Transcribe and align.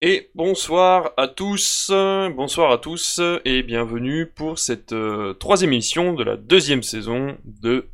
Et 0.00 0.30
bonsoir 0.36 1.12
à 1.16 1.26
tous, 1.26 1.90
bonsoir 1.90 2.70
à 2.70 2.78
tous 2.78 3.20
et 3.44 3.64
bienvenue 3.64 4.26
pour 4.26 4.56
cette 4.56 4.92
euh, 4.92 5.34
troisième 5.34 5.72
émission 5.72 6.12
de 6.12 6.22
la 6.22 6.36
deuxième 6.36 6.84
saison 6.84 7.36
de 7.44 7.88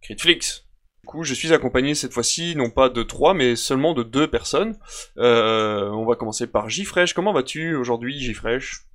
Critflix. 0.00 0.66
Du 1.02 1.08
coup, 1.08 1.24
je 1.24 1.34
suis 1.34 1.52
accompagné 1.52 1.94
cette 1.94 2.14
fois-ci 2.14 2.56
non 2.56 2.70
pas 2.70 2.88
de 2.88 3.02
trois 3.02 3.34
mais 3.34 3.54
seulement 3.54 3.92
de 3.92 4.02
deux 4.02 4.28
personnes. 4.28 4.78
Euh, 5.18 5.90
on 5.90 6.06
va 6.06 6.16
commencer 6.16 6.46
par 6.46 6.70
Gifresh. 6.70 7.12
Comment 7.12 7.34
vas-tu 7.34 7.74
aujourd'hui, 7.74 8.18
Gifresh 8.18 8.86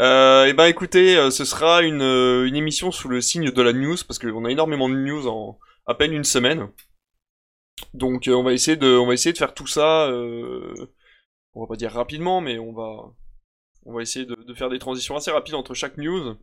euh, 0.00 0.46
Eh 0.48 0.52
ben, 0.52 0.66
écoutez, 0.66 1.30
ce 1.30 1.44
sera 1.44 1.82
une, 1.82 2.02
émission 2.56 2.90
sous 2.90 3.06
le 3.06 3.20
signe 3.20 3.52
de 3.52 3.62
la 3.62 3.72
news 3.72 3.98
parce 4.04 4.18
qu'on 4.18 4.44
a 4.46 4.50
énormément 4.50 4.88
de 4.88 4.96
news 4.96 5.28
en 5.28 5.60
à 5.86 5.94
peine 5.94 6.12
une 6.12 6.24
semaine. 6.24 6.70
Donc, 7.92 8.28
on 8.28 8.42
va 8.42 8.52
essayer 8.52 8.76
de, 8.76 9.32
faire 9.36 9.54
tout 9.54 9.68
ça. 9.68 10.10
On 11.54 11.60
va 11.60 11.66
pas 11.66 11.76
dire 11.76 11.92
rapidement, 11.92 12.40
mais 12.40 12.58
on 12.58 12.72
va, 12.72 13.12
on 13.86 13.94
va 13.94 14.02
essayer 14.02 14.26
de, 14.26 14.54
faire 14.54 14.70
des 14.70 14.78
transitions 14.78 15.16
assez 15.16 15.30
rapides 15.30 15.54
entre 15.54 15.74
chaque 15.74 15.96
news. 15.96 16.36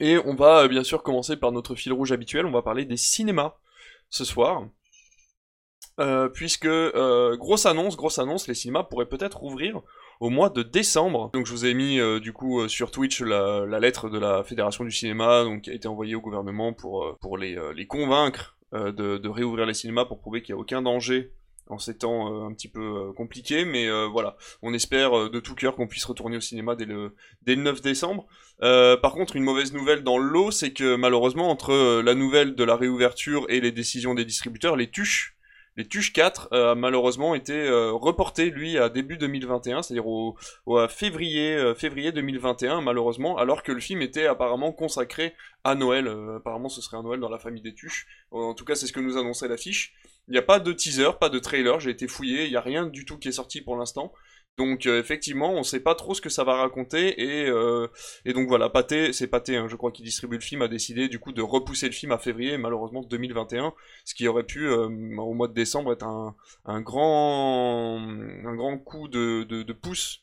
Et 0.00 0.18
on 0.18 0.34
va 0.34 0.62
euh, 0.62 0.68
bien 0.68 0.84
sûr 0.84 1.02
commencer 1.02 1.36
par 1.36 1.52
notre 1.52 1.74
fil 1.74 1.92
rouge 1.92 2.12
habituel, 2.12 2.46
on 2.46 2.50
va 2.50 2.62
parler 2.62 2.84
des 2.84 2.96
cinémas 2.96 3.56
ce 4.08 4.24
soir. 4.24 4.68
Euh, 6.00 6.28
puisque, 6.28 6.64
euh, 6.64 7.36
grosse 7.36 7.66
annonce, 7.66 7.96
grosse 7.96 8.18
annonce, 8.18 8.48
les 8.48 8.54
cinémas 8.54 8.82
pourraient 8.82 9.08
peut-être 9.08 9.38
rouvrir 9.38 9.82
au 10.20 10.30
mois 10.30 10.48
de 10.48 10.62
décembre. 10.62 11.30
Donc 11.34 11.46
je 11.46 11.52
vous 11.52 11.66
ai 11.66 11.74
mis 11.74 11.98
du 12.20 12.32
coup 12.32 12.68
sur 12.68 12.92
Twitch 12.92 13.20
la, 13.22 13.80
lettre 13.80 14.08
de 14.08 14.18
la 14.18 14.44
Fédération 14.44 14.84
du 14.84 14.92
cinéma 14.92 15.42
donc, 15.42 15.62
qui 15.62 15.70
a 15.70 15.74
été 15.74 15.88
envoyée 15.88 16.14
au 16.14 16.20
gouvernement 16.20 16.72
pour, 16.72 17.36
les, 17.36 17.86
convaincre 17.88 18.56
de, 18.72 19.18
de 19.18 19.28
réouvrir 19.28 19.66
les 19.66 19.74
cinémas 19.74 20.04
pour 20.04 20.20
prouver 20.20 20.40
qu'il 20.40 20.54
n'y 20.54 20.60
a 20.60 20.62
aucun 20.62 20.80
danger 20.80 21.32
en 21.72 21.78
ces 21.78 21.96
temps 21.96 22.32
euh, 22.32 22.46
un 22.46 22.52
petit 22.52 22.68
peu 22.68 22.80
euh, 22.80 23.12
compliqués, 23.12 23.64
mais 23.64 23.88
euh, 23.88 24.06
voilà, 24.06 24.36
on 24.62 24.74
espère 24.74 25.30
de 25.30 25.40
tout 25.40 25.54
cœur 25.54 25.74
qu'on 25.74 25.86
puisse 25.86 26.04
retourner 26.04 26.36
au 26.36 26.40
cinéma 26.40 26.76
dès 26.76 26.84
le, 26.84 27.14
dès 27.42 27.54
le 27.54 27.62
9 27.62 27.80
décembre. 27.80 28.26
Par 28.60 29.12
contre, 29.12 29.34
une 29.34 29.42
mauvaise 29.42 29.72
nouvelle 29.72 30.04
dans 30.04 30.18
l'eau, 30.18 30.52
c'est 30.52 30.72
que 30.72 30.94
malheureusement, 30.94 31.50
entre 31.50 32.00
la 32.00 32.14
nouvelle 32.14 32.54
de 32.54 32.62
la 32.62 32.76
réouverture 32.76 33.46
et 33.48 33.60
les 33.60 33.72
décisions 33.72 34.14
des 34.14 34.24
distributeurs, 34.24 34.76
les 34.76 34.88
tuches, 34.88 35.34
les 35.76 35.86
tuches 35.86 36.12
4 36.12 36.48
euh, 36.52 36.72
a 36.72 36.74
malheureusement 36.74 37.34
été 37.34 37.54
euh, 37.54 37.92
reporté, 37.92 38.50
lui, 38.50 38.76
à 38.76 38.90
début 38.90 39.16
2021, 39.16 39.82
c'est-à-dire 39.82 40.06
au, 40.06 40.36
à 40.76 40.88
février, 40.88 41.72
février 41.76 42.12
2021, 42.12 42.82
malheureusement, 42.82 43.38
alors 43.38 43.62
que 43.62 43.72
le 43.72 43.80
film 43.80 44.02
était 44.02 44.26
apparemment 44.26 44.72
consacré 44.72 45.34
à 45.64 45.74
Noël. 45.74 46.08
Apparemment, 46.36 46.68
ce 46.68 46.82
serait 46.82 46.98
un 46.98 47.02
Noël 47.02 47.20
dans 47.20 47.30
la 47.30 47.38
famille 47.38 47.62
des 47.62 47.74
tuches. 47.74 48.06
En 48.30 48.54
tout 48.54 48.64
cas, 48.64 48.74
c'est 48.74 48.86
ce 48.86 48.92
que 48.92 49.00
nous 49.00 49.16
annonçait 49.16 49.48
l'affiche. 49.48 49.94
Il 50.28 50.32
n'y 50.32 50.38
a 50.38 50.42
pas 50.42 50.60
de 50.60 50.72
teaser, 50.72 51.10
pas 51.20 51.28
de 51.28 51.38
trailer, 51.38 51.80
j'ai 51.80 51.90
été 51.90 52.08
fouillé, 52.08 52.44
il 52.44 52.50
n'y 52.50 52.56
a 52.56 52.60
rien 52.60 52.86
du 52.86 53.04
tout 53.04 53.18
qui 53.18 53.28
est 53.28 53.32
sorti 53.32 53.60
pour 53.60 53.76
l'instant. 53.76 54.12
Donc 54.58 54.86
euh, 54.86 55.00
effectivement, 55.00 55.54
on 55.54 55.62
sait 55.62 55.80
pas 55.80 55.94
trop 55.94 56.14
ce 56.14 56.20
que 56.20 56.28
ça 56.28 56.44
va 56.44 56.56
raconter 56.56 57.22
et, 57.22 57.48
euh, 57.48 57.88
donc 58.34 58.48
voilà, 58.48 58.68
Pathé, 58.68 59.12
c'est 59.12 59.26
Pathé, 59.26 59.56
hein, 59.56 59.66
je 59.68 59.76
crois, 59.76 59.90
qui 59.92 60.02
distribue 60.02 60.36
le 60.36 60.42
film, 60.42 60.60
a 60.60 60.68
décidé 60.68 61.08
du 61.08 61.18
coup 61.18 61.32
de 61.32 61.40
repousser 61.40 61.86
le 61.86 61.92
film 61.92 62.12
à 62.12 62.18
février, 62.18 62.58
malheureusement 62.58 63.02
2021, 63.02 63.72
ce 64.04 64.14
qui 64.14 64.28
aurait 64.28 64.44
pu 64.44 64.66
euh, 64.68 64.88
au 65.18 65.32
mois 65.32 65.48
de 65.48 65.54
décembre 65.54 65.92
être 65.92 66.04
un, 66.04 66.80
grand 66.82 67.98
un 67.98 68.54
grand 68.54 68.78
coup 68.78 69.08
de, 69.08 69.72
pouce, 69.72 70.20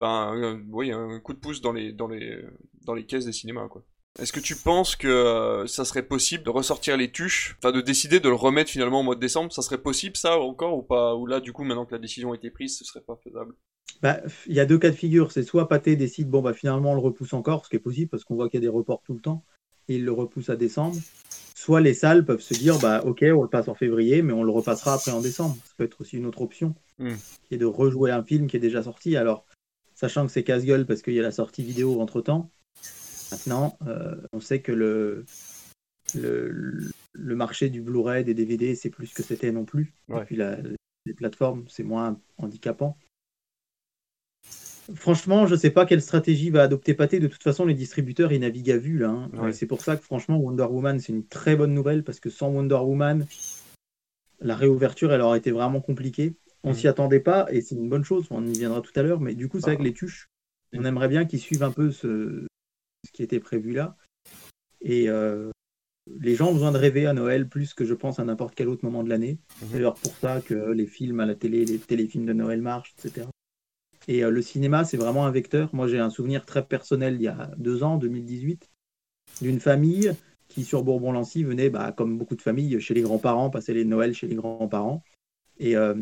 oui, 0.00 0.92
un 0.92 1.20
coup 1.20 1.32
de 1.34 1.40
pouce 1.40 1.60
dans 1.60 1.72
les 1.72 1.92
dans 1.92 2.08
les 2.08 2.40
dans 2.86 2.94
les 2.94 3.04
caisses 3.06 3.26
des 3.26 3.32
cinémas 3.32 3.68
quoi. 3.68 3.84
Est-ce 4.18 4.32
que 4.32 4.40
tu 4.40 4.56
penses 4.56 4.94
que 4.94 5.08
euh, 5.08 5.66
ça 5.66 5.84
serait 5.84 6.02
possible 6.02 6.44
de 6.44 6.50
ressortir 6.50 6.96
les 6.96 7.10
tuches, 7.10 7.56
enfin 7.58 7.72
de 7.72 7.80
décider 7.80 8.20
de 8.20 8.28
le 8.28 8.34
remettre 8.34 8.70
finalement 8.70 9.00
au 9.00 9.02
mois 9.02 9.14
de 9.14 9.20
décembre 9.20 9.52
Ça 9.52 9.62
serait 9.62 9.78
possible 9.80 10.16
ça 10.16 10.38
encore 10.38 10.76
ou 10.76 10.82
pas 10.82 11.14
Ou 11.16 11.26
là 11.26 11.40
du 11.40 11.52
coup 11.52 11.64
maintenant 11.64 11.86
que 11.86 11.92
la 11.92 11.98
décision 11.98 12.32
a 12.32 12.36
été 12.36 12.50
prise, 12.50 12.76
ce 12.76 12.84
serait 12.84 13.00
pas 13.00 13.16
faisable? 13.24 13.54
Bah, 14.02 14.20
il 14.46 14.54
y 14.54 14.60
a 14.60 14.66
deux 14.66 14.78
cas 14.78 14.90
de 14.90 14.96
figure. 14.96 15.32
C'est 15.32 15.44
soit 15.44 15.68
Pathé 15.68 15.96
décide, 15.96 16.28
bon, 16.28 16.42
bah, 16.42 16.52
finalement, 16.52 16.92
on 16.92 16.94
le 16.94 17.00
repousse 17.00 17.32
encore, 17.34 17.64
ce 17.64 17.70
qui 17.70 17.76
est 17.76 17.80
possible 17.80 18.10
parce 18.10 18.24
qu'on 18.24 18.34
voit 18.34 18.48
qu'il 18.48 18.58
y 18.60 18.62
a 18.64 18.68
des 18.68 18.74
reports 18.74 19.02
tout 19.04 19.14
le 19.14 19.20
temps, 19.20 19.44
et 19.88 19.96
il 19.96 20.04
le 20.04 20.12
repousse 20.12 20.50
à 20.50 20.56
décembre. 20.56 20.96
Soit 21.54 21.80
les 21.80 21.94
salles 21.94 22.24
peuvent 22.24 22.40
se 22.40 22.54
dire, 22.54 22.78
bah, 22.80 23.02
ok, 23.04 23.24
on 23.34 23.42
le 23.42 23.48
passe 23.48 23.68
en 23.68 23.74
février, 23.74 24.22
mais 24.22 24.32
on 24.32 24.42
le 24.42 24.50
repassera 24.50 24.94
après 24.94 25.12
en 25.12 25.20
décembre. 25.20 25.56
Ça 25.64 25.72
peut 25.76 25.84
être 25.84 26.00
aussi 26.00 26.16
une 26.16 26.26
autre 26.26 26.40
option, 26.42 26.74
Hmm. 26.98 27.14
qui 27.48 27.54
est 27.54 27.58
de 27.58 27.66
rejouer 27.66 28.10
un 28.10 28.22
film 28.22 28.46
qui 28.48 28.56
est 28.56 28.60
déjà 28.60 28.82
sorti. 28.82 29.16
Alors, 29.16 29.46
sachant 29.94 30.26
que 30.26 30.32
c'est 30.32 30.42
casse-gueule 30.44 30.84
parce 30.86 31.02
qu'il 31.02 31.14
y 31.14 31.20
a 31.20 31.22
la 31.22 31.32
sortie 31.32 31.62
vidéo 31.62 32.00
entre 32.00 32.20
temps, 32.20 32.50
maintenant, 33.32 33.76
euh, 33.86 34.14
on 34.32 34.40
sait 34.40 34.60
que 34.60 34.72
le, 34.72 35.24
le, 36.14 36.90
le 37.12 37.34
marché 37.36 37.68
du 37.70 37.80
Blu-ray, 37.82 38.24
des 38.24 38.34
DVD, 38.34 38.74
c'est 38.74 38.90
plus 38.90 39.12
que 39.12 39.22
c'était 39.22 39.50
non 39.52 39.64
plus. 39.64 39.92
Ouais. 40.08 40.22
Et 40.22 40.24
puis, 40.24 40.36
la- 40.36 40.58
les 41.06 41.14
plateformes, 41.14 41.64
c'est 41.68 41.82
moins 41.82 42.20
handicapant. 42.38 42.96
Franchement, 44.94 45.46
je 45.46 45.54
sais 45.54 45.70
pas 45.70 45.86
quelle 45.86 46.02
stratégie 46.02 46.50
va 46.50 46.62
adopter 46.62 46.94
Pathé. 46.94 47.18
De 47.20 47.28
toute 47.28 47.42
façon, 47.42 47.64
les 47.64 47.74
distributeurs, 47.74 48.32
ils 48.32 48.40
naviguent 48.40 48.72
à 48.72 48.78
vue 48.78 48.98
là. 48.98 49.08
hein. 49.10 49.30
Ouais. 49.34 49.50
Et 49.50 49.52
C'est 49.52 49.66
pour 49.66 49.80
ça 49.80 49.96
que 49.96 50.02
franchement, 50.02 50.36
Wonder 50.38 50.64
Woman, 50.64 50.98
c'est 51.00 51.12
une 51.12 51.26
très 51.26 51.56
bonne 51.56 51.72
nouvelle 51.72 52.02
parce 52.04 52.20
que 52.20 52.30
sans 52.30 52.50
Wonder 52.50 52.74
Woman, 52.76 53.26
la 54.40 54.56
réouverture, 54.56 55.12
elle 55.12 55.20
aurait 55.20 55.38
été 55.38 55.50
vraiment 55.52 55.80
compliquée. 55.80 56.34
On 56.64 56.70
Mhm. 56.70 56.74
s'y 56.74 56.88
attendait 56.88 57.20
pas 57.20 57.46
et 57.50 57.60
c'est 57.60 57.74
une 57.76 57.88
bonne 57.88 58.04
chose. 58.04 58.26
On 58.30 58.44
y 58.46 58.52
viendra 58.52 58.80
tout 58.80 58.92
à 58.96 59.02
l'heure. 59.02 59.20
Mais 59.20 59.34
du 59.34 59.48
coup, 59.48 59.58
c'est 59.60 59.66
vrai 59.66 59.74
Ah. 59.74 59.78
que 59.78 59.82
les 59.84 59.92
tuches, 59.94 60.28
on 60.72 60.84
aimerait 60.84 61.08
bien 61.08 61.24
qu'ils 61.24 61.40
suivent 61.40 61.62
un 61.62 61.72
peu 61.72 61.90
ce, 61.90 62.46
ce 63.04 63.12
qui 63.12 63.22
était 63.22 63.40
prévu 63.40 63.72
là. 63.72 63.96
Et 64.80 65.08
euh, 65.08 65.50
les 66.20 66.34
gens 66.34 66.48
ont 66.48 66.54
besoin 66.54 66.72
de 66.72 66.78
rêver 66.78 67.06
à 67.06 67.12
Noël 67.12 67.48
plus 67.48 67.74
que 67.74 67.84
je 67.84 67.94
pense 67.94 68.18
à 68.18 68.24
n'importe 68.24 68.54
quel 68.54 68.68
autre 68.68 68.84
moment 68.84 69.02
de 69.02 69.08
l'année. 69.08 69.38
Mhm. 69.60 69.68
C'est 69.68 69.72
d'ailleurs 69.74 69.94
pour 69.94 70.16
ça 70.16 70.40
que 70.40 70.72
les 70.72 70.86
films 70.86 71.20
à 71.20 71.26
la 71.26 71.34
télé, 71.34 71.64
les 71.64 71.78
téléfilms 71.78 72.26
de 72.26 72.32
Noël 72.32 72.60
marchent, 72.60 72.94
etc. 72.98 73.26
Et 74.08 74.24
euh, 74.24 74.30
le 74.30 74.42
cinéma, 74.42 74.84
c'est 74.84 74.96
vraiment 74.96 75.26
un 75.26 75.30
vecteur. 75.30 75.74
Moi, 75.74 75.86
j'ai 75.86 75.98
un 75.98 76.10
souvenir 76.10 76.44
très 76.44 76.66
personnel 76.66 77.14
il 77.14 77.22
y 77.22 77.28
a 77.28 77.52
deux 77.56 77.82
ans, 77.82 77.96
2018, 77.98 78.70
d'une 79.40 79.60
famille 79.60 80.12
qui, 80.48 80.64
sur 80.64 80.82
Bourbon-Lancy, 80.82 81.44
venait, 81.44 81.70
bah, 81.70 81.92
comme 81.92 82.18
beaucoup 82.18 82.36
de 82.36 82.42
familles, 82.42 82.80
chez 82.80 82.94
les 82.94 83.02
grands-parents, 83.02 83.50
passer 83.50 83.72
les 83.72 83.84
Noëls 83.84 84.14
chez 84.14 84.26
les 84.26 84.34
grands-parents. 84.34 85.02
Et 85.58 85.76
euh, 85.76 85.94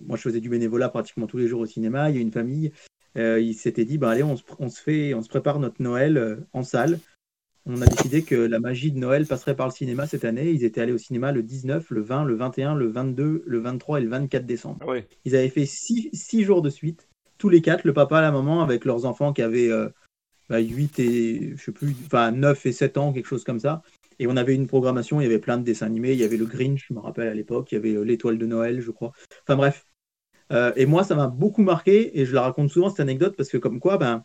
moi, 0.00 0.16
je 0.16 0.22
faisais 0.22 0.40
du 0.40 0.48
bénévolat 0.48 0.88
pratiquement 0.88 1.26
tous 1.26 1.38
les 1.38 1.48
jours 1.48 1.60
au 1.60 1.66
cinéma. 1.66 2.10
Il 2.10 2.16
y 2.16 2.18
a 2.18 2.22
une 2.22 2.32
famille, 2.32 2.72
euh, 3.16 3.40
ils 3.40 3.54
s'étaient 3.54 3.84
dit, 3.84 3.98
bah, 3.98 4.10
allez, 4.10 4.22
on 4.22 4.36
se, 4.36 4.42
on 4.58 4.68
se 4.68 4.80
fait, 4.80 5.14
on 5.14 5.22
se 5.22 5.28
prépare 5.28 5.60
notre 5.60 5.82
Noël 5.82 6.16
euh, 6.16 6.36
en 6.52 6.62
salle. 6.62 6.98
On 7.66 7.80
a 7.80 7.86
décidé 7.86 8.22
que 8.22 8.34
la 8.34 8.60
magie 8.60 8.92
de 8.92 8.98
Noël 8.98 9.26
passerait 9.26 9.56
par 9.56 9.66
le 9.66 9.72
cinéma 9.72 10.06
cette 10.06 10.24
année. 10.24 10.50
Ils 10.50 10.64
étaient 10.64 10.82
allés 10.82 10.92
au 10.92 10.98
cinéma 10.98 11.32
le 11.32 11.42
19, 11.42 11.90
le 11.90 12.02
20, 12.02 12.24
le 12.24 12.34
21, 12.34 12.74
le 12.74 12.88
22, 12.88 13.42
le 13.46 13.58
23 13.58 14.00
et 14.00 14.02
le 14.02 14.10
24 14.10 14.44
décembre. 14.44 14.78
Ah 14.82 14.86
ouais, 14.86 15.08
Ils 15.24 15.34
avaient 15.34 15.48
fait 15.48 15.64
six, 15.64 16.10
six 16.12 16.44
jours 16.44 16.60
de 16.60 16.68
suite, 16.68 17.08
tous 17.38 17.48
les 17.48 17.62
quatre, 17.62 17.84
le 17.84 17.94
papa, 17.94 18.20
la 18.20 18.32
maman, 18.32 18.62
avec 18.62 18.84
leurs 18.84 19.06
enfants 19.06 19.32
qui 19.32 19.40
avaient 19.40 19.70
euh, 19.70 19.88
bah, 20.50 20.58
8 20.58 20.98
et, 20.98 21.54
je 21.56 21.62
sais 21.62 21.72
plus, 21.72 21.94
enfin 22.04 22.32
9 22.32 22.66
et 22.66 22.72
7 22.72 22.98
ans, 22.98 23.12
quelque 23.14 23.26
chose 23.26 23.44
comme 23.44 23.60
ça. 23.60 23.82
Et 24.18 24.26
on 24.26 24.36
avait 24.36 24.54
une 24.54 24.66
programmation, 24.66 25.20
il 25.20 25.24
y 25.24 25.26
avait 25.26 25.38
plein 25.38 25.56
de 25.56 25.64
dessins 25.64 25.86
animés, 25.86 26.12
il 26.12 26.18
y 26.18 26.24
avait 26.24 26.36
le 26.36 26.44
Grinch, 26.44 26.86
je 26.88 26.94
me 26.94 27.00
rappelle 27.00 27.28
à 27.28 27.34
l'époque, 27.34 27.72
il 27.72 27.76
y 27.76 27.78
avait 27.78 27.94
euh, 27.94 28.02
l'étoile 28.02 28.36
de 28.36 28.46
Noël, 28.46 28.80
je 28.82 28.90
crois. 28.90 29.12
Enfin 29.42 29.56
bref. 29.56 29.86
Euh, 30.52 30.72
et 30.76 30.86
moi, 30.86 31.04
ça 31.04 31.14
m'a 31.14 31.28
beaucoup 31.28 31.62
marqué, 31.62 32.20
et 32.20 32.26
je 32.26 32.34
la 32.34 32.42
raconte 32.42 32.70
souvent 32.70 32.90
cette 32.90 33.00
anecdote, 33.00 33.34
parce 33.36 33.48
que 33.48 33.56
comme 33.56 33.80
quoi, 33.80 33.98
ben, 33.98 34.24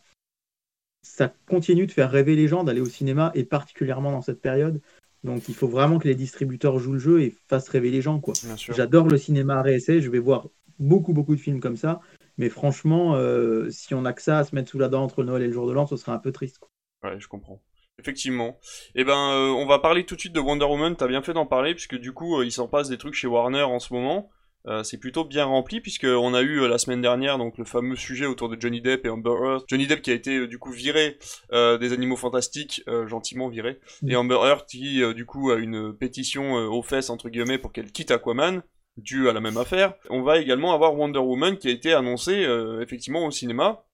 ça 1.02 1.32
continue 1.48 1.86
de 1.86 1.92
faire 1.92 2.10
rêver 2.10 2.36
les 2.36 2.48
gens 2.48 2.64
d'aller 2.64 2.80
au 2.80 2.86
cinéma, 2.86 3.32
et 3.34 3.44
particulièrement 3.44 4.12
dans 4.12 4.22
cette 4.22 4.40
période. 4.40 4.80
Donc 5.22 5.48
il 5.48 5.54
faut 5.54 5.68
vraiment 5.68 5.98
que 5.98 6.08
les 6.08 6.14
distributeurs 6.14 6.78
jouent 6.78 6.94
le 6.94 6.98
jeu 6.98 7.20
et 7.20 7.34
fassent 7.48 7.68
rêver 7.68 7.90
les 7.90 8.00
gens, 8.00 8.20
quoi. 8.20 8.34
J'adore 8.70 9.06
le 9.06 9.18
cinéma 9.18 9.58
à 9.58 9.62
réessai, 9.62 10.00
je 10.00 10.10
vais 10.10 10.18
voir 10.18 10.48
beaucoup, 10.78 11.12
beaucoup 11.12 11.34
de 11.34 11.40
films 11.40 11.60
comme 11.60 11.76
ça. 11.76 12.00
Mais 12.38 12.48
franchement, 12.48 13.16
euh, 13.16 13.68
si 13.70 13.94
on 13.94 14.06
a 14.06 14.14
que 14.14 14.22
ça 14.22 14.38
à 14.38 14.44
se 14.44 14.54
mettre 14.54 14.70
sous 14.70 14.78
la 14.78 14.88
dent 14.88 15.02
entre 15.02 15.22
Noël 15.22 15.42
et 15.42 15.46
le 15.46 15.52
jour 15.52 15.66
de 15.66 15.72
l'an, 15.72 15.86
ce 15.86 15.96
serait 15.96 16.12
un 16.12 16.18
peu 16.18 16.32
triste. 16.32 16.58
quoi. 16.58 16.70
Ouais, 17.04 17.20
je 17.20 17.28
comprends. 17.28 17.62
Effectivement. 17.98 18.58
Eh 18.94 19.04
ben, 19.04 19.12
euh, 19.12 19.48
on 19.50 19.66
va 19.66 19.78
parler 19.78 20.06
tout 20.06 20.14
de 20.14 20.20
suite 20.20 20.32
de 20.32 20.40
Wonder 20.40 20.64
Woman. 20.64 20.96
T'as 20.96 21.06
bien 21.06 21.20
fait 21.20 21.34
d'en 21.34 21.44
parler 21.44 21.74
puisque 21.74 21.96
du 21.96 22.12
coup, 22.12 22.38
euh, 22.38 22.46
il 22.46 22.52
s'en 22.52 22.66
passe 22.66 22.88
des 22.88 22.96
trucs 22.96 23.12
chez 23.12 23.26
Warner 23.26 23.62
en 23.62 23.78
ce 23.78 23.92
moment. 23.92 24.30
Euh, 24.66 24.82
c'est 24.82 24.98
plutôt 24.98 25.24
bien 25.24 25.44
rempli 25.44 25.80
puisque 25.80 26.04
on 26.04 26.34
a 26.34 26.42
eu 26.42 26.60
euh, 26.60 26.68
la 26.68 26.76
semaine 26.76 27.00
dernière 27.00 27.38
donc 27.38 27.56
le 27.56 27.64
fameux 27.64 27.96
sujet 27.96 28.26
autour 28.26 28.50
de 28.50 28.60
Johnny 28.60 28.82
Depp 28.82 29.06
et 29.06 29.08
Amber 29.08 29.30
Heard. 29.30 29.64
Johnny 29.68 29.86
Depp 29.86 30.02
qui 30.02 30.10
a 30.10 30.14
été 30.14 30.36
euh, 30.36 30.46
du 30.46 30.58
coup 30.58 30.70
viré 30.70 31.18
des 31.50 31.92
Animaux 31.92 32.16
Fantastiques, 32.16 32.82
gentiment 33.06 33.48
viré, 33.48 33.80
et 34.06 34.16
Amber 34.16 34.38
Heard 34.42 34.66
qui 34.66 35.02
du 35.14 35.24
coup 35.24 35.50
a 35.50 35.56
une 35.56 35.94
pétition 35.94 36.54
aux 36.54 36.82
fesses 36.82 37.10
entre 37.10 37.28
guillemets 37.28 37.58
pour 37.58 37.72
qu'elle 37.72 37.90
quitte 37.90 38.10
Aquaman 38.10 38.62
due 38.96 39.28
à 39.28 39.32
la 39.32 39.40
même 39.40 39.56
affaire. 39.56 39.94
On 40.10 40.22
va 40.22 40.38
également 40.38 40.72
avoir 40.74 40.94
Wonder 40.94 41.18
Woman 41.18 41.56
qui 41.56 41.68
a 41.68 41.70
été 41.70 41.92
annoncé 41.92 42.44
euh, 42.44 42.80
effectivement 42.82 43.26
au 43.26 43.30
cinéma 43.30 43.84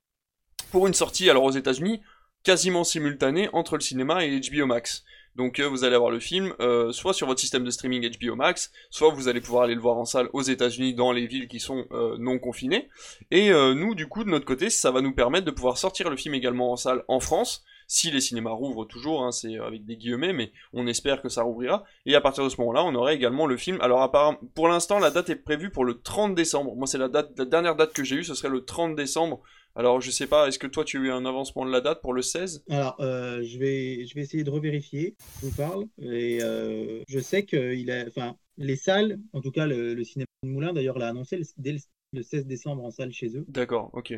pour 0.71 0.87
une 0.87 0.95
sortie 0.95 1.31
alors 1.31 1.45
aux 1.45 1.53
États-Unis 1.53 2.03
quasiment 2.43 2.85
simultanée 2.85 3.49
entre 3.53 3.75
le 3.75 3.81
cinéma 3.81 4.25
et 4.25 4.41
HBO 4.41 4.67
Max. 4.67 5.05
Donc 5.37 5.61
euh, 5.61 5.69
vous 5.69 5.85
allez 5.85 5.95
avoir 5.95 6.11
le 6.11 6.19
film 6.19 6.55
euh, 6.61 6.93
soit 6.93 7.13
sur 7.13 7.27
votre 7.27 7.41
système 7.41 7.63
de 7.63 7.71
streaming 7.71 8.11
HBO 8.19 8.35
Max, 8.37 8.73
soit 8.91 9.11
vous 9.11 9.29
allez 9.29 9.41
pouvoir 9.41 9.65
aller 9.65 9.75
le 9.75 9.81
voir 9.81 9.99
en 9.99 10.07
salle 10.07 10.31
aux 10.33 10.43
États-Unis 10.43 10.95
dans 10.95 11.13
les 11.13 11.27
villes 11.27 11.47
qui 11.47 11.61
sont 11.61 11.85
euh, 11.93 12.17
non 12.19 12.39
confinées. 12.39 12.89
Et 13.31 13.51
nous, 13.51 13.95
du 13.95 14.07
coup, 14.07 14.25
de 14.25 14.31
notre 14.31 14.45
côté, 14.45 14.71
ça 14.71 14.91
va 14.91 15.01
nous 15.01 15.15
permettre 15.15 15.45
de 15.45 15.51
pouvoir 15.51 15.79
sortir 15.79 16.11
le 16.11 16.17
film 16.17 16.35
également 16.35 16.73
en 16.73 16.77
salle 16.77 17.05
en 17.09 17.21
France, 17.21 17.65
si 17.87 18.11
les 18.11 18.21
cinémas 18.21 18.51
rouvrent 18.51 18.85
toujours, 18.85 19.23
hein, 19.25 19.31
c'est 19.31 19.59
avec 19.59 19.85
des 19.85 19.97
guillemets, 19.97 20.33
mais 20.33 20.53
on 20.73 20.87
espère 20.87 21.23
que 21.23 21.29
ça 21.29 21.43
rouvrira. 21.43 21.85
Et 22.05 22.15
à 22.15 22.21
partir 22.21 22.43
de 22.45 22.49
ce 22.49 22.61
moment-là, 22.61 22.83
on 22.85 22.95
aurait 22.95 23.15
également 23.15 23.47
le 23.47 23.57
film. 23.57 23.81
Alors 23.81 24.11
pour 24.55 24.69
l'instant, 24.69 24.99
la 24.99 25.11
date 25.11 25.31
est 25.31 25.37
prévue 25.37 25.71
pour 25.71 25.85
le 25.85 26.01
30 26.01 26.35
décembre. 26.35 26.75
Moi, 26.75 26.87
c'est 26.87 26.99
la 26.99 27.09
dernière 27.09 27.77
date 27.77 27.93
que 27.93 28.05
j'ai 28.05 28.17
eue, 28.17 28.25
ce 28.25 28.35
serait 28.35 28.49
le 28.49 28.65
30 28.65 28.97
décembre. 28.97 29.41
Alors, 29.77 30.01
je 30.01 30.11
sais 30.11 30.27
pas, 30.27 30.49
est-ce 30.49 30.59
que 30.59 30.67
toi, 30.67 30.85
tu 30.85 30.97
as 30.97 31.01
eu 31.03 31.11
un 31.11 31.27
avancement 31.27 31.67
de 31.67 31.71
la 31.71 31.83
date 31.83 32.01
pour 32.01 32.15
le 32.15 32.23
16 32.23 32.65
Alors, 32.71 32.97
euh, 33.01 33.43
je, 33.43 33.59
vais, 33.59 34.07
je 34.07 34.15
vais 34.15 34.23
essayer 34.23 34.43
de 34.43 34.51
revérifier, 34.51 35.15
je 35.41 35.47
vous 35.47 35.55
parle. 35.55 35.85
Et 36.01 36.43
euh, 36.43 37.03
je 37.07 37.19
sais 37.21 37.45
que 37.45 37.75
il 37.75 37.91
a, 37.91 38.07
enfin, 38.09 38.37
les 38.57 38.77
salles, 38.77 39.21
en 39.35 39.43
tout 39.43 39.51
cas 39.51 39.67
le, 39.67 40.03
cinéma 40.03 40.27
de 40.43 40.49
Moulin, 40.49 40.73
d'ailleurs, 40.73 40.99
l'a 40.99 41.09
annoncé 41.09 41.43
dès 41.59 41.77
le, 42.13 42.23
16 42.23 42.47
décembre 42.47 42.85
en 42.85 42.91
salle 42.91 43.13
chez 43.13 43.37
eux. 43.37 43.45
D'accord, 43.49 43.91
ok. 43.93 44.15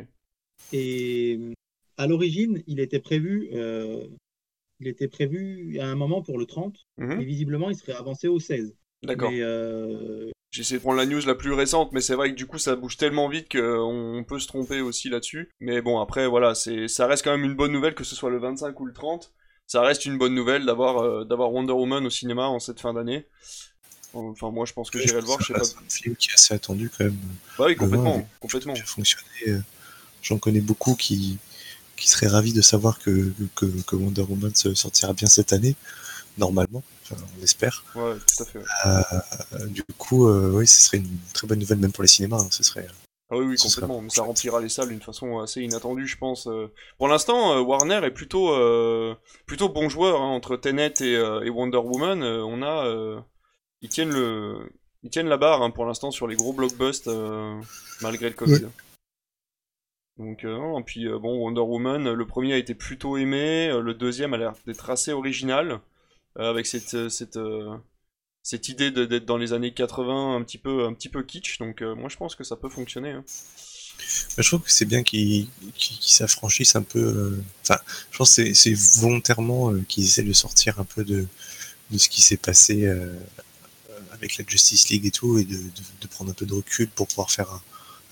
Et 0.73 1.41
à 1.97 2.07
l'origine, 2.07 2.63
il 2.69 2.79
était 2.79 3.01
prévu. 3.01 3.49
Euh, 3.53 4.07
il 4.79 4.87
était 4.87 5.09
prévu 5.09 5.81
à 5.81 5.87
un 5.87 5.97
moment 5.97 6.23
pour 6.23 6.39
le 6.39 6.47
30, 6.47 6.87
mhm. 6.99 7.21
et 7.21 7.25
visiblement 7.25 7.69
il 7.69 7.75
serait 7.75 7.95
avancé 7.95 8.29
au 8.29 8.39
16. 8.39 8.77
D'accord. 9.03 9.33
J'essaie 10.51 10.75
de 10.75 10.81
prendre 10.81 10.97
la 10.97 11.05
news 11.05 11.21
la 11.27 11.35
plus 11.35 11.53
récente, 11.53 11.93
mais 11.93 12.01
c'est 12.01 12.15
vrai 12.15 12.31
que 12.31 12.35
du 12.35 12.47
coup 12.47 12.59
ça 12.59 12.75
bouge 12.75 12.97
tellement 12.97 13.29
vite 13.29 13.53
qu'on 13.53 14.25
peut 14.27 14.39
se 14.39 14.47
tromper 14.47 14.81
aussi 14.81 15.11
là-dessus. 15.11 15.51
Mais 15.61 15.83
bon, 15.83 16.01
après 16.01 16.27
voilà, 16.27 16.55
c'est 16.55 16.89
ça 16.89 17.07
reste 17.07 17.23
quand 17.25 17.33
même 17.33 17.45
une 17.45 17.55
bonne 17.55 17.73
nouvelle 17.73 17.95
que 17.95 18.05
ce 18.05 18.17
soit 18.17 18.31
le 18.31 18.39
25 18.39 18.79
ou 18.81 18.87
le 18.87 18.95
30. 18.95 19.33
Ça 19.67 19.83
reste 19.83 20.07
une 20.07 20.17
bonne 20.17 20.35
nouvelle 20.35 20.65
d'avoir 20.65 20.99
euh, 21.03 21.25
d'avoir 21.25 21.53
Wonder 21.53 21.75
Woman 21.75 22.07
au 22.07 22.11
cinéma 22.11 22.47
en 22.47 22.61
cette 22.61 22.81
fin 22.81 22.95
d'année. 22.95 23.27
Enfin, 24.15 24.51
moi 24.51 24.65
je 24.65 24.73
pense 24.73 24.91
que 24.91 24.99
j'irai 24.99 25.21
le 25.21 25.27
voir. 25.27 25.39
C'est 25.43 25.55
un 25.55 25.89
film 25.89 26.17
qui 26.17 26.31
est 26.31 26.35
assez 26.35 26.55
attendu 26.55 26.91
quand 26.97 27.05
même. 27.05 27.19
Bah 27.59 27.67
oui, 27.67 27.77
complètement, 27.77 28.27
complètement. 28.41 28.75
fonctionné. 28.75 29.29
Euh, 29.49 29.59
j'en 30.23 30.39
connais 30.39 30.63
beaucoup 30.63 30.95
qui 30.95 31.39
qui 31.99 32.09
seraient 32.09 32.29
ravis 32.29 32.53
de 32.53 32.63
savoir 32.63 32.99
que, 33.01 33.33
que, 33.55 33.67
que 33.67 33.97
Wonder 33.97 34.23
Woman 34.23 34.55
se 34.55 34.73
sortira 34.75 35.13
bien 35.13 35.27
cette 35.27 35.53
année, 35.53 35.75
normalement 36.39 36.83
on 37.13 37.43
espère. 37.43 37.85
Ouais, 37.95 38.15
tout 38.15 38.43
à 38.43 38.47
fait. 38.47 38.63
Euh, 38.87 39.67
du 39.67 39.83
coup, 39.97 40.29
euh, 40.29 40.51
oui, 40.53 40.67
ce 40.67 40.81
serait 40.81 40.99
une 40.99 41.19
très 41.33 41.47
bonne 41.47 41.59
nouvelle 41.59 41.79
même 41.79 41.93
pour 41.93 42.03
les 42.03 42.09
cinémas. 42.09 42.41
Hein, 42.41 42.49
ce 42.51 42.63
serait. 42.63 42.87
Ah 43.31 43.37
oui, 43.37 43.45
oui, 43.45 43.57
complètement. 43.57 44.09
ça 44.09 44.23
remplira 44.23 44.61
les 44.61 44.71
salles 44.71 44.89
d'une 44.89 45.03
façon 45.03 45.39
assez 45.39 45.61
inattendue, 45.61 46.07
je 46.07 46.17
pense. 46.17 46.47
Euh. 46.47 46.73
Pour 46.97 47.09
l'instant, 47.09 47.61
Warner 47.61 48.01
est 48.05 48.11
plutôt, 48.11 48.55
plutôt 49.47 49.69
bon 49.69 49.89
joueur 49.89 50.21
hein, 50.21 50.29
entre 50.29 50.57
Tenet 50.57 50.95
et, 51.01 51.51
Wonder 51.51 51.79
Woman. 51.79 52.23
on 52.23 52.63
a, 52.63 53.23
ils 53.83 53.89
tiennent 53.89 54.13
le, 54.13 54.73
ils 55.03 55.11
tiennent 55.11 55.29
la 55.29 55.37
barre 55.37 55.63
hein, 55.63 55.71
pour 55.71 55.85
l'instant 55.85 56.11
sur 56.11 56.27
les 56.27 56.37
gros 56.37 56.53
blockbusts 56.53 57.11
malgré 58.01 58.29
le 58.29 58.35
Covid. 58.35 58.67
Donc, 60.17 60.45
et 60.45 60.83
puis 60.85 61.07
bon, 61.07 61.39
Wonder 61.39 61.61
Woman, 61.61 62.11
le 62.11 62.27
premier 62.27 62.55
a 62.55 62.57
été 62.57 62.75
plutôt 62.75 63.19
aimé, 63.19 63.71
le 63.79 63.93
deuxième 63.93 64.33
a 64.33 64.39
l'air 64.39 64.55
d'être 64.67 64.89
assez 64.89 65.13
original. 65.13 65.81
Euh, 66.39 66.51
avec 66.51 66.67
cette, 66.67 66.95
euh, 66.95 67.09
cette, 67.09 67.37
euh, 67.37 67.77
cette 68.43 68.69
idée 68.69 68.91
d'être 68.91 69.25
dans 69.25 69.37
les 69.37 69.53
années 69.53 69.73
80 69.75 70.37
un 70.37 70.43
petit 70.43 70.59
peu, 70.59 70.85
un 70.85 70.95
petit 70.95 71.09
peu 71.09 71.23
kitsch. 71.23 71.59
Donc 71.59 71.83
moi 71.83 72.09
je 72.09 72.17
pense 72.17 72.35
que 72.35 72.45
ça 72.45 72.57
peut 72.57 72.69
fonctionner. 72.69 73.11
Hein. 73.11 73.25
Bah, 74.37 74.43
je 74.43 74.49
trouve 74.49 74.63
que 74.63 74.71
c'est 74.71 74.85
bien 74.85 75.03
qu'ils 75.03 75.49
s'affranchissent 76.01 76.77
un 76.77 76.83
peu. 76.83 77.37
Enfin, 77.63 77.79
je 78.13 78.19
pense 78.19 78.37
que 78.37 78.55
c'est 78.55 78.75
volontairement 79.01 79.75
qu'ils 79.89 80.05
essaient 80.05 80.23
de 80.23 80.33
sortir 80.33 80.79
un 80.79 80.85
peu 80.85 81.05
de, 81.05 81.27
de 81.91 81.99
ce 81.99 82.09
qui 82.09 82.23
s'est 82.23 82.37
passé 82.37 82.89
avec 84.13 84.39
la 84.39 84.45
Justice 84.47 84.89
League 84.89 85.07
et 85.07 85.11
tout, 85.11 85.39
et 85.39 85.45
de, 85.45 85.57
de, 85.57 86.07
prendre 86.09 86.31
un 86.31 86.35
peu 86.35 86.47
de 86.47 86.55
recul 86.55 86.89
pour 86.89 87.07
pouvoir 87.07 87.31
faire 87.31 87.61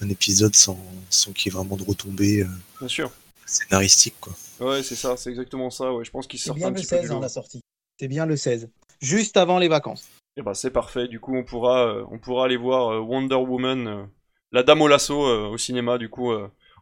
un, 0.00 0.08
épisode 0.08 0.54
sans, 0.54 0.78
sans 1.08 1.32
qu'il 1.32 1.50
y 1.50 1.54
ait 1.54 1.58
vraiment 1.58 1.76
de 1.76 1.82
retombées 1.84 2.46
Bien 2.80 2.88
sûr. 2.88 3.12
scénaristiques. 3.46 4.20
Quoi. 4.20 4.36
Ouais, 4.60 4.82
c'est 4.82 4.96
ça, 4.96 5.16
c'est 5.16 5.30
exactement 5.30 5.70
ça. 5.70 5.92
Ouais. 5.92 6.04
Je 6.04 6.10
pense 6.10 6.26
qu'ils 6.26 6.40
sortent 6.40 6.62
un 6.62 6.72
petit 6.72 6.82
peu. 6.82 6.88
C'est 6.88 7.02
bien 7.02 7.02
le 7.02 7.08
16 7.08 7.20
la 7.22 7.28
sortie. 7.28 7.60
C'est 7.98 8.08
bien 8.08 8.26
le 8.26 8.36
16. 8.36 8.70
Juste 9.00 9.36
avant 9.38 9.58
les 9.58 9.68
vacances. 9.68 10.06
Et 10.36 10.40
eh 10.40 10.42
bah 10.42 10.50
ben, 10.50 10.54
c'est 10.54 10.70
parfait, 10.70 11.08
du 11.08 11.18
coup 11.18 11.34
on 11.34 11.44
pourra, 11.44 11.86
euh, 11.86 12.42
aller 12.42 12.58
voir 12.58 12.92
euh, 12.92 12.98
Wonder 12.98 13.36
Woman, 13.36 13.86
euh, 13.86 14.04
la 14.52 14.62
dame 14.62 14.82
au 14.82 14.88
lasso 14.88 15.18
au 15.18 15.56
cinéma 15.56 15.96
du 15.96 16.10
coup 16.10 16.30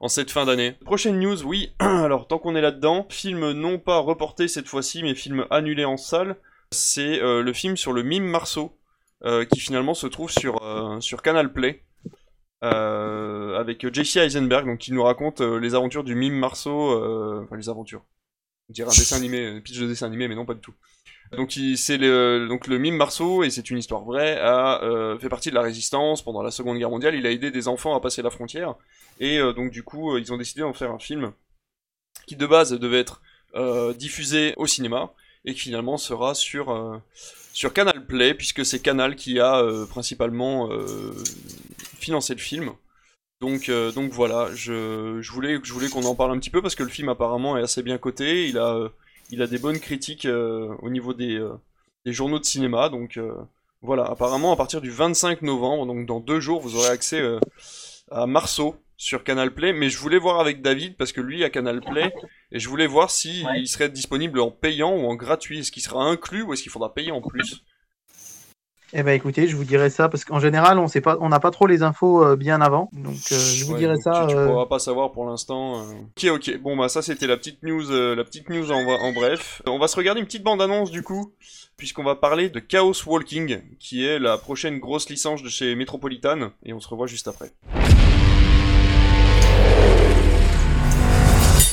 en 0.00 0.08
cette 0.08 0.32
fin 0.32 0.44
d'année. 0.44 0.72
Prochaine 0.84 1.20
news, 1.20 1.44
oui, 1.44 1.72
alors 1.78 2.26
tant 2.26 2.38
qu'on 2.38 2.56
est 2.56 2.60
là-dedans, 2.60 3.06
film 3.10 3.52
non 3.52 3.78
pas 3.78 3.98
reporté 3.98 4.48
cette 4.48 4.66
fois-ci, 4.66 5.04
mais 5.04 5.14
film 5.14 5.46
annulé 5.50 5.84
en 5.84 5.96
salle, 5.96 6.36
c'est 6.72 7.20
le 7.20 7.52
film 7.52 7.76
sur 7.76 7.92
le 7.92 8.02
mime 8.02 8.24
Marceau, 8.24 8.76
qui 9.52 9.60
finalement 9.60 9.94
se 9.94 10.08
trouve 10.08 10.30
sur, 10.30 10.60
sur 11.00 11.22
Canal 11.22 11.52
Play. 11.52 11.84
avec 12.60 13.86
JC 13.94 14.16
Eisenberg, 14.16 14.66
donc 14.66 14.78
qui 14.78 14.92
nous 14.92 15.02
raconte 15.04 15.40
les 15.40 15.76
aventures 15.76 16.04
du 16.04 16.16
mime 16.16 16.34
Marceau, 16.34 17.40
enfin 17.42 17.56
les 17.56 17.68
aventures, 17.68 18.04
on 18.68 18.72
dirait 18.72 18.88
un 18.88 18.96
dessin 18.96 19.16
animé, 19.16 19.46
un 19.46 19.60
pitch 19.60 19.78
de 19.78 19.86
dessin 19.86 20.06
animé, 20.06 20.28
mais 20.28 20.34
non 20.34 20.46
pas 20.46 20.54
du 20.54 20.60
tout. 20.60 20.74
Donc 21.32 21.58
c'est 21.76 21.96
le 21.96 22.46
donc 22.48 22.66
le 22.66 22.78
mime 22.78 22.96
Marceau 22.96 23.42
et 23.42 23.50
c'est 23.50 23.70
une 23.70 23.78
histoire 23.78 24.04
vraie 24.04 24.38
a 24.38 24.82
euh, 24.82 25.18
fait 25.18 25.28
partie 25.28 25.50
de 25.50 25.54
la 25.54 25.62
résistance 25.62 26.22
pendant 26.22 26.42
la 26.42 26.50
Seconde 26.50 26.78
Guerre 26.78 26.90
mondiale. 26.90 27.14
Il 27.14 27.26
a 27.26 27.30
aidé 27.30 27.50
des 27.50 27.66
enfants 27.68 27.96
à 27.96 28.00
passer 28.00 28.22
la 28.22 28.30
frontière 28.30 28.74
et 29.20 29.38
euh, 29.38 29.52
donc 29.52 29.70
du 29.70 29.82
coup 29.82 30.12
euh, 30.12 30.20
ils 30.20 30.32
ont 30.32 30.36
décidé 30.36 30.60
d'en 30.60 30.72
faire 30.72 30.92
un 30.92 30.98
film 30.98 31.32
qui 32.26 32.36
de 32.36 32.46
base 32.46 32.72
devait 32.72 33.00
être 33.00 33.20
diffusé 33.96 34.52
au 34.56 34.66
cinéma 34.66 35.12
et 35.44 35.54
qui 35.54 35.60
finalement 35.60 35.96
sera 35.96 36.34
sur 36.34 37.00
sur 37.52 37.72
Canal 37.72 38.04
Play 38.04 38.34
puisque 38.34 38.64
c'est 38.64 38.80
Canal 38.80 39.14
qui 39.14 39.38
a 39.38 39.62
principalement 39.88 40.68
financé 42.00 42.34
le 42.34 42.40
film. 42.40 42.72
Donc, 43.44 43.70
donc 43.94 44.10
voilà, 44.10 44.48
je, 44.54 45.18
je 45.20 45.32
voulais, 45.32 45.58
je 45.62 45.72
voulais 45.74 45.90
qu'on 45.90 46.04
en 46.04 46.14
parle 46.14 46.32
un 46.32 46.38
petit 46.38 46.48
peu 46.48 46.62
parce 46.62 46.74
que 46.74 46.82
le 46.82 46.88
film 46.88 47.10
apparemment 47.10 47.58
est 47.58 47.62
assez 47.62 47.82
bien 47.82 47.98
coté. 47.98 48.48
Il 48.48 48.56
a, 48.56 48.88
il 49.30 49.42
a 49.42 49.46
des 49.46 49.58
bonnes 49.58 49.80
critiques 49.80 50.24
euh, 50.24 50.74
au 50.80 50.88
niveau 50.88 51.12
des, 51.12 51.36
euh, 51.36 51.52
des, 52.06 52.12
journaux 52.14 52.38
de 52.38 52.44
cinéma. 52.46 52.88
Donc 52.88 53.18
euh, 53.18 53.34
voilà, 53.82 54.04
apparemment 54.04 54.50
à 54.50 54.56
partir 54.56 54.80
du 54.80 54.90
25 54.90 55.42
novembre, 55.42 55.84
donc 55.84 56.06
dans 56.06 56.20
deux 56.20 56.40
jours, 56.40 56.62
vous 56.62 56.76
aurez 56.76 56.88
accès 56.88 57.22
à 58.10 58.26
Marceau 58.26 58.76
sur 58.96 59.24
Canal 59.24 59.52
Play. 59.52 59.74
Mais 59.74 59.90
je 59.90 59.98
voulais 59.98 60.18
voir 60.18 60.40
avec 60.40 60.62
David 60.62 60.96
parce 60.96 61.12
que 61.12 61.20
lui 61.20 61.44
a 61.44 61.50
Canal 61.50 61.82
Play 61.82 62.14
et 62.50 62.58
je 62.58 62.68
voulais 62.70 62.86
voir 62.86 63.10
s'il 63.10 63.46
il 63.56 63.68
serait 63.68 63.90
disponible 63.90 64.40
en 64.40 64.50
payant 64.50 64.96
ou 64.96 65.04
en 65.06 65.16
gratuit. 65.16 65.58
Est-ce 65.58 65.70
qu'il 65.70 65.82
sera 65.82 66.02
inclus 66.02 66.40
ou 66.40 66.54
est-ce 66.54 66.62
qu'il 66.62 66.72
faudra 66.72 66.94
payer 66.94 67.12
en 67.12 67.20
plus? 67.20 67.62
Eh 68.96 69.02
ben 69.02 69.12
écoutez, 69.12 69.48
je 69.48 69.56
vous 69.56 69.64
dirai 69.64 69.90
ça 69.90 70.08
parce 70.08 70.24
qu'en 70.24 70.38
général, 70.38 70.78
on 70.78 70.86
sait 70.86 71.00
pas, 71.00 71.18
on 71.20 71.28
n'a 71.28 71.40
pas 71.40 71.50
trop 71.50 71.66
les 71.66 71.82
infos 71.82 72.24
euh, 72.24 72.36
bien 72.36 72.60
avant, 72.60 72.88
donc 72.92 73.16
euh, 73.32 73.36
je 73.36 73.64
vous 73.64 73.76
dirai 73.76 73.96
ça. 73.96 74.26
Tu, 74.28 74.36
ne 74.36 74.40
euh, 74.40 74.46
pourras 74.46 74.66
pas 74.66 74.78
savoir 74.78 75.10
pour 75.10 75.26
l'instant. 75.26 75.82
Ok, 75.82 76.30
ok. 76.30 76.58
Bon 76.62 76.76
bah 76.76 76.88
ça 76.88 77.02
c'était 77.02 77.26
la 77.26 77.36
petite 77.36 77.64
news, 77.64 77.90
la 77.90 78.22
petite 78.22 78.48
news 78.48 78.70
en, 78.70 78.86
en, 78.86 79.12
bref. 79.12 79.62
On 79.66 79.80
va 79.80 79.88
se 79.88 79.96
regarder 79.96 80.20
une 80.20 80.26
petite 80.26 80.44
bande 80.44 80.62
annonce 80.62 80.92
du 80.92 81.02
coup, 81.02 81.32
puisqu'on 81.76 82.04
va 82.04 82.14
parler 82.14 82.50
de 82.50 82.60
Chaos 82.60 82.94
Walking, 83.04 83.62
qui 83.80 84.06
est 84.06 84.20
la 84.20 84.38
prochaine 84.38 84.78
grosse 84.78 85.10
licence 85.10 85.42
de 85.42 85.48
chez 85.48 85.74
Metropolitan, 85.74 86.50
et 86.64 86.72
on 86.72 86.78
se 86.78 86.88
revoit 86.88 87.08
juste 87.08 87.26
après. 87.26 87.50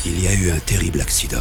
Il 0.04 0.24
y 0.24 0.28
a 0.28 0.34
eu 0.34 0.50
un 0.50 0.60
terrible 0.60 1.00
accident. 1.02 1.38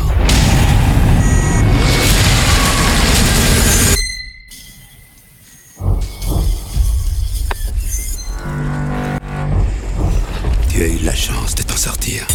Tu 10.80 10.86
as 10.86 10.88
eu 10.88 10.98
la 11.04 11.14
chance 11.14 11.54
de 11.56 11.62
t'en 11.62 11.76
sortir. 11.76 12.26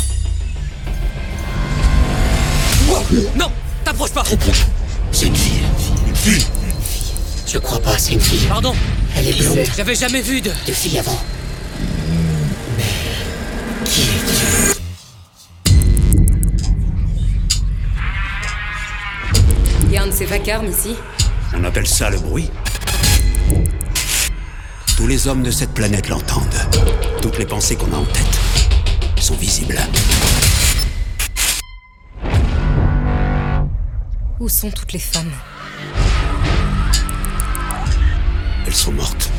non 3.35 3.51
T'approches 3.83 4.11
pas 4.11 4.21
Trop 4.21 4.37
proche. 4.37 4.67
C'est 5.11 5.25
une 5.25 5.35
fille. 5.35 5.63
Une 6.07 6.15
fille 6.15 6.45
Je 7.47 7.57
crois 7.57 7.79
pas, 7.79 7.97
c'est 7.97 8.13
une 8.13 8.21
fille. 8.21 8.45
Pardon 8.47 8.75
Elle 9.17 9.29
est 9.29 9.41
blonde. 9.41 9.65
J'avais 9.75 9.95
jamais 9.95 10.21
vu 10.21 10.41
de... 10.41 10.51
De 10.67 10.73
fille 10.73 10.99
avant. 10.99 11.19
Mais... 12.77 12.83
Qui 13.83 14.01
es-tu 14.01 14.77
Il 19.85 19.91
y 19.91 19.97
a 19.97 20.03
un 20.03 20.07
de 20.07 20.11
ces 20.11 20.25
vacarmes 20.25 20.67
ici. 20.67 20.95
On 21.57 21.63
appelle 21.63 21.87
ça 21.87 22.11
le 22.11 22.19
bruit. 22.19 22.51
Tous 24.97 25.07
les 25.07 25.27
hommes 25.27 25.43
de 25.43 25.51
cette 25.51 25.73
planète 25.73 26.07
l'entendent. 26.07 26.55
Toutes 27.21 27.37
les 27.37 27.45
pensées 27.45 27.75
qu'on 27.75 27.91
a 27.91 27.97
en 27.97 28.05
tête 28.05 28.39
sont 29.19 29.35
visibles. 29.35 29.77
Où 34.39 34.47
sont 34.47 34.71
toutes 34.71 34.93
les 34.93 34.99
femmes? 34.99 35.33
Elles 38.65 38.73
sont 38.73 38.93
mortes. 38.93 39.29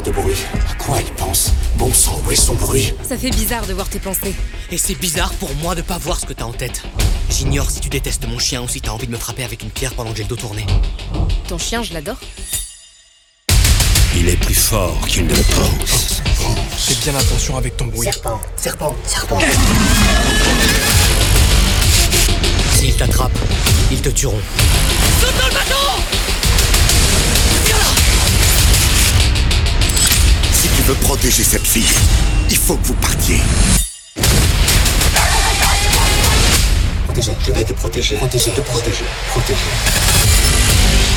Pas 0.00 0.06
de 0.06 0.12
bruit. 0.12 0.46
À 0.70 0.74
quoi 0.82 0.98
ils 0.98 1.12
pensent 1.12 1.52
Bon 1.76 1.92
sang, 1.92 2.18
où 2.26 2.30
est 2.30 2.36
son 2.36 2.54
bruit 2.54 2.94
Ça 3.06 3.18
fait 3.18 3.30
bizarre 3.30 3.66
de 3.66 3.74
voir 3.74 3.86
tes 3.86 3.98
pensées. 3.98 4.34
Et 4.70 4.78
c'est 4.78 4.94
bizarre 4.94 5.32
pour 5.34 5.54
moi 5.56 5.74
de 5.74 5.82
pas 5.82 5.98
voir 5.98 6.18
ce 6.18 6.24
que 6.24 6.32
t'as 6.32 6.44
en 6.44 6.52
tête. 6.52 6.82
J'ignore 7.28 7.70
si 7.70 7.80
tu 7.80 7.90
détestes 7.90 8.26
mon 8.26 8.38
chien 8.38 8.62
ou 8.62 8.68
si 8.68 8.80
t'as 8.80 8.92
envie 8.92 9.06
de 9.06 9.12
me 9.12 9.18
frapper 9.18 9.44
avec 9.44 9.62
une 9.62 9.68
pierre 9.68 9.92
pendant 9.92 10.12
que 10.12 10.16
j'ai 10.16 10.22
le 10.22 10.28
dos 10.30 10.36
tourné. 10.36 10.64
Ton 11.48 11.58
chien, 11.58 11.82
je 11.82 11.92
l'adore. 11.92 12.16
Il 14.16 14.28
est 14.28 14.38
plus 14.38 14.54
fort 14.54 15.06
qu'il 15.06 15.26
ne 15.26 15.34
le 15.34 15.42
pense. 15.42 16.22
Fais 16.78 17.10
bien 17.10 17.18
attention 17.18 17.58
avec 17.58 17.76
ton 17.76 17.86
bruit. 17.86 18.08
Serpent, 18.10 18.40
serpent, 18.56 18.96
serpent. 19.04 19.38
S'ils 22.74 22.96
t'attrapent, 22.96 23.38
ils 23.90 24.00
te 24.00 24.08
tueront. 24.08 24.40
Saute 25.20 25.38
dans 25.38 25.48
le 25.48 25.52
bateau 25.52 25.89
Veux 30.90 30.96
protéger 30.96 31.44
cette 31.44 31.68
fille, 31.68 31.86
il 32.50 32.56
faut 32.56 32.74
que 32.74 32.88
vous 32.88 32.94
partiez. 32.94 33.38
Protéger, 37.04 37.30
je 37.46 37.52
vais 37.52 37.62
te 37.62 37.72
protéger. 37.74 38.16
Protéger, 38.16 38.50
te 38.50 38.60
protéger. 38.60 39.04
Protéger. 39.28 39.60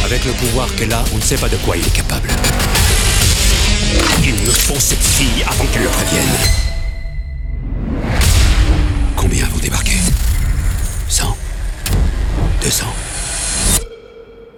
Avec 0.05 0.25
le 0.25 0.33
pouvoir 0.33 0.67
qu'elle 0.75 0.93
a, 0.93 1.03
on 1.11 1.17
ne 1.17 1.23
sait 1.23 1.37
pas 1.37 1.49
de 1.49 1.57
quoi 1.57 1.75
il 1.75 1.87
est 1.87 1.95
capable. 1.95 2.29
Il 4.23 4.35
me 4.35 4.51
faut 4.51 4.79
cette 4.79 5.01
fille 5.01 5.43
avant 5.47 5.65
qu'elle 5.65 5.81
le 5.81 5.89
prévienne. 5.89 6.37
Combien 9.15 9.47
vont 9.47 9.57
débarquer 9.57 9.97
100 11.09 11.35
200 12.61 12.85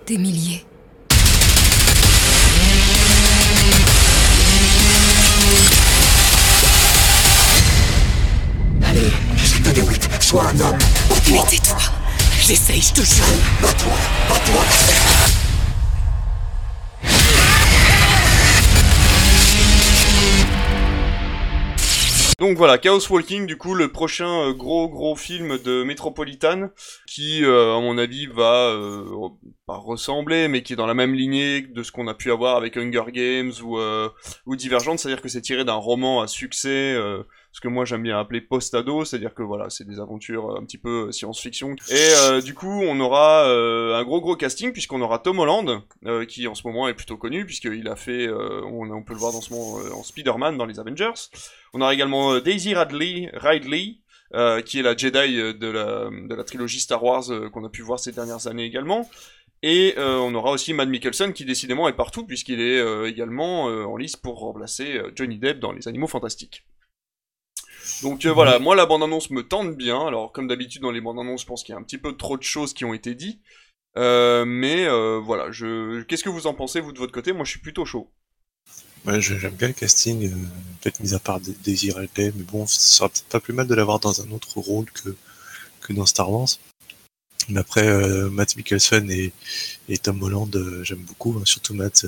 Des 0.07 0.17
milliers. 0.17 0.65
De. 9.73 9.81
Sois 10.21 10.43
un 10.43 10.59
homme. 10.59 10.77
Mais 11.31 11.39
tais-toi. 11.49 11.77
J'essaye, 12.41 12.81
je 12.81 12.93
te 12.93 13.01
jure. 13.01 13.25
Bats-toi, 13.61 13.93
bats-toi. 14.29 14.63
Donc 22.37 22.57
voilà, 22.57 22.77
Chaos 22.77 22.99
Walking, 23.09 23.45
du 23.45 23.57
coup, 23.57 23.75
le 23.75 23.91
prochain 23.93 24.49
euh, 24.49 24.53
gros 24.53 24.89
gros 24.89 25.15
film 25.15 25.57
de 25.57 25.83
Metropolitan, 25.83 26.69
qui, 27.07 27.45
euh, 27.45 27.77
à 27.77 27.79
mon 27.79 27.97
avis, 27.97 28.27
va 28.27 28.71
euh, 28.71 29.29
pas 29.65 29.77
ressembler, 29.77 30.49
mais 30.49 30.61
qui 30.61 30.73
est 30.73 30.75
dans 30.75 30.85
la 30.85 30.93
même 30.93 31.13
lignée 31.13 31.61
de 31.61 31.81
ce 31.81 31.93
qu'on 31.93 32.07
a 32.07 32.13
pu 32.13 32.31
avoir 32.33 32.57
avec 32.57 32.75
Hunger 32.75 33.05
Games 33.13 33.53
ou, 33.63 33.79
euh, 33.79 34.09
ou 34.45 34.57
Divergent, 34.57 34.97
c'est-à-dire 34.97 35.21
que 35.21 35.29
c'est 35.29 35.41
tiré 35.41 35.63
d'un 35.63 35.75
roman 35.75 36.21
à 36.21 36.27
succès, 36.27 36.93
euh, 36.93 37.23
ce 37.55 37.61
que 37.61 37.69
moi 37.69 37.85
j'aime 37.85 38.03
bien 38.03 38.19
appeler 38.19 38.41
post-ado, 38.41 39.05
c'est-à-dire 39.05 39.33
que 39.33 39.41
voilà, 39.41 39.69
c'est 39.69 39.87
des 39.87 40.01
aventures 40.01 40.57
un 40.57 40.65
petit 40.65 40.77
peu 40.77 41.09
science-fiction. 41.13 41.77
Et 41.89 42.11
euh, 42.19 42.41
du 42.41 42.53
coup, 42.53 42.81
on 42.83 42.99
aura 42.99 43.47
euh, 43.47 43.95
un 43.95 44.03
gros 44.03 44.19
gros 44.19 44.35
casting, 44.35 44.73
puisqu'on 44.73 44.99
aura 44.99 45.19
Tom 45.19 45.39
Holland, 45.39 45.81
euh, 46.05 46.25
qui 46.25 46.47
en 46.47 46.53
ce 46.53 46.67
moment 46.67 46.89
est 46.89 46.93
plutôt 46.93 47.15
connu, 47.15 47.45
puisqu'il 47.45 47.87
a 47.87 47.95
fait, 47.95 48.27
euh, 48.27 48.61
on, 48.65 49.01
peut 49.03 49.13
le 49.13 49.19
voir 49.19 49.31
dans 49.31 49.39
ce 49.39 49.53
moment 49.53 49.79
euh, 49.79 49.93
en 49.93 50.03
Spider-Man 50.03 50.57
dans 50.57 50.65
les 50.65 50.81
Avengers. 50.81 51.13
On 51.73 51.79
aura 51.79 51.93
également 51.93 52.33
euh, 52.33 52.41
Daisy 52.41 52.73
Radley, 52.73 53.31
Ridley, 53.33 53.99
euh, 54.33 54.61
qui 54.61 54.79
est 54.79 54.81
la 54.81 54.97
Jedi 54.97 55.39
euh, 55.39 55.53
de 55.53 56.35
la, 56.35 56.43
trilogie 56.43 56.81
Star 56.81 57.01
Wars 57.01 57.31
euh, 57.31 57.49
qu'on 57.49 57.63
a 57.63 57.69
pu 57.69 57.83
voir 57.83 58.01
ces 58.01 58.11
dernières 58.11 58.47
années 58.47 58.65
également. 58.65 59.09
Et 59.63 59.93
euh, 59.97 60.17
on 60.17 60.35
aura 60.35 60.51
aussi 60.51 60.73
Matt 60.73 60.89
Mikkelsen 60.89 61.31
qui 61.31 61.45
décidément 61.45 61.87
est 61.87 61.93
partout 61.93 62.25
puisqu'il 62.25 62.59
est 62.59 62.79
euh, 62.79 63.07
également 63.07 63.69
euh, 63.69 63.85
en 63.85 63.95
lice 63.95 64.17
pour 64.17 64.39
remplacer 64.39 64.97
euh, 64.97 65.11
Johnny 65.15 65.37
Depp 65.37 65.59
dans 65.59 65.71
Les 65.71 65.87
Animaux 65.87 66.07
Fantastiques. 66.07 66.65
Donc 68.01 68.25
euh, 68.25 68.33
voilà, 68.33 68.59
moi 68.59 68.75
la 68.75 68.85
bande-annonce 68.85 69.29
me 69.29 69.47
tente 69.47 69.75
bien. 69.75 70.07
Alors 70.07 70.31
comme 70.31 70.47
d'habitude 70.47 70.81
dans 70.81 70.91
les 70.91 71.01
bandes-annonces, 71.01 71.41
je 71.41 71.45
pense 71.45 71.63
qu'il 71.63 71.73
y 71.73 71.75
a 71.77 71.79
un 71.79 71.83
petit 71.83 71.97
peu 71.97 72.15
trop 72.15 72.37
de 72.37 72.43
choses 72.43 72.73
qui 72.73 72.85
ont 72.85 72.93
été 72.93 73.15
dites. 73.15 73.39
Euh, 73.97 74.43
mais 74.45 74.85
euh, 74.87 75.19
voilà, 75.19 75.51
je... 75.51 76.01
qu'est-ce 76.03 76.23
que 76.23 76.29
vous 76.29 76.47
en 76.47 76.53
pensez 76.53 76.81
vous 76.81 76.91
de 76.91 76.99
votre 76.99 77.13
côté? 77.13 77.31
Moi 77.31 77.45
je 77.45 77.51
suis 77.51 77.61
plutôt 77.61 77.85
chaud. 77.85 78.11
Ouais, 79.05 79.21
j'aime 79.21 79.53
bien 79.53 79.67
le 79.67 79.73
casting, 79.73 80.31
peut-être 80.81 80.99
mis 80.99 81.13
à 81.13 81.19
part 81.19 81.39
Dé- 81.39 81.55
Daisy 81.63 81.91
Ridley, 81.91 82.33
mais 82.35 82.43
bon, 82.43 82.65
ce 82.65 82.79
sera 82.79 83.07
peut-être 83.07 83.27
pas 83.27 83.39
plus 83.39 83.53
mal 83.53 83.67
de 83.67 83.75
l'avoir 83.75 83.99
dans 83.99 84.19
un 84.21 84.31
autre 84.31 84.57
rôle 84.57 84.85
que, 84.91 85.15
que 85.81 85.93
dans 85.93 86.07
Star 86.07 86.31
Wars. 86.31 86.49
Mais 87.49 87.59
après, 87.59 87.87
Matt 88.31 88.55
Mikkelsen 88.55 89.11
et, 89.11 89.31
et 89.89 89.97
Tom 89.99 90.23
Holland, 90.23 90.81
j'aime 90.81 91.03
beaucoup, 91.03 91.37
hein, 91.37 91.43
surtout 91.45 91.75
Matt, 91.75 92.07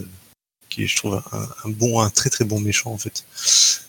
qui 0.69 0.84
est, 0.84 0.88
je 0.88 0.96
trouve, 0.96 1.22
un, 1.31 1.48
un 1.65 1.69
bon, 1.69 2.00
un 2.00 2.10
très 2.10 2.31
très 2.31 2.46
bon 2.46 2.60
méchant 2.60 2.91
en 2.91 2.98
fait. 2.98 3.25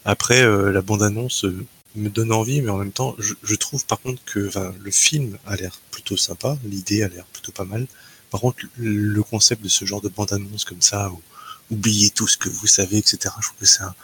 Après, 0.04 0.42
euh, 0.42 0.70
la 0.70 0.82
bande-annonce 0.82 1.44
euh, 1.46 1.66
me 1.96 2.08
donne 2.10 2.32
envie, 2.32 2.62
mais 2.62 2.70
en 2.70 2.78
même 2.78 2.92
temps, 2.92 3.14
je, 3.18 3.34
je 3.42 3.54
trouve 3.54 3.84
par 3.86 4.00
contre 4.00 4.22
que 4.24 4.48
enfin, 4.48 4.74
le 4.80 4.90
film 4.90 5.38
a 5.46 5.56
l'air 5.56 5.80
plutôt 5.90 6.16
sympa, 6.16 6.58
l'idée 6.64 7.02
a 7.02 7.08
l'air 7.08 7.24
plutôt 7.26 7.52
pas 7.52 7.64
mal. 7.64 7.86
Par 8.30 8.40
contre, 8.40 8.64
le 8.76 9.22
concept 9.22 9.62
de 9.62 9.68
ce 9.68 9.84
genre 9.84 10.00
de 10.02 10.08
bande-annonce 10.08 10.64
comme 10.64 10.82
ça, 10.82 11.10
où 11.10 11.20
oubliez 11.70 12.10
tout 12.10 12.28
ce 12.28 12.36
que 12.36 12.48
vous 12.50 12.66
savez, 12.66 12.98
etc. 12.98 13.36
Je 13.40 13.46
trouve 13.48 13.58
que 13.60 13.66
ça, 13.66 13.94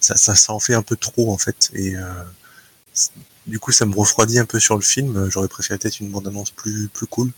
ça, 0.00 0.16
ça, 0.16 0.34
ça 0.34 0.52
en 0.52 0.60
fait 0.60 0.74
un 0.74 0.82
peu 0.82 0.96
trop 0.96 1.32
en 1.32 1.38
fait. 1.38 1.70
Et 1.74 1.96
euh, 1.96 2.24
du 3.46 3.58
coup, 3.58 3.72
ça 3.72 3.86
me 3.86 3.94
refroidit 3.94 4.38
un 4.38 4.46
peu 4.46 4.58
sur 4.60 4.76
le 4.76 4.82
film. 4.82 5.28
J'aurais 5.30 5.48
préféré 5.48 5.78
peut-être 5.78 6.00
une 6.00 6.10
bande-annonce 6.10 6.50
plus, 6.50 6.88
plus 6.88 7.06
cool. 7.06 7.30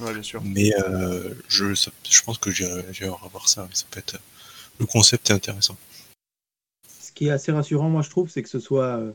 Ouais, 0.00 0.12
bien 0.12 0.22
sûr. 0.22 0.42
Mais 0.42 0.72
euh, 0.80 1.34
je, 1.48 1.74
ça- 1.74 1.92
je 2.10 2.22
pense 2.22 2.38
que 2.38 2.50
j'irai 2.50 2.84
j'irai 2.92 3.10
revoir 3.10 3.48
ça. 3.48 3.68
Ça 3.74 3.84
peut 3.90 4.00
être. 4.00 4.18
Le 4.80 4.86
concept 4.86 5.30
est 5.30 5.34
intéressant. 5.34 5.76
Ce 6.98 7.12
qui 7.12 7.26
est 7.26 7.30
assez 7.30 7.52
rassurant, 7.52 7.88
moi, 7.90 8.02
je 8.02 8.10
trouve, 8.10 8.28
c'est 8.30 8.42
que 8.42 8.48
ce 8.48 8.58
soit 8.60 8.98
euh, 8.98 9.12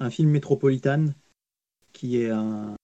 un 0.00 0.10
film 0.10 0.30
métropolitain 0.30 1.14
qui 1.92 2.22
est 2.22 2.30
un, 2.30 2.74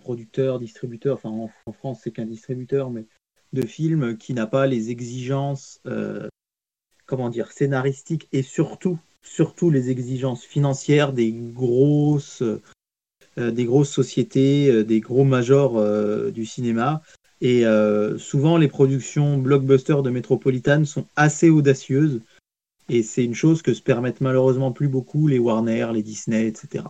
producteur, 0.00 0.58
distributeur, 0.58 1.14
enfin 1.14 1.30
en, 1.30 1.72
France, 1.72 2.00
c'est 2.02 2.10
qu'un 2.10 2.26
distributeur, 2.26 2.90
mais 2.90 3.06
de 3.52 3.64
films 3.64 4.16
qui 4.18 4.34
n'a 4.34 4.46
pas 4.46 4.66
les 4.66 4.90
exigences, 4.90 5.80
euh, 5.86 6.28
comment 7.06 7.30
dire, 7.30 7.52
scénaristiques 7.52 8.28
et 8.32 8.42
surtout, 8.42 8.98
surtout 9.22 9.70
les 9.70 9.90
exigences 9.90 10.44
financières 10.44 11.12
des 11.12 11.32
grosses, 11.32 12.42
euh, 12.42 13.50
des 13.50 13.64
grosses 13.64 13.90
sociétés, 13.90 14.70
euh, 14.70 14.84
des 14.84 15.00
gros 15.00 15.24
majors 15.24 15.82
du 16.30 16.44
cinéma. 16.44 17.02
Et 17.40 17.64
souvent, 18.18 18.56
les 18.56 18.68
productions 18.68 19.36
blockbusters 19.38 20.02
de 20.02 20.10
Metropolitan 20.10 20.84
sont 20.84 21.06
assez 21.16 21.50
audacieuses. 21.50 22.20
Et 22.88 23.02
c'est 23.02 23.24
une 23.24 23.34
chose 23.34 23.62
que 23.62 23.74
se 23.74 23.82
permettent 23.82 24.20
malheureusement 24.20 24.72
plus 24.72 24.88
beaucoup 24.88 25.26
les 25.26 25.38
Warner, 25.38 25.88
les 25.92 26.02
Disney, 26.02 26.46
etc. 26.46 26.84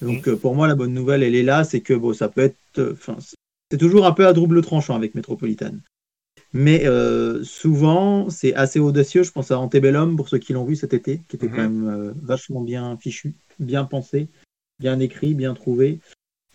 Donc 0.00 0.28
euh, 0.28 0.36
pour 0.36 0.54
moi, 0.54 0.66
la 0.66 0.74
bonne 0.74 0.94
nouvelle, 0.94 1.22
elle 1.22 1.34
est 1.34 1.42
là, 1.42 1.64
c'est 1.64 1.80
que 1.80 1.94
bon, 1.94 2.12
ça 2.14 2.28
peut 2.28 2.42
être, 2.42 2.56
euh, 2.78 2.92
enfin, 2.92 3.16
c'est- 3.20 3.36
toujours 3.78 4.06
un 4.06 4.12
peu 4.12 4.26
à 4.26 4.32
double 4.32 4.62
tranchant 4.62 4.94
avec 4.94 5.14
Metropolitan. 5.14 5.72
Mais 6.52 6.86
euh, 6.86 7.42
souvent, 7.44 8.30
c'est 8.30 8.54
assez 8.54 8.78
audacieux. 8.78 9.22
Je 9.24 9.32
pense 9.32 9.50
à 9.50 9.58
Antebellum 9.58 10.16
pour 10.16 10.28
ceux 10.28 10.38
qui 10.38 10.52
l'ont 10.52 10.64
vu 10.64 10.76
cet 10.76 10.94
été, 10.94 11.20
qui 11.28 11.36
était 11.36 11.48
Mhm. 11.48 11.52
quand 11.54 11.62
même 11.62 11.88
euh, 11.88 12.12
vachement 12.22 12.60
bien 12.62 12.96
fichu, 12.98 13.34
bien 13.58 13.84
pensé, 13.84 14.28
bien 14.78 15.00
écrit, 15.00 15.34
bien 15.34 15.52
trouvé. 15.54 16.00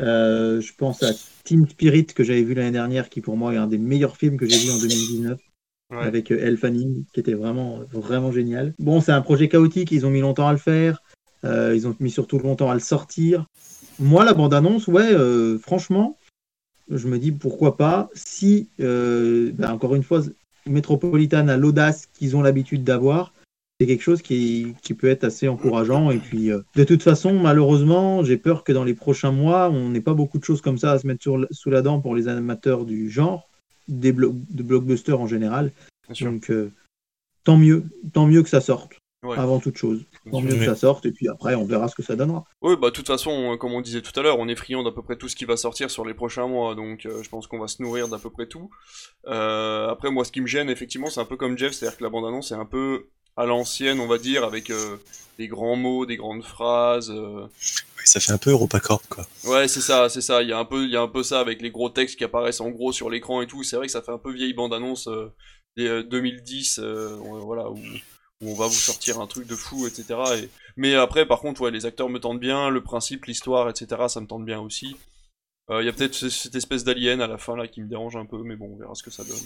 Euh, 0.01 0.61
je 0.61 0.73
pense 0.73 1.03
à 1.03 1.11
Teen 1.43 1.67
Spirit 1.67 2.07
que 2.07 2.23
j'avais 2.23 2.41
vu 2.43 2.53
l'année 2.55 2.71
dernière, 2.71 3.09
qui 3.09 3.21
pour 3.21 3.37
moi 3.37 3.53
est 3.53 3.57
un 3.57 3.67
des 3.67 3.77
meilleurs 3.77 4.17
films 4.17 4.37
que 4.37 4.47
j'ai 4.47 4.57
vu 4.57 4.71
en 4.71 4.77
2019 4.79 5.39
Avec 5.91 6.31
euh, 6.31 6.39
Elle 6.41 6.57
qui 6.57 7.19
était 7.19 7.33
vraiment, 7.33 7.79
vraiment 7.91 8.31
génial. 8.31 8.73
Bon, 8.79 9.01
c'est 9.01 9.11
un 9.11 9.21
projet 9.21 9.49
chaotique, 9.49 9.91
ils 9.91 10.05
ont 10.05 10.09
mis 10.09 10.21
longtemps 10.21 10.47
à 10.47 10.51
le 10.51 10.57
faire, 10.57 11.01
euh, 11.43 11.73
ils 11.75 11.87
ont 11.87 11.95
mis 11.99 12.11
surtout 12.11 12.39
longtemps 12.39 12.69
à 12.69 12.73
le 12.73 12.79
sortir. 12.79 13.45
Moi, 13.99 14.23
la 14.25 14.33
bande-annonce, 14.33 14.87
ouais, 14.87 15.13
euh, 15.13 15.57
franchement, 15.59 16.17
je 16.89 17.07
me 17.07 17.19
dis 17.19 17.31
pourquoi 17.31 17.77
pas, 17.77 18.09
si, 18.13 18.69
ben, 18.77 19.69
encore 19.69 19.95
une 19.95 20.03
fois, 20.03 20.21
Metropolitan 20.65 21.47
a 21.47 21.57
l'audace 21.57 22.07
qu'ils 22.07 22.35
ont 22.35 22.41
l'habitude 22.41 22.83
d'avoir, 22.83 23.33
c'est 23.79 23.87
quelque 23.87 24.03
chose 24.03 24.21
qui, 24.21 24.75
qui 24.83 24.93
peut 24.93 25.09
être 25.09 25.23
assez 25.23 25.47
encourageant. 25.47 26.11
Et 26.11 26.19
puis, 26.19 26.49
de 26.75 26.83
toute 26.83 27.03
façon, 27.03 27.33
malheureusement, 27.33 28.23
j'ai 28.23 28.37
peur 28.37 28.63
que 28.63 28.71
dans 28.71 28.83
les 28.83 28.93
prochains 28.93 29.31
mois, 29.31 29.69
on 29.69 29.89
n'ait 29.89 30.01
pas 30.01 30.13
beaucoup 30.13 30.37
de 30.37 30.43
choses 30.43 30.61
comme 30.61 30.77
ça 30.77 30.91
à 30.91 30.99
se 30.99 31.07
mettre 31.07 31.21
sur, 31.21 31.47
sous 31.51 31.69
la 31.69 31.81
dent 31.81 31.99
pour 31.99 32.15
les 32.15 32.27
amateurs 32.27 32.85
du 32.85 33.09
genre, 33.09 33.50
des 33.87 34.13
blo- 34.13 34.35
de 34.49 34.63
blockbusters 34.63 35.19
en 35.19 35.27
général. 35.27 35.71
Donc, 36.19 36.49
euh, 36.51 36.71
tant 37.43 37.57
mieux, 37.57 37.85
tant 38.13 38.25
mieux 38.27 38.43
que 38.43 38.49
ça 38.49 38.61
sorte, 38.61 38.93
Ouais. 39.23 39.37
avant 39.37 39.59
toute 39.59 39.77
chose. 39.77 40.03
Tant 40.31 40.41
mieux 40.41 40.55
que 40.55 40.65
ça 40.65 40.75
sorte, 40.75 41.05
et 41.05 41.11
puis 41.11 41.27
après, 41.29 41.53
on 41.55 41.63
verra 41.63 41.87
ce 41.87 41.95
que 41.95 42.01
ça 42.03 42.15
donnera. 42.15 42.43
Oui, 42.61 42.75
bah 42.81 42.89
de 42.89 42.93
toute 42.95 43.05
façon, 43.07 43.53
euh, 43.53 43.57
comme 43.57 43.71
on 43.71 43.81
disait 43.81 44.01
tout 44.01 44.17
à 44.19 44.23
l'heure, 44.23 44.39
on 44.39 44.47
est 44.47 44.55
friand 44.55 44.83
d'à 44.83 44.91
peu 44.91 45.03
près 45.03 45.15
tout 45.15 45.27
ce 45.29 45.35
qui 45.35 45.45
va 45.45 45.57
sortir 45.57 45.91
sur 45.91 46.05
les 46.05 46.13
prochains 46.15 46.47
mois, 46.47 46.73
donc 46.75 47.05
euh, 47.05 47.21
je 47.23 47.29
pense 47.29 47.45
qu'on 47.47 47.59
va 47.59 47.67
se 47.67 47.81
nourrir 47.83 48.07
d'à 48.07 48.17
peu 48.17 48.29
près 48.31 48.47
tout. 48.47 48.69
Euh, 49.27 49.87
après, 49.89 50.09
moi, 50.11 50.25
ce 50.25 50.31
qui 50.31 50.41
me 50.41 50.47
gêne, 50.47 50.69
effectivement, 50.69 51.07
c'est 51.07 51.19
un 51.21 51.25
peu 51.25 51.37
comme 51.37 51.57
Jeff, 51.57 51.73
c'est-à-dire 51.73 51.97
que 51.97 52.03
la 52.03 52.09
bande-annonce 52.09 52.51
est 52.51 52.55
un 52.55 52.65
peu 52.65 53.07
à 53.37 53.45
l'ancienne, 53.45 53.99
on 53.99 54.07
va 54.07 54.17
dire, 54.17 54.43
avec 54.43 54.69
euh, 54.69 54.97
des 55.37 55.47
grands 55.47 55.75
mots, 55.75 56.05
des 56.05 56.17
grandes 56.17 56.43
phrases. 56.43 57.09
euh. 57.11 57.41
Ouais, 57.97 58.05
ça 58.05 58.19
fait 58.19 58.31
un 58.31 58.37
peu 58.37 58.51
EuropaCorp, 58.51 59.03
quoi. 59.09 59.25
Ouais, 59.45 59.67
c'est 59.67 59.81
ça, 59.81 60.09
c'est 60.09 60.21
ça. 60.21 60.41
Il 60.41 60.49
y 60.49 60.53
a 60.53 60.57
un 60.57 60.65
peu, 60.65 60.83
il 60.85 60.91
y 60.91 60.95
a 60.97 61.01
un 61.01 61.07
peu 61.07 61.23
ça 61.23 61.39
avec 61.39 61.61
les 61.61 61.71
gros 61.71 61.89
textes 61.89 62.17
qui 62.17 62.23
apparaissent 62.23 62.61
en 62.61 62.69
gros 62.69 62.91
sur 62.91 63.09
l'écran 63.09 63.41
et 63.41 63.47
tout. 63.47 63.63
C'est 63.63 63.75
vrai 63.75 63.85
que 63.87 63.91
ça 63.91 64.01
fait 64.01 64.11
un 64.11 64.17
peu 64.17 64.31
vieille 64.33 64.53
bande-annonce 64.53 65.07
euh, 65.07 65.31
des 65.77 65.87
euh, 65.87 66.03
2010, 66.03 66.79
euh, 66.79 67.15
voilà, 67.43 67.69
où, 67.69 67.77
où 67.77 68.49
on 68.51 68.55
va 68.55 68.67
vous 68.67 68.73
sortir 68.73 69.19
un 69.21 69.27
truc 69.27 69.47
de 69.47 69.55
fou, 69.55 69.85
etc. 69.87 70.19
Et... 70.37 70.49
Mais 70.77 70.95
après, 70.95 71.25
par 71.27 71.39
contre, 71.39 71.61
ouais, 71.61 71.71
les 71.71 71.85
acteurs 71.85 72.09
me 72.09 72.19
tentent 72.19 72.39
bien, 72.39 72.69
le 72.69 72.81
principe, 72.81 73.25
l'histoire, 73.25 73.69
etc. 73.69 74.03
Ça 74.09 74.19
me 74.21 74.27
tente 74.27 74.45
bien 74.45 74.59
aussi. 74.59 74.95
Euh, 75.69 75.81
Il 75.81 75.85
y 75.85 75.89
a 75.89 75.93
peut-être 75.93 76.15
ce- 76.15 76.29
cette 76.29 76.55
espèce 76.55 76.83
d'alien 76.83 77.21
à 77.21 77.27
la 77.27 77.37
fin 77.37 77.55
là 77.55 77.67
qui 77.67 77.81
me 77.81 77.87
dérange 77.87 78.15
un 78.15 78.25
peu, 78.25 78.41
mais 78.43 78.55
bon, 78.55 78.71
on 78.73 78.77
verra 78.77 78.95
ce 78.95 79.03
que 79.03 79.11
ça 79.11 79.23
donne. 79.23 79.37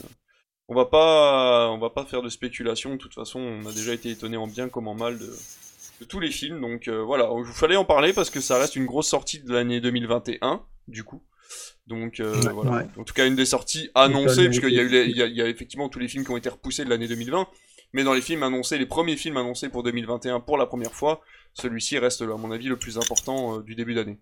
On 0.67 0.75
va 0.75 0.85
pas, 0.85 1.69
on 1.71 1.77
va 1.77 1.89
pas 1.89 2.05
faire 2.05 2.21
de 2.21 2.29
spéculation. 2.29 2.91
De 2.91 2.97
toute 2.97 3.13
façon, 3.13 3.39
on 3.39 3.65
a 3.67 3.71
déjà 3.71 3.93
été 3.93 4.09
étonné 4.09 4.37
en 4.37 4.47
bien 4.47 4.69
comme 4.69 4.87
en 4.87 4.95
mal 4.95 5.17
de, 5.19 5.25
de 6.01 6.05
tous 6.05 6.19
les 6.19 6.31
films. 6.31 6.61
Donc 6.61 6.87
euh, 6.87 7.01
voilà, 7.03 7.29
il 7.37 7.45
fallait 7.53 7.75
en 7.75 7.85
parler 7.85 8.13
parce 8.13 8.29
que 8.29 8.39
ça 8.41 8.57
reste 8.57 8.75
une 8.75 8.85
grosse 8.85 9.07
sortie 9.07 9.39
de 9.41 9.53
l'année 9.53 9.79
2021, 9.81 10.63
du 10.87 11.03
coup. 11.03 11.21
Donc 11.87 12.19
euh, 12.19 12.33
Ouais, 12.41 12.51
voilà. 12.53 12.71
ouais. 12.71 12.87
En 12.97 13.03
tout 13.03 13.13
cas, 13.13 13.27
une 13.27 13.35
des 13.35 13.45
sorties 13.45 13.89
annoncées, 13.93 14.45
puisqu'il 14.49 14.73
y 14.73 14.79
a 14.79 14.83
eu, 14.83 14.89
les- 14.89 15.05
il 15.05 15.15
y 15.17 15.21
a, 15.21 15.25
il 15.27 15.35
y 15.35 15.41
a 15.41 15.47
effectivement 15.47 15.87
tous 15.89 15.99
les 15.99 16.07
films 16.07 16.23
qui 16.25 16.31
ont 16.31 16.37
été 16.37 16.49
repoussés 16.49 16.83
de 16.83 16.89
l'année 16.89 17.07
2020. 17.07 17.47
Mais 17.93 18.03
dans 18.03 18.13
les 18.13 18.21
films 18.21 18.43
annoncés, 18.43 18.77
les 18.77 18.87
premiers 18.87 19.15
films 19.15 19.37
annoncés 19.37 19.69
pour 19.69 19.83
2021 19.83 20.39
pour 20.41 20.57
la 20.57 20.65
première 20.65 20.93
fois, 20.93 21.21
celui-ci 21.53 21.97
reste, 21.99 22.23
à 22.23 22.25
mon 22.25 22.51
avis, 22.51 22.67
le 22.67 22.75
plus 22.77 22.97
important 22.97 23.59
euh, 23.59 23.61
du 23.61 23.75
début 23.75 23.93
d'année. 23.93 24.17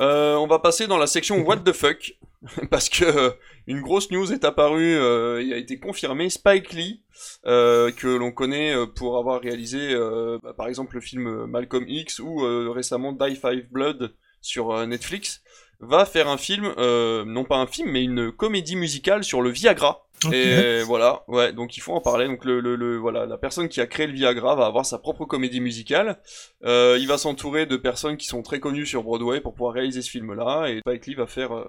Euh, 0.00 0.34
on 0.36 0.46
va 0.46 0.58
passer 0.58 0.86
dans 0.86 0.98
la 0.98 1.06
section 1.06 1.38
What 1.42 1.58
the 1.58 1.72
fuck, 1.72 2.14
parce 2.70 2.88
que 2.88 3.04
euh, 3.04 3.30
une 3.66 3.80
grosse 3.80 4.10
news 4.10 4.32
est 4.32 4.44
apparue, 4.44 4.96
euh, 4.96 5.40
il 5.42 5.52
a 5.52 5.56
été 5.56 5.78
confirmé, 5.78 6.28
Spike 6.30 6.72
Lee, 6.72 7.02
euh, 7.46 7.92
que 7.92 8.08
l'on 8.08 8.32
connaît 8.32 8.74
euh, 8.74 8.86
pour 8.86 9.18
avoir 9.18 9.40
réalisé 9.40 9.92
euh, 9.92 10.38
bah, 10.42 10.52
par 10.52 10.66
exemple 10.66 10.96
le 10.96 11.00
film 11.00 11.46
Malcolm 11.46 11.84
X 11.86 12.18
ou 12.18 12.44
euh, 12.44 12.70
récemment 12.70 13.12
Die 13.12 13.36
Five 13.36 13.70
Blood 13.70 14.14
sur 14.40 14.72
euh, 14.72 14.86
Netflix, 14.86 15.42
va 15.80 16.04
faire 16.06 16.28
un 16.28 16.36
film, 16.38 16.72
euh, 16.78 17.24
non 17.26 17.44
pas 17.44 17.56
un 17.56 17.66
film, 17.66 17.90
mais 17.90 18.02
une 18.04 18.32
comédie 18.32 18.76
musicale 18.76 19.24
sur 19.24 19.42
le 19.42 19.50
Viagra. 19.50 20.00
Et 20.32 20.80
voilà, 20.86 21.22
ouais, 21.28 21.52
donc 21.52 21.76
il 21.76 21.80
faut 21.80 21.92
en 21.92 22.00
parler. 22.00 22.26
Donc 22.26 22.46
le, 22.46 22.60
le, 22.60 22.76
le- 22.76 22.96
voilà, 22.96 23.26
la 23.26 23.36
personne 23.36 23.68
qui 23.68 23.80
a 23.82 23.86
créé 23.86 24.06
le 24.06 24.14
Viagra 24.14 24.54
va 24.54 24.64
avoir 24.64 24.86
sa 24.86 24.98
propre 24.98 25.26
comédie 25.26 25.60
musicale. 25.60 26.18
Euh, 26.64 26.96
il 26.98 27.06
va 27.06 27.18
s'entourer 27.18 27.66
de 27.66 27.76
personnes 27.76 28.16
qui 28.16 28.26
sont 28.26 28.40
très 28.42 28.58
connues 28.58 28.86
sur 28.86 29.02
Broadway 29.02 29.40
pour 29.42 29.52
pouvoir 29.52 29.74
réaliser 29.74 30.00
ce 30.00 30.08
film-là. 30.10 30.68
Et 30.70 30.78
Spike 30.80 31.06
Lee 31.08 31.14
va 31.14 31.26
faire, 31.26 31.52
euh, 31.54 31.66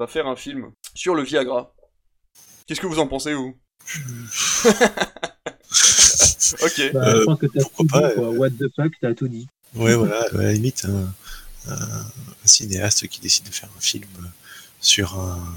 va 0.00 0.08
faire 0.08 0.26
un 0.26 0.34
film 0.34 0.72
sur 0.94 1.14
le 1.14 1.22
Viagra. 1.22 1.74
Qu'est-ce 2.66 2.80
que 2.80 2.86
vous 2.88 2.98
en 2.98 3.06
pensez, 3.06 3.34
vous? 3.34 3.54
Ok. 6.62 6.92
Bah, 6.92 7.14
je 7.16 7.24
pense 7.24 7.38
que 7.38 7.46
t'as 7.46 7.60
tout 7.62 7.82
dit, 7.84 7.88
quoi. 8.14 8.30
What 8.30 8.50
the 8.50 8.64
fuck, 8.74 8.92
t'as 9.00 9.14
tout 9.14 9.28
dit. 9.28 9.46
Ouais, 9.74 9.94
voilà, 9.94 10.22
à 10.32 10.36
la 10.36 10.52
limite, 10.52 10.84
un, 10.86 11.12
un- 11.68 12.06
un 12.44 12.46
cinéaste 12.46 13.06
qui 13.08 13.20
décide 13.20 13.44
de 13.44 13.50
faire 13.52 13.68
un 13.76 13.80
film 13.80 14.08
sur 14.80 15.18
un 15.18 15.56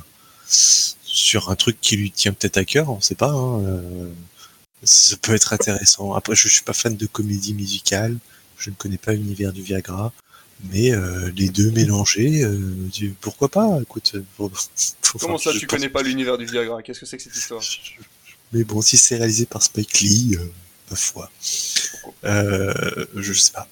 sur 1.03 1.49
un 1.49 1.55
truc 1.55 1.77
qui 1.81 1.95
lui 1.97 2.11
tient 2.11 2.33
peut-être 2.33 2.57
à 2.57 2.65
cœur, 2.65 2.89
on 2.89 3.01
sait 3.01 3.15
pas. 3.15 3.29
Hein, 3.31 3.63
euh, 3.65 4.09
ça 4.83 5.17
peut 5.17 5.33
être 5.35 5.53
intéressant. 5.53 6.13
Après, 6.13 6.35
je, 6.35 6.47
je 6.47 6.53
suis 6.53 6.63
pas 6.63 6.73
fan 6.73 6.95
de 6.95 7.05
comédie 7.05 7.53
musicale, 7.53 8.17
je 8.57 8.69
ne 8.69 8.75
connais 8.75 8.97
pas 8.97 9.13
l'univers 9.13 9.51
du 9.53 9.61
Viagra, 9.61 10.13
mais 10.71 10.91
euh, 10.91 11.31
les 11.35 11.49
deux 11.49 11.71
mélangés, 11.71 12.43
euh, 12.43 12.75
pourquoi 13.21 13.49
pas 13.49 13.79
Écoute, 13.81 14.13
euh, 14.15 14.23
Comment 15.19 15.37
ça, 15.37 15.51
tu 15.53 15.65
pense- 15.67 15.77
connais 15.77 15.89
pas 15.89 16.01
l'univers 16.03 16.37
du 16.37 16.45
Viagra? 16.45 16.81
Qu'est-ce 16.83 16.99
que 17.01 17.05
c'est 17.05 17.17
que 17.17 17.23
cette 17.23 17.35
histoire? 17.35 17.61
Mais 18.53 18.63
bon, 18.63 18.81
si 18.81 18.97
c'est 18.97 19.17
réalisé 19.17 19.45
par 19.45 19.61
Spike 19.61 19.99
Lee, 19.99 20.37
euh, 20.39 20.45
ma 20.89 20.95
foi. 20.97 21.31
Euh, 22.23 23.05
je 23.15 23.33
sais 23.33 23.51
pas. 23.51 23.67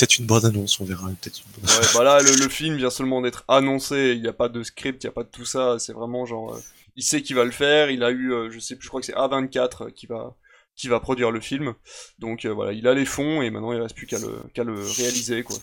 Euh, 0.00 0.06
peut-être 0.06 0.18
une 0.18 0.26
bonne 0.26 0.44
annonce, 0.46 0.80
on 0.80 0.84
verra. 0.84 1.08
Peut-être 1.20 1.38
une 1.38 1.62
bonne 1.62 1.70
Ouais, 1.70 1.86
bah 1.94 2.04
là, 2.04 2.22
le, 2.22 2.34
le 2.36 2.48
film 2.48 2.76
vient 2.76 2.90
seulement 2.90 3.20
d'être 3.20 3.44
annoncé. 3.48 4.12
Il 4.14 4.22
n'y 4.22 4.28
a 4.28 4.32
pas 4.32 4.48
de 4.48 4.62
script, 4.62 5.02
il 5.04 5.06
n'y 5.06 5.10
a 5.10 5.12
pas 5.12 5.24
de 5.24 5.28
tout 5.30 5.44
ça. 5.44 5.78
C'est 5.78 5.92
vraiment 5.92 6.26
genre, 6.26 6.54
euh, 6.54 6.60
il 6.96 7.02
sait 7.02 7.22
qu'il 7.22 7.36
va 7.36 7.44
le 7.44 7.50
faire. 7.50 7.90
Il 7.90 8.02
a 8.02 8.10
eu, 8.10 8.32
euh, 8.32 8.50
je 8.50 8.58
sais 8.58 8.76
plus, 8.76 8.84
je 8.84 8.88
crois 8.88 9.00
que 9.00 9.06
c'est 9.06 9.14
A24 9.14 9.92
qui 9.92 10.06
va, 10.06 10.36
qui 10.76 10.88
va 10.88 11.00
produire 11.00 11.30
le 11.30 11.40
film. 11.40 11.74
Donc 12.18 12.44
euh, 12.44 12.52
voilà, 12.52 12.72
il 12.72 12.86
a 12.88 12.94
les 12.94 13.04
fonds 13.04 13.42
et 13.42 13.50
maintenant 13.50 13.72
il 13.72 13.80
reste 13.80 13.94
plus 13.96 14.06
qu'à 14.06 14.18
le, 14.18 14.40
qu'à 14.54 14.64
le 14.64 14.74
réaliser, 14.74 15.42
quoi. 15.42 15.56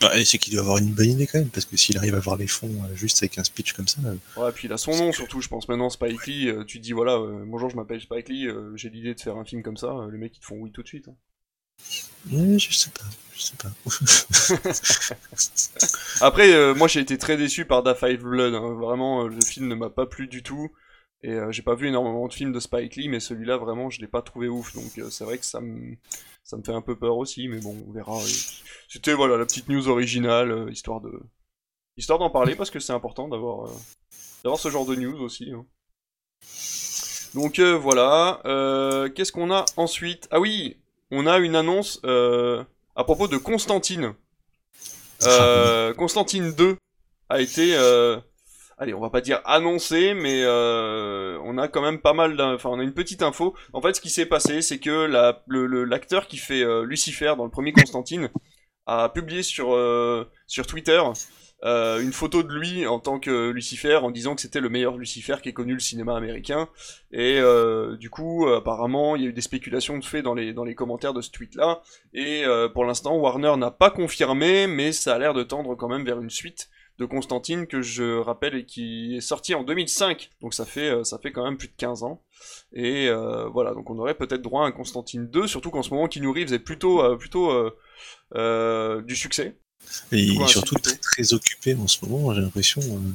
Ah, 0.00 0.16
et 0.16 0.24
c'est 0.24 0.38
qu'il 0.38 0.52
doit 0.54 0.62
avoir 0.62 0.78
une 0.78 0.92
bonne 0.92 1.06
idée 1.10 1.26
quand 1.26 1.40
même, 1.40 1.48
parce 1.48 1.66
que 1.66 1.76
s'il 1.76 1.98
arrive 1.98 2.14
à 2.14 2.18
avoir 2.18 2.36
les 2.36 2.46
fonds 2.46 2.70
euh, 2.84 2.94
juste 2.94 3.20
avec 3.20 3.36
un 3.36 3.42
speech 3.42 3.72
comme 3.72 3.88
ça, 3.88 3.98
euh, 4.06 4.14
Ouais, 4.40 4.52
puis 4.52 4.68
il 4.68 4.72
a 4.72 4.78
son 4.78 4.96
nom 4.96 5.10
surtout, 5.10 5.40
je 5.40 5.48
pense 5.48 5.68
maintenant 5.68 5.90
Spike 5.90 6.24
Lee. 6.28 6.46
euh, 6.48 6.62
tu 6.64 6.78
dis 6.78 6.92
voilà, 6.92 7.14
euh, 7.16 7.42
bonjour, 7.44 7.68
je 7.68 7.74
m'appelle 7.74 8.00
Spike 8.00 8.28
Lee. 8.28 8.46
euh, 8.46 8.70
J'ai 8.76 8.90
l'idée 8.90 9.16
de 9.16 9.20
faire 9.20 9.36
un 9.36 9.44
film 9.44 9.60
comme 9.64 9.76
ça. 9.76 9.88
euh, 9.88 10.08
les 10.12 10.18
mecs 10.18 10.36
ils 10.36 10.40
te 10.40 10.46
font 10.46 10.54
oui 10.60 10.70
tout 10.70 10.84
de 10.84 10.86
suite. 10.86 11.08
hein. 11.08 11.16
Je 12.30 12.72
sais 12.72 12.90
pas, 12.90 13.04
je 13.34 13.42
sais 13.42 13.56
pas. 13.56 13.70
Après, 16.26 16.52
euh, 16.52 16.74
moi 16.74 16.88
j'ai 16.88 17.00
été 17.00 17.18
très 17.18 17.36
déçu 17.36 17.64
par 17.64 17.82
Da 17.82 17.94
Five 17.94 18.22
Blood. 18.22 18.54
hein. 18.54 18.74
Vraiment, 18.74 19.24
euh, 19.24 19.28
le 19.28 19.40
film 19.40 19.68
ne 19.68 19.74
m'a 19.74 19.90
pas 19.90 20.06
plu 20.06 20.26
du 20.28 20.42
tout. 20.42 20.70
Et 21.22 21.32
euh, 21.32 21.50
j'ai 21.50 21.62
pas 21.62 21.74
vu 21.74 21.88
énormément 21.88 22.28
de 22.28 22.32
films 22.32 22.52
de 22.52 22.60
Spike 22.60 22.94
Lee, 22.96 23.08
mais 23.08 23.18
celui-là 23.20 23.56
vraiment 23.56 23.90
je 23.90 24.00
l'ai 24.00 24.06
pas 24.06 24.22
trouvé 24.22 24.48
ouf. 24.48 24.74
Donc 24.74 24.84
c'est 25.10 25.24
vrai 25.24 25.38
que 25.38 25.44
ça 25.44 25.60
me 25.60 25.96
ça 26.44 26.56
me 26.56 26.62
fait 26.62 26.72
un 26.72 26.82
peu 26.82 26.96
peur 26.96 27.16
aussi, 27.16 27.48
mais 27.48 27.60
bon, 27.60 27.76
on 27.88 27.92
verra. 27.92 28.18
C'était 28.88 29.14
voilà 29.14 29.36
la 29.36 29.44
petite 29.46 29.68
news 29.68 29.88
originale, 29.88 30.68
histoire 30.70 31.00
de 31.00 31.10
histoire 31.96 32.18
d'en 32.18 32.30
parler 32.30 32.54
parce 32.56 32.70
que 32.70 32.80
c'est 32.80 32.92
important 32.92 33.28
d'avoir 33.28 33.70
d'avoir 34.44 34.60
ce 34.60 34.70
genre 34.70 34.86
de 34.86 34.96
news 34.96 35.20
aussi. 35.20 35.50
hein. 35.52 35.66
Donc 37.34 37.58
voilà. 37.60 38.40
Qu'est-ce 39.14 39.32
qu'on 39.32 39.50
a 39.52 39.64
ensuite? 39.76 40.28
Ah 40.30 40.40
oui, 40.40 40.76
on 41.10 41.26
a 41.26 41.38
une 41.38 41.56
annonce 41.56 42.00
euh, 42.04 42.64
à 42.96 43.04
propos 43.04 43.28
de 43.28 43.36
Constantine. 43.36 44.14
Euh, 45.24 45.92
Constantine 45.94 46.52
2 46.52 46.76
a 47.28 47.40
été, 47.40 47.74
euh, 47.76 48.18
allez, 48.78 48.94
on 48.94 49.00
va 49.00 49.10
pas 49.10 49.20
dire 49.20 49.40
annoncé, 49.44 50.14
mais 50.14 50.44
on 50.46 51.58
a 51.58 51.68
quand 51.68 51.82
même 51.82 52.00
pas 52.00 52.12
mal, 52.12 52.40
enfin, 52.40 52.70
on 52.70 52.78
a 52.78 52.82
une 52.82 52.94
petite 52.94 53.22
info. 53.22 53.54
En 53.72 53.80
fait, 53.82 53.94
ce 53.94 54.00
qui 54.00 54.10
s'est 54.10 54.26
passé, 54.26 54.62
c'est 54.62 54.78
que 54.78 55.06
la- 55.06 55.42
l'acteur 55.48 56.26
qui 56.28 56.36
fait 56.36 56.64
Lucifer 56.84 57.34
dans 57.36 57.44
le 57.44 57.50
premier 57.50 57.72
Constantine 57.72 58.30
a 58.86 59.08
publié 59.08 59.42
sur 59.42 59.76
sur 60.46 60.66
Twitter 60.66 61.02
euh, 61.64 62.00
une 62.00 62.12
photo 62.12 62.42
de 62.42 62.52
lui 62.52 62.86
en 62.86 63.00
tant 63.00 63.18
que 63.18 63.50
Lucifer 63.50 63.96
en 63.96 64.10
disant 64.10 64.34
que 64.34 64.40
c'était 64.40 64.60
le 64.60 64.68
meilleur 64.68 64.96
Lucifer 64.96 65.36
qui 65.42 65.48
ait 65.48 65.52
connu 65.52 65.74
le 65.74 65.80
cinéma 65.80 66.16
américain. 66.16 66.68
Et 67.12 67.38
euh, 67.40 67.96
du 67.96 68.10
coup, 68.10 68.46
apparemment, 68.48 69.16
il 69.16 69.22
y 69.22 69.26
a 69.26 69.28
eu 69.28 69.32
des 69.32 69.40
spéculations 69.40 69.98
de 69.98 70.04
fait 70.04 70.22
dans 70.22 70.34
les 70.34 70.52
dans 70.52 70.64
les 70.64 70.74
commentaires 70.74 71.14
de 71.14 71.20
ce 71.20 71.30
tweet-là. 71.30 71.82
Et 72.14 72.44
euh, 72.44 72.68
pour 72.68 72.84
l'instant, 72.84 73.16
Warner 73.16 73.56
n'a 73.56 73.70
pas 73.70 73.90
confirmé, 73.90 74.66
mais 74.66 74.92
ça 74.92 75.14
a 75.14 75.18
l'air 75.18 75.34
de 75.34 75.42
tendre 75.42 75.74
quand 75.74 75.88
même 75.88 76.04
vers 76.04 76.20
une 76.20 76.30
suite 76.30 76.68
de 76.98 77.04
Constantine 77.04 77.66
que 77.66 77.80
je 77.80 78.18
rappelle 78.18 78.56
et 78.56 78.64
qui 78.64 79.16
est 79.16 79.20
sorti 79.20 79.54
en 79.54 79.62
2005. 79.62 80.30
Donc 80.40 80.52
ça 80.52 80.64
fait 80.64 80.90
euh, 80.90 81.04
ça 81.04 81.18
fait 81.18 81.32
quand 81.32 81.44
même 81.44 81.56
plus 81.56 81.68
de 81.68 81.74
15 81.76 82.02
ans. 82.02 82.22
Et 82.72 83.08
euh, 83.08 83.48
voilà, 83.48 83.72
donc 83.72 83.88
on 83.90 83.98
aurait 83.98 84.14
peut-être 84.14 84.42
droit 84.42 84.64
à 84.64 84.66
un 84.66 84.72
Constantine 84.72 85.28
2, 85.28 85.46
surtout 85.46 85.70
qu'en 85.70 85.82
ce 85.82 85.90
moment 85.90 86.08
Keanu 86.08 86.28
Reeves 86.28 86.52
est 86.52 86.58
plutôt 86.58 87.02
euh, 87.02 87.16
plutôt 87.16 87.50
euh, 87.50 87.76
euh, 88.34 89.00
du 89.02 89.14
succès. 89.14 89.56
Et 90.12 90.22
il 90.22 90.40
est 90.42 90.48
surtout 90.48 90.74
très, 90.76 90.96
très 90.96 91.32
occupé 91.34 91.74
en 91.74 91.86
ce 91.88 91.98
moment, 92.04 92.34
j'ai 92.34 92.40
l'impression. 92.40 92.80
euh, 92.82 93.10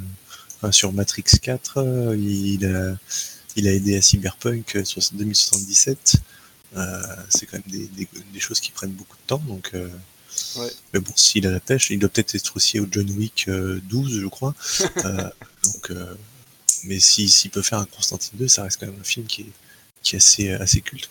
enfin, 0.57 0.71
sur 0.71 0.91
Matrix 0.93 1.23
4, 1.41 1.77
euh, 1.77 2.15
il, 2.17 2.65
a, 2.65 2.95
il 3.55 3.67
a 3.67 3.71
aidé 3.73 3.97
à 3.97 4.01
Cyberpunk 4.01 4.75
euh, 4.77 4.83
sur 4.85 5.01
2077. 5.13 6.15
Euh, 6.75 7.01
c'est 7.29 7.45
quand 7.45 7.57
même 7.57 7.63
des, 7.67 7.87
des, 7.87 8.07
des 8.33 8.39
choses 8.39 8.59
qui 8.59 8.71
prennent 8.71 8.91
beaucoup 8.93 9.15
de 9.17 9.27
temps, 9.27 9.43
donc. 9.47 9.71
euh, 9.73 9.89
Ouais. 10.55 10.71
Mais 10.93 10.99
bon, 10.99 11.11
s'il 11.15 11.45
a 11.45 11.51
la 11.51 11.59
pêche, 11.59 11.91
il 11.91 11.99
doit 11.99 12.09
peut-être 12.09 12.33
être 12.33 12.55
aussi 12.55 12.79
au 12.79 12.87
John 12.89 13.07
Wick 13.11 13.45
euh, 13.49 13.79
12, 13.83 14.19
je 14.21 14.25
crois. 14.27 14.55
Euh, 15.05 15.29
donc, 15.63 15.91
euh, 15.91 16.15
mais 16.85 16.99
si- 16.99 17.29
s'il 17.29 17.51
peut 17.51 17.61
faire 17.61 17.77
un 17.77 17.85
Constantine 17.85 18.39
2, 18.39 18.47
ça 18.47 18.63
reste 18.63 18.79
quand 18.79 18.87
même 18.87 18.99
un 18.99 19.03
film 19.03 19.27
qui 19.27 19.41
est, 19.43 19.51
qui 20.01 20.15
est 20.15 20.17
assez, 20.17 20.49
assez 20.49 20.81
culte. 20.81 21.07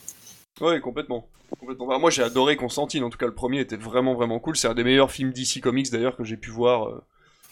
Ouais, 0.61 0.81
complètement. 0.81 1.25
Complètement. 1.59 1.87
Bah, 1.87 1.99
moi 1.99 2.11
j'ai 2.11 2.23
adoré 2.23 2.57
Constantine, 2.57 3.05
en 3.05 3.11
tout 3.11 3.19
cas 3.19 3.27
le 3.27 3.35
premier 3.35 3.61
était 3.61 3.77
vraiment 3.77 4.15
vraiment 4.15 4.38
cool. 4.41 4.57
C'est 4.57 4.69
un 4.69 4.75
des 4.75 4.85
meilleurs 4.85 5.11
films 5.11 5.33
DC 5.33 5.61
Comics 5.61 5.91
d'ailleurs 5.91 6.17
que 6.17 6.25
j'ai 6.25 6.37
pu 6.37 6.51
voir 6.51 6.88
euh, 6.88 7.01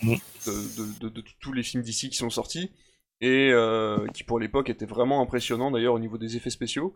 Mm. 0.03 0.15
de, 0.47 0.53
de- 0.83 0.99
de- 1.11 1.21
de 1.21 1.25
tous 1.41 1.53
les 1.53 1.63
films 1.63 1.83
DC 1.83 2.09
qui 2.09 2.15
sont 2.17 2.31
sortis. 2.31 2.71
Et 3.23 3.51
euh, 3.53 4.07
qui 4.15 4.25
pour 4.25 4.39
l'époque 4.39 4.71
était 4.71 4.87
vraiment 4.87 5.21
impressionnant 5.21 5.71
d'ailleurs 5.71 5.93
au 5.93 5.99
niveau 5.99 6.17
des 6.17 6.37
effets 6.39 6.49
spéciaux. 6.49 6.95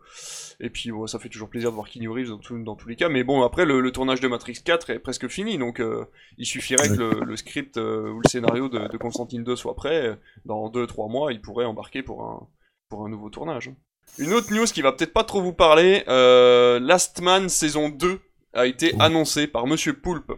Et 0.59 0.71
puis 0.71 0.89
bon, 0.89 1.05
ça 1.05 1.19
fait 1.19 1.29
toujours 1.29 1.49
plaisir 1.49 1.69
de 1.69 1.75
voir 1.75 1.87
Keanu 1.87 2.09
Reeves 2.09 2.29
dans, 2.29 2.39
tout- 2.39 2.57
dans 2.63 2.75
tous 2.75 2.87
les 2.89 2.95
cas. 2.95 3.09
Mais 3.09 3.23
bon, 3.23 3.43
après 3.43 3.63
le, 3.65 3.79
le 3.79 3.91
tournage 3.91 4.21
de 4.21 4.27
Matrix 4.27 4.57
4 4.65 4.89
est 4.89 4.97
presque 4.97 5.27
fini, 5.27 5.59
donc 5.59 5.79
euh, 5.79 6.03
il 6.39 6.47
suffirait 6.47 6.87
que 6.89 6.95
le, 6.95 7.19
le 7.25 7.35
script 7.35 7.77
ou 7.77 8.19
le 8.23 8.27
scénario 8.27 8.69
de, 8.69 8.87
de 8.87 8.97
Constantine 8.97 9.43
2 9.43 9.55
soit 9.55 9.75
prêt. 9.75 10.19
Dans 10.45 10.67
2-3 10.71 11.11
mois, 11.11 11.31
il 11.31 11.41
pourrait 11.41 11.65
embarquer 11.65 12.01
pour 12.01 12.23
un, 12.23 12.47
pour 12.89 13.05
un 13.05 13.09
nouveau 13.09 13.29
tournage. 13.29 13.69
Une 14.17 14.33
autre 14.33 14.53
news 14.53 14.65
qui 14.65 14.81
va 14.81 14.91
peut-être 14.93 15.13
pas 15.13 15.23
trop 15.23 15.41
vous 15.41 15.53
parler, 15.53 16.03
euh, 16.07 16.79
Last 16.79 17.21
Man 17.21 17.49
saison 17.49 17.89
2 17.89 18.19
a 18.53 18.65
été 18.65 18.93
Oh. 18.95 19.01
annoncé 19.01 19.47
par 19.47 19.67
Monsieur 19.67 19.93
Poulpe. 19.93 20.31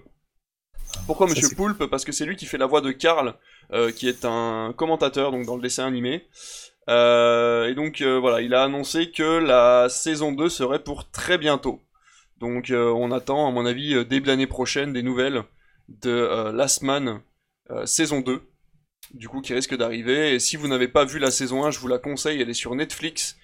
Pourquoi 1.05 1.27
Monsieur 1.27 1.49
Poulpe? 1.55 1.85
Parce 1.85 2.03
que 2.03 2.11
c'est 2.11 2.25
lui 2.25 2.35
qui 2.35 2.45
fait 2.47 2.57
la 2.57 2.65
voix 2.65 2.81
de 2.81 2.91
Karl, 2.91 3.35
euh, 3.73 3.91
qui 3.91 4.07
est 4.09 4.25
un 4.25 4.73
commentateur 4.75 5.31
donc 5.31 5.45
dans 5.45 5.55
le 5.55 5.61
dessin 5.61 5.85
animé. 5.85 6.27
Euh, 6.89 7.67
et 7.67 7.75
donc 7.75 8.01
voilà, 8.01 8.41
il 8.41 8.53
a 8.55 8.63
annoncé 8.63 9.11
que 9.11 9.37
la 9.39 9.89
saison 9.89 10.31
2 10.31 10.49
serait 10.49 10.83
pour 10.83 11.11
très 11.11 11.37
bientôt. 11.37 11.81
Donc 12.39 12.71
on 12.73 13.11
attend, 13.11 13.47
à 13.47 13.51
mon 13.51 13.65
avis, 13.65 14.05
début 14.05 14.27
l'année 14.27 14.47
prochaine, 14.47 14.93
des 14.93 15.03
nouvelles 15.03 15.43
de 15.89 16.51
Last 16.51 16.81
Man 16.81 17.21
saison 17.85 18.21
2. 18.21 18.41
Du 19.13 19.29
coup, 19.29 19.41
qui 19.41 19.53
risque 19.53 19.75
d'arriver. 19.75 20.33
Et 20.33 20.39
si 20.39 20.55
vous 20.57 20.67
n'avez 20.67 20.87
pas 20.87 21.05
vu 21.05 21.19
la 21.19 21.31
saison 21.31 21.63
1, 21.65 21.71
je 21.71 21.79
vous 21.79 21.87
la 21.87 21.97
conseille, 21.99 22.41
elle 22.41 22.49
est 22.49 22.53
sur 22.53 22.73
Netflix. 22.75 23.37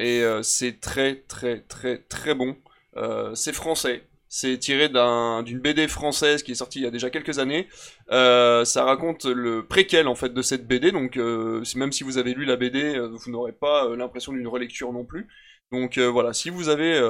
Et 0.00 0.22
euh, 0.22 0.42
c'est 0.42 0.80
très 0.80 1.16
très 1.28 1.60
très 1.60 1.98
très 1.98 2.34
bon. 2.34 2.56
Euh, 2.96 3.34
c'est 3.34 3.52
français. 3.52 4.02
C'est 4.28 4.58
tiré 4.58 4.88
d'un- 4.88 5.42
d'une 5.42 5.58
BD 5.58 5.88
française 5.88 6.42
qui 6.44 6.52
est 6.52 6.54
sortie 6.54 6.78
il 6.80 6.84
y 6.84 6.86
a 6.86 6.90
déjà 6.90 7.10
quelques 7.10 7.38
années. 7.38 7.68
Euh, 8.12 8.64
ça 8.64 8.84
raconte 8.84 9.24
le 9.24 9.66
préquel 9.66 10.06
en 10.08 10.14
fait 10.14 10.32
de 10.32 10.42
cette 10.42 10.66
BD, 10.68 10.92
donc 10.92 11.16
même 11.16 11.92
si 11.92 12.04
vous 12.04 12.16
avez 12.16 12.32
lu 12.34 12.44
la 12.44 12.56
BD, 12.56 12.98
vous 12.98 13.30
n'aurez 13.30 13.52
pas 13.52 13.88
l'impression 13.96 14.32
d'une 14.32 14.46
relecture 14.48 14.92
non 14.92 15.04
plus. 15.04 15.26
Donc 15.72 15.98
voilà, 15.98 16.32
si 16.32 16.48
vous 16.48 16.68
avez 16.68 17.00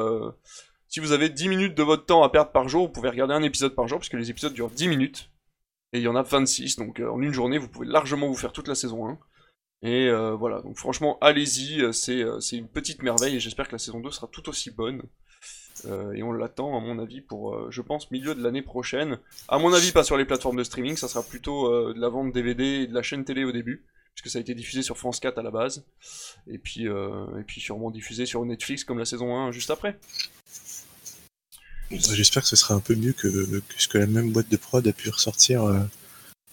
si 0.89 0.99
vous 0.99 1.13
avez 1.13 1.29
10 1.29 1.49
minutes 1.49 1.77
de 1.77 1.83
votre 1.83 2.07
temps 2.07 2.23
à 2.25 2.31
perdre 2.31 2.51
par 2.53 2.69
jour, 2.69 2.87
vous 2.87 2.93
pouvez 2.93 3.11
regarder 3.11 3.35
un 3.35 3.43
épisode 3.43 3.75
par 3.77 3.87
jour, 3.87 3.99
puisque 4.01 4.15
les 4.15 4.31
épisodes 4.31 4.53
durent 4.55 4.71
10 4.71 4.89
minutes. 4.89 5.31
Et 5.93 5.99
il 5.99 6.03
y 6.03 6.09
en 6.09 6.17
a 6.17 6.23
26, 6.23 6.77
donc 6.77 7.01
en 7.01 7.21
une 7.21 7.33
journée, 7.33 7.59
vous 7.59 7.69
pouvez 7.69 7.87
largement 7.87 8.27
vous 8.29 8.35
faire 8.37 8.53
toute 8.53 8.67
la 8.69 8.75
saison 8.75 9.07
1. 9.09 9.19
Et 9.83 10.09
euh, 10.09 10.35
voilà, 10.35 10.61
donc 10.61 10.77
franchement, 10.77 11.19
allez-y, 11.21 11.81
euh, 11.81 11.93
c'est 11.93 12.23
euh, 12.23 12.39
c'est 12.41 12.57
une 12.57 12.69
petite 12.69 13.03
merveille, 13.03 13.37
et 13.37 13.41
j'espère 13.41 13.67
que 13.67 13.73
la 13.73 13.79
saison 13.79 14.01
2 14.01 14.11
sera 14.11 14.27
tout 14.27 14.49
aussi 14.49 14.71
bonne. 14.71 15.03
Euh, 15.87 16.13
et 16.13 16.23
on 16.23 16.33
l'attend, 16.33 16.77
à 16.77 16.81
mon 16.81 16.99
avis, 16.99 17.23
pour, 17.23 17.55
euh, 17.55 17.69
je 17.71 17.81
pense, 17.81 18.11
milieu 18.11 18.35
de 18.35 18.43
l'année 18.43 18.61
prochaine. 18.61 19.19
À 19.49 19.59
mon 19.59 19.73
avis, 19.73 19.93
pas 19.93 20.05
sur 20.05 20.19
les 20.19 20.27
plateformes 20.27 20.57
de 20.57 20.65
streaming, 20.65 20.97
ça 20.97 21.09
sera 21.09 21.23
plutôt 21.23 21.95
de 21.95 21.99
la 21.99 22.11
vente 22.11 22.35
DVD 22.35 22.83
et 22.83 22.87
de 22.87 22.93
la 22.93 23.03
chaîne 23.03 23.25
télé 23.25 23.45
au 23.45 23.53
début, 23.53 23.87
puisque 24.15 24.31
ça 24.31 24.37
a 24.39 24.43
été 24.43 24.55
diffusé 24.55 24.83
sur 24.83 24.99
France 24.99 25.19
4 25.21 25.39
à 25.39 25.43
la 25.43 25.51
base, 25.51 25.87
et 26.47 26.59
puis, 26.59 26.85
et 26.85 27.43
puis 27.47 27.63
sûrement 27.63 27.91
diffusé 27.91 28.27
sur 28.27 28.45
Netflix 28.45 28.85
comme 28.85 28.99
la 28.99 29.07
saison 29.07 29.35
1 29.35 29.53
juste 29.53 29.71
après. 29.71 29.99
J'espère 31.91 32.43
que 32.43 32.49
ce 32.51 32.57
sera 32.57 32.75
un 32.75 32.81
peu 32.81 32.95
mieux 32.95 33.15
que, 33.15 33.29
que 33.61 33.75
ce 33.79 33.89
que 33.89 33.97
la 33.97 34.07
même 34.07 34.33
boîte 34.33 34.51
de 34.51 34.59
prod 34.59 34.87
a 34.87 34.93
pu 34.93 35.09
ressortir. 35.09 35.65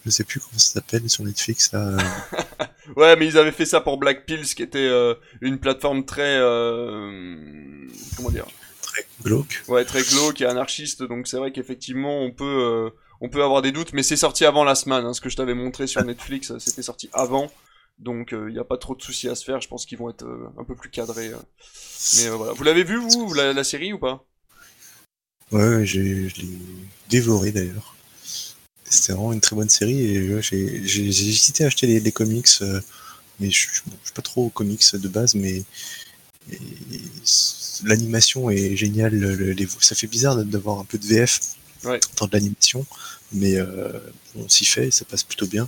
je 0.05 0.09
sais 0.09 0.23
plus 0.23 0.39
comment 0.39 0.57
ça 0.57 0.75
s'appelle 0.75 1.09
sur 1.09 1.25
Netflix 1.25 1.73
là. 1.73 1.97
Ouais, 2.95 3.15
mais 3.15 3.27
ils 3.27 3.37
avaient 3.37 3.51
fait 3.51 3.65
ça 3.65 3.81
pour 3.81 3.97
Black 3.97 4.25
Pills, 4.25 4.45
qui 4.55 4.63
était 4.63 4.79
euh, 4.79 5.13
une 5.41 5.59
plateforme 5.59 6.05
très... 6.05 6.37
euh, 6.39 7.35
comment 8.15 8.29
dire? 8.29 8.45
Très 8.81 9.05
glauque. 9.23 9.63
Ouais, 9.67 9.83
très 9.83 10.01
glauque 10.01 10.39
et 10.41 10.45
anarchiste, 10.45 11.03
donc 11.03 11.27
c'est 11.27 11.37
vrai 11.37 11.51
qu'effectivement, 11.51 12.21
on 12.21 12.31
peut... 12.31 12.45
euh, 12.45 12.89
on 13.19 13.29
peut 13.29 13.43
avoir 13.43 13.61
des 13.61 13.71
doutes, 13.71 13.93
mais 13.93 14.03
c'est 14.03 14.15
sorti 14.15 14.45
avant 14.45 14.63
la 14.63 14.75
semaine, 14.75 15.03
hein, 15.03 15.13
ce 15.13 15.21
que 15.21 15.29
je 15.29 15.35
t'avais 15.35 15.55
montré 15.55 15.87
sur 15.87 16.03
Netflix, 16.03 16.51
euh, 16.51 16.59
c'était 16.59 16.83
sorti 16.83 17.09
avant, 17.13 17.51
donc 17.99 18.29
il 18.31 18.53
n'y 18.53 18.59
a 18.59 18.63
pas 18.63 18.77
trop 18.77 18.95
de 18.95 19.01
soucis 19.01 19.27
à 19.27 19.35
se 19.35 19.43
faire, 19.43 19.59
je 19.59 19.67
pense 19.67 19.85
qu'ils 19.85 19.97
vont 19.97 20.09
être 20.09 20.25
un 20.57 20.63
peu 20.63 20.75
plus 20.75 20.89
cadrés. 20.89 21.31
Mais 22.17 22.29
voilà, 22.29 22.53
vous 22.53 22.63
l'avez 22.63 22.83
vu, 22.83 22.95
vous, 22.95 23.33
la, 23.33 23.53
la 23.53 23.63
série, 23.63 23.91
ou 23.91 23.99
pas? 23.99 24.23
Ouais, 25.51 25.85
je 25.85 25.99
l'ai 25.99 26.29
dévoré 27.09 27.51
d'ailleurs. 27.51 27.95
C'était 28.89 29.13
vraiment 29.13 29.33
une 29.33 29.41
très 29.41 29.55
bonne 29.55 29.69
série 29.69 29.99
et 30.15 30.33
ouais, 30.35 30.41
j'ai, 30.41 30.85
j'ai, 30.87 31.11
j'ai 31.11 31.27
hésité 31.29 31.63
à 31.63 31.67
acheter 31.67 31.99
les 31.99 32.11
comics, 32.11 32.47
euh, 32.61 32.79
mais 33.39 33.49
je, 33.51 33.67
je 33.67 33.73
suis 33.81 34.13
pas 34.15 34.21
trop 34.21 34.45
aux 34.45 34.49
comics 34.49 34.95
de 34.95 35.07
base, 35.07 35.35
mais 35.35 35.63
et 36.51 36.57
l'animation 37.83 38.49
est 38.49 38.75
géniale. 38.75 39.13
le- 39.13 39.35
le- 39.35 39.51
les- 39.51 39.67
ça 39.79 39.95
fait 39.95 40.07
bizarre 40.07 40.37
d'avoir 40.45 40.79
un 40.79 40.85
peu 40.85 40.97
de 40.97 41.05
VF 41.05 41.39
Ouais. 41.83 41.99
dans 42.17 42.27
de 42.27 42.31
l'animation, 42.33 42.85
mais 43.33 43.55
euh, 43.57 43.91
on 44.35 44.47
s'y 44.49 44.65
fait, 44.65 44.89
ça 44.91 45.05
passe 45.05 45.23
plutôt 45.23 45.47
bien. 45.47 45.67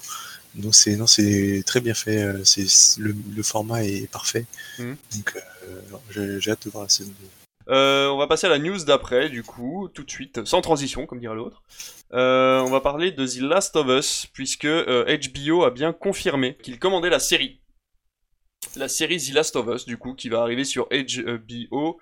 Donc 0.55 0.73
c'est 0.73 0.95
non, 0.95 1.05
c'est 1.05 1.61
très 1.65 1.81
bien 1.81 1.93
fait. 1.93 2.23
euh, 2.23 2.43
C'est 2.43 2.67
c'est- 2.67 2.99
le, 2.99 3.15
le 3.35 3.43
format 3.43 3.83
est 3.83 4.07
parfait. 4.09 4.45
Mhm. 4.79 4.95
Donc 5.15 5.35
euh, 5.67 5.81
j'ai, 6.11 6.41
j'ai 6.41 6.51
hâte 6.51 6.65
de 6.65 6.69
voir 6.71 6.83
la 6.85 6.89
saison 6.89 7.11
2. 7.19 7.73
Euh, 7.73 8.07
on 8.09 8.17
va 8.17 8.25
passer 8.25 8.47
à 8.47 8.49
la 8.49 8.57
news 8.57 8.83
d'après, 8.83 9.29
du 9.29 9.43
coup, 9.43 9.89
tout 9.93 10.03
de 10.03 10.09
suite, 10.09 10.43
sans 10.45 10.61
transition, 10.61 11.05
comme 11.05 11.19
dirait 11.19 11.35
l'autre. 11.35 11.61
Euh, 12.13 12.59
on 12.61 12.69
va 12.69 12.81
parler 12.81 13.11
de 13.11 13.25
The 13.25 13.41
Last 13.41 13.75
of 13.75 13.87
Us, 13.87 14.27
puisque 14.33 14.65
euh, 14.65 15.17
HBO 15.17 15.63
a 15.63 15.71
bien 15.71 15.93
confirmé 15.93 16.57
qu'il 16.61 16.79
commandait 16.79 17.09
la 17.09 17.19
série. 17.19 17.61
La 18.75 18.87
série 18.87 19.17
The 19.17 19.33
Last 19.33 19.55
of 19.55 19.67
Us, 19.67 19.85
du 19.85 19.97
coup, 19.97 20.13
qui 20.13 20.29
va 20.29 20.41
arriver 20.41 20.63
sur 20.63 20.87
HBO. 20.89 21.99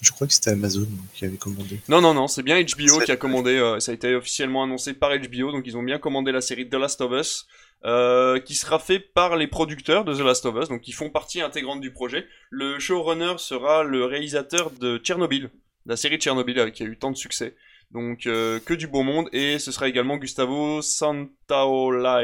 Je 0.00 0.12
crois 0.12 0.26
que 0.26 0.32
c'était 0.32 0.50
Amazon 0.50 0.86
qui 1.14 1.24
avait 1.24 1.36
commandé. 1.36 1.80
Non, 1.88 2.00
non, 2.00 2.14
non, 2.14 2.28
c'est 2.28 2.42
bien 2.42 2.60
HBO 2.60 3.00
qui 3.00 3.10
a 3.10 3.16
commandé, 3.16 3.56
euh, 3.56 3.80
ça 3.80 3.90
a 3.90 3.94
été 3.94 4.14
officiellement 4.14 4.62
annoncé 4.62 4.94
par 4.94 5.10
HBO, 5.10 5.50
donc 5.50 5.66
ils 5.66 5.76
ont 5.76 5.82
bien 5.82 5.98
commandé 5.98 6.30
la 6.30 6.40
série 6.40 6.68
The 6.68 6.74
Last 6.74 7.00
of 7.00 7.12
Us, 7.12 7.46
euh, 7.84 8.38
qui 8.38 8.54
sera 8.54 8.78
fait 8.78 9.00
par 9.00 9.36
les 9.36 9.48
producteurs 9.48 10.04
de 10.04 10.14
The 10.14 10.20
Last 10.20 10.46
of 10.46 10.54
Us, 10.62 10.68
donc 10.68 10.82
qui 10.82 10.92
font 10.92 11.10
partie 11.10 11.40
intégrante 11.40 11.80
du 11.80 11.92
projet. 11.92 12.26
Le 12.50 12.78
showrunner 12.78 13.34
sera 13.38 13.82
le 13.82 14.04
réalisateur 14.04 14.70
de 14.70 14.98
Tchernobyl, 14.98 15.50
la 15.84 15.96
série 15.96 16.18
Tchernobyl 16.18 16.58
euh, 16.60 16.70
qui 16.70 16.84
a 16.84 16.86
eu 16.86 16.96
tant 16.96 17.10
de 17.10 17.16
succès. 17.16 17.56
Donc 17.90 18.26
euh, 18.26 18.60
que 18.60 18.74
du 18.74 18.86
beau 18.86 19.02
monde, 19.02 19.28
et 19.32 19.58
ce 19.58 19.72
sera 19.72 19.88
également 19.88 20.18
Gustavo 20.18 20.82
Santaolalla 20.82 22.20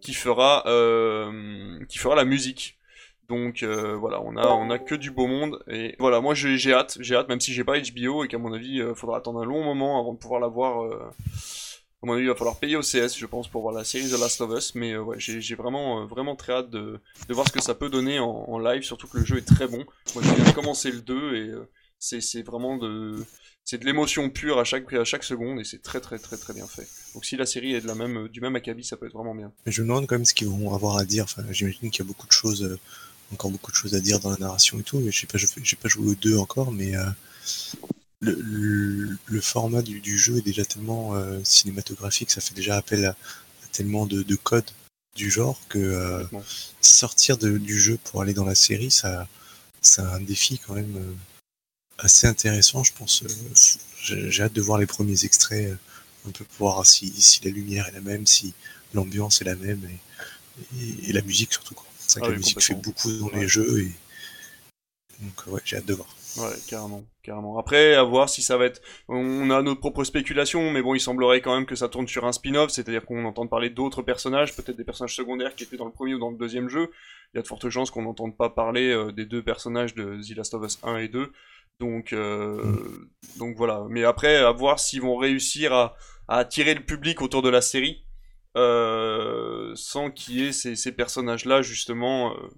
qui 0.00 0.12
fera, 0.12 0.62
euh, 0.66 1.78
qui 1.88 1.98
fera 1.98 2.14
la 2.14 2.24
musique. 2.24 2.78
Donc 3.28 3.62
euh, 3.62 3.96
voilà, 3.96 4.20
on 4.20 4.36
a, 4.36 4.46
on 4.48 4.68
a 4.68 4.78
que 4.78 4.94
du 4.94 5.10
beau 5.10 5.26
monde 5.26 5.58
et 5.66 5.96
voilà, 5.98 6.20
moi 6.20 6.34
j'ai 6.34 6.74
hâte, 6.74 6.98
j'ai 7.00 7.16
hâte, 7.16 7.30
même 7.30 7.40
si 7.40 7.54
j'ai 7.54 7.64
pas 7.64 7.78
HBO 7.80 8.22
et 8.22 8.28
qu'à 8.28 8.36
mon 8.36 8.52
avis 8.52 8.82
euh, 8.82 8.94
faudra 8.94 9.16
attendre 9.16 9.40
un 9.40 9.46
long 9.46 9.64
moment 9.64 9.98
avant 9.98 10.12
de 10.12 10.18
pouvoir 10.18 10.40
la 10.40 10.48
voir. 10.48 10.84
à 10.84 12.06
mon 12.06 12.12
avis, 12.12 12.24
il 12.24 12.28
va 12.28 12.34
falloir 12.34 12.58
payer 12.58 12.76
au 12.76 12.82
CS, 12.82 13.16
je 13.16 13.24
pense, 13.24 13.48
pour 13.48 13.62
voir 13.62 13.72
la 13.72 13.84
série 13.84 14.10
The 14.10 14.20
Last 14.20 14.42
of 14.42 14.50
Us, 14.54 14.74
mais 14.74 14.92
j'ai 15.16 15.54
vraiment, 15.54 16.04
vraiment 16.04 16.36
très 16.36 16.52
hâte 16.52 16.68
de, 16.68 17.00
de 17.26 17.34
voir 17.34 17.48
ce 17.48 17.52
que 17.52 17.62
ça 17.62 17.74
peut 17.74 17.88
donner 17.88 18.18
en, 18.18 18.58
live, 18.58 18.82
surtout 18.82 19.08
que 19.08 19.16
le 19.16 19.24
jeu 19.24 19.38
est 19.38 19.46
très 19.46 19.66
bon. 19.66 19.86
Moi 20.14 20.22
j'ai 20.22 20.42
bien 20.42 20.52
commencé 20.52 20.90
le 20.90 21.00
2 21.00 21.34
et 21.34 21.50
c'est 22.20 22.42
vraiment 22.42 22.76
de, 22.76 23.24
c'est 23.64 23.78
de 23.78 23.84
l'émotion 23.84 24.28
pure 24.30 24.58
à 24.58 24.64
chaque, 24.64 24.92
à 24.92 25.04
chaque 25.04 25.24
seconde 25.24 25.60
et 25.60 25.64
c'est 25.64 25.82
très 25.82 26.00
très 26.00 26.18
très 26.18 26.36
très 26.36 26.52
bien 26.52 26.66
fait. 26.66 26.86
Donc 27.14 27.24
si 27.24 27.36
la 27.36 27.46
série 27.46 27.74
est 27.74 27.80
de 27.80 27.86
la 27.86 27.94
même, 27.94 28.28
du 28.28 28.40
même 28.40 28.56
acabit, 28.56 28.84
ça 28.84 28.96
peut 28.96 29.06
être 29.06 29.14
vraiment 29.14 29.34
bien. 29.34 29.50
Mais 29.66 29.72
je 29.72 29.82
me 29.82 29.88
demande 29.88 30.06
quand 30.06 30.16
même 30.16 30.24
ce 30.24 30.34
qu'ils 30.34 30.48
vont 30.48 30.74
avoir 30.74 30.96
à 30.98 31.04
dire. 31.04 31.24
Enfin, 31.24 31.42
j'imagine 31.50 31.90
qu'il 31.90 32.04
y 32.04 32.06
a 32.06 32.08
beaucoup 32.08 32.26
de 32.26 32.32
choses, 32.32 32.62
euh, 32.62 32.78
encore 33.32 33.50
beaucoup 33.50 33.70
de 33.70 33.76
choses 33.76 33.94
à 33.94 34.00
dire 34.00 34.20
dans 34.20 34.30
la 34.30 34.36
narration 34.36 34.78
et 34.78 34.82
tout. 34.82 34.98
Mais 34.98 35.10
je 35.12 35.20
sais 35.20 35.26
pas, 35.26 35.38
j'ai 35.38 35.76
pas 35.76 35.88
joué 35.88 36.10
aux 36.10 36.14
deux 36.14 36.36
encore, 36.36 36.72
mais 36.72 36.96
euh, 36.96 37.04
le, 38.20 38.32
le, 38.40 39.16
le 39.26 39.40
format 39.40 39.82
du, 39.82 40.00
du 40.00 40.18
jeu 40.18 40.38
est 40.38 40.42
déjà 40.42 40.64
tellement 40.64 41.14
euh, 41.14 41.40
cinématographique, 41.44 42.30
ça 42.30 42.40
fait 42.40 42.54
déjà 42.54 42.76
appel 42.76 43.04
à, 43.06 43.10
à 43.10 43.66
tellement 43.72 44.06
de, 44.06 44.22
de 44.22 44.36
codes 44.36 44.70
du 45.16 45.30
genre 45.30 45.60
que 45.68 46.26
sortir 46.80 47.38
de- 47.38 47.58
du 47.58 47.78
jeu 47.78 47.98
pour 48.04 48.20
aller 48.22 48.34
dans 48.34 48.44
la 48.44 48.54
série, 48.54 48.90
ça, 48.90 49.28
c'est 49.80 50.02
un 50.02 50.20
défi 50.20 50.58
quand 50.58 50.74
même 50.74 50.96
assez 52.04 52.26
intéressant, 52.28 52.84
je 52.84 52.92
pense. 52.94 53.22
euh, 53.24 54.30
j'ai 54.30 54.42
hâte 54.42 54.52
de 54.52 54.62
voir 54.62 54.78
les 54.78 54.86
premiers 54.86 55.24
extraits, 55.24 55.70
euh, 55.72 55.76
un 56.28 56.32
peu 56.32 56.44
pour 56.44 56.68
voir 56.70 56.86
si, 56.86 57.12
si 57.20 57.42
la 57.44 57.50
lumière 57.50 57.88
est 57.88 57.92
la 57.92 58.00
même, 58.00 58.26
si 58.26 58.54
l'ambiance 58.94 59.42
est 59.42 59.46
la 59.46 59.56
même 59.56 59.82
et, 59.84 60.80
et, 60.84 61.10
et 61.10 61.12
la 61.12 61.22
musique 61.22 61.52
surtout. 61.52 61.74
quoi. 61.74 61.86
C'est 61.98 62.14
vrai 62.20 62.22
Ah 62.22 62.28
que 62.28 62.30
oui, 62.30 62.32
la 62.32 62.38
musique 62.38 62.62
fait 62.62 62.74
beaucoup 62.74 63.12
dans 63.12 63.30
Ouais. 63.32 63.40
les 63.40 63.48
jeux 63.48 63.80
et 63.82 63.92
donc 65.20 65.46
ouais, 65.48 65.60
j'ai 65.64 65.76
hâte 65.76 65.86
de 65.86 65.94
voir. 65.94 66.08
Ouais, 66.36 66.52
carrément, 66.66 67.04
carrément. 67.22 67.58
Après, 67.58 67.94
à 67.94 68.02
voir 68.02 68.28
si 68.28 68.42
ça 68.42 68.56
va 68.56 68.64
être. 68.64 68.82
On 69.08 69.50
a 69.50 69.62
notre 69.62 69.78
propre 69.78 70.02
spéculation, 70.02 70.72
mais 70.72 70.82
bon, 70.82 70.94
il 70.94 71.00
semblerait 71.00 71.40
quand 71.40 71.54
même 71.54 71.64
que 71.66 71.76
ça 71.76 71.88
tourne 71.88 72.08
sur 72.08 72.24
un 72.24 72.32
spin-off, 72.32 72.70
c'est-à-dire 72.70 73.04
qu'on 73.04 73.24
entende 73.24 73.48
parler 73.48 73.70
d'autres 73.70 74.02
personnages, 74.02 74.56
peut-être 74.56 74.76
des 74.76 74.82
personnages 74.84 75.14
secondaires 75.14 75.54
qui 75.54 75.62
étaient 75.62 75.76
dans 75.76 75.84
le 75.84 75.92
premier 75.92 76.14
ou 76.14 76.18
dans 76.18 76.30
le 76.30 76.36
deuxième 76.36 76.68
jeu. 76.68 76.90
Il 77.32 77.36
y 77.36 77.38
a 77.38 77.42
de 77.42 77.46
fortes 77.46 77.68
chances 77.70 77.92
qu'on 77.92 78.02
n'entende 78.02 78.36
pas 78.36 78.50
parler 78.50 78.90
euh, 78.90 79.12
des 79.12 79.26
deux 79.26 79.44
personnages 79.44 79.94
de 79.94 80.20
The 80.20 80.36
Last 80.36 80.54
of 80.54 80.64
Us 80.64 80.78
1 80.82 80.96
et 80.96 81.08
2. 81.08 81.30
Donc, 81.78 82.12
euh, 82.12 83.08
donc 83.36 83.56
voilà. 83.56 83.84
Mais 83.88 84.02
après, 84.04 84.36
à 84.36 84.50
voir 84.50 84.80
s'ils 84.80 85.02
vont 85.02 85.16
réussir 85.16 85.72
à, 85.72 85.94
à 86.26 86.38
attirer 86.38 86.74
le 86.74 86.84
public 86.84 87.22
autour 87.22 87.42
de 87.42 87.48
la 87.48 87.60
série, 87.60 88.04
euh, 88.56 89.72
sans 89.76 90.10
qu'il 90.10 90.36
y 90.40 90.46
ait 90.48 90.52
ces, 90.52 90.74
ces 90.74 90.92
personnages-là, 90.92 91.62
justement, 91.62 92.32
euh, 92.34 92.48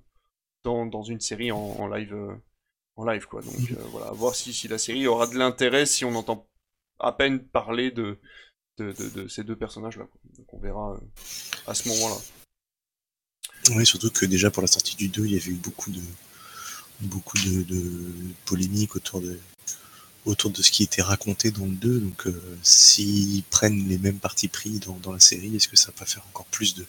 dans, 0.65 0.87
dans 0.87 1.03
une 1.03 1.21
série 1.21 1.53
en, 1.53 1.59
en 1.59 1.89
live. 1.89 2.15
En 2.97 3.05
live 3.05 3.27
quoi. 3.27 3.43
Donc 3.43 3.55
euh, 3.71 3.77
voilà, 3.91 4.11
voir 4.13 4.35
si, 4.35 4.53
si 4.53 4.69
la 4.69 4.79
série 4.79 5.07
aura 5.07 5.27
de 5.27 5.37
l'intérêt 5.37 5.87
si 5.87 6.05
on 6.05 6.15
entend 6.15 6.47
à 6.99 7.13
peine 7.13 7.41
parler 7.41 7.91
de, 7.91 8.19
de, 8.79 8.93
de, 8.93 9.09
de 9.09 9.29
ces 9.29 9.45
deux 9.45 9.57
personnages 9.57 9.97
là. 9.99 10.07
Donc 10.39 10.53
on 10.53 10.59
verra 10.59 10.95
euh, 10.95 11.01
à 11.67 11.75
ce 11.75 11.89
moment-là. 11.89 12.17
Oui, 13.75 13.87
surtout 13.87 14.11
que 14.11 14.27
déjà 14.27 14.51
pour 14.51 14.63
la 14.63 14.69
sortie 14.69 14.97
du 14.97 15.09
2, 15.09 15.27
il 15.27 15.33
y 15.33 15.37
avait 15.37 15.51
eu 15.51 15.55
beaucoup 15.55 15.91
de 15.91 16.01
beaucoup 17.01 17.37
de, 17.39 17.63
de 17.63 17.93
polémiques 18.47 18.97
autour 18.97 19.21
de 19.21 19.39
autour 20.25 20.51
de 20.51 20.61
ce 20.61 20.71
qui 20.71 20.83
était 20.83 21.03
raconté 21.03 21.51
dans 21.51 21.67
le 21.67 21.73
2. 21.73 22.01
Donc 22.01 22.27
euh, 22.27 22.59
s'ils 22.63 23.43
prennent 23.45 23.89
les 23.89 23.99
mêmes 23.99 24.19
partis 24.19 24.49
pris 24.49 24.79
dans, 24.81 24.97
dans 24.97 25.13
la 25.13 25.21
série, 25.21 25.55
est-ce 25.57 25.69
que 25.69 25.77
ça 25.77 25.89
va 25.89 25.99
pas 25.99 26.07
faire 26.07 26.25
encore 26.29 26.47
plus 26.47 26.75
de, 26.75 26.87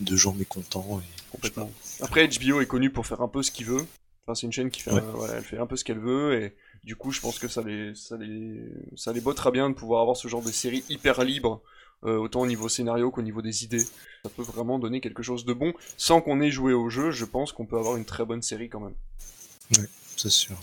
de 0.00 0.16
gens 0.16 0.32
mécontents 0.32 1.00
et, 1.00 1.16
Complètement. 1.30 1.70
Après 2.00 2.28
HBO 2.28 2.60
est 2.60 2.66
connu 2.66 2.90
pour 2.90 3.06
faire 3.06 3.20
un 3.20 3.28
peu 3.28 3.42
ce 3.42 3.50
qu'il 3.50 3.66
veut. 3.66 3.84
Enfin, 4.26 4.34
c'est 4.34 4.46
une 4.46 4.52
chaîne 4.52 4.70
qui 4.70 4.80
fait, 4.82 4.90
Ouais. 4.92 5.00
voilà, 5.14 5.34
elle 5.34 5.44
fait 5.44 5.58
un 5.58 5.66
peu 5.66 5.76
ce 5.76 5.84
qu'elle 5.84 6.00
veut 6.00 6.42
et 6.42 6.56
du 6.84 6.96
coup, 6.96 7.12
je 7.12 7.20
pense 7.20 7.38
que 7.38 7.46
ça 7.48 7.62
les, 7.62 7.94
ça 7.94 8.16
les, 8.16 8.60
ça 8.96 9.12
les 9.12 9.20
bottera 9.20 9.50
bien 9.52 9.70
de 9.70 9.74
pouvoir 9.74 10.00
avoir 10.02 10.16
ce 10.16 10.26
genre 10.28 10.42
de 10.42 10.50
série 10.50 10.84
hyper 10.88 11.22
libre, 11.22 11.62
euh, 12.04 12.16
autant 12.16 12.40
au 12.40 12.46
niveau 12.46 12.68
scénario 12.68 13.10
qu'au 13.10 13.22
niveau 13.22 13.40
des 13.42 13.62
idées. 13.64 13.84
Ça 14.24 14.30
peut 14.36 14.42
vraiment 14.42 14.78
donner 14.80 15.00
quelque 15.00 15.22
chose 15.22 15.44
de 15.44 15.52
bon, 15.52 15.72
sans 15.96 16.20
qu'on 16.20 16.40
ait 16.40 16.50
joué 16.50 16.72
au 16.72 16.88
jeu. 16.90 17.10
Je 17.12 17.24
pense 17.24 17.52
qu'on 17.52 17.66
peut 17.66 17.78
avoir 17.78 17.96
une 17.96 18.04
très 18.04 18.24
bonne 18.24 18.42
série 18.42 18.68
quand 18.68 18.80
même. 18.80 19.86
c'est 20.16 20.30
sûr. 20.30 20.56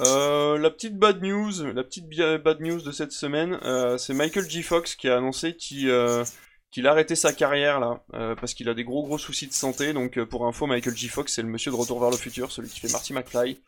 Euh, 0.00 0.58
la 0.58 0.70
petite 0.70 0.96
bad 0.96 1.22
news, 1.22 1.50
la 1.74 1.82
petite 1.82 2.08
bad 2.08 2.60
news 2.60 2.80
de 2.80 2.92
cette 2.92 3.12
semaine, 3.12 3.58
euh, 3.64 3.98
c'est 3.98 4.14
Michael 4.14 4.48
J. 4.48 4.62
Fox 4.62 4.94
qui 4.94 5.08
a 5.08 5.16
annoncé 5.16 5.56
qu'il 5.56 5.88
euh, 5.90 6.24
qu'il 6.70 6.86
a 6.86 6.90
arrêté 6.90 7.16
sa 7.16 7.32
carrière 7.32 7.80
là, 7.80 8.02
euh, 8.14 8.34
parce 8.34 8.54
qu'il 8.54 8.68
a 8.68 8.74
des 8.74 8.84
gros 8.84 9.02
gros 9.02 9.18
soucis 9.18 9.46
de 9.46 9.52
santé. 9.52 9.92
Donc 9.92 10.18
euh, 10.18 10.26
pour 10.26 10.46
info, 10.46 10.66
Michael 10.66 10.96
J. 10.96 11.08
Fox 11.08 11.32
c'est 11.34 11.42
le 11.42 11.48
monsieur 11.48 11.70
de 11.70 11.76
Retour 11.76 12.00
vers 12.00 12.10
le 12.10 12.16
futur, 12.16 12.52
celui 12.52 12.68
qui 12.68 12.80
fait 12.80 12.92
Marty 12.92 13.12
McFly, 13.12 13.60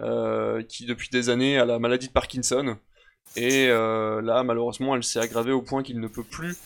euh, 0.00 0.62
qui 0.62 0.86
depuis 0.86 1.08
des 1.10 1.30
années 1.30 1.58
a 1.58 1.64
la 1.64 1.78
maladie 1.78 2.08
de 2.08 2.12
Parkinson. 2.12 2.76
Et 3.36 3.66
là, 3.68 4.42
malheureusement, 4.42 4.96
elle 4.96 5.04
s'est 5.04 5.20
aggravée 5.20 5.52
au 5.52 5.60
point 5.60 5.82
qu'il 5.82 6.00
ne 6.00 6.08
peut 6.08 6.24
plus 6.24 6.56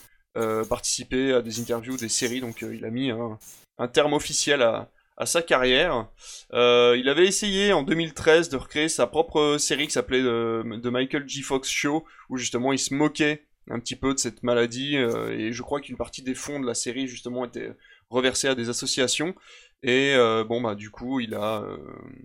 participer 0.69 1.33
à 1.33 1.43
des 1.43 1.61
interviews, 1.61 1.97
des 1.97 2.09
séries. 2.09 2.41
Donc, 2.41 2.63
il 2.63 2.85
a 2.85 2.91
mis 2.91 3.11
un, 3.11 3.89
terme 3.89 4.13
officiel 4.13 4.63
à, 4.63 4.89
sa 5.27 5.43
carrière. 5.43 6.07
Il 6.53 7.09
avait 7.09 7.27
essayé 7.27 7.73
en 7.73 7.83
2013 7.83 8.49
de 8.49 8.57
recréer 8.57 8.89
sa 8.89 9.09
propre 9.09 9.57
série 9.59 9.89
qui 9.89 9.93
s'appelait 9.93 10.23
The 10.23 10.87
Michael 10.87 11.29
G. 11.29 11.43
Fox 11.43 11.69
Show, 11.69 12.05
où 12.29 12.37
justement 12.37 12.73
il 12.73 12.79
se 12.79 12.95
moquait 12.95 13.45
un 13.71 13.79
petit 13.81 13.97
peu 13.97 14.15
de 14.15 14.19
cette 14.19 14.43
maladie. 14.43 14.97
euh, 14.97 15.31
et 15.39 15.53
je 15.53 15.63
crois 15.63 15.81
qu'une 15.81 15.97
partie 15.97 16.23
des 16.23 16.35
fonds 16.35 16.61
de 16.61 16.67
la 16.67 16.75
série 16.75 17.07
justement 17.07 17.45
était 17.45 17.73
reversée 18.11 18.49
à 18.49 18.55
des 18.55 18.69
associations. 18.69 19.35
Et 19.83 20.15
euh, 20.15 20.45
bon 20.45 20.61
bah 20.61 20.75
du 20.75 20.91
coup 20.91 21.21
il 21.21 21.35
a 21.35 21.63
euh, 21.63 21.77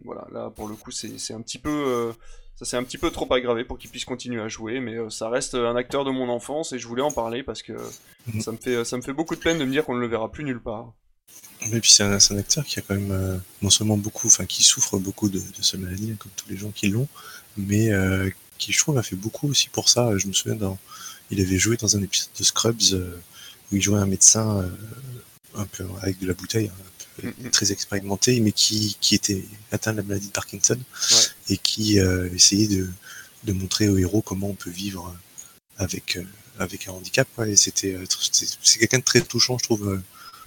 voilà 0.06 0.28
là 0.32 0.50
pour 0.52 0.68
le 0.68 0.76
coup 0.76 0.92
c'est 0.92 1.34
un 1.34 1.42
petit 1.42 1.58
peu 1.58 2.14
ça 2.56 2.66
s'est 2.66 2.78
un 2.78 2.84
petit 2.84 2.98
peu 3.00 3.10
trop 3.12 3.32
aggravé 3.34 3.64
pour 3.64 3.78
qu'il 3.80 3.90
puisse 3.90 4.06
continuer 4.06 4.42
à 4.42 4.48
jouer, 4.48 4.80
mais 4.80 4.98
ça 5.10 5.30
reste 5.30 5.56
un 5.56 5.76
acteur 5.76 6.06
de 6.06 6.12
mon 6.12 6.30
enfance 6.30 6.74
et 6.74 6.80
je 6.80 6.88
voulais 6.88 7.02
en 7.02 7.12
parler 7.12 7.44
parce 7.44 7.64
que 7.64 7.74
Mhm. 8.34 8.42
ça 8.42 8.52
me 8.52 8.58
fait 8.58 8.86
ça 8.86 8.98
me 8.98 9.02
fait 9.02 9.14
beaucoup 9.14 9.36
de 9.36 9.40
peine 9.40 9.58
de 9.58 9.66
me 9.66 9.72
dire 9.72 9.86
qu'on 9.86 9.96
ne 9.96 10.02
le 10.02 10.08
verra 10.08 10.32
plus 10.32 10.44
nulle 10.44 10.60
part. 10.62 10.94
Mais 11.72 11.80
puis 11.80 11.92
c'est 11.92 12.04
un, 12.04 12.38
acteur 12.38 12.66
qui 12.66 12.80
a 12.80 12.82
quand 12.82 12.96
même 12.96 13.12
euh, 13.12 13.38
non 13.62 13.70
seulement 13.70 13.98
beaucoup, 13.98 14.28
enfin 14.28 14.46
qui 14.46 14.64
souffre 14.64 14.98
beaucoup 15.00 15.30
de, 15.30 15.40
de 15.40 15.62
cette 15.62 15.80
maladie, 15.80 16.12
hein, 16.12 16.16
comme 16.20 16.32
tous 16.36 16.50
les 16.50 16.58
gens 16.58 16.72
qui 16.72 16.88
l'ont, 16.88 17.08
mais 17.58 17.92
euh, 17.92 18.30
qui 18.58 18.72
je 18.72 18.78
trouve 18.80 18.98
a 18.98 19.04
fait 19.04 19.16
beaucoup 19.16 19.50
aussi 19.50 19.70
pour 19.70 19.90
ça. 19.90 20.18
Je 20.18 20.28
me 20.28 20.34
souviens 20.34 20.58
dans, 20.58 20.78
il 21.32 21.42
avait 21.42 21.58
joué 21.58 21.78
dans 21.78 21.96
un 21.98 22.02
épisode 22.02 22.30
de 22.38 22.44
Scrubs 22.44 22.94
euh, 22.94 23.18
où 23.72 23.76
il 23.76 23.82
jouait 23.82 24.00
un 24.00 24.06
médecin 24.06 24.62
euh, 24.62 24.70
un 25.56 25.66
peu 25.66 25.86
avec 26.02 26.20
de 26.20 26.28
la 26.28 26.34
bouteille, 26.34 26.72
un 27.24 27.32
peu 27.32 27.50
très 27.50 27.72
expérimenté, 27.72 28.40
mais 28.40 28.52
qui, 28.52 28.98
qui 29.02 29.16
était 29.16 29.44
atteint 29.72 29.92
de 29.92 29.98
la 29.98 30.04
maladie 30.04 30.28
de 30.28 30.32
Parkinson 30.32 30.80
et 31.50 31.58
qui 31.58 32.00
euh, 32.00 32.30
essayait 32.34 32.68
de, 32.68 32.88
de 33.44 33.54
montrer 33.54 33.90
aux 33.90 33.98
héros 33.98 34.22
comment 34.22 34.50
on 34.50 34.56
peut 34.56 34.70
vivre 34.70 35.16
avec 35.78 36.20
avec 36.60 36.88
un 36.88 36.92
handicap. 36.92 37.28
Et 37.46 37.56
c'était 37.56 37.98
c'est 38.32 38.80
quelqu'un 38.80 39.00
de 39.00 39.04
très 39.04 39.22
touchant, 39.22 39.58
je 39.58 39.64
trouve. 39.64 40.02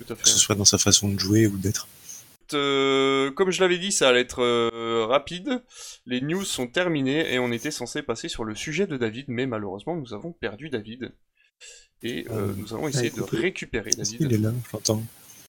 que 0.09 0.29
ce 0.29 0.39
soit 0.39 0.55
dans 0.55 0.65
sa 0.65 0.79
façon 0.79 1.09
de 1.09 1.19
jouer 1.19 1.47
ou 1.47 1.57
d'être. 1.57 1.89
Euh, 2.55 3.31
comme 3.31 3.51
je 3.51 3.61
l'avais 3.61 3.79
dit, 3.79 3.93
ça 3.93 4.09
allait 4.09 4.21
être 4.21 4.43
euh, 4.43 5.07
rapide. 5.07 5.63
Les 6.07 6.21
news 6.21 6.45
sont 6.45 6.67
terminées 6.67 7.33
et 7.33 7.39
on 7.39 7.53
était 7.53 7.71
censé 7.71 8.03
passer 8.03 8.29
sur 8.29 8.45
le 8.45 8.55
sujet 8.55 8.87
de 8.87 8.97
David, 8.97 9.27
mais 9.29 9.47
malheureusement 9.47 9.97
nous 9.97 10.15
avons 10.15 10.33
perdu 10.33 10.69
David. 10.71 11.13
Et 12.03 12.27
euh, 12.31 12.53
nous 12.57 12.73
allons 12.75 12.89
essayer 12.89 13.11
de 13.11 13.23
récupérer 13.23 13.91
David. 13.91 14.17
qu'il 14.19 14.33
est 14.33 14.39
là 14.39 14.53
Je 14.67 14.73
l'entends. 14.73 15.03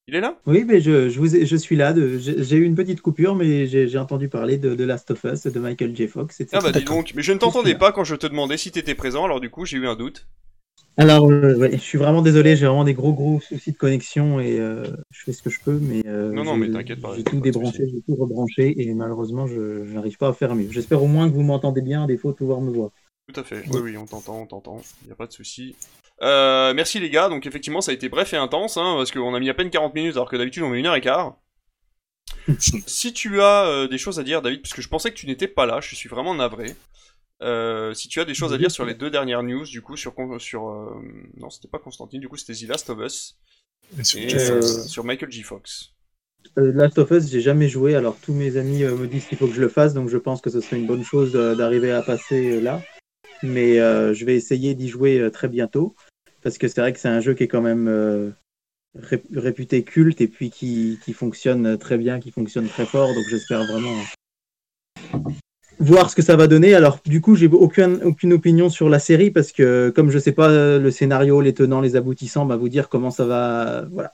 Il 0.08 0.16
est 0.16 0.20
là? 0.20 0.38
Oui, 0.48 0.66
mais 0.68 0.82
je, 0.82 1.10
je, 1.10 1.20
vous 1.20 1.36
ai- 1.36 1.46
je 1.46 1.56
suis 1.56 1.76
là. 1.76 1.94
de- 1.94 2.18
J'ai 2.18 2.44
j'ai 2.44 2.58
eu 2.58 2.64
une 2.64 2.76
petite 2.76 3.02
coupure, 3.02 3.36
mais 3.36 3.68
j'ai 3.68 3.88
j'ai 3.88 3.98
entendu 4.00 4.28
parler 4.30 4.58
de, 4.58 4.74
de 4.76 4.84
Last 4.84 5.12
of 5.12 5.24
Us, 5.24 5.44
de 5.44 5.60
Michael 5.60 5.96
J. 5.96 6.08
Fox. 6.08 6.42
etc. 6.42 6.58
Ah 6.60 6.64
bah 6.64 6.72
dis 6.78 6.84
donc, 6.84 7.14
mais 7.16 7.22
je 7.22 7.32
ne 7.32 7.38
t'entendais 7.38 7.76
pas 7.76 7.92
quand 7.92 8.04
je 8.04 8.16
te 8.16 8.26
demandais 8.28 8.58
si 8.58 8.72
t'étais 8.72 8.96
présent, 8.96 9.24
alors 9.24 9.40
du 9.40 9.50
coup 9.52 9.66
j'ai 9.66 9.78
eu 9.78 9.88
un 9.88 9.96
doute. 9.96 10.28
Alors, 10.98 11.32
euh, 11.32 11.56
ouais, 11.56 11.72
je 11.72 11.78
suis 11.78 11.98
vraiment 11.98 12.22
désolé, 12.22 12.56
j'ai 12.56 12.66
vraiment 12.66 12.84
des 12.84 12.94
gros 12.94 13.14
gros 13.14 13.40
soucis 13.40 13.72
de 13.72 13.78
connexion 13.78 14.40
et 14.40 14.60
euh, 14.60 14.86
je 15.10 15.24
fais 15.24 15.32
ce 15.32 15.42
que 15.42 15.50
je 15.50 15.60
peux, 15.62 15.80
mais, 15.82 16.04
euh, 16.06 16.32
Non, 16.32 16.44
non, 16.44 16.58
mais 16.58 16.70
t'inquiète 16.70 17.02
pas, 17.02 17.16
J'ai 17.16 17.24
tout 17.24 17.40
débranché, 17.40 17.88
j'ai 17.88 18.02
tout 18.02 18.16
rebranché 18.16 18.82
et 18.82 18.94
malheureusement, 18.94 19.48
je 19.48 19.86
je 19.86 19.94
n'arrive 19.94 20.18
pas 20.18 20.30
à 20.30 20.34
faire 20.34 20.54
mieux. 20.54 20.68
J'espère 20.70 21.02
au 21.02 21.08
moins 21.08 21.30
que 21.30 21.34
vous 21.34 21.44
m'entendez 21.44 21.82
bien, 21.82 22.04
à 22.04 22.08
défaut 22.08 22.32
de 22.32 22.38
pouvoir 22.38 22.60
me 22.60 22.72
voir. 22.72 22.90
Tout 23.34 23.40
à 23.40 23.44
fait, 23.44 23.64
oui 23.72 23.80
oui, 23.82 23.98
on 23.98 24.06
t'entend, 24.06 24.42
on 24.42 24.46
t'entend, 24.46 24.82
y 25.08 25.12
a 25.12 25.16
pas 25.16 25.28
de 25.28 25.32
souci. 25.32 25.76
Euh, 26.22 26.74
merci 26.74 27.00
les 27.00 27.10
gars, 27.10 27.30
donc 27.30 27.48
effectivement 27.48 27.82
ça 27.82 27.92
a 27.92 27.94
été 27.94 28.10
bref 28.10 28.34
et 28.34 28.38
intense, 28.38 28.78
hein, 28.78 28.96
parce 28.98 29.12
qu'on 29.12 29.34
a 29.34 29.40
mis 29.40 29.50
à 29.50 29.54
peine 29.54 29.70
40 29.70 29.96
minutes 29.96 30.16
alors 30.16 30.30
que 30.30 30.36
d'habitude 30.36 30.64
on 30.64 30.70
met 30.70 30.80
une 30.80 30.86
heure 30.86 30.96
et 30.96 31.02
quart. 31.02 31.38
si 32.60 33.14
tu 33.14 33.42
as 33.42 33.88
des 33.90 33.98
choses 33.98 34.20
à 34.20 34.24
dire 34.24 34.42
David, 34.42 34.62
parce 34.62 34.74
que 34.74 34.82
je 34.82 34.90
pensais 34.90 35.10
que 35.12 35.16
tu 35.16 35.26
n'étais 35.26 35.48
pas 35.48 35.66
là, 35.66 35.80
je 35.82 35.96
suis 35.96 36.10
vraiment 36.10 36.36
navré. 36.36 36.76
Euh, 37.42 37.94
si 37.94 38.08
tu 38.08 38.20
as 38.20 38.26
des 38.26 38.36
choses 38.36 38.54
à 38.54 38.58
dire 38.58 38.70
sur 38.70 38.86
les 38.86 38.94
deux 38.94 39.10
dernières 39.10 39.42
news, 39.42 39.66
du 39.66 39.82
coup, 39.82 39.98
sur, 39.98 40.14
sur 40.40 40.70
euh, 40.70 41.02
non, 41.38 41.50
c'était 41.50 41.68
pas 41.68 41.80
Constantine, 41.80 42.20
du 42.20 42.30
coup, 42.30 42.38
c'était 42.38 42.54
The 42.54 42.70
Last 42.70 42.90
of 42.90 43.00
Us 43.00 43.38
et 44.16 44.36
Euh, 44.36 44.84
sur 44.84 45.04
Michael 45.04 45.32
J. 45.32 45.42
Fox. 45.42 45.94
Euh, 46.58 46.72
Last 46.72 46.98
of 46.98 47.10
Us, 47.12 47.30
j'ai 47.30 47.42
jamais 47.42 47.68
joué, 47.68 47.96
alors 47.96 48.18
tous 48.22 48.34
mes 48.34 48.58
amis 48.58 48.84
euh, 48.84 48.96
me 48.96 49.08
disent 49.08 49.26
qu'il 49.26 49.38
faut 49.38 49.48
que 49.48 49.54
je 49.54 49.62
le 49.62 49.70
fasse, 49.70 49.94
donc 49.94 50.10
je 50.10 50.18
pense 50.18 50.42
que 50.42 50.50
ce 50.50 50.62
serait 50.62 50.78
une 50.78 50.88
bonne 50.88 51.04
chose 51.04 51.36
euh, 51.36 51.56
d'arriver 51.56 51.92
à 51.92 52.02
passer 52.02 52.52
euh, 52.52 52.62
là. 52.62 52.82
Mais 53.44 53.80
euh, 53.80 54.14
je 54.14 54.24
vais 54.24 54.36
essayer 54.36 54.76
d'y 54.76 54.88
jouer 54.88 55.20
euh, 55.20 55.32
très 55.32 55.48
bientôt, 55.48 55.96
parce 56.44 56.58
que 56.58 56.68
c'est 56.68 56.82
vrai 56.82 56.94
que 56.94 57.00
c'est 57.00 57.08
un 57.08 57.22
jeu 57.22 57.34
qui 57.34 57.44
est 57.44 57.48
quand 57.48 57.62
même 57.62 57.88
euh, 57.88 58.30
ré- 58.96 59.24
réputé 59.34 59.84
culte 59.84 60.22
et 60.22 60.28
puis 60.28 60.52
qui, 60.52 61.00
qui 61.04 61.14
fonctionne 61.14 61.78
très 61.78 61.98
bien, 61.98 62.20
qui 62.20 62.32
fonctionne 62.32 62.68
très 62.68 62.86
fort, 62.86 63.14
donc 63.14 63.26
j'espère 63.30 63.66
vraiment 63.66 63.98
voir 65.82 66.10
ce 66.10 66.16
que 66.16 66.22
ça 66.22 66.36
va 66.36 66.48
donner. 66.48 66.74
Alors 66.74 67.00
du 67.06 67.20
coup, 67.22 67.36
j'ai 67.36 67.48
aucune, 67.48 68.00
aucune 68.04 68.34
opinion 68.34 68.70
sur 68.70 68.90
la 68.90 69.00
série, 69.00 69.32
parce 69.32 69.52
que 69.52 69.90
comme 69.90 70.10
je 70.12 70.20
sais 70.20 70.32
pas 70.32 70.50
euh, 70.50 70.80
le 70.80 70.92
scénario, 70.92 71.42
les 71.42 71.54
tenants, 71.54 71.82
les 71.82 71.96
aboutissants, 71.96 72.46
bah, 72.46 72.56
vous 72.56 72.70
dire 72.70 72.88
comment 72.90 73.12
ça 73.12 73.26
va... 73.26 73.86
Voilà 73.92 74.14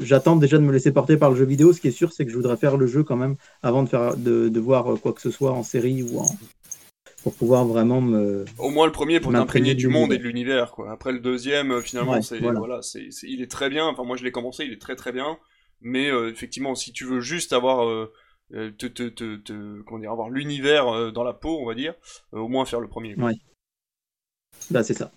j'attends 0.00 0.36
déjà 0.36 0.56
de 0.56 0.62
me 0.62 0.72
laisser 0.72 0.90
porter 0.90 1.18
par 1.18 1.30
le 1.30 1.36
jeu 1.36 1.44
vidéo. 1.44 1.72
Ce 1.74 1.80
qui 1.80 1.88
est 1.88 1.90
sûr, 1.90 2.12
c'est 2.12 2.24
que 2.24 2.30
je 2.30 2.36
voudrais 2.36 2.56
faire 2.56 2.78
le 2.78 2.86
jeu 2.86 3.02
quand 3.04 3.16
même 3.16 3.36
avant 3.62 3.82
de 3.82 3.88
faire 3.90 4.16
de, 4.16 4.48
de 4.48 4.60
voir 4.60 4.86
quoi 5.02 5.12
que 5.12 5.20
ce 5.20 5.30
soit 5.30 5.52
en 5.52 5.62
série 5.62 6.02
ou 6.02 6.20
en 6.20 6.26
pour 7.22 7.34
pouvoir 7.34 7.64
vraiment 7.64 8.00
me. 8.02 8.44
Au 8.58 8.68
moins 8.70 8.86
le 8.86 8.92
premier 8.92 9.18
pour 9.20 9.32
m'imprégner 9.32 9.70
t'imprégner 9.70 9.74
du 9.74 9.88
monde 9.88 10.12
et 10.12 10.18
de 10.18 10.22
l'univers, 10.22 10.70
quoi. 10.72 10.90
Après 10.92 11.10
le 11.10 11.20
deuxième, 11.20 11.72
euh, 11.72 11.80
finalement, 11.80 12.12
Ouais, 12.12 12.22
c'est 12.22 12.38
voilà. 12.38 12.58
voilà, 12.58 12.82
c'est 12.82 13.08
c'est- 13.10 13.26
il 13.28 13.40
est 13.42 13.50
très 13.50 13.70
bien. 13.70 13.86
Enfin, 13.86 14.04
moi 14.04 14.16
je 14.16 14.24
l'ai 14.24 14.30
commencé, 14.30 14.64
il 14.64 14.72
est 14.72 14.80
très 14.80 14.94
très 14.94 15.12
bien. 15.12 15.38
Mais 15.80 16.10
euh, 16.10 16.30
effectivement, 16.30 16.74
si 16.74 16.92
tu 16.92 17.04
veux 17.04 17.20
juste 17.20 17.52
avoir 17.52 17.86
euh, 17.86 17.92
euh, 17.92 18.12
te, 18.52 18.86
te, 18.86 19.08
te, 19.08 19.36
te- 19.36 19.82
comment 19.82 20.00
dire, 20.00 20.12
avoir 20.12 20.30
l'univers 20.30 20.88
euh, 20.88 21.10
dans 21.10 21.24
la 21.24 21.32
peau, 21.32 21.58
on 21.60 21.66
va 21.66 21.74
dire, 21.74 21.94
euh, 22.34 22.38
au 22.38 22.48
moins 22.48 22.64
faire 22.64 22.80
le 22.80 22.88
premier. 22.88 23.14
Ouais. 23.16 23.34
Bah 24.70 24.82
c'est 24.82 24.94
ça. 24.94 25.12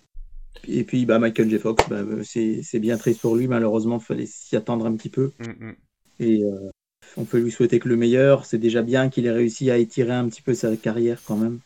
Et 0.66 0.84
puis 0.84 1.06
bah 1.06 1.18
Michael 1.18 1.48
J. 1.48 1.58
Fox, 1.58 1.88
bah, 1.88 1.96
euh, 1.96 2.22
c'est 2.24 2.62
c'est 2.62 2.80
bien 2.80 2.96
triste 2.96 3.20
pour 3.20 3.36
lui. 3.36 3.46
Malheureusement, 3.46 4.00
fallait 4.00 4.26
s'y 4.26 4.56
attendre 4.56 4.86
un 4.86 4.96
petit 4.96 5.10
peu. 5.10 5.32
Mm, 5.38 5.66
mm. 5.66 5.76
Et 6.20 6.44
euh, 6.44 6.70
on 7.16 7.24
peut 7.24 7.38
lui 7.38 7.52
souhaiter 7.52 7.78
que 7.78 7.88
le 7.88 7.96
meilleur. 7.96 8.44
C'est 8.44 8.58
déjà 8.58 8.82
bien 8.82 9.08
qu'il 9.08 9.26
ait 9.26 9.32
réussi 9.32 9.70
à 9.70 9.76
étirer 9.76 10.12
un 10.12 10.28
petit 10.28 10.42
peu 10.42 10.54
sa 10.54 10.76
carrière 10.76 11.20
quand 11.24 11.36
même. 11.36 11.60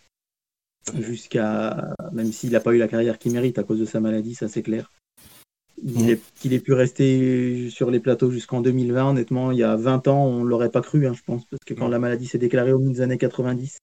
Jusqu'à. 0.98 1.94
Même 2.12 2.32
s'il 2.32 2.50
n'a 2.50 2.60
pas 2.60 2.74
eu 2.74 2.78
la 2.78 2.88
carrière 2.88 3.18
qu'il 3.18 3.32
mérite 3.32 3.58
à 3.58 3.62
cause 3.62 3.78
de 3.78 3.84
sa 3.84 4.00
maladie, 4.00 4.34
ça 4.34 4.48
c'est 4.48 4.62
clair. 4.62 4.90
Il 5.84 6.18
Qu'il 6.36 6.52
ait 6.52 6.60
pu 6.60 6.72
rester 6.74 7.68
sur 7.70 7.90
les 7.90 7.98
plateaux 8.00 8.30
jusqu'en 8.30 8.60
2020, 8.60 9.10
honnêtement, 9.10 9.50
il 9.50 9.58
y 9.58 9.62
a 9.64 9.74
20 9.76 10.06
ans, 10.08 10.24
on 10.26 10.44
l'aurait 10.44 10.70
pas 10.70 10.80
cru, 10.80 11.06
hein, 11.06 11.12
je 11.12 11.22
pense, 11.22 11.44
parce 11.46 11.62
que 11.66 11.74
quand 11.74 11.88
la 11.88 11.98
maladie 11.98 12.26
s'est 12.26 12.38
déclarée 12.38 12.72
au 12.72 12.78
milieu 12.78 12.92
des 12.92 13.00
années 13.00 13.18
90, 13.18 13.78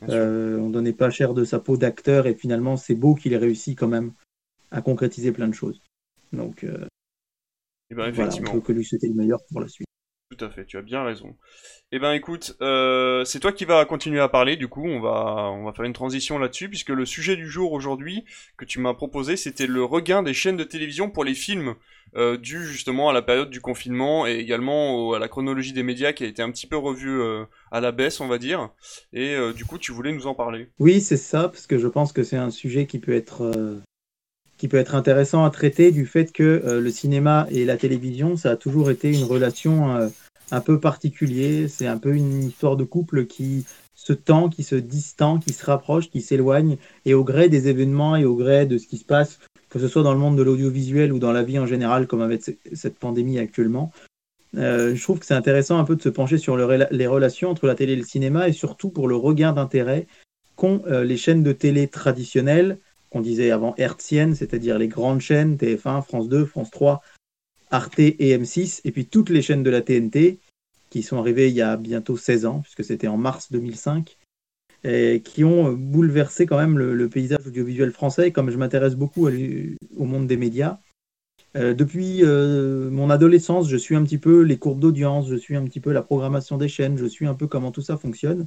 Bien 0.00 0.08
sûr. 0.08 0.16
euh, 0.16 0.58
on 0.58 0.70
donnait 0.70 0.92
pas 0.94 1.10
cher 1.10 1.34
de 1.34 1.44
sa 1.44 1.58
peau 1.58 1.76
d'acteur, 1.76 2.26
et 2.26 2.34
finalement, 2.34 2.76
c'est 2.78 2.94
beau 2.94 3.14
qu'il 3.14 3.34
ait 3.34 3.38
réussi 3.38 3.74
quand 3.74 3.88
même 3.88 4.12
à 4.70 4.80
concrétiser 4.80 5.30
plein 5.32 5.48
de 5.48 5.54
choses. 5.54 5.80
Donc, 6.32 6.64
euh, 6.64 6.86
Eh 7.90 7.94
ben, 7.94 8.10
voilà, 8.10 8.10
on 8.10 8.32
effectivement. 8.32 8.52
peut 8.52 8.60
que 8.60 8.72
lui 8.72 8.84
souhaiter 8.84 9.08
le 9.08 9.14
meilleur 9.14 9.40
pour 9.50 9.60
la 9.60 9.68
suite. 9.68 9.86
Tout 10.36 10.44
à 10.44 10.50
fait, 10.50 10.64
tu 10.64 10.76
as 10.76 10.82
bien 10.82 11.04
raison. 11.04 11.34
Eh 11.92 12.00
ben 12.00 12.12
écoute, 12.12 12.56
euh, 12.62 13.24
c'est 13.24 13.38
toi 13.38 13.52
qui 13.52 13.64
vas 13.64 13.84
continuer 13.84 14.18
à 14.18 14.28
parler, 14.28 14.56
du 14.56 14.66
coup 14.66 14.84
on 14.84 14.98
va, 14.98 15.50
on 15.52 15.64
va 15.64 15.72
faire 15.72 15.84
une 15.84 15.92
transition 15.92 16.36
là-dessus, 16.36 16.68
puisque 16.68 16.88
le 16.88 17.06
sujet 17.06 17.36
du 17.36 17.48
jour 17.48 17.72
aujourd'hui 17.72 18.24
que 18.56 18.64
tu 18.64 18.80
m'as 18.80 18.92
proposé, 18.92 19.36
c'était 19.36 19.68
le 19.68 19.84
regain 19.84 20.24
des 20.24 20.34
chaînes 20.34 20.56
de 20.56 20.64
télévision 20.64 21.10
pour 21.10 21.22
les 21.22 21.34
films, 21.34 21.76
euh, 22.16 22.36
dû 22.38 22.66
justement 22.66 23.08
à 23.08 23.12
la 23.12 23.22
période 23.22 23.50
du 23.50 23.60
confinement 23.60 24.26
et 24.26 24.34
également 24.34 25.12
à 25.12 25.20
la 25.20 25.28
chronologie 25.28 25.72
des 25.72 25.84
médias 25.84 26.12
qui 26.12 26.24
a 26.24 26.26
été 26.26 26.42
un 26.42 26.50
petit 26.50 26.66
peu 26.66 26.76
revue 26.76 27.20
euh, 27.20 27.44
à 27.70 27.80
la 27.80 27.92
baisse, 27.92 28.20
on 28.20 28.26
va 28.26 28.38
dire, 28.38 28.70
et 29.12 29.36
du 29.54 29.64
coup 29.64 29.78
tu 29.78 29.92
voulais 29.92 30.12
nous 30.12 30.26
en 30.26 30.34
parler. 30.34 30.68
Oui, 30.80 31.00
c'est 31.00 31.16
ça, 31.16 31.48
parce 31.48 31.68
que 31.68 31.78
je 31.78 31.86
pense 31.86 32.12
que 32.12 32.24
c'est 32.24 32.36
un 32.36 32.50
sujet 32.50 32.86
qui 32.86 32.98
peut 32.98 33.14
être, 33.14 33.80
qui 34.58 34.66
peut 34.66 34.78
être 34.78 34.96
intéressant 34.96 35.44
à 35.44 35.50
traiter 35.50 35.92
du 35.92 36.04
fait 36.04 36.32
que 36.32 36.80
le 36.82 36.90
cinéma 36.90 37.46
et 37.52 37.64
la 37.64 37.76
télévision, 37.76 38.34
ça 38.36 38.50
a 38.50 38.56
toujours 38.56 38.90
été 38.90 39.12
une 39.12 39.24
relation 39.24 40.10
un 40.50 40.60
peu 40.60 40.80
particulière. 40.80 41.68
C'est 41.68 41.86
un 41.86 41.98
peu 41.98 42.14
une 42.14 42.44
histoire 42.44 42.76
de 42.76 42.84
couple 42.84 43.26
qui 43.26 43.64
se 43.94 44.12
tend, 44.12 44.48
qui 44.48 44.62
se 44.62 44.76
distend, 44.76 45.38
qui 45.38 45.52
se 45.52 45.64
rapproche, 45.64 46.10
qui 46.10 46.20
s'éloigne, 46.20 46.76
et 47.04 47.14
au 47.14 47.24
gré 47.24 47.48
des 47.48 47.68
événements 47.68 48.16
et 48.16 48.24
au 48.24 48.36
gré 48.36 48.66
de 48.66 48.78
ce 48.78 48.86
qui 48.86 48.98
se 48.98 49.04
passe, 49.04 49.38
que 49.68 49.78
ce 49.78 49.88
soit 49.88 50.02
dans 50.02 50.12
le 50.12 50.18
monde 50.18 50.36
de 50.36 50.42
l'audiovisuel 50.42 51.12
ou 51.12 51.18
dans 51.18 51.32
la 51.32 51.42
vie 51.42 51.58
en 51.58 51.66
général, 51.66 52.06
comme 52.06 52.22
avec 52.22 52.42
ce- 52.42 52.52
cette 52.74 52.98
pandémie 52.98 53.38
actuellement. 53.38 53.92
Euh, 54.56 54.94
je 54.94 55.02
trouve 55.02 55.18
que 55.18 55.26
c'est 55.26 55.34
intéressant 55.34 55.78
un 55.78 55.84
peu 55.84 55.96
de 55.96 56.02
se 56.02 56.08
pencher 56.08 56.38
sur 56.38 56.56
les 56.56 57.06
relations 57.06 57.50
entre 57.50 57.66
la 57.66 57.74
télé 57.74 57.94
et 57.94 57.96
le 57.96 58.04
cinéma 58.04 58.48
et 58.48 58.52
surtout 58.52 58.90
pour 58.90 59.08
le 59.08 59.16
regain 59.16 59.52
d'intérêt 59.52 60.06
qu'ont 60.54 60.82
euh, 60.86 61.04
les 61.04 61.16
chaînes 61.16 61.42
de 61.42 61.52
télé 61.52 61.88
traditionnelles, 61.88 62.78
qu'on 63.10 63.20
disait 63.20 63.50
avant 63.50 63.74
hertziennes, 63.76 64.34
c'est-à-dire 64.34 64.78
les 64.78 64.88
grandes 64.88 65.20
chaînes, 65.20 65.56
TF1, 65.56 66.02
France 66.02 66.28
2, 66.28 66.44
France 66.46 66.70
3, 66.70 67.02
Arte 67.70 67.98
et 67.98 68.36
M6, 68.38 68.80
et 68.84 68.92
puis 68.92 69.06
toutes 69.06 69.30
les 69.30 69.42
chaînes 69.42 69.62
de 69.62 69.70
la 69.70 69.82
TNT, 69.82 70.38
qui 70.90 71.02
sont 71.02 71.18
arrivées 71.18 71.48
il 71.48 71.54
y 71.54 71.62
a 71.62 71.76
bientôt 71.76 72.16
16 72.16 72.46
ans, 72.46 72.60
puisque 72.60 72.84
c'était 72.84 73.08
en 73.08 73.16
mars 73.16 73.50
2005, 73.50 74.16
et 74.84 75.20
qui 75.24 75.44
ont 75.44 75.72
bouleversé 75.72 76.46
quand 76.46 76.58
même 76.58 76.78
le, 76.78 77.08
paysage 77.08 77.46
audiovisuel 77.46 77.90
français, 77.90 78.30
comme 78.30 78.50
je 78.50 78.56
m'intéresse 78.56 78.94
beaucoup 78.94 79.28
au 79.28 80.04
monde 80.04 80.26
des 80.26 80.36
médias. 80.36 80.78
Euh, 81.56 81.74
depuis 81.74 82.22
euh, 82.22 82.90
mon 82.90 83.08
adolescence, 83.08 83.68
je 83.68 83.76
suis 83.76 83.96
un 83.96 84.04
petit 84.04 84.18
peu 84.18 84.42
les 84.42 84.58
courbes 84.58 84.80
d'audience, 84.80 85.28
je 85.28 85.36
suis 85.36 85.56
un 85.56 85.64
petit 85.64 85.80
peu 85.80 85.92
la 85.92 86.02
programmation 86.02 86.58
des 86.58 86.68
chaînes, 86.68 86.98
je 86.98 87.06
suis 87.06 87.26
un 87.26 87.34
peu 87.34 87.46
comment 87.46 87.72
tout 87.72 87.82
ça 87.82 87.96
fonctionne. 87.96 88.46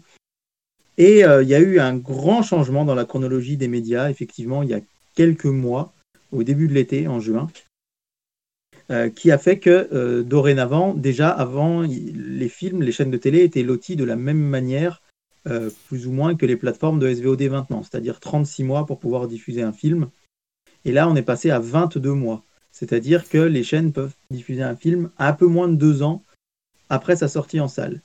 Et 0.97 1.23
euh, 1.23 1.41
il 1.41 1.49
y 1.49 1.55
a 1.55 1.59
eu 1.59 1.79
un 1.79 1.95
grand 1.95 2.43
changement 2.43 2.85
dans 2.85 2.93
la 2.93 3.05
chronologie 3.05 3.57
des 3.57 3.67
médias, 3.67 4.09
effectivement, 4.09 4.63
il 4.63 4.69
y 4.69 4.73
a 4.73 4.81
quelques 5.15 5.45
mois, 5.45 5.93
au 6.31 6.43
début 6.43 6.67
de 6.67 6.73
l'été, 6.73 7.07
en 7.07 7.19
juin, 7.19 7.47
euh, 8.91 9.09
qui 9.09 9.29
a 9.31 9.37
fait 9.37 9.59
que 9.59 9.87
euh, 9.93 10.23
dorénavant, 10.23 10.95
déjà 10.95 11.29
avant, 11.29 11.83
les 11.83 12.49
films, 12.49 12.81
les 12.81 12.91
chaînes 12.91 13.11
de 13.11 13.17
télé 13.17 13.43
étaient 13.43 13.61
lotis 13.61 13.95
de 13.95 14.03
la 14.03 14.15
même 14.15 14.41
manière, 14.41 15.03
euh, 15.47 15.69
plus 15.87 16.07
ou 16.07 16.11
moins 16.11 16.35
que 16.35 16.47
les 16.47 16.55
plateformes 16.55 16.97
de 16.97 17.13
SVOD 17.13 17.43
maintenant, 17.49 17.83
c'est-à-dire 17.83 18.19
36 18.19 18.63
mois 18.63 18.87
pour 18.87 18.97
pouvoir 18.97 19.27
diffuser 19.27 19.61
un 19.61 19.73
film. 19.73 20.09
Et 20.85 20.91
là, 20.91 21.07
on 21.07 21.15
est 21.15 21.21
passé 21.21 21.51
à 21.51 21.59
22 21.59 22.13
mois, 22.13 22.43
c'est-à-dire 22.71 23.29
que 23.29 23.37
les 23.37 23.63
chaînes 23.63 23.93
peuvent 23.93 24.15
diffuser 24.31 24.63
un 24.63 24.75
film 24.75 25.11
à 25.19 25.29
un 25.29 25.33
peu 25.33 25.45
moins 25.45 25.67
de 25.67 25.75
deux 25.75 26.01
ans 26.01 26.23
après 26.89 27.15
sa 27.15 27.27
sortie 27.27 27.59
en 27.59 27.67
salle. 27.67 28.01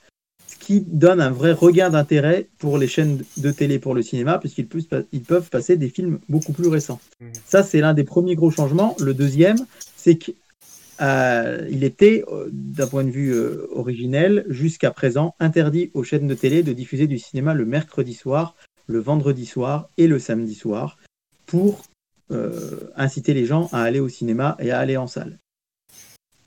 Ce 0.47 0.55
qui 0.55 0.81
donne 0.81 1.19
un 1.19 1.31
vrai 1.31 1.51
regain 1.51 1.89
d'intérêt 1.89 2.47
pour 2.59 2.77
les 2.77 2.87
chaînes 2.87 3.23
de 3.37 3.51
télé 3.51 3.79
pour 3.79 3.95
le 3.95 4.03
cinéma, 4.03 4.37
puisqu'ils 4.37 4.67
peuvent, 4.67 5.49
passer 5.49 5.77
des 5.77 5.89
films 5.89 6.19
beaucoup 6.29 6.53
plus 6.53 6.67
récents. 6.67 6.99
Mhm. 7.21 7.31
Ça, 7.47 7.63
c'est 7.63 7.81
l'un 7.81 7.95
des 7.95 8.03
premiers 8.03 8.35
gros 8.35 8.51
changements. 8.51 8.95
Le 8.99 9.15
deuxième, 9.15 9.57
c'est 9.95 10.17
que 10.17 10.31
euh, 11.01 11.67
il 11.69 11.83
était, 11.83 12.23
euh, 12.31 12.47
d'un 12.51 12.87
point 12.87 13.03
de 13.03 13.09
vue 13.09 13.33
euh, 13.33 13.67
originel, 13.71 14.45
jusqu'à 14.49 14.91
présent 14.91 15.35
interdit 15.39 15.91
aux 15.93 16.03
chaînes 16.03 16.27
de 16.27 16.33
télé 16.35 16.63
de 16.63 16.73
diffuser 16.73 17.07
du 17.07 17.19
cinéma 17.19 17.53
le 17.53 17.65
mercredi 17.65 18.13
soir, 18.13 18.55
le 18.87 18.99
vendredi 18.99 19.45
soir 19.45 19.89
et 19.97 20.07
le 20.07 20.19
samedi 20.19 20.55
soir 20.55 20.97
pour 21.45 21.83
inciter 22.95 23.35
les 23.35 23.45
gens 23.45 23.69
à 23.71 23.83
aller 23.83 23.99
au 23.99 24.09
cinéma 24.09 24.57
et 24.59 24.71
à 24.71 24.79
aller 24.79 24.97
en 24.97 25.05
salle. 25.05 25.37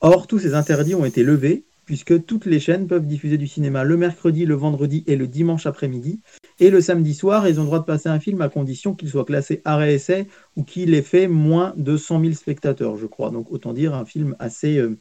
Or, 0.01 0.27
tous 0.27 0.41
ces 0.41 0.55
interdits 0.55 0.97
ont 0.97 1.05
été 1.05 1.23
levés 1.23 1.67
puisque 1.89 2.27
toutes 2.27 2.45
les 2.45 2.61
chaînes 2.61 2.87
peuvent 2.87 3.07
diffuser 3.07 3.39
du 3.39 3.47
cinéma 3.47 3.83
le 3.83 3.97
mercredi, 3.97 4.45
le 4.45 4.55
vendredi 4.55 5.05
et 5.07 5.17
le 5.17 5.27
dimanche 5.27 5.65
après-midi. 5.65 6.21
Et 6.61 6.69
le 6.69 6.83
samedi 6.83 7.15
soir, 7.15 7.49
ils 7.49 7.59
ont 7.59 7.63
le 7.63 7.69
droit 7.69 7.79
de 7.79 7.87
passer 7.87 8.11
un 8.11 8.21
film 8.21 8.43
à 8.43 8.51
condition 8.51 8.95
qu'il 8.95 9.09
soit 9.09 9.25
classé 9.25 9.63
arrêt 9.65 9.95
essai 9.95 10.27
ou 10.55 10.65
qu'il 10.65 10.93
ait 10.93 11.01
fait 11.01 11.29
moins 11.29 11.73
de 11.79 11.97
100 11.97 12.21
000 12.21 12.33
spectateurs, 12.35 12.99
je 12.99 13.07
crois. 13.07 13.31
Donc 13.31 13.51
autant 13.51 13.73
dire 13.73 13.95
un 13.95 14.05
film 14.05 14.37
assez 14.39 14.77
euh, 14.77 14.99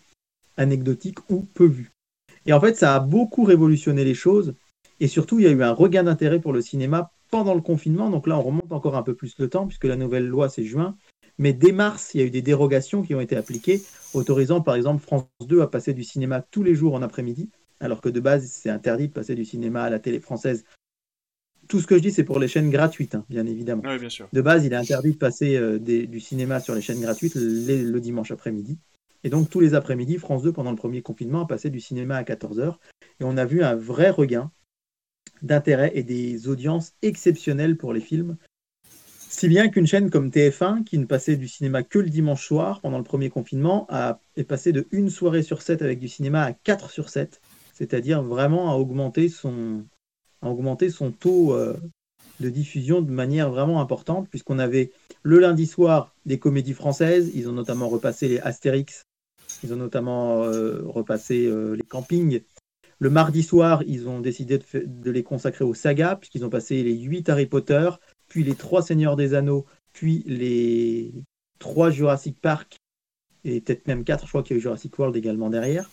anecdotique 0.55 1.29
ou 1.29 1.45
peu 1.53 1.65
vu. 1.65 1.91
Et 2.45 2.53
en 2.53 2.61
fait, 2.61 2.77
ça 2.77 2.95
a 2.95 3.01
beaucoup 3.01 3.43
révolutionné 3.43 4.05
les 4.05 4.15
choses. 4.15 4.55
Et 5.01 5.09
surtout, 5.09 5.39
il 5.39 5.43
y 5.43 5.49
a 5.49 5.51
eu 5.51 5.63
un 5.63 5.73
regain 5.73 6.03
d'intérêt 6.03 6.39
pour 6.39 6.53
le 6.53 6.61
cinéma 6.61 7.11
pendant 7.29 7.53
le 7.53 7.59
confinement. 7.59 8.09
Donc 8.09 8.27
là, 8.27 8.37
on 8.37 8.43
remonte 8.43 8.71
encore 8.71 8.95
un 8.95 9.03
peu 9.03 9.13
plus 9.13 9.35
le 9.39 9.49
temps, 9.49 9.67
puisque 9.67 9.83
la 9.83 9.97
nouvelle 9.97 10.25
loi, 10.25 10.47
c'est 10.47 10.63
juin. 10.63 10.95
Mais 11.37 11.53
dès 11.53 11.71
mars, 11.71 12.11
il 12.13 12.19
y 12.21 12.23
a 12.23 12.25
eu 12.25 12.31
des 12.31 12.41
dérogations 12.41 13.03
qui 13.03 13.13
ont 13.13 13.21
été 13.21 13.35
appliquées, 13.35 13.83
autorisant 14.13 14.61
par 14.61 14.75
exemple 14.75 15.03
France 15.03 15.25
2 15.45 15.61
à 15.61 15.67
passer 15.67 15.93
du 15.93 16.03
cinéma 16.03 16.41
tous 16.41 16.63
les 16.63 16.73
jours 16.75 16.95
en 16.95 17.01
après-midi, 17.01 17.49
alors 17.79 18.01
que 18.01 18.09
de 18.09 18.19
base, 18.19 18.45
c'est 18.47 18.69
interdit 18.69 19.07
de 19.09 19.13
passer 19.13 19.35
du 19.35 19.45
cinéma 19.45 19.83
à 19.83 19.89
la 19.89 19.99
télé 19.99 20.19
française. 20.19 20.65
Tout 21.67 21.79
ce 21.81 21.87
que 21.87 21.95
je 21.97 22.01
dis, 22.01 22.11
c'est 22.11 22.23
pour 22.23 22.39
les 22.39 22.47
chaînes 22.47 22.69
gratuites, 22.69 23.15
hein, 23.15 23.25
bien 23.29 23.45
évidemment. 23.45 23.83
Oui, 23.85 23.99
bien 23.99 24.09
sûr. 24.09 24.29
De 24.31 24.41
base, 24.41 24.65
il 24.65 24.73
est 24.73 24.77
interdit 24.77 25.11
de 25.11 25.17
passer 25.17 25.57
euh, 25.57 25.77
des- 25.77 26.07
du 26.07 26.19
cinéma 26.19 26.59
sur 26.59 26.73
les 26.73 26.81
chaînes 26.81 27.01
gratuites 27.01 27.35
les- 27.35 27.83
le 27.83 27.99
dimanche 27.99 28.31
après-midi. 28.31 28.79
Et 29.23 29.29
donc, 29.29 29.49
tous 29.49 29.59
les 29.59 29.73
après-midi, 29.73 30.17
France 30.17 30.43
2, 30.43 30.53
pendant 30.53 30.71
le 30.71 30.77
premier 30.77 31.01
confinement, 31.01 31.41
a 31.41 31.47
passé 31.47 31.69
du 31.69 31.81
cinéma 31.81 32.15
à 32.15 32.23
14h. 32.23 32.79
Et 33.19 33.23
on 33.25 33.35
a 33.35 33.45
vu 33.45 33.63
un 33.63 33.75
vrai 33.75 34.09
regain 34.09 34.51
d'intérêt 35.41 35.91
et 35.93 36.03
des 36.03 36.47
audiences 36.47 36.93
exceptionnelles 37.01 37.77
pour 37.77 37.93
les 37.93 38.01
films. 38.01 38.37
Si 39.37 39.47
bien 39.47 39.69
qu'une 39.69 39.85
chaîne 39.85 40.09
comme 40.09 40.29
TF1, 40.29 40.83
qui 40.83 40.97
ne 40.97 41.05
passait 41.05 41.35
du 41.35 41.47
cinéma 41.47 41.83
que 41.83 41.99
le 41.99 42.09
dimanche 42.09 42.43
soir 42.43 42.81
pendant 42.81 42.97
le 42.97 43.03
premier 43.03 43.29
confinement, 43.29 43.85
a, 43.87 44.19
est 44.35 44.43
passée 44.43 44.71
de 44.71 44.87
une 44.89 45.11
soirée 45.11 45.43
sur 45.43 45.61
7 45.61 45.83
avec 45.83 45.99
du 45.99 46.07
cinéma 46.07 46.41
à 46.41 46.53
4 46.53 46.89
sur 46.89 47.09
7, 47.09 47.39
c'est-à-dire 47.71 48.23
vraiment 48.23 48.71
à 48.71 48.77
augmenter 48.77 49.29
son, 49.29 49.85
taux 51.19 51.53
euh, 51.53 51.77
de 52.39 52.49
diffusion 52.49 53.03
de 53.03 53.11
manière 53.11 53.51
vraiment 53.51 53.79
importante, 53.79 54.27
puisqu'on 54.27 54.57
avait 54.57 54.89
le 55.21 55.37
lundi 55.37 55.67
soir 55.67 56.15
des 56.25 56.39
comédies 56.39 56.73
françaises, 56.73 57.29
ils 57.35 57.47
ont 57.47 57.53
notamment 57.53 57.89
repassé 57.89 58.27
les 58.27 58.39
Astérix, 58.39 59.03
ils 59.63 59.71
ont 59.71 59.77
notamment 59.77 60.45
euh, 60.45 60.81
repassé 60.83 61.45
euh, 61.45 61.75
les 61.75 61.83
campings. 61.83 62.41
Le 62.97 63.11
mardi 63.11 63.43
soir, 63.43 63.83
ils 63.85 64.09
ont 64.09 64.19
décidé 64.19 64.57
de, 64.57 64.63
de 64.83 65.11
les 65.11 65.21
consacrer 65.21 65.63
aux 65.63 65.75
sagas, 65.75 66.15
puisqu'ils 66.15 66.43
ont 66.43 66.49
passé 66.49 66.81
les 66.81 66.95
8 66.95 67.29
Harry 67.29 67.45
Potter, 67.45 67.91
puis 68.27 68.43
les 68.43 68.55
3 68.55 68.81
Seigneurs 68.81 69.15
des 69.15 69.33
Anneaux, 69.33 69.65
puis 69.93 70.23
les 70.25 71.13
3 71.59 71.89
Jurassic 71.89 72.39
Park, 72.41 72.77
et 73.43 73.61
peut-être 73.61 73.87
même 73.87 74.03
4, 74.03 74.25
je 74.25 74.29
crois 74.29 74.43
qu'il 74.43 74.55
y 74.55 74.57
a 74.57 74.59
eu 74.59 74.61
Jurassic 74.61 74.97
World 74.97 75.15
également 75.15 75.49
derrière. 75.49 75.89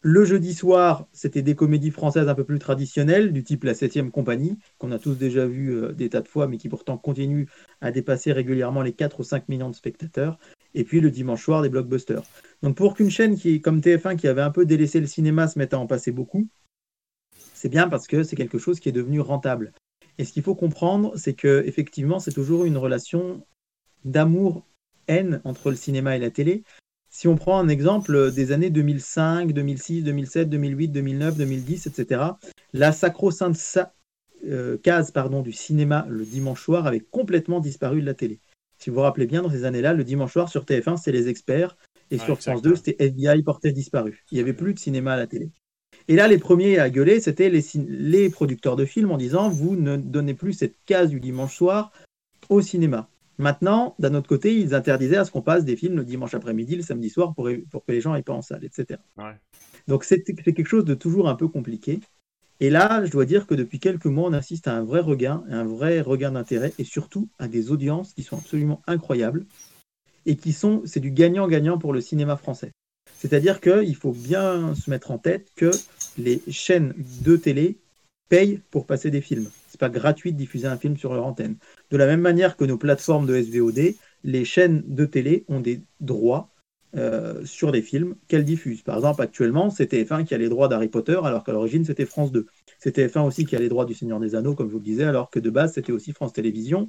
Le 0.00 0.24
jeudi 0.24 0.54
soir, 0.54 1.08
c'était 1.12 1.42
des 1.42 1.56
comédies 1.56 1.90
françaises 1.90 2.28
un 2.28 2.34
peu 2.36 2.44
plus 2.44 2.60
traditionnelles, 2.60 3.32
du 3.32 3.42
type 3.42 3.64
La 3.64 3.74
Septième 3.74 4.12
Compagnie, 4.12 4.56
qu'on 4.78 4.92
a 4.92 4.98
tous 4.98 5.16
déjà 5.16 5.44
vu 5.44 5.74
euh, 5.74 5.92
des 5.92 6.08
tas 6.08 6.20
de 6.20 6.28
fois, 6.28 6.46
mais 6.46 6.56
qui 6.56 6.68
pourtant 6.68 6.96
continue 6.96 7.48
à 7.80 7.90
dépasser 7.90 8.32
régulièrement 8.32 8.82
les 8.82 8.92
4 8.92 9.18
ou 9.18 9.24
5 9.24 9.48
millions 9.48 9.70
de 9.70 9.74
spectateurs. 9.74 10.38
Et 10.74 10.84
puis 10.84 11.00
le 11.00 11.10
dimanche 11.10 11.42
soir, 11.42 11.62
des 11.62 11.68
blockbusters. 11.68 12.22
Donc 12.62 12.76
pour 12.76 12.94
qu'une 12.94 13.10
chaîne 13.10 13.36
qui 13.36 13.54
est 13.56 13.60
comme 13.60 13.80
TF1, 13.80 14.16
qui 14.16 14.28
avait 14.28 14.42
un 14.42 14.52
peu 14.52 14.64
délaissé 14.64 15.00
le 15.00 15.06
cinéma, 15.06 15.48
se 15.48 15.58
mette 15.58 15.74
à 15.74 15.80
en 15.80 15.88
passer 15.88 16.12
beaucoup, 16.12 16.46
c'est 17.54 17.68
bien 17.68 17.88
parce 17.88 18.06
que 18.06 18.22
c'est 18.22 18.36
quelque 18.36 18.58
chose 18.58 18.78
qui 18.78 18.88
est 18.88 18.92
devenu 18.92 19.20
rentable. 19.20 19.72
Et 20.18 20.24
ce 20.24 20.32
qu'il 20.32 20.42
faut 20.42 20.54
comprendre, 20.54 21.12
c'est 21.16 21.34
que 21.34 21.62
effectivement, 21.66 22.18
c'est 22.18 22.32
toujours 22.32 22.64
une 22.64 22.76
relation 22.76 23.44
d'amour-haine 24.04 25.40
entre 25.44 25.70
le 25.70 25.76
cinéma 25.76 26.16
et 26.16 26.18
la 26.18 26.30
télé. 26.30 26.64
Si 27.10 27.26
on 27.26 27.36
prend 27.36 27.58
un 27.58 27.68
exemple 27.68 28.32
des 28.32 28.52
années 28.52 28.70
2005, 28.70 29.52
2006, 29.52 30.02
2007, 30.02 30.50
2008, 30.50 30.88
2009, 30.88 31.36
2010, 31.36 31.86
etc., 31.86 32.22
la 32.72 32.92
sacro-sainte 32.92 33.56
sa- 33.56 33.94
euh, 34.46 34.76
case 34.78 35.10
pardon, 35.10 35.42
du 35.42 35.52
cinéma 35.52 36.06
le 36.08 36.24
dimanche 36.24 36.62
soir 36.62 36.86
avait 36.86 37.00
complètement 37.00 37.60
disparu 37.60 38.00
de 38.00 38.06
la 38.06 38.14
télé. 38.14 38.40
Si 38.78 38.90
vous 38.90 38.96
vous 38.96 39.02
rappelez 39.02 39.26
bien, 39.26 39.42
dans 39.42 39.50
ces 39.50 39.64
années-là, 39.64 39.94
le 39.94 40.04
dimanche 40.04 40.32
soir 40.32 40.48
sur 40.48 40.64
TF1, 40.64 40.96
c'est 40.96 41.10
les 41.10 41.28
experts, 41.28 41.76
et 42.10 42.18
sur 42.18 42.40
France 42.40 42.62
2, 42.62 42.70
ouais. 42.70 42.76
c'était 42.76 43.04
FBI 43.04 43.42
porté 43.42 43.72
disparu. 43.72 44.24
Il 44.30 44.36
n'y 44.36 44.40
avait 44.40 44.52
plus 44.52 44.74
de 44.74 44.78
cinéma 44.78 45.14
à 45.14 45.16
la 45.16 45.26
télé. 45.26 45.50
Et 46.08 46.16
là, 46.16 46.26
les 46.26 46.38
premiers 46.38 46.78
à 46.78 46.88
gueuler, 46.88 47.20
c'était 47.20 47.50
les, 47.50 48.30
producteurs 48.30 48.76
de 48.76 48.86
films 48.86 49.10
en 49.10 49.18
disant 49.18 49.50
Vous 49.50 49.76
ne 49.76 49.96
donnez 49.96 50.34
plus 50.34 50.54
cette 50.54 50.76
case 50.86 51.10
du 51.10 51.20
dimanche 51.20 51.54
soir 51.54 51.92
au 52.48 52.62
cinéma. 52.62 53.08
Maintenant, 53.36 53.94
d'un 53.98 54.14
autre 54.14 54.28
côté, 54.28 54.56
ils 54.56 54.74
interdisaient 54.74 55.18
à 55.18 55.24
ce 55.24 55.30
qu'on 55.30 55.42
passe 55.42 55.64
des 55.64 55.76
films 55.76 55.96
le 55.96 56.04
dimanche 56.04 56.34
après-midi, 56.34 56.76
le 56.76 56.82
samedi 56.82 57.10
soir, 57.10 57.34
pour, 57.34 57.48
pour 57.70 57.84
que 57.84 57.92
les 57.92 58.00
gens 58.00 58.14
aillent 58.14 58.22
pas 58.22 58.32
en 58.32 58.42
salle, 58.42 58.64
etc. 58.64 58.98
Ouais. 59.16 59.36
Donc 59.86 60.04
c'est 60.04 60.22
quelque 60.22 60.64
chose 60.64 60.84
de 60.84 60.94
toujours 60.94 61.28
un 61.28 61.34
peu 61.34 61.46
compliqué. 61.46 62.00
Et 62.60 62.70
là, 62.70 63.04
je 63.04 63.10
dois 63.10 63.24
dire 63.24 63.46
que 63.46 63.54
depuis 63.54 63.78
quelques 63.78 64.06
mois, 64.06 64.28
on 64.28 64.32
assiste 64.32 64.66
à 64.66 64.74
un 64.74 64.82
vrai 64.82 65.00
regain, 65.00 65.44
un 65.48 65.64
vrai 65.64 66.00
regain 66.00 66.32
d'intérêt, 66.32 66.72
et 66.78 66.84
surtout 66.84 67.28
à 67.38 67.46
des 67.46 67.70
audiences 67.70 68.14
qui 68.14 68.22
sont 68.22 68.36
absolument 68.36 68.82
incroyables, 68.86 69.46
et 70.26 70.36
qui 70.36 70.52
sont, 70.52 70.82
c'est 70.84 71.00
du 71.00 71.12
gagnant-gagnant 71.12 71.78
pour 71.78 71.92
le 71.92 72.00
cinéma 72.00 72.36
français. 72.36 72.72
C'est-à-dire 73.18 73.60
qu'il 73.60 73.96
faut 73.96 74.12
bien 74.12 74.74
se 74.76 74.88
mettre 74.88 75.10
en 75.10 75.18
tête 75.18 75.48
que 75.56 75.70
les 76.16 76.40
chaînes 76.48 76.94
de 77.24 77.36
télé 77.36 77.76
payent 78.28 78.60
pour 78.70 78.86
passer 78.86 79.10
des 79.10 79.20
films. 79.20 79.50
C'est 79.68 79.80
pas 79.80 79.88
gratuit 79.88 80.32
de 80.32 80.38
diffuser 80.38 80.68
un 80.68 80.76
film 80.76 80.96
sur 80.96 81.12
leur 81.12 81.26
antenne. 81.26 81.56
De 81.90 81.96
la 81.96 82.06
même 82.06 82.20
manière 82.20 82.56
que 82.56 82.64
nos 82.64 82.78
plateformes 82.78 83.26
de 83.26 83.40
SVOD, 83.40 83.94
les 84.22 84.44
chaînes 84.44 84.84
de 84.86 85.04
télé 85.04 85.44
ont 85.48 85.60
des 85.60 85.82
droits 86.00 86.48
euh, 86.96 87.44
sur 87.44 87.72
des 87.72 87.82
films 87.82 88.14
qu'elles 88.28 88.44
diffusent. 88.44 88.82
Par 88.82 88.96
exemple, 88.96 89.20
actuellement, 89.20 89.68
c'est 89.68 89.92
TF1 89.92 90.24
qui 90.24 90.34
a 90.34 90.38
les 90.38 90.48
droits 90.48 90.68
d'Harry 90.68 90.88
Potter, 90.88 91.18
alors 91.24 91.42
qu'à 91.42 91.52
l'origine, 91.52 91.84
c'était 91.84 92.06
France 92.06 92.30
2. 92.30 92.46
C'est 92.78 92.96
TF1 92.96 93.26
aussi 93.26 93.44
qui 93.44 93.56
a 93.56 93.58
les 93.58 93.68
droits 93.68 93.84
du 93.84 93.94
Seigneur 93.94 94.20
des 94.20 94.36
Anneaux, 94.36 94.54
comme 94.54 94.68
je 94.68 94.72
vous 94.72 94.78
le 94.78 94.84
disais, 94.84 95.04
alors 95.04 95.28
que 95.28 95.40
de 95.40 95.50
base, 95.50 95.74
c'était 95.74 95.92
aussi 95.92 96.12
France 96.12 96.32
Télévisions. 96.32 96.88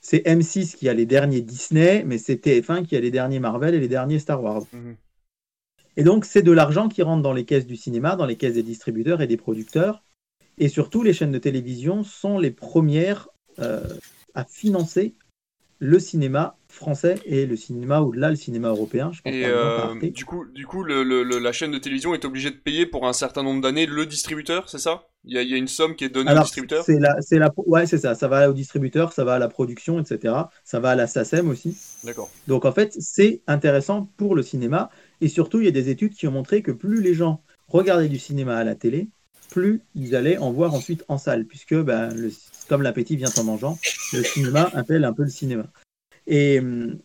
C'est 0.00 0.26
M6 0.26 0.76
qui 0.76 0.88
a 0.88 0.94
les 0.94 1.06
derniers 1.06 1.42
Disney, 1.42 2.02
mais 2.04 2.18
c'est 2.18 2.44
TF1 2.44 2.84
qui 2.84 2.96
a 2.96 3.00
les 3.00 3.10
derniers 3.10 3.38
Marvel 3.38 3.74
et 3.74 3.80
les 3.80 3.88
derniers 3.88 4.18
Star 4.18 4.42
Wars. 4.42 4.64
Mhm. 4.72 4.96
Et 6.00 6.04
donc, 6.04 6.24
c'est 6.24 6.42
de 6.42 6.50
l'argent 6.52 6.88
qui 6.88 7.02
rentre 7.02 7.22
dans 7.22 7.34
les 7.34 7.44
caisses 7.44 7.66
du 7.66 7.76
cinéma, 7.76 8.16
dans 8.16 8.26
les 8.26 8.36
caisses 8.36 8.54
des 8.54 8.62
distributeurs 8.62 9.20
et 9.20 9.26
des 9.26 9.36
producteurs. 9.36 10.02
Et 10.58 10.68
surtout, 10.68 11.02
les 11.02 11.12
chaînes 11.12 11.32
de 11.32 11.38
télévision 11.38 12.04
sont 12.04 12.38
les 12.38 12.50
premières 12.50 13.28
euh, 13.60 13.82
à 14.34 14.44
financer 14.44 15.14
le 15.78 15.98
cinéma 15.98 16.56
français 16.68 17.16
et 17.26 17.46
le 17.46 17.56
cinéma 17.56 18.00
au-delà, 18.00 18.30
le 18.30 18.36
cinéma 18.36 18.68
européen. 18.70 19.12
Je 19.12 19.22
pense 19.22 19.34
Et 19.34 19.44
euh, 19.46 19.94
du 20.00 20.24
coup, 20.24 20.44
du 20.46 20.66
coup 20.66 20.82
le, 20.82 21.02
le- 21.04 21.22
le- 21.22 21.38
la 21.38 21.52
chaîne 21.52 21.70
de 21.72 21.78
télévision 21.78 22.14
est 22.14 22.24
obligée 22.24 22.50
de 22.50 22.56
payer 22.56 22.86
pour 22.86 23.06
un 23.06 23.12
certain 23.12 23.42
nombre 23.42 23.60
d'années 23.62 23.86
le 23.86 24.06
distributeur, 24.06 24.68
c'est 24.68 24.78
ça? 24.78 25.04
Il 25.24 25.34
y, 25.34 25.38
a, 25.38 25.42
il 25.42 25.50
y 25.50 25.54
a 25.54 25.58
une 25.58 25.68
somme 25.68 25.94
qui 25.96 26.04
est 26.04 26.08
donnée 26.08 26.32
au 26.34 26.38
distributeur? 26.38 26.84
c'est 26.84 26.98
la, 26.98 27.20
c'est 27.20 27.38
la, 27.38 27.50
ouais, 27.66 27.86
c'est 27.86 27.98
ça. 27.98 28.14
Ça 28.14 28.28
va 28.28 28.48
au 28.50 28.52
distributeur, 28.52 29.12
ça 29.12 29.24
va 29.24 29.34
à 29.34 29.38
la 29.38 29.48
production, 29.48 30.00
etc. 30.00 30.50
Ça 30.64 30.80
va 30.80 30.90
à 30.90 30.94
la 30.94 31.06
SACEM 31.06 31.48
aussi. 31.50 31.76
D'accord. 32.04 32.30
Donc 32.46 32.64
en 32.64 32.72
fait, 32.72 32.92
c'est 32.98 33.42
intéressant 33.46 34.06
pour 34.16 34.34
le 34.34 34.42
cinéma. 34.42 34.90
Et 35.20 35.28
surtout, 35.28 35.60
il 35.60 35.64
y 35.64 35.68
a 35.68 35.72
des 35.72 35.90
études 35.90 36.14
qui 36.14 36.26
ont 36.26 36.32
montré 36.32 36.62
que 36.62 36.70
plus 36.70 37.00
les 37.00 37.14
gens 37.14 37.42
regardaient 37.68 38.08
du 38.08 38.18
cinéma 38.18 38.56
à 38.56 38.64
la 38.64 38.74
télé, 38.74 39.08
plus 39.50 39.82
ils 39.94 40.16
allaient 40.16 40.38
en 40.38 40.52
voir 40.52 40.74
ensuite 40.74 41.04
en 41.08 41.18
salle, 41.18 41.44
puisque 41.44 41.74
ben, 41.74 42.10
comme 42.68 42.82
l'appétit 42.82 43.16
vient 43.16 43.30
en 43.36 43.44
mangeant, 43.44 43.78
le 44.12 44.22
cinéma 44.22 44.70
appelle 44.74 45.04
un 45.04 45.12
peu 45.12 45.24
le 45.24 45.30
cinéma. 45.30 45.66
Et 46.26 46.60
hum, 46.60 46.98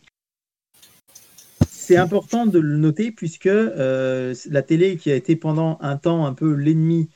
c'est 1.68 1.96
important 1.96 2.46
de 2.46 2.58
le 2.58 2.76
noter, 2.76 3.12
puisque 3.12 3.46
euh, 3.46 4.34
la 4.50 4.62
télé, 4.62 4.96
qui 4.96 5.10
a 5.10 5.14
été 5.14 5.36
pendant 5.36 5.78
un 5.80 5.96
temps 5.96 6.26
un 6.26 6.34
peu 6.34 6.52
l'ennemi 6.52 7.10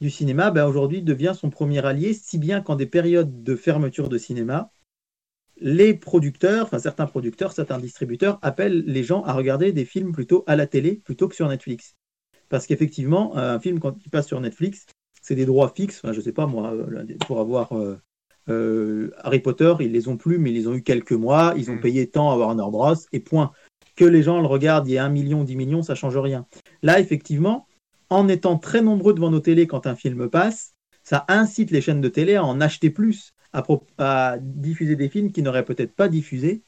du 0.00 0.10
cinéma, 0.10 0.50
ben, 0.50 0.66
aujourd'hui 0.66 1.02
devient 1.02 1.34
son 1.38 1.50
premier 1.50 1.84
allié, 1.84 2.14
si 2.14 2.38
bien 2.38 2.60
qu'en 2.60 2.76
des 2.76 2.86
périodes 2.86 3.42
de 3.42 3.56
fermeture 3.56 4.08
de 4.08 4.18
cinéma, 4.18 4.70
les 5.58 5.94
producteurs, 5.94 6.66
enfin 6.66 6.78
certains 6.78 7.06
producteurs, 7.06 7.52
certains 7.52 7.78
distributeurs 7.78 8.38
appellent 8.42 8.84
les 8.86 9.02
gens 9.02 9.22
à 9.22 9.32
regarder 9.32 9.72
des 9.72 9.84
films 9.84 10.12
plutôt 10.12 10.44
à 10.46 10.56
la 10.56 10.66
télé 10.66 11.00
plutôt 11.04 11.28
que 11.28 11.34
sur 11.34 11.48
Netflix. 11.48 11.94
Parce 12.48 12.66
qu'effectivement, 12.66 13.36
un 13.36 13.58
film 13.58 13.80
quand 13.80 13.96
il 14.04 14.10
passe 14.10 14.26
sur 14.26 14.40
Netflix, 14.40 14.86
c'est 15.22 15.34
des 15.34 15.46
droits 15.46 15.72
fixes. 15.74 16.00
Enfin, 16.04 16.12
je 16.12 16.20
sais 16.20 16.32
pas 16.32 16.46
moi, 16.46 16.72
euh, 16.72 17.04
pour 17.26 17.40
avoir 17.40 17.72
euh, 17.72 17.98
euh, 18.48 19.10
Harry 19.18 19.40
Potter, 19.40 19.74
ils 19.80 19.90
les 19.90 20.08
ont 20.08 20.16
plus, 20.16 20.38
mais 20.38 20.50
ils 20.50 20.54
les 20.54 20.68
ont 20.68 20.74
eu 20.74 20.82
quelques 20.82 21.12
mois. 21.12 21.54
Ils 21.56 21.70
ont 21.70 21.76
Mm. 21.76 21.80
payé 21.80 22.06
tant 22.06 22.30
à 22.30 22.36
Warner 22.36 22.70
Bros. 22.70 22.94
Et 23.12 23.20
point. 23.20 23.50
Que 23.96 24.04
les 24.04 24.22
gens 24.22 24.40
le 24.40 24.46
regardent, 24.46 24.86
il 24.86 24.92
y 24.92 24.98
a 24.98 25.04
un 25.04 25.08
million, 25.08 25.42
dix 25.42 25.56
millions, 25.56 25.82
ça 25.82 25.94
change 25.94 26.18
rien. 26.18 26.46
Là, 26.82 27.00
effectivement, 27.00 27.66
en 28.10 28.28
étant 28.28 28.58
très 28.58 28.82
nombreux 28.82 29.14
devant 29.14 29.30
nos 29.30 29.40
télés 29.40 29.66
quand 29.66 29.86
un 29.86 29.96
film 29.96 30.28
passe, 30.28 30.74
ça 31.02 31.24
incite 31.28 31.70
les 31.70 31.80
chaînes 31.80 32.02
de 32.02 32.08
télé 32.08 32.36
à 32.36 32.44
en 32.44 32.60
acheter 32.60 32.90
plus, 32.90 33.32
à, 33.98 34.36
diffuser 34.40 34.96
des 34.96 35.08
films 35.08 35.32
qu'ils 35.32 35.44
n'auraient 35.44 35.64
peut-être 35.64 35.94
pas 35.94 36.08
diffusés. 36.08 36.62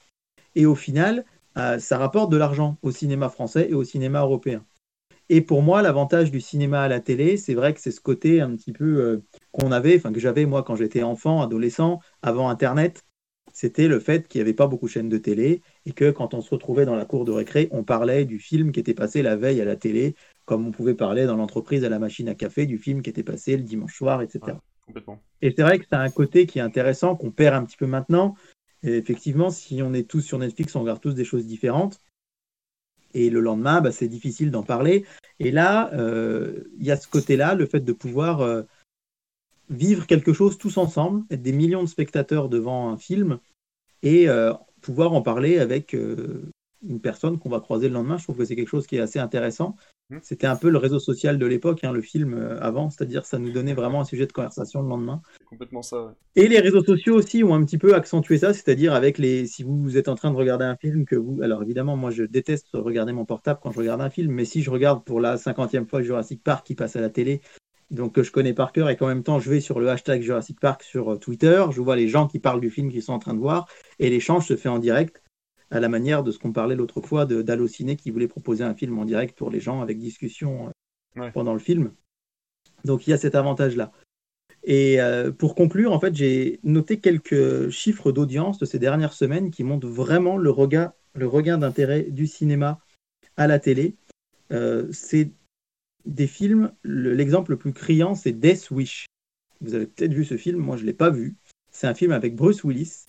Et 0.54 0.66
au 0.66 0.74
final, 0.74 1.24
euh, 1.56 1.78
ça 1.78 1.98
rapporte 1.98 2.30
de 2.30 2.36
l'argent 2.36 2.78
au 2.82 2.90
cinéma 2.90 3.28
français 3.28 3.68
et 3.70 3.74
au 3.74 3.84
cinéma 3.84 4.20
européen. 4.20 4.64
Et 5.30 5.42
pour 5.42 5.62
moi, 5.62 5.82
l'avantage 5.82 6.30
du 6.30 6.40
cinéma 6.40 6.82
à 6.82 6.88
la 6.88 7.00
télé, 7.00 7.36
c'est 7.36 7.54
vrai 7.54 7.74
que 7.74 7.80
c'est 7.80 7.90
ce 7.90 8.00
côté 8.00 8.40
un 8.40 8.54
petit 8.56 8.72
peu 8.72 8.84
euh, 8.84 9.22
qu'on 9.52 9.72
avait, 9.72 9.96
enfin 9.96 10.12
que 10.12 10.20
j'avais 10.20 10.46
moi 10.46 10.62
quand 10.62 10.76
j'étais 10.76 11.02
enfant, 11.02 11.42
adolescent, 11.42 12.00
avant 12.22 12.48
Internet. 12.48 13.04
C'était 13.52 13.88
le 13.88 13.98
fait 13.98 14.28
qu'il 14.28 14.38
n'y 14.40 14.42
avait 14.42 14.54
pas 14.54 14.66
beaucoup 14.66 14.86
de 14.86 14.90
chaînes 14.90 15.08
de 15.08 15.18
télé 15.18 15.62
et 15.84 15.92
que 15.92 16.10
quand 16.10 16.32
on 16.32 16.40
se 16.40 16.50
retrouvait 16.50 16.84
dans 16.86 16.94
la 16.94 17.04
cour 17.04 17.24
de 17.24 17.32
récré, 17.32 17.68
on 17.72 17.82
parlait 17.82 18.24
du 18.24 18.38
film 18.38 18.72
qui 18.72 18.80
était 18.80 18.94
passé 18.94 19.20
la 19.20 19.36
veille 19.36 19.60
à 19.60 19.64
la 19.64 19.76
télé, 19.76 20.14
comme 20.44 20.66
on 20.66 20.70
pouvait 20.70 20.94
parler 20.94 21.26
dans 21.26 21.36
l'entreprise 21.36 21.84
à 21.84 21.88
la 21.88 21.98
machine 21.98 22.28
à 22.28 22.34
café 22.34 22.66
du 22.66 22.78
film 22.78 23.02
qui 23.02 23.10
était 23.10 23.22
passé 23.22 23.56
le 23.56 23.64
dimanche 23.64 23.96
soir, 23.96 24.22
etc. 24.22 24.56
Et 25.42 25.52
c'est 25.56 25.62
vrai 25.62 25.78
que 25.78 25.86
c'est 25.88 25.96
un 25.96 26.10
côté 26.10 26.46
qui 26.46 26.58
est 26.58 26.62
intéressant, 26.62 27.16
qu'on 27.16 27.30
perd 27.30 27.54
un 27.54 27.64
petit 27.64 27.76
peu 27.76 27.86
maintenant. 27.86 28.36
Effectivement, 28.82 29.50
si 29.50 29.82
on 29.82 29.92
est 29.92 30.08
tous 30.08 30.20
sur 30.20 30.38
Netflix, 30.38 30.76
on 30.76 30.80
regarde 30.80 31.00
tous 31.00 31.14
des 31.14 31.24
choses 31.24 31.46
différentes. 31.46 32.00
Et 33.14 33.30
le 33.30 33.40
lendemain, 33.40 33.80
bah, 33.80 33.92
c'est 33.92 34.08
difficile 34.08 34.50
d'en 34.50 34.62
parler. 34.62 35.04
Et 35.40 35.50
là, 35.50 35.92
euh, 35.94 36.64
il 36.78 36.86
y 36.86 36.90
a 36.90 36.96
ce 36.96 37.08
côté-là, 37.08 37.54
le 37.54 37.66
fait 37.66 37.80
de 37.80 37.92
pouvoir 37.92 38.40
euh, 38.40 38.62
vivre 39.70 40.06
quelque 40.06 40.32
chose 40.32 40.58
tous 40.58 40.76
ensemble, 40.76 41.24
être 41.30 41.42
des 41.42 41.52
millions 41.52 41.82
de 41.82 41.88
spectateurs 41.88 42.48
devant 42.48 42.90
un 42.90 42.98
film 42.98 43.38
et 44.02 44.28
euh, 44.28 44.52
pouvoir 44.80 45.12
en 45.12 45.22
parler 45.22 45.58
avec 45.58 45.94
euh, 45.94 46.50
une 46.86 47.00
personne 47.00 47.38
qu'on 47.38 47.48
va 47.48 47.60
croiser 47.60 47.88
le 47.88 47.94
lendemain. 47.94 48.18
Je 48.18 48.24
trouve 48.24 48.38
que 48.38 48.44
c'est 48.44 48.56
quelque 48.56 48.68
chose 48.68 48.86
qui 48.86 48.96
est 48.96 49.00
assez 49.00 49.18
intéressant. 49.18 49.76
Mhm. 50.10 50.20
C'était 50.22 50.46
un 50.46 50.56
peu 50.56 50.70
le 50.70 50.78
réseau 50.78 50.98
social 50.98 51.38
de 51.38 51.46
l'époque, 51.46 51.84
hein, 51.84 51.92
le 51.92 52.00
film 52.00 52.34
euh, 52.34 52.58
avant, 52.60 52.88
c'est-à-dire 52.88 53.26
ça 53.26 53.38
nous 53.38 53.52
donnait 53.52 53.74
vraiment 53.74 54.00
un 54.00 54.04
sujet 54.04 54.26
de 54.26 54.32
conversation 54.32 54.82
le 54.82 54.88
lendemain. 54.88 55.20
Complètement 55.46 55.82
ça. 55.82 56.06
ouais. 56.06 56.12
Et 56.36 56.48
les 56.48 56.60
réseaux 56.60 56.82
sociaux 56.82 57.14
aussi 57.14 57.44
ont 57.44 57.54
un 57.54 57.64
petit 57.64 57.78
peu 57.78 57.94
accentué 57.94 58.38
ça, 58.38 58.54
c'est-à-dire 58.54 58.94
avec 58.94 59.18
les, 59.18 59.46
si 59.46 59.62
vous 59.62 59.98
êtes 59.98 60.08
en 60.08 60.14
train 60.14 60.30
de 60.30 60.36
regarder 60.36 60.64
un 60.64 60.76
film 60.76 61.04
que 61.04 61.16
vous, 61.16 61.42
alors 61.42 61.62
évidemment, 61.62 61.96
moi 61.96 62.10
je 62.10 62.24
déteste 62.24 62.68
regarder 62.72 63.12
mon 63.12 63.24
portable 63.24 63.60
quand 63.62 63.70
je 63.70 63.78
regarde 63.78 64.00
un 64.00 64.10
film, 64.10 64.32
mais 64.32 64.44
si 64.44 64.62
je 64.62 64.70
regarde 64.70 65.04
pour 65.04 65.20
la 65.20 65.36
cinquantième 65.36 65.86
fois 65.86 66.02
Jurassic 66.02 66.42
Park 66.42 66.66
qui 66.66 66.74
passe 66.74 66.96
à 66.96 67.00
la 67.00 67.10
télé, 67.10 67.42
donc 67.90 68.14
que 68.14 68.22
je 68.22 68.32
connais 68.32 68.52
par 68.52 68.72
cœur 68.72 68.90
et 68.90 68.96
qu'en 68.96 69.06
même 69.06 69.22
temps 69.22 69.40
je 69.40 69.50
vais 69.50 69.60
sur 69.60 69.80
le 69.80 69.88
hashtag 69.88 70.22
Jurassic 70.22 70.60
Park 70.60 70.82
sur 70.82 71.12
euh, 71.12 71.18
Twitter, 71.18 71.64
je 71.70 71.80
vois 71.80 71.96
les 71.96 72.08
gens 72.08 72.26
qui 72.26 72.38
parlent 72.38 72.60
du 72.60 72.70
film 72.70 72.90
qu'ils 72.90 73.02
sont 73.02 73.12
en 73.14 73.18
train 73.18 73.34
de 73.34 73.40
voir 73.40 73.66
et 73.98 74.10
l'échange 74.10 74.46
se 74.46 74.56
fait 74.56 74.68
en 74.68 74.78
direct 74.78 75.22
à 75.70 75.80
la 75.80 75.88
manière 75.88 76.22
de 76.22 76.30
ce 76.30 76.38
qu'on 76.38 76.52
parlait 76.52 76.76
l'autre 76.76 77.00
fois 77.00 77.26
d'Allociné 77.26 77.96
qui 77.96 78.10
voulait 78.10 78.28
proposer 78.28 78.64
un 78.64 78.74
film 78.74 78.98
en 78.98 79.04
direct 79.04 79.36
pour 79.36 79.50
les 79.50 79.60
gens 79.60 79.80
avec 79.80 79.98
discussion 79.98 80.68
euh, 80.68 80.70
Ouais. 81.20 81.32
pendant 81.32 81.52
le 81.52 81.58
film. 81.58 81.92
Donc 82.84 83.06
il 83.06 83.10
y 83.10 83.12
a 83.12 83.18
cet 83.18 83.34
avantage-là. 83.34 83.90
Et 84.62 85.00
euh, 85.00 85.32
pour 85.32 85.54
conclure, 85.54 85.92
en 85.92 85.98
fait, 86.00 86.14
j'ai 86.14 86.60
noté 86.62 87.00
quelques 87.00 87.70
chiffres 87.70 88.12
d'audience 88.12 88.58
de 88.58 88.66
ces 88.66 88.78
dernières 88.78 89.12
semaines 89.14 89.50
qui 89.50 89.64
montrent 89.64 89.88
vraiment 89.88 90.36
le 90.36 90.50
regain, 90.50 90.92
le 91.14 91.26
regain 91.26 91.58
d'intérêt 91.58 92.02
du 92.02 92.26
cinéma 92.26 92.80
à 93.36 93.46
la 93.46 93.58
télé. 93.58 93.96
Euh, 94.52 94.86
c'est 94.92 95.30
des 96.04 96.26
films, 96.26 96.72
le- 96.82 97.14
l'exemple 97.14 97.52
le 97.52 97.58
plus 97.58 97.72
criant, 97.72 98.14
c'est 98.14 98.32
Death 98.32 98.70
Wish. 98.70 99.06
Vous 99.60 99.74
avez 99.74 99.86
peut-être 99.86 100.12
vu 100.12 100.24
ce 100.24 100.36
film, 100.36 100.58
moi 100.60 100.76
je 100.76 100.82
ne 100.82 100.86
l'ai 100.86 100.94
pas 100.94 101.10
vu. 101.10 101.36
C'est 101.72 101.86
un 101.86 101.94
film 101.94 102.12
avec 102.12 102.36
Bruce 102.36 102.62
Willis 102.64 103.06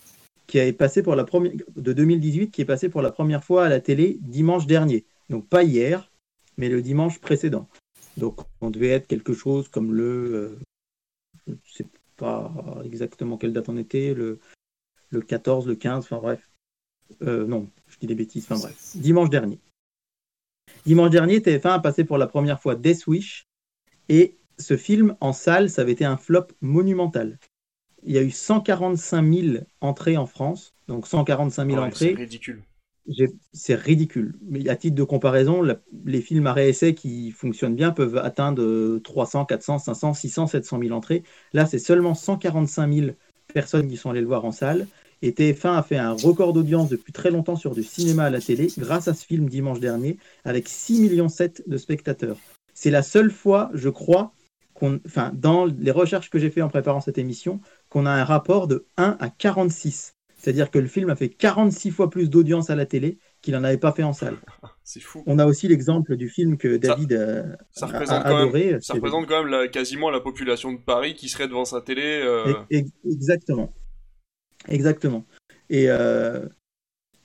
qui 0.50 0.58
est 0.58 0.72
passé 0.72 1.02
pour 1.02 1.14
la 1.14 1.22
première, 1.22 1.52
de 1.76 1.92
2018, 1.92 2.50
qui 2.50 2.62
est 2.62 2.64
passé 2.64 2.88
pour 2.88 3.02
la 3.02 3.12
première 3.12 3.44
fois 3.44 3.66
à 3.66 3.68
la 3.68 3.80
télé 3.80 4.18
dimanche 4.20 4.66
dernier. 4.66 5.06
Donc 5.28 5.48
pas 5.48 5.62
hier, 5.62 6.10
mais 6.56 6.68
le 6.68 6.82
dimanche 6.82 7.20
précédent. 7.20 7.68
Donc 8.16 8.40
on 8.60 8.70
devait 8.70 8.88
être 8.88 9.06
quelque 9.06 9.32
chose 9.32 9.68
comme 9.68 9.94
le, 9.94 10.34
euh, 10.34 10.58
je 11.46 11.52
ne 11.52 11.56
sais 11.72 11.86
pas 12.16 12.52
exactement 12.84 13.38
quelle 13.38 13.52
date 13.52 13.68
on 13.68 13.76
était, 13.76 14.12
le, 14.12 14.40
le 15.10 15.20
14, 15.20 15.68
le 15.68 15.76
15, 15.76 16.04
enfin 16.04 16.18
bref. 16.18 16.50
Euh, 17.22 17.46
non, 17.46 17.68
je 17.86 17.98
dis 17.98 18.08
des 18.08 18.16
bêtises, 18.16 18.44
enfin 18.50 18.58
bref. 18.58 18.96
Dimanche 18.96 19.30
dernier. 19.30 19.60
Dimanche 20.84 21.10
dernier, 21.10 21.38
TF1 21.38 21.74
a 21.74 21.78
passé 21.78 22.02
pour 22.02 22.18
la 22.18 22.26
première 22.26 22.60
fois 22.60 22.74
Death 22.74 23.06
Wish. 23.06 23.46
Et 24.08 24.36
ce 24.58 24.76
film, 24.76 25.16
en 25.20 25.32
salle, 25.32 25.70
ça 25.70 25.82
avait 25.82 25.92
été 25.92 26.04
un 26.04 26.16
flop 26.16 26.48
monumental. 26.60 27.38
Il 28.04 28.12
y 28.12 28.18
a 28.18 28.22
eu 28.22 28.30
145 28.30 29.22
000 29.22 29.64
entrées 29.80 30.16
en 30.16 30.26
France. 30.26 30.74
Donc 30.88 31.06
145 31.06 31.66
000 31.66 31.78
Ouais, 31.78 31.86
entrées. 31.86 32.06
C'est 32.10 32.14
ridicule. 32.14 32.62
C'est 33.52 33.74
ridicule. 33.74 34.34
Mais 34.42 34.68
à 34.68 34.76
titre 34.76 34.94
de 34.94 35.02
comparaison, 35.02 35.62
la- 35.62 35.80
les 36.04 36.20
films 36.20 36.46
à 36.46 36.52
réessai 36.52 36.94
qui 36.94 37.30
fonctionnent 37.32 37.74
bien 37.74 37.90
peuvent 37.90 38.16
atteindre 38.18 38.98
300, 38.98 39.44
400, 39.44 39.78
500, 39.78 40.14
600, 40.14 40.46
700 40.46 40.78
000 40.80 40.92
entrées. 40.92 41.22
Là, 41.52 41.66
c'est 41.66 41.78
seulement 41.78 42.14
145 42.14 42.92
000 42.92 43.10
personnes 43.52 43.88
qui 43.88 43.96
sont 43.96 44.10
allées 44.10 44.20
le 44.20 44.26
voir 44.26 44.44
en 44.44 44.52
salle. 44.52 44.86
Et 45.22 45.32
TF1 45.32 45.76
a 45.76 45.82
fait 45.82 45.98
un 45.98 46.12
record 46.12 46.52
d'audience 46.52 46.88
depuis 46.88 47.12
très 47.12 47.30
longtemps 47.30 47.56
sur 47.56 47.74
du 47.74 47.82
cinéma 47.82 48.24
à 48.24 48.30
la 48.30 48.40
télé 48.40 48.68
grâce 48.78 49.06
à 49.08 49.14
ce 49.14 49.26
film 49.26 49.48
dimanche 49.48 49.80
dernier 49.80 50.16
avec 50.44 50.68
6,7 50.68 51.58
millions 51.60 51.72
de 51.72 51.76
spectateurs. 51.76 52.38
C'est 52.72 52.90
la 52.90 53.02
seule 53.02 53.30
fois, 53.30 53.70
je 53.74 53.90
crois, 53.90 54.32
qu'on, 54.72 54.98
enfin, 55.06 55.32
dans 55.34 55.66
les 55.66 55.90
recherches 55.90 56.30
que 56.30 56.38
j'ai 56.38 56.48
fait 56.48 56.62
en 56.62 56.70
préparant 56.70 57.02
cette 57.02 57.18
émission, 57.18 57.60
qu'on 57.90 58.06
a 58.06 58.10
un 58.10 58.24
rapport 58.24 58.66
de 58.68 58.86
1 58.96 59.16
à 59.20 59.28
46. 59.28 60.12
C'est-à-dire 60.38 60.70
que 60.70 60.78
le 60.78 60.86
film 60.86 61.10
a 61.10 61.16
fait 61.16 61.28
46 61.28 61.90
fois 61.90 62.08
plus 62.08 62.30
d'audience 62.30 62.70
à 62.70 62.74
la 62.76 62.86
télé 62.86 63.18
qu'il 63.42 63.52
n'en 63.54 63.62
avait 63.64 63.76
pas 63.76 63.92
fait 63.92 64.02
en 64.04 64.14
salle. 64.14 64.36
C'est 64.84 65.00
fou. 65.00 65.22
On 65.26 65.38
a 65.38 65.44
aussi 65.46 65.68
l'exemple 65.68 66.16
du 66.16 66.28
film 66.30 66.56
que 66.56 66.76
David 66.78 67.12
a, 67.12 67.44
Ça 67.72 67.84
a- 67.84 67.88
représente, 67.88 68.20
a 68.20 68.22
quand 68.22 68.38
même, 68.38 68.48
adoré. 68.48 68.78
ça 68.80 68.94
représente 68.94 69.26
quand 69.28 69.42
même 69.44 69.52
la- 69.52 69.68
quasiment 69.68 70.10
la 70.10 70.20
population 70.20 70.72
de 70.72 70.78
Paris 70.78 71.14
qui 71.14 71.28
serait 71.28 71.46
devant 71.46 71.64
sa 71.66 71.80
télé. 71.82 72.02
euh, 72.24 72.54
Ex- 72.70 72.90
Exactement. 73.04 73.72
Exactement. 74.68 75.24
Et 75.68 75.90
euh, 75.90 76.46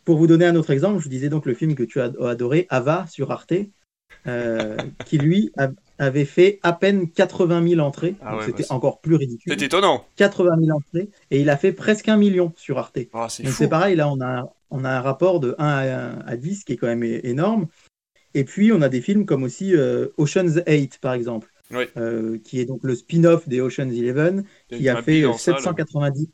pour 0.03 0.17
vous 0.17 0.27
donner 0.27 0.45
un 0.45 0.55
autre 0.55 0.71
exemple, 0.71 0.99
je 0.99 1.03
vous 1.03 1.09
disais 1.09 1.29
donc 1.29 1.45
le 1.45 1.53
film 1.53 1.73
que 1.75 1.83
tu 1.83 1.99
as 2.01 2.11
adoré, 2.21 2.67
Ava, 2.69 3.07
sur 3.07 3.31
Arte, 3.31 3.53
euh, 4.27 4.77
qui 5.05 5.17
lui 5.17 5.51
a- 5.57 5.69
avait 5.97 6.25
fait 6.25 6.59
à 6.63 6.73
peine 6.73 7.09
80 7.11 7.67
000 7.67 7.81
entrées. 7.81 8.15
Ah 8.21 8.37
ouais, 8.37 8.45
C'était 8.45 8.63
bah, 8.69 8.75
encore 8.75 8.99
plus 9.01 9.15
ridicule. 9.15 9.53
C'est 9.57 9.65
étonnant. 9.65 10.05
80 10.15 10.57
000 10.59 10.77
entrées. 10.77 11.09
Et 11.31 11.41
il 11.41 11.49
a 11.49 11.57
fait 11.57 11.71
presque 11.73 12.09
un 12.09 12.17
million 12.17 12.53
sur 12.57 12.77
Arte. 12.77 12.99
Ah, 13.13 13.27
c'est 13.29 13.43
Donc 13.43 13.51
fou. 13.53 13.57
c'est 13.59 13.69
pareil, 13.69 13.95
là 13.95 14.09
on 14.09 14.19
a, 14.21 14.53
on 14.71 14.83
a 14.83 14.89
un 14.89 15.01
rapport 15.01 15.39
de 15.39 15.55
1 15.57 15.65
à, 15.67 16.19
à 16.27 16.35
10 16.37 16.63
qui 16.63 16.73
est 16.73 16.77
quand 16.77 16.87
même 16.87 17.03
énorme. 17.03 17.67
Et 18.33 18.43
puis 18.43 18.71
on 18.73 18.81
a 18.81 18.89
des 18.89 19.01
films 19.01 19.25
comme 19.25 19.43
aussi 19.43 19.75
euh, 19.75 20.07
Ocean's 20.17 20.61
8 20.67 20.99
par 20.99 21.13
exemple, 21.13 21.49
Oui. 21.71 21.85
euh, 21.97 22.37
qui 22.43 22.59
est 22.59 22.65
donc 22.65 22.81
le 22.83 22.93
spin-off 22.95 23.47
des 23.47 23.61
Ocean's 23.61 23.93
11, 23.93 24.43
Il 24.71 24.77
y 24.77 24.81
qui 24.81 24.89
a 24.89 25.01
fait 25.01 25.13
bille 25.13 25.23
euh, 25.23 25.29
en 25.29 25.37
salle. 25.37 25.55
790, 25.59 26.27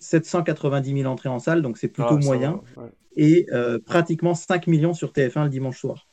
790 0.00 0.92
000 1.02 1.10
entrées 1.12 1.28
en 1.28 1.38
salle, 1.38 1.62
donc 1.62 1.78
c'est 1.78 1.88
plutôt 1.88 2.16
Ah, 2.20 2.24
moyen, 2.24 2.60
va, 2.76 2.82
ouais. 2.82 2.88
et 3.16 3.46
euh, 3.52 3.78
pratiquement 3.78 4.34
5 4.34 4.66
millions 4.66 4.94
sur 4.94 5.12
TF1 5.12 5.44
le 5.44 5.50
dimanche 5.50 5.78
soir. 5.78 6.08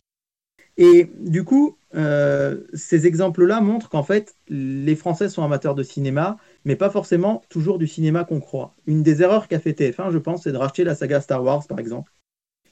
Et 0.77 1.09
du 1.19 1.43
coup, 1.43 1.77
euh, 1.95 2.61
ces 2.73 3.05
exemples-là 3.07 3.61
montrent 3.61 3.89
qu'en 3.89 4.03
fait, 4.03 4.35
les 4.47 4.95
Français 4.95 5.29
sont 5.29 5.43
amateurs 5.43 5.75
de 5.75 5.83
cinéma, 5.83 6.37
mais 6.65 6.75
pas 6.75 6.89
forcément 6.89 7.43
toujours 7.49 7.77
du 7.77 7.87
cinéma 7.87 8.23
qu'on 8.23 8.39
croit. 8.39 8.73
Une 8.87 9.03
des 9.03 9.21
erreurs 9.21 9.47
qu'a 9.47 9.59
fait 9.59 9.73
TF1, 9.73 10.11
je 10.11 10.17
pense, 10.17 10.43
c'est 10.43 10.51
de 10.51 10.57
racheter 10.57 10.83
la 10.83 10.95
saga 10.95 11.21
Star 11.21 11.43
Wars, 11.43 11.65
par 11.67 11.79
exemple, 11.79 12.11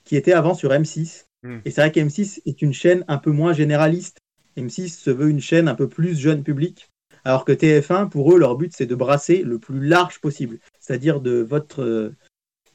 qui 0.06 0.16
était 0.16 0.34
avant 0.34 0.54
sur 0.54 0.72
M6. 0.72 1.26
Hmm. 1.44 1.60
Et 1.66 1.72
c'est 1.72 1.82
vrai 1.82 1.92
qu'M6 1.92 2.42
est 2.46 2.62
une 2.62 2.74
chaîne 2.74 3.04
un 3.08 3.18
peu 3.18 3.32
moins 3.32 3.54
généraliste. 3.54 4.20
M6 4.58 4.90
se 4.90 5.10
veut 5.10 5.30
une 5.30 5.42
chaîne 5.42 5.68
un 5.68 5.76
peu 5.76 5.88
plus 5.88 6.18
jeune 6.18 6.44
public, 6.44 6.90
alors 7.26 7.46
que 7.46 7.52
TF1, 7.52 8.10
pour 8.10 8.34
eux, 8.34 8.40
leur 8.40 8.56
but, 8.56 8.74
c'est 8.76 8.86
de 8.86 8.96
brasser 8.96 9.44
le 9.44 9.60
plus 9.60 9.86
large 9.86 10.20
possible. 10.20 10.60
C'est-à-dire 10.80 11.22
de 11.22 11.42
votre 11.42 11.84
euh, 11.84 12.16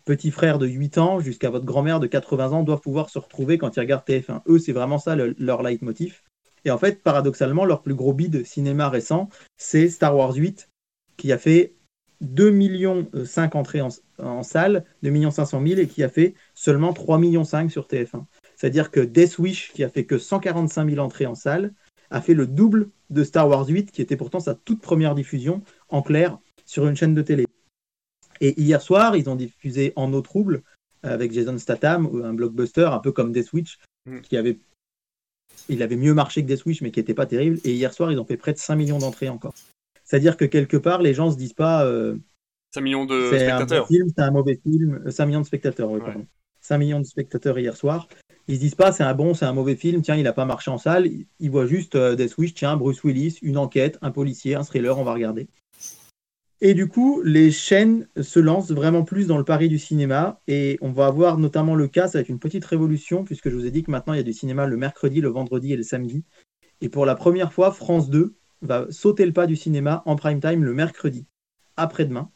petit 0.04 0.30
frère 0.30 0.58
de 0.58 0.66
8 0.66 0.98
ans 0.98 1.20
jusqu'à 1.20 1.50
votre 1.50 1.64
grand-mère 1.64 2.00
de 2.00 2.06
80 2.06 2.52
ans 2.52 2.62
doivent 2.62 2.80
pouvoir 2.80 3.10
se 3.10 3.18
retrouver 3.18 3.58
quand 3.58 3.76
ils 3.76 3.80
regardent 3.80 4.04
TF1. 4.04 4.42
Eux, 4.48 4.58
c'est 4.58 4.72
vraiment 4.72 4.98
ça 4.98 5.16
le- 5.16 5.34
leur 5.38 5.62
leitmotiv. 5.62 6.22
Et 6.64 6.70
en 6.70 6.78
fait, 6.78 7.02
paradoxalement, 7.02 7.64
leur 7.64 7.82
plus 7.82 7.94
gros 7.94 8.12
bid 8.12 8.44
cinéma 8.44 8.88
récent, 8.88 9.28
c'est 9.56 9.88
Star 9.88 10.16
Wars 10.16 10.34
8, 10.34 10.70
qui 11.16 11.32
a 11.32 11.38
fait 11.38 11.74
2 12.20 12.50
millions 12.50 13.06
5 13.24 13.54
entrées 13.54 13.82
en, 13.82 13.88
en 14.18 14.42
salle, 14.42 14.84
2 15.02 15.10
millions 15.10 15.30
500 15.30 15.60
000, 15.60 15.78
et 15.80 15.86
qui 15.86 16.02
a 16.02 16.08
fait 16.08 16.34
seulement 16.54 16.92
3 16.92 17.18
millions 17.18 17.44
5 17.44 17.70
sur 17.70 17.86
TF1. 17.86 18.26
C'est-à-dire 18.56 18.90
que 18.90 19.00
Death 19.00 19.38
Wish, 19.38 19.72
qui 19.72 19.84
a 19.84 19.88
fait 19.88 20.06
que 20.06 20.18
145 20.18 20.84
000 20.84 21.00
entrées 21.00 21.26
en 21.26 21.34
salle, 21.34 21.72
a 22.10 22.20
fait 22.20 22.34
le 22.34 22.46
double 22.46 22.90
de 23.10 23.24
Star 23.24 23.48
Wars 23.48 23.66
8, 23.66 23.90
qui 23.90 24.00
était 24.00 24.16
pourtant 24.16 24.40
sa 24.40 24.54
toute 24.54 24.80
première 24.80 25.14
diffusion 25.14 25.62
en 25.88 26.02
clair 26.02 26.38
sur 26.64 26.86
une 26.86 26.96
chaîne 26.96 27.14
de 27.14 27.22
télé. 27.22 27.44
Et 28.40 28.60
hier 28.60 28.80
soir, 28.82 29.16
ils 29.16 29.28
ont 29.30 29.36
diffusé 29.36 29.92
En 29.96 30.12
eau 30.12 30.20
trouble 30.20 30.62
avec 31.02 31.32
Jason 31.32 31.58
Statham, 31.58 32.08
un 32.24 32.32
blockbuster 32.34 32.86
un 32.92 32.98
peu 32.98 33.12
comme 33.12 33.32
Death 33.32 33.52
Witch, 33.52 33.78
Mm. 34.06 34.20
qui 34.20 34.36
avait, 34.36 34.58
il 35.68 35.82
avait 35.82 35.96
mieux 35.96 36.12
marché 36.14 36.42
que 36.42 36.46
Death 36.48 36.64
Witch, 36.66 36.82
mais 36.82 36.90
qui 36.90 37.00
n'était 37.00 37.14
pas 37.14 37.26
terrible. 37.26 37.58
Et 37.64 37.72
hier 37.72 37.92
soir, 37.94 38.12
ils 38.12 38.18
ont 38.18 38.24
fait 38.24 38.36
près 38.36 38.52
de 38.52 38.58
5 38.58 38.76
millions 38.76 38.98
d'entrées 38.98 39.28
encore. 39.28 39.54
C'est-à-dire 40.04 40.36
que 40.36 40.44
quelque 40.44 40.76
part, 40.76 41.00
les 41.00 41.14
gens 41.14 41.30
se 41.30 41.36
disent 41.36 41.54
pas 41.54 41.86
euh, 41.86 42.16
5 42.74 42.80
millions 42.82 43.04
de 43.06 43.30
c'est 43.30 43.46
un 43.50 43.56
bon 43.58 43.62
spectateurs. 43.64 43.88
film, 43.88 44.08
c'est 44.14 44.22
un 44.22 44.30
mauvais 44.30 44.60
film. 44.62 45.02
Euh, 45.06 45.10
5 45.10 45.26
millions 45.26 45.40
de 45.40 45.46
spectateurs, 45.46 45.90
oui, 45.90 46.00
Ouais. 46.00 46.04
pardon. 46.06 46.26
5 46.60 46.78
millions 46.78 47.00
de 47.00 47.04
spectateurs 47.06 47.58
hier 47.58 47.76
soir. 47.76 48.08
Ils 48.48 48.56
se 48.56 48.60
disent 48.60 48.74
pas 48.74 48.92
c'est 48.92 49.04
un 49.04 49.14
bon, 49.14 49.32
c'est 49.32 49.46
un 49.46 49.52
mauvais 49.54 49.76
film, 49.76 50.02
tiens, 50.02 50.16
il 50.16 50.24
n'a 50.24 50.32
pas 50.34 50.44
marché 50.44 50.70
en 50.70 50.76
salle. 50.78 51.06
Ils- 51.06 51.26
Ils 51.40 51.50
voient 51.50 51.66
juste 51.66 51.94
euh, 51.94 52.14
Death 52.14 52.36
Wish, 52.36 52.52
tiens, 52.54 52.76
Bruce 52.76 53.02
Willis, 53.04 53.38
une 53.42 53.56
enquête, 53.56 53.98
un 54.02 54.10
policier, 54.10 54.54
un 54.54 54.64
thriller, 54.64 54.98
on 54.98 55.04
va 55.04 55.14
regarder. 55.14 55.48
Et 56.66 56.72
du 56.72 56.88
coup, 56.88 57.20
les 57.22 57.50
chaînes 57.50 58.08
se 58.18 58.40
lancent 58.40 58.70
vraiment 58.70 59.04
plus 59.04 59.26
dans 59.26 59.36
le 59.36 59.44
pari 59.44 59.68
du 59.68 59.78
cinéma. 59.78 60.40
Et 60.48 60.78
on 60.80 60.92
va 60.92 61.04
avoir 61.04 61.36
notamment 61.36 61.74
le 61.74 61.88
cas, 61.88 62.08
ça 62.08 62.16
va 62.16 62.22
être 62.22 62.30
une 62.30 62.38
petite 62.38 62.64
révolution, 62.64 63.22
puisque 63.22 63.50
je 63.50 63.54
vous 63.54 63.66
ai 63.66 63.70
dit 63.70 63.82
que 63.82 63.90
maintenant 63.90 64.14
il 64.14 64.16
y 64.16 64.20
a 64.20 64.22
du 64.22 64.32
cinéma 64.32 64.66
le 64.66 64.78
mercredi, 64.78 65.20
le 65.20 65.28
vendredi 65.28 65.74
et 65.74 65.76
le 65.76 65.82
samedi. 65.82 66.24
Et 66.80 66.88
pour 66.88 67.04
la 67.04 67.16
première 67.16 67.52
fois, 67.52 67.70
France 67.70 68.08
2 68.08 68.34
va 68.62 68.86
sauter 68.88 69.26
le 69.26 69.34
pas 69.34 69.46
du 69.46 69.56
cinéma 69.56 70.02
en 70.06 70.16
prime 70.16 70.40
time 70.40 70.64
le 70.64 70.72
mercredi, 70.72 71.26
après-demain, 71.76 72.30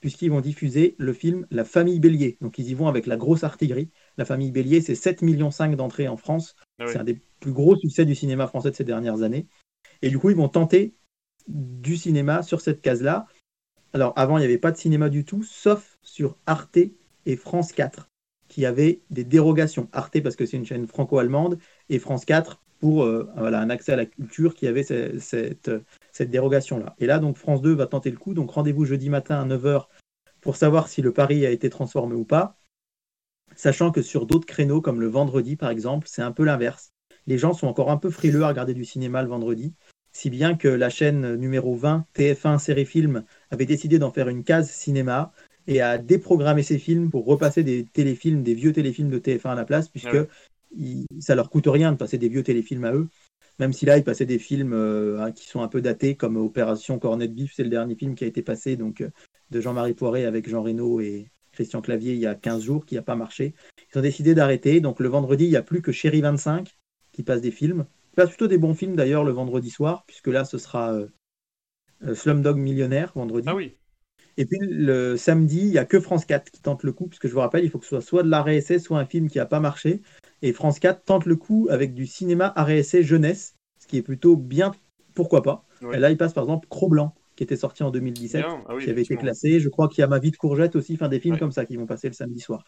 puisqu'ils 0.00 0.30
vont 0.30 0.40
diffuser 0.40 0.94
le 0.96 1.12
film 1.12 1.46
La 1.50 1.66
famille 1.66 2.00
Bélier. 2.00 2.38
Donc 2.40 2.58
ils 2.58 2.70
y 2.70 2.74
vont 2.74 2.88
avec 2.88 3.06
la 3.06 3.18
grosse 3.18 3.44
artillerie. 3.44 3.90
La 4.16 4.24
famille 4.24 4.50
Bélier, 4.50 4.80
c'est 4.80 4.94
7,5 4.94 5.24
millions 5.26 5.50
d'entrées 5.76 6.08
en 6.08 6.16
France. 6.16 6.56
Ah 6.78 6.84
oui. 6.86 6.92
C'est 6.92 7.00
un 7.00 7.04
des 7.04 7.20
plus 7.38 7.52
gros 7.52 7.76
succès 7.76 8.06
du 8.06 8.14
cinéma 8.14 8.46
français 8.46 8.70
de 8.70 8.76
ces 8.76 8.84
dernières 8.84 9.20
années. 9.20 9.46
Et 10.00 10.08
du 10.08 10.18
coup, 10.18 10.30
ils 10.30 10.36
vont 10.36 10.48
tenter 10.48 10.94
du 11.48 11.98
cinéma 11.98 12.42
sur 12.42 12.62
cette 12.62 12.80
case-là. 12.80 13.26
Alors 13.92 14.12
avant, 14.16 14.36
il 14.38 14.40
n'y 14.40 14.46
avait 14.46 14.58
pas 14.58 14.72
de 14.72 14.76
cinéma 14.76 15.08
du 15.08 15.24
tout, 15.24 15.42
sauf 15.42 15.98
sur 16.02 16.36
Arte 16.46 16.78
et 17.26 17.36
France 17.36 17.72
4, 17.72 18.08
qui 18.48 18.66
avaient 18.66 19.00
des 19.10 19.24
dérogations. 19.24 19.88
Arte 19.92 20.20
parce 20.22 20.36
que 20.36 20.46
c'est 20.46 20.56
une 20.56 20.66
chaîne 20.66 20.86
franco-allemande, 20.86 21.58
et 21.88 21.98
France 21.98 22.24
4 22.24 22.60
pour 22.80 23.04
euh, 23.04 23.28
un 23.36 23.70
accès 23.70 23.92
à 23.92 23.96
la 23.96 24.06
culture 24.06 24.54
qui 24.54 24.66
avait 24.66 24.84
ce- 24.84 25.18
cette, 25.18 25.70
cette 26.12 26.30
dérogation-là. 26.30 26.94
Et 26.98 27.06
là, 27.06 27.18
donc 27.18 27.36
France 27.36 27.60
2 27.62 27.74
va 27.74 27.86
tenter 27.86 28.10
le 28.10 28.16
coup. 28.18 28.34
Donc 28.34 28.50
rendez-vous 28.50 28.84
jeudi 28.84 29.08
matin 29.10 29.40
à 29.40 29.44
9h 29.44 29.88
pour 30.40 30.56
savoir 30.56 30.88
si 30.88 31.02
le 31.02 31.12
pari 31.12 31.44
a 31.46 31.50
été 31.50 31.70
transformé 31.70 32.14
ou 32.14 32.24
pas. 32.24 32.56
Sachant 33.56 33.90
que 33.90 34.00
sur 34.02 34.24
d'autres 34.26 34.46
créneaux, 34.46 34.80
comme 34.80 35.00
le 35.00 35.06
vendredi 35.08 35.56
par 35.56 35.70
exemple, 35.70 36.06
c'est 36.08 36.22
un 36.22 36.32
peu 36.32 36.44
l'inverse. 36.44 36.92
Les 37.26 37.36
gens 37.38 37.52
sont 37.52 37.66
encore 37.66 37.90
un 37.90 37.98
peu 37.98 38.08
frileux 38.10 38.42
à 38.44 38.48
regarder 38.48 38.72
du 38.74 38.84
cinéma 38.86 39.22
le 39.22 39.28
vendredi, 39.28 39.74
si 40.18 40.30
bien 40.30 40.56
que 40.56 40.66
la 40.66 40.90
chaîne 40.90 41.36
numéro 41.36 41.76
20, 41.76 42.04
TF1 42.12 42.58
Série 42.58 42.86
Film, 42.86 43.22
avait 43.52 43.66
décidé 43.66 44.00
d'en 44.00 44.10
faire 44.10 44.28
une 44.28 44.42
case 44.42 44.68
cinéma 44.68 45.32
et 45.68 45.80
a 45.80 45.96
déprogrammé 45.96 46.64
ses 46.64 46.80
films 46.80 47.08
pour 47.08 47.24
repasser 47.24 47.62
des 47.62 47.84
téléfilms, 47.84 48.42
des 48.42 48.54
vieux 48.54 48.72
téléfilms 48.72 49.10
de 49.10 49.20
TF1 49.20 49.52
à 49.52 49.54
la 49.54 49.64
place, 49.64 49.88
puisque 49.88 50.08
Ah 50.08 50.22
ouais. 50.22 50.28
il- 50.76 51.06
ça 51.20 51.36
leur 51.36 51.50
coûte 51.50 51.68
rien 51.68 51.92
de 51.92 51.96
passer 51.96 52.18
des 52.18 52.28
vieux 52.28 52.42
téléfilms 52.42 52.84
à 52.84 52.92
eux. 52.94 53.08
Même 53.60 53.72
si 53.72 53.86
là, 53.86 53.96
ils 53.96 54.02
passaient 54.02 54.26
des 54.26 54.40
films 54.40 54.72
euh, 54.72 55.20
hein, 55.20 55.30
qui 55.30 55.46
sont 55.46 55.62
un 55.62 55.68
peu 55.68 55.80
datés, 55.80 56.16
comme 56.16 56.36
Opération 56.36 56.98
Cornet 56.98 57.28
de 57.28 57.34
Bif, 57.34 57.52
c'est 57.54 57.62
le 57.62 57.70
dernier 57.70 57.94
film 57.94 58.16
qui 58.16 58.24
a 58.24 58.26
été 58.26 58.42
passé, 58.42 58.74
donc 58.74 59.02
euh, 59.02 59.10
de 59.52 59.60
Jean-Marie 59.60 59.94
Poiré 59.94 60.26
avec 60.26 60.48
Jean 60.48 60.64
Reno 60.64 60.98
et 61.00 61.30
Christian 61.52 61.80
Clavier 61.80 62.14
il 62.14 62.20
y 62.20 62.26
a 62.26 62.34
15 62.34 62.64
jours, 62.64 62.86
qui 62.86 62.96
n'a 62.96 63.02
pas 63.02 63.14
marché. 63.14 63.54
Ils 63.94 63.98
ont 63.98 64.02
décidé 64.02 64.34
d'arrêter. 64.34 64.80
Donc 64.80 64.98
le 64.98 65.08
vendredi, 65.08 65.44
il 65.44 65.50
n'y 65.50 65.56
a 65.56 65.62
plus 65.62 65.80
que 65.80 65.92
Chéri 65.92 66.22
25 66.22 66.76
qui 67.12 67.22
passe 67.22 67.40
des 67.40 67.52
films. 67.52 67.86
Passe 68.18 68.30
plutôt 68.30 68.48
des 68.48 68.58
bons 68.58 68.74
films 68.74 68.96
d'ailleurs 68.96 69.22
le 69.22 69.30
vendredi 69.30 69.70
soir, 69.70 70.02
puisque 70.08 70.26
là, 70.26 70.44
ce 70.44 70.58
sera 70.58 70.92
euh, 70.92 71.06
euh, 72.02 72.16
Slumdog 72.16 72.56
Millionnaire 72.56 73.12
vendredi. 73.14 73.46
Ah 73.48 73.54
oui. 73.54 73.76
Et 74.36 74.44
puis 74.44 74.58
le 74.60 75.16
samedi, 75.16 75.60
il 75.60 75.70
n'y 75.70 75.78
a 75.78 75.84
que 75.84 76.00
France 76.00 76.24
4 76.24 76.50
qui 76.50 76.60
tente 76.60 76.82
le 76.82 76.90
coup, 76.90 77.06
puisque 77.06 77.28
je 77.28 77.32
vous 77.32 77.38
rappelle, 77.38 77.62
il 77.62 77.70
faut 77.70 77.78
que 77.78 77.84
ce 77.84 77.90
soit 77.90 78.00
soit 78.00 78.22
de 78.24 78.28
l'arrêt 78.28 78.56
essai, 78.56 78.80
soit 78.80 78.98
un 78.98 79.04
film 79.04 79.30
qui 79.30 79.38
n'a 79.38 79.46
pas 79.46 79.60
marché. 79.60 80.02
Et 80.42 80.52
France 80.52 80.80
4 80.80 81.04
tente 81.04 81.26
le 81.26 81.36
coup 81.36 81.68
avec 81.70 81.94
du 81.94 82.06
cinéma 82.06 82.52
arrêt 82.56 82.78
essai 82.78 83.04
jeunesse, 83.04 83.54
ce 83.78 83.86
qui 83.86 83.98
est 83.98 84.02
plutôt 84.02 84.36
bien, 84.36 84.72
pourquoi 85.14 85.44
pas. 85.44 85.64
Oui. 85.82 85.94
Et 85.94 86.00
là, 86.00 86.10
il 86.10 86.16
passe 86.16 86.32
par 86.32 86.42
exemple 86.42 86.66
Cro-Blanc, 86.68 87.14
qui 87.36 87.44
était 87.44 87.56
sorti 87.56 87.84
en 87.84 87.92
2017, 87.92 88.42
Bien. 88.42 88.64
Ah 88.66 88.74
oui, 88.74 88.82
qui 88.82 88.90
avait 88.90 89.02
été 89.02 89.16
classé. 89.16 89.60
Je 89.60 89.68
crois 89.68 89.86
qu'il 89.86 90.00
y 90.00 90.04
a 90.04 90.08
Ma 90.08 90.18
vie 90.18 90.32
de 90.32 90.36
courgette 90.36 90.74
aussi, 90.74 90.94
enfin 90.94 91.08
des 91.08 91.20
films 91.20 91.38
comme 91.38 91.52
ça 91.52 91.64
qui 91.64 91.76
vont 91.76 91.86
passer 91.86 92.08
le 92.08 92.14
samedi 92.14 92.40
soir. 92.40 92.64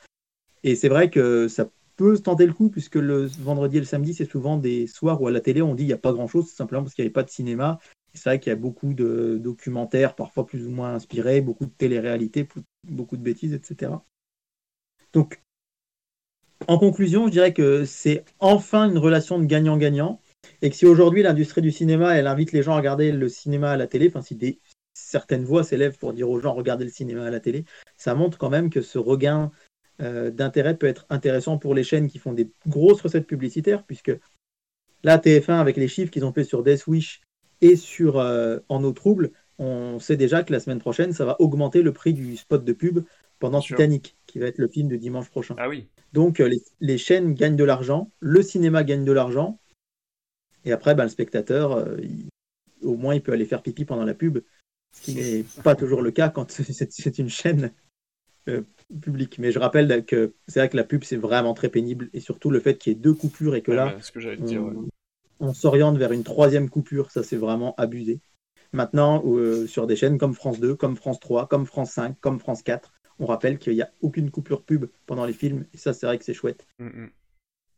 Et 0.63 0.77
c'est 0.77 0.89
vrai 0.89 1.11
que 1.11 1.49
ça 1.49 1.69
peut 2.01 2.19
tenter 2.19 2.47
le 2.47 2.55
coup, 2.55 2.71
puisque 2.71 2.95
le 2.95 3.27
vendredi 3.27 3.77
et 3.77 3.81
le 3.81 3.85
samedi, 3.85 4.15
c'est 4.15 4.25
souvent 4.25 4.57
des 4.57 4.87
soirs 4.87 5.21
où 5.21 5.29
à 5.29 5.31
la 5.31 5.43
télé, 5.43 5.61
on 5.61 5.75
dit 5.75 5.83
il 5.83 5.89
n'y 5.89 5.93
a 5.93 5.99
pas 5.99 6.15
grand-chose, 6.15 6.49
simplement 6.49 6.83
parce 6.83 6.95
qu'il 6.95 7.03
n'y 7.03 7.09
avait 7.09 7.13
pas 7.13 7.25
de 7.25 7.29
cinéma. 7.29 7.79
C'est 8.15 8.31
vrai 8.31 8.41
qu'il 8.41 8.49
y 8.49 8.55
a 8.55 8.57
beaucoup 8.57 8.95
de 8.95 9.39
documentaires, 9.39 10.15
parfois 10.15 10.47
plus 10.47 10.67
ou 10.67 10.71
moins 10.71 10.95
inspirés, 10.95 11.43
beaucoup 11.43 11.67
de 11.67 11.71
télé-réalité, 11.71 12.49
beaucoup 12.89 13.19
de 13.19 13.23
bêtises, 13.23 13.53
etc. 13.53 13.93
Donc, 15.13 15.43
en 16.69 16.79
conclusion, 16.79 17.27
je 17.27 17.33
dirais 17.33 17.53
que 17.53 17.85
c'est 17.85 18.25
enfin 18.39 18.89
une 18.89 18.99
relation 18.99 19.39
de 19.39 19.45
gagnant-gagnant. 19.45 20.23
Et 20.63 20.71
que 20.71 20.77
si 20.77 20.87
aujourd'hui 20.87 21.23
l'industrie 21.23 21.61
du 21.61 21.71
cinéma, 21.71 22.17
elle 22.17 22.27
invite 22.27 22.53
les 22.53 22.63
gens 22.63 22.73
à 22.73 22.77
regarder 22.79 23.13
le 23.13 23.29
cinéma 23.29 23.73
à 23.73 23.77
la 23.77 23.87
télé, 23.87 24.09
enfin 24.09 24.23
si 24.23 24.37
des, 24.37 24.59
certaines 24.95 25.45
voix 25.45 25.65
s'élèvent 25.65 25.99
pour 25.99 26.15
dire 26.15 26.31
aux 26.31 26.41
gens 26.41 26.55
regardez 26.55 26.85
le 26.85 26.91
cinéma 26.91 27.27
à 27.27 27.31
la 27.31 27.41
télé, 27.41 27.67
ça 27.99 28.15
montre 28.15 28.39
quand 28.39 28.49
même 28.49 28.71
que 28.71 28.81
ce 28.81 28.99
regain 28.99 29.51
euh, 30.01 30.31
d'intérêt 30.31 30.77
peut 30.77 30.87
être 30.87 31.07
intéressant 31.11 31.59
pour 31.59 31.75
les 31.75 31.85
chaînes 31.85 32.09
qui 32.09 32.19
font 32.19 32.33
des 32.33 32.51
grosses 32.67 33.01
recettes 33.03 33.27
publicitaires, 33.27 33.85
puisque 33.85 34.13
là, 35.05 35.19
TF1, 35.19 35.61
avec 35.61 35.77
les 35.77 35.89
chiffres 35.89 36.11
qu'ils 36.11 36.25
ont 36.25 36.33
fait 36.33 36.45
sur 36.45 36.63
Death 36.63 36.87
Wish 36.87 37.21
et 37.61 37.77
sur 37.77 38.19
euh, 38.19 38.59
En 38.69 38.83
eau 38.85 38.93
trouble, 38.93 39.33
on 39.59 39.99
sait 39.99 40.17
déjà 40.17 40.43
que 40.43 40.53
la 40.53 40.61
semaine 40.61 40.79
prochaine, 40.79 41.13
ça 41.13 41.25
va 41.25 41.37
augmenter 41.41 41.83
le 41.83 41.93
prix 41.93 42.15
du 42.15 42.37
spot 42.37 42.65
de 42.65 42.73
pub 42.73 43.01
pendant. 43.39 43.61
Titanic, 43.61 44.17
qui 44.27 44.39
va 44.39 44.47
être 44.47 44.59
le 44.59 44.69
film 44.69 44.89
de 44.89 44.97
dimanche 44.97 45.29
prochain. 45.29 45.55
Ah 45.59 45.69
oui. 45.69 45.89
Donc 46.13 46.41
euh, 46.41 46.49
les, 46.49 46.63
les 46.81 46.99
chaînes 46.99 47.35
gagnent 47.35 47.57
de 47.57 47.65
l'argent, 47.65 48.11
le 48.21 48.43
cinéma 48.43 48.85
gagne 48.85 49.05
de 49.05 49.13
l'argent, 49.13 49.59
et 50.65 50.73
après, 50.73 50.95
ben, 50.95 51.05
le 51.05 51.11
spectateur, 51.11 51.99
il- 52.01 52.29
au 52.83 52.97
moins, 52.97 53.15
il 53.15 53.23
peut 53.23 53.33
aller 53.33 53.45
faire 53.45 53.63
pipi 53.63 53.85
pendant 53.85 54.05
la 54.05 54.15
pub, 54.15 54.39
ce 54.97 55.03
qui 55.03 55.15
n'est 55.15 55.45
pas 55.63 55.75
toujours 55.75 56.03
le 56.03 56.11
cas 56.11 56.31
quand 56.31 56.51
c'est 56.91 57.19
une 57.19 57.29
chaîne 57.29 57.73
euh, 58.49 58.63
publique. 59.03 59.39
Mais 59.39 59.53
je 59.53 59.59
rappelle 59.59 60.05
que 60.05 60.35
c'est 60.49 60.61
vrai 60.61 60.69
que 60.69 60.77
la 60.77 60.85
pub, 60.85 61.05
c'est 61.05 61.17
vraiment 61.17 61.55
très 61.55 61.69
pénible, 61.69 62.09
et 62.13 62.21
surtout 62.21 62.51
le 62.51 62.61
fait 62.61 62.77
qu'il 62.77 62.93
y 62.93 62.97
ait 62.97 62.99
deux 62.99 63.15
coupures 63.15 63.55
et 63.55 63.63
que 63.63 63.71
Ouais, 63.71 63.77
là, 63.77 63.97
ce 64.01 64.11
que 64.11 64.21
j'allais 64.21 64.37
te 64.37 64.43
dire. 64.43 64.63
ouais. 64.65 64.75
on, 65.39 65.55
s'oriente 65.55 65.97
vers 65.99 66.13
une 66.13 66.25
troisième 66.25 66.69
coupure, 66.69 67.11
ça 67.11 67.23
c'est 67.23 67.37
vraiment 67.37 67.75
abusé. 67.77 68.21
Maintenant, 68.73 69.23
euh, 69.27 69.67
sur 69.67 69.87
des 69.87 69.97
chaînes 69.97 70.19
comme 70.19 70.35
France 70.35 70.61
2, 70.61 70.75
comme 70.75 70.97
France 70.97 71.21
3, 71.21 71.49
comme 71.49 71.67
France 71.67 71.93
5, 71.93 72.17
comme 72.21 72.39
France 72.39 72.63
4, 72.63 72.93
on 73.19 73.27
rappelle 73.27 73.59
qu'il 73.59 73.75
n'y 73.75 73.83
a 73.83 73.91
aucune 74.01 74.31
coupure 74.31 74.63
pub 74.63 74.87
pendant 75.07 75.27
les 75.27 75.33
films, 75.33 75.67
et 75.75 75.77
ça 75.77 75.93
c'est 75.93 76.07
vrai 76.07 76.19
que 76.19 76.25
c'est 76.25 76.35
chouette. 76.35 76.67
Mm, 76.79 76.87
mm. 76.87 77.11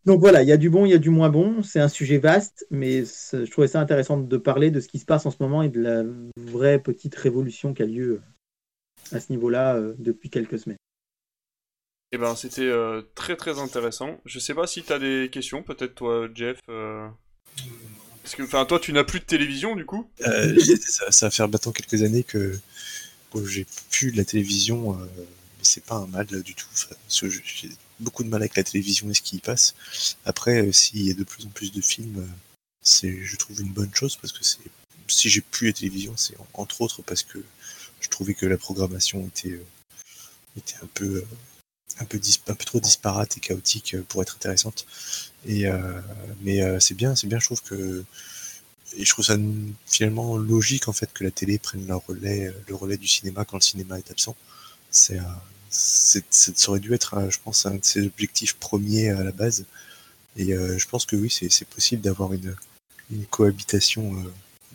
Donc 0.04 0.18
voilà, 0.20 0.42
il 0.42 0.48
y 0.48 0.52
a 0.52 0.56
du 0.56 0.68
bon, 0.68 0.84
il 0.84 0.90
y 0.90 0.94
a 0.94 0.98
du 0.98 1.10
moins 1.10 1.28
bon. 1.28 1.62
C'est 1.62 1.78
un 1.78 1.88
sujet 1.88 2.18
vaste, 2.18 2.66
mais 2.70 3.04
je 3.04 3.48
trouvais 3.50 3.68
ça 3.68 3.80
intéressant 3.80 4.16
de 4.16 4.36
parler 4.36 4.72
de 4.72 4.80
ce 4.80 4.88
qui 4.88 4.98
se 4.98 5.04
passe 5.04 5.26
en 5.26 5.30
ce 5.30 5.36
moment 5.38 5.62
et 5.62 5.68
de 5.68 5.80
la 5.80 6.02
vraie 6.36 6.80
petite 6.80 7.14
révolution 7.14 7.72
qui 7.72 7.82
a 7.82 7.86
lieu 7.86 8.20
à 9.14 9.20
ce 9.20 9.30
niveau-là 9.30 9.76
euh, 9.76 9.94
depuis 9.98 10.30
quelques 10.30 10.58
semaines. 10.58 10.78
Eh 12.12 12.18
ben, 12.18 12.36
c'était 12.36 12.62
euh, 12.62 13.02
très 13.14 13.36
très 13.36 13.58
intéressant. 13.58 14.20
Je 14.26 14.38
sais 14.38 14.54
pas 14.54 14.66
si 14.66 14.82
t'as 14.82 14.98
des 14.98 15.30
questions, 15.32 15.62
peut-être 15.62 15.94
toi, 15.94 16.28
Jeff. 16.34 16.58
euh, 16.68 17.08
Parce 18.22 18.34
que, 18.34 18.42
enfin, 18.42 18.66
toi, 18.66 18.78
tu 18.78 18.92
n'as 18.92 19.04
plus 19.04 19.20
de 19.20 19.24
télévision, 19.24 19.76
du 19.76 19.86
coup? 19.86 20.10
Euh, 20.26 20.58
ça, 20.86 21.10
ça 21.10 21.26
va 21.26 21.30
faire 21.30 21.48
maintenant 21.48 21.72
quelques 21.72 22.02
années 22.02 22.22
que 22.22 22.58
bon, 23.32 23.44
j'ai 23.46 23.66
plus 23.90 24.12
de 24.12 24.18
la 24.18 24.26
télévision, 24.26 24.92
euh, 25.00 25.06
mais 25.16 25.64
c'est 25.64 25.84
pas 25.84 25.96
un 25.96 26.06
mal 26.06 26.26
là, 26.30 26.40
du 26.40 26.54
tout. 26.54 26.66
Enfin, 26.72 26.94
parce 27.06 27.20
que 27.20 27.30
j'ai 27.30 27.70
beaucoup 27.98 28.24
de 28.24 28.28
mal 28.28 28.42
avec 28.42 28.56
la 28.56 28.64
télévision 28.64 29.08
et 29.10 29.14
ce 29.14 29.22
qui 29.22 29.36
y 29.36 29.40
passe. 29.40 29.74
Après, 30.26 30.66
euh, 30.66 30.72
s'il 30.72 31.06
y 31.06 31.10
a 31.10 31.14
de 31.14 31.24
plus 31.24 31.46
en 31.46 31.48
plus 31.48 31.72
de 31.72 31.80
films, 31.80 32.18
euh, 32.18 32.26
c'est, 32.82 33.22
je 33.22 33.36
trouve 33.36 33.58
une 33.62 33.72
bonne 33.72 33.94
chose 33.94 34.16
parce 34.16 34.32
que 34.34 34.44
c'est, 34.44 34.58
si 35.08 35.30
j'ai 35.30 35.40
plus 35.40 35.68
la 35.68 35.72
télévision, 35.72 36.14
c'est 36.18 36.36
en- 36.38 36.46
entre 36.52 36.82
autres 36.82 37.00
parce 37.00 37.22
que 37.22 37.38
je 38.02 38.08
trouvais 38.08 38.34
que 38.34 38.46
la 38.46 38.58
programmation 38.58 39.26
était, 39.26 39.52
euh, 39.52 39.64
était 40.56 40.76
un 40.82 40.88
peu, 40.94 41.16
euh, 41.16 41.26
un 42.00 42.04
peu, 42.04 42.18
trop 42.64 42.80
disparate 42.80 43.36
et 43.36 43.40
chaotique 43.40 43.94
euh, 43.94 44.02
pour 44.08 44.22
être 44.22 44.36
intéressante. 44.36 44.86
Et 45.46 45.64
mais 46.42 46.60
c'est 46.80 46.94
bien, 46.94 47.16
c'est 47.16 47.26
bien. 47.26 47.40
Je 47.40 47.46
trouve 47.46 47.62
que 47.62 48.04
et 48.96 49.04
je 49.04 49.10
trouve 49.10 49.24
ça 49.24 49.36
finalement 49.86 50.36
logique 50.36 50.86
en 50.86 50.92
fait 50.92 51.10
que 51.12 51.24
la 51.24 51.30
télé 51.30 51.58
prenne 51.58 51.86
le 51.86 51.96
relais, 51.96 52.54
le 52.68 52.74
relais 52.74 52.98
du 52.98 53.08
cinéma 53.08 53.44
quand 53.44 53.56
le 53.56 53.62
cinéma 53.62 53.98
est 53.98 54.10
absent. 54.10 54.36
C'est, 54.90 55.18
ça 55.70 56.68
aurait 56.68 56.80
dû 56.80 56.92
être, 56.94 57.28
je 57.30 57.38
pense, 57.42 57.66
un 57.66 57.76
de 57.76 57.84
ses 57.84 58.06
objectifs 58.06 58.54
premiers 58.54 59.08
à 59.10 59.24
la 59.24 59.32
base. 59.32 59.64
Et 60.36 60.52
je 60.52 60.86
pense 60.86 61.06
que 61.06 61.16
oui, 61.16 61.30
c'est, 61.30 61.64
possible 61.64 62.02
d'avoir 62.02 62.32
une, 62.34 62.54
cohabitation 63.30 64.14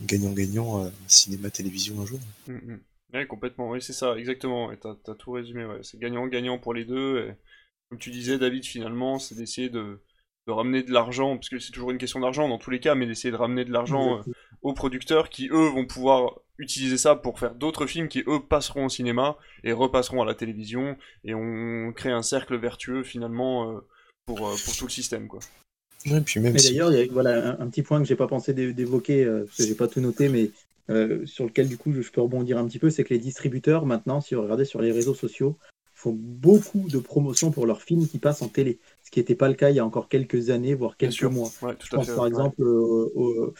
gagnant-gagnant 0.01 0.91
cinéma-télévision 1.07 2.01
un 2.01 2.05
jour. 2.05 2.19
Mm, 2.47 2.77
Ouais, 3.13 3.25
complètement. 3.25 3.69
Oui, 3.69 3.81
c'est 3.81 3.93
ça, 3.93 4.15
exactement. 4.17 4.71
Et 4.71 4.77
t'as 4.77 4.95
t'as 5.03 5.15
tout 5.15 5.31
résumé. 5.31 5.65
Ouais. 5.65 5.79
C'est 5.83 5.99
gagnant-gagnant 5.99 6.57
pour 6.59 6.73
les 6.73 6.85
deux. 6.85 7.19
Et, 7.19 7.33
comme 7.89 7.99
tu 7.99 8.11
disais, 8.11 8.37
David, 8.37 8.65
finalement, 8.65 9.19
c'est 9.19 9.35
d'essayer 9.35 9.69
de 9.69 9.99
de 10.47 10.51
ramener 10.53 10.81
de 10.81 10.93
l'argent, 10.93 11.35
parce 11.35 11.49
que 11.49 11.59
c'est 11.59 11.73
toujours 11.73 11.91
une 11.91 11.97
question 11.97 12.21
d'argent 12.21 12.47
dans 12.47 12.57
tous 12.57 12.69
les 12.69 12.79
cas, 12.79 12.95
mais 12.95 13.05
d'essayer 13.05 13.31
de 13.31 13.35
ramener 13.35 13.65
de 13.65 13.71
l'argent 13.73 14.19
euh, 14.19 14.21
aux 14.61 14.73
producteurs 14.73 15.27
qui, 15.27 15.49
eux, 15.49 15.67
vont 15.67 15.85
pouvoir 15.85 16.39
utiliser 16.57 16.97
ça 16.97 17.17
pour 17.17 17.37
faire 17.37 17.53
d'autres 17.53 17.85
films 17.85 18.07
qui, 18.07 18.23
eux, 18.27 18.39
passeront 18.39 18.85
au 18.85 18.89
cinéma 18.89 19.37
et 19.65 19.73
repasseront 19.73 20.21
à 20.21 20.25
la 20.25 20.35
télévision, 20.35 20.95
et 21.25 21.33
on 21.35 21.91
crée 21.93 22.11
un 22.11 22.21
cercle 22.21 22.55
vertueux, 22.57 23.03
finalement, 23.03 23.69
euh, 23.75 23.81
pour, 24.25 24.47
euh, 24.47 24.55
pour 24.63 24.73
tout 24.77 24.85
le 24.85 24.89
système, 24.91 25.27
quoi. 25.27 25.39
Ouais, 26.05 26.21
puis 26.21 26.39
même 26.39 26.53
Mais 26.53 26.59
si- 26.59 26.69
d'ailleurs, 26.69 26.93
il 26.93 26.97
y 26.97 27.01
a 27.09 27.11
voilà, 27.11 27.59
un, 27.59 27.59
un 27.59 27.69
petit 27.69 27.83
point 27.83 27.99
que 28.01 28.07
j'ai 28.07 28.15
pas 28.15 28.27
pensé 28.27 28.53
d'é- 28.53 28.71
d'évoquer, 28.71 29.25
euh, 29.25 29.43
parce 29.43 29.57
que 29.57 29.65
j'ai 29.65 29.75
pas 29.75 29.89
tout 29.89 29.99
noté, 29.99 30.29
mais 30.29 30.51
euh, 30.89 31.25
sur 31.25 31.45
lequel 31.45 31.67
du 31.67 31.77
coup 31.77 31.91
je 31.91 32.09
peux 32.11 32.21
rebondir 32.21 32.57
un 32.57 32.67
petit 32.67 32.79
peu, 32.79 32.89
c'est 32.89 33.03
que 33.03 33.13
les 33.13 33.19
distributeurs 33.19 33.85
maintenant, 33.85 34.21
si 34.21 34.35
vous 34.35 34.41
regardez 34.41 34.65
sur 34.65 34.81
les 34.81 34.91
réseaux 34.91 35.13
sociaux, 35.13 35.57
font 35.93 36.15
beaucoup 36.15 36.87
de 36.89 36.99
promotions 36.99 37.51
pour 37.51 37.65
leurs 37.65 37.81
films 37.81 38.07
qui 38.07 38.19
passent 38.19 38.43
en 38.43 38.47
télé, 38.47 38.79
ce 39.03 39.09
qui 39.09 39.19
n'était 39.19 39.35
pas 39.35 39.47
le 39.47 39.55
cas 39.55 39.71
il 39.71 39.75
y 39.75 39.79
a 39.79 39.85
encore 39.85 40.09
quelques 40.09 40.51
années, 40.51 40.75
voire 40.75 40.95
quelques 40.95 41.13
sûr. 41.13 41.31
mois. 41.31 41.49
Ouais, 41.61 41.73
Je 41.79 41.87
tout 41.89 41.95
pense 41.95 42.05
fait. 42.05 42.13
par 42.13 42.23
ouais. 42.23 42.29
exemple, 42.29 42.61
euh, 42.61 43.53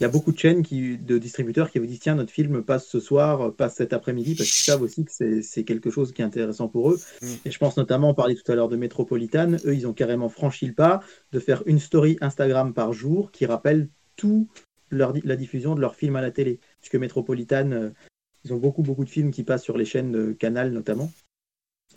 il 0.00 0.02
y 0.02 0.04
a 0.06 0.08
beaucoup 0.08 0.32
de 0.32 0.38
chaînes 0.38 0.64
qui, 0.64 0.98
de 0.98 1.18
distributeurs 1.18 1.70
qui 1.70 1.78
vous 1.78 1.86
disent 1.86 2.00
tiens 2.00 2.16
notre 2.16 2.32
film 2.32 2.62
passe 2.64 2.86
ce 2.88 2.98
soir, 2.98 3.54
passe 3.54 3.76
cet 3.76 3.92
après-midi 3.92 4.34
parce 4.34 4.50
qu'ils 4.50 4.64
savent 4.64 4.82
aussi 4.82 5.04
que 5.04 5.40
c'est 5.42 5.64
quelque 5.64 5.90
chose 5.90 6.12
qui 6.12 6.22
est 6.22 6.24
intéressant 6.24 6.66
pour 6.68 6.90
eux. 6.90 7.00
Mm. 7.22 7.26
Et 7.44 7.50
je 7.52 7.58
pense 7.58 7.76
notamment, 7.76 8.10
on 8.10 8.14
parlait 8.14 8.34
tout 8.34 8.50
à 8.50 8.56
l'heure 8.56 8.68
de 8.68 8.76
Métropolitane, 8.76 9.58
eux 9.64 9.74
ils 9.74 9.86
ont 9.86 9.92
carrément 9.92 10.28
franchi 10.28 10.66
le 10.66 10.74
pas 10.74 11.00
de 11.30 11.38
faire 11.38 11.62
une 11.66 11.78
story 11.78 12.16
Instagram 12.20 12.74
par 12.74 12.92
jour 12.92 13.30
qui 13.30 13.46
rappelle 13.46 13.88
tout 14.16 14.48
leur, 14.96 15.14
la 15.24 15.36
diffusion 15.36 15.74
de 15.74 15.80
leurs 15.80 15.96
films 15.96 16.16
à 16.16 16.20
la 16.20 16.30
télé. 16.30 16.60
Puisque 16.80 16.96
Métropolitane, 16.96 17.72
euh, 17.72 17.90
ils 18.44 18.52
ont 18.52 18.58
beaucoup 18.58 18.82
beaucoup 18.82 19.04
de 19.04 19.10
films 19.10 19.30
qui 19.30 19.42
passent 19.42 19.62
sur 19.62 19.78
les 19.78 19.84
chaînes 19.84 20.12
de 20.12 20.32
Canal 20.32 20.70
notamment. 20.70 21.10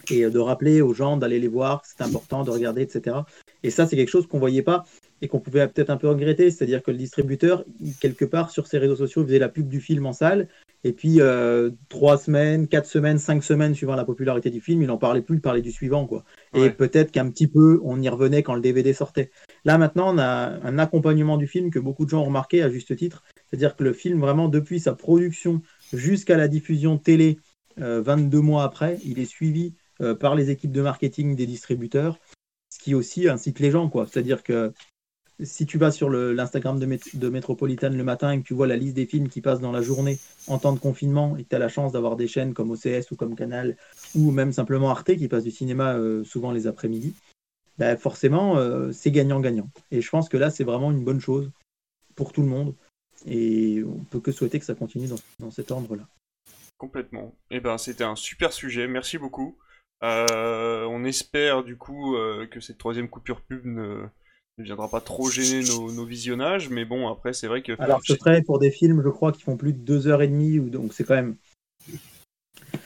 Et 0.09 0.23
euh, 0.23 0.29
de 0.29 0.39
rappeler 0.39 0.81
aux 0.81 0.93
gens 0.93 1.17
d'aller 1.17 1.39
les 1.39 1.47
voir, 1.47 1.83
c'est 1.85 2.01
important 2.01 2.43
de 2.43 2.51
regarder, 2.51 2.81
etc. 2.81 3.17
Et 3.63 3.69
ça, 3.69 3.87
c'est 3.87 3.95
quelque 3.95 4.09
chose 4.09 4.27
qu'on 4.27 4.39
voyait 4.39 4.61
pas 4.61 4.85
et 5.21 5.27
qu'on 5.27 5.39
pouvait 5.39 5.67
peut-être 5.67 5.89
un 5.89 5.97
peu 5.97 6.07
regretter. 6.07 6.51
C'est-à-dire 6.51 6.83
que 6.83 6.91
le 6.91 6.97
distributeur, 6.97 7.65
quelque 7.99 8.25
part 8.25 8.51
sur 8.51 8.67
ses 8.67 8.77
réseaux 8.77 8.95
sociaux, 8.95 9.23
faisait 9.23 9.39
la 9.39 9.49
pub 9.49 9.67
du 9.67 9.81
film 9.81 10.05
en 10.05 10.13
salle. 10.13 10.47
Et 10.83 10.93
puis, 10.93 11.21
euh, 11.21 11.71
trois 11.89 12.17
semaines, 12.17 12.67
quatre 12.67 12.85
semaines, 12.85 13.17
cinq 13.17 13.43
semaines, 13.43 13.73
suivant 13.73 13.95
la 13.95 14.05
popularité 14.05 14.49
du 14.49 14.61
film, 14.61 14.81
il 14.81 14.91
en 14.91 14.97
parlait 14.97 15.21
plus, 15.21 15.37
il 15.37 15.41
parlait 15.41 15.61
du 15.61 15.71
suivant. 15.71 16.05
quoi. 16.05 16.23
Et 16.53 16.69
peut-être 16.69 17.11
qu'un 17.11 17.29
petit 17.29 17.47
peu, 17.47 17.79
on 17.83 18.01
y 18.01 18.09
revenait 18.09 18.43
quand 18.43 18.53
le 18.53 18.61
DVD 18.61 18.93
sortait. 18.93 19.31
Là, 19.65 19.77
maintenant, 19.77 20.13
on 20.13 20.17
a 20.17 20.59
un 20.63 20.79
accompagnement 20.79 21.37
du 21.37 21.47
film 21.47 21.71
que 21.71 21.79
beaucoup 21.79 22.05
de 22.05 22.09
gens 22.09 22.21
ont 22.21 22.25
remarqué 22.25 22.61
à 22.61 22.69
juste 22.69 22.95
titre. 22.95 23.23
C'est-à-dire 23.47 23.75
que 23.75 23.83
le 23.83 23.93
film, 23.93 24.19
vraiment, 24.19 24.49
depuis 24.49 24.79
sa 24.79 24.93
production 24.93 25.61
jusqu'à 25.93 26.37
la 26.37 26.47
diffusion 26.47 26.97
télé, 26.97 27.39
euh, 27.79 28.01
22 28.01 28.41
mois 28.41 28.63
après, 28.63 28.99
il 29.03 29.19
est 29.19 29.25
suivi 29.25 29.75
euh, 30.01 30.15
par 30.15 30.35
les 30.35 30.49
équipes 30.51 30.71
de 30.71 30.81
marketing 30.81 31.35
des 31.35 31.45
distributeurs, 31.45 32.19
ce 32.69 32.79
qui 32.79 32.95
aussi 32.95 33.27
incite 33.27 33.59
les 33.59 33.71
gens. 33.71 33.89
quoi. 33.89 34.07
C'est-à-dire 34.07 34.43
que 34.43 34.73
si 35.43 35.65
tu 35.65 35.77
vas 35.77 35.91
sur 35.91 36.09
l'Instagram 36.09 36.79
de, 36.79 37.29
Métropolitane 37.29 37.95
le 37.95 38.03
matin 38.03 38.31
et 38.31 38.39
que 38.41 38.43
tu 38.43 38.53
vois 38.53 38.67
la 38.67 38.75
liste 38.75 38.95
des 38.95 39.05
films 39.05 39.29
qui 39.29 39.41
passent 39.41 39.59
dans 39.59 39.71
la 39.71 39.81
journée 39.81 40.17
en 40.47 40.57
temps 40.57 40.73
de 40.73 40.79
confinement 40.79 41.37
et 41.37 41.43
que 41.43 41.49
tu 41.49 41.55
as 41.55 41.59
la 41.59 41.69
chance 41.69 41.91
d'avoir 41.91 42.15
des 42.15 42.27
chaînes 42.27 42.53
comme 42.53 42.71
OCS 42.71 43.11
ou 43.11 43.15
comme 43.15 43.35
Canal 43.35 43.77
ou 44.15 44.31
même 44.31 44.51
simplement 44.51 44.89
Arte 44.89 45.15
qui 45.15 45.27
passe 45.27 45.43
du 45.43 45.51
cinéma 45.51 45.93
euh, 45.93 46.23
souvent 46.23 46.51
les 46.51 46.65
après-midi, 46.65 47.13
bah 47.77 47.95
forcément 47.97 48.57
euh, 48.57 48.91
c'est 48.91 49.11
gagnant-gagnant. 49.11 49.69
Et 49.91 50.01
je 50.01 50.09
pense 50.09 50.27
que 50.27 50.37
là 50.37 50.49
c'est 50.49 50.63
vraiment 50.63 50.91
une 50.91 51.03
bonne 51.03 51.21
chose 51.21 51.51
pour 52.15 52.33
tout 52.33 52.41
le 52.41 52.47
monde 52.47 52.73
et 53.27 53.83
on 53.83 54.03
peut 54.05 54.19
que 54.19 54.31
souhaiter 54.31 54.59
que 54.59 54.65
ça 54.65 54.75
continue 54.75 55.07
dans, 55.39 55.51
cet 55.51 55.71
ordre-là. 55.71 56.07
Complètement. 56.77 57.33
Eh 57.49 57.59
ben, 57.59 57.77
c'était 57.77 58.03
un 58.03 58.15
super 58.15 58.53
sujet. 58.53 58.87
Merci 58.87 59.17
beaucoup. 59.17 59.57
Euh, 60.03 60.85
on 60.85 61.03
espère 61.03 61.63
du 61.63 61.75
coup 61.75 62.15
que 62.51 62.59
cette 62.59 62.77
troisième 62.77 63.09
coupure 63.09 63.41
pub 63.41 63.65
ne, 63.65 64.07
ne 64.57 64.63
viendra 64.63 64.89
pas 64.89 65.01
trop 65.01 65.29
gêner 65.29 65.63
nos, 65.67 65.91
nos 65.91 66.05
visionnages, 66.05 66.69
mais 66.69 66.85
bon, 66.85 67.07
après, 67.07 67.33
c'est 67.33 67.47
vrai 67.47 67.61
que. 67.61 67.73
Alors 67.79 68.01
ce 68.03 68.15
serait 68.15 68.41
pour 68.41 68.59
des 68.59 68.71
films, 68.71 69.01
je 69.03 69.09
crois, 69.09 69.31
qui 69.31 69.43
font 69.43 69.57
plus 69.57 69.73
de 69.73 69.79
deux 69.79 70.07
heures 70.07 70.21
et 70.21 70.27
demie, 70.27 70.59
ou 70.59 70.69
donc 70.69 70.93
c'est 70.93 71.03
quand 71.03 71.15
même. 71.15 71.35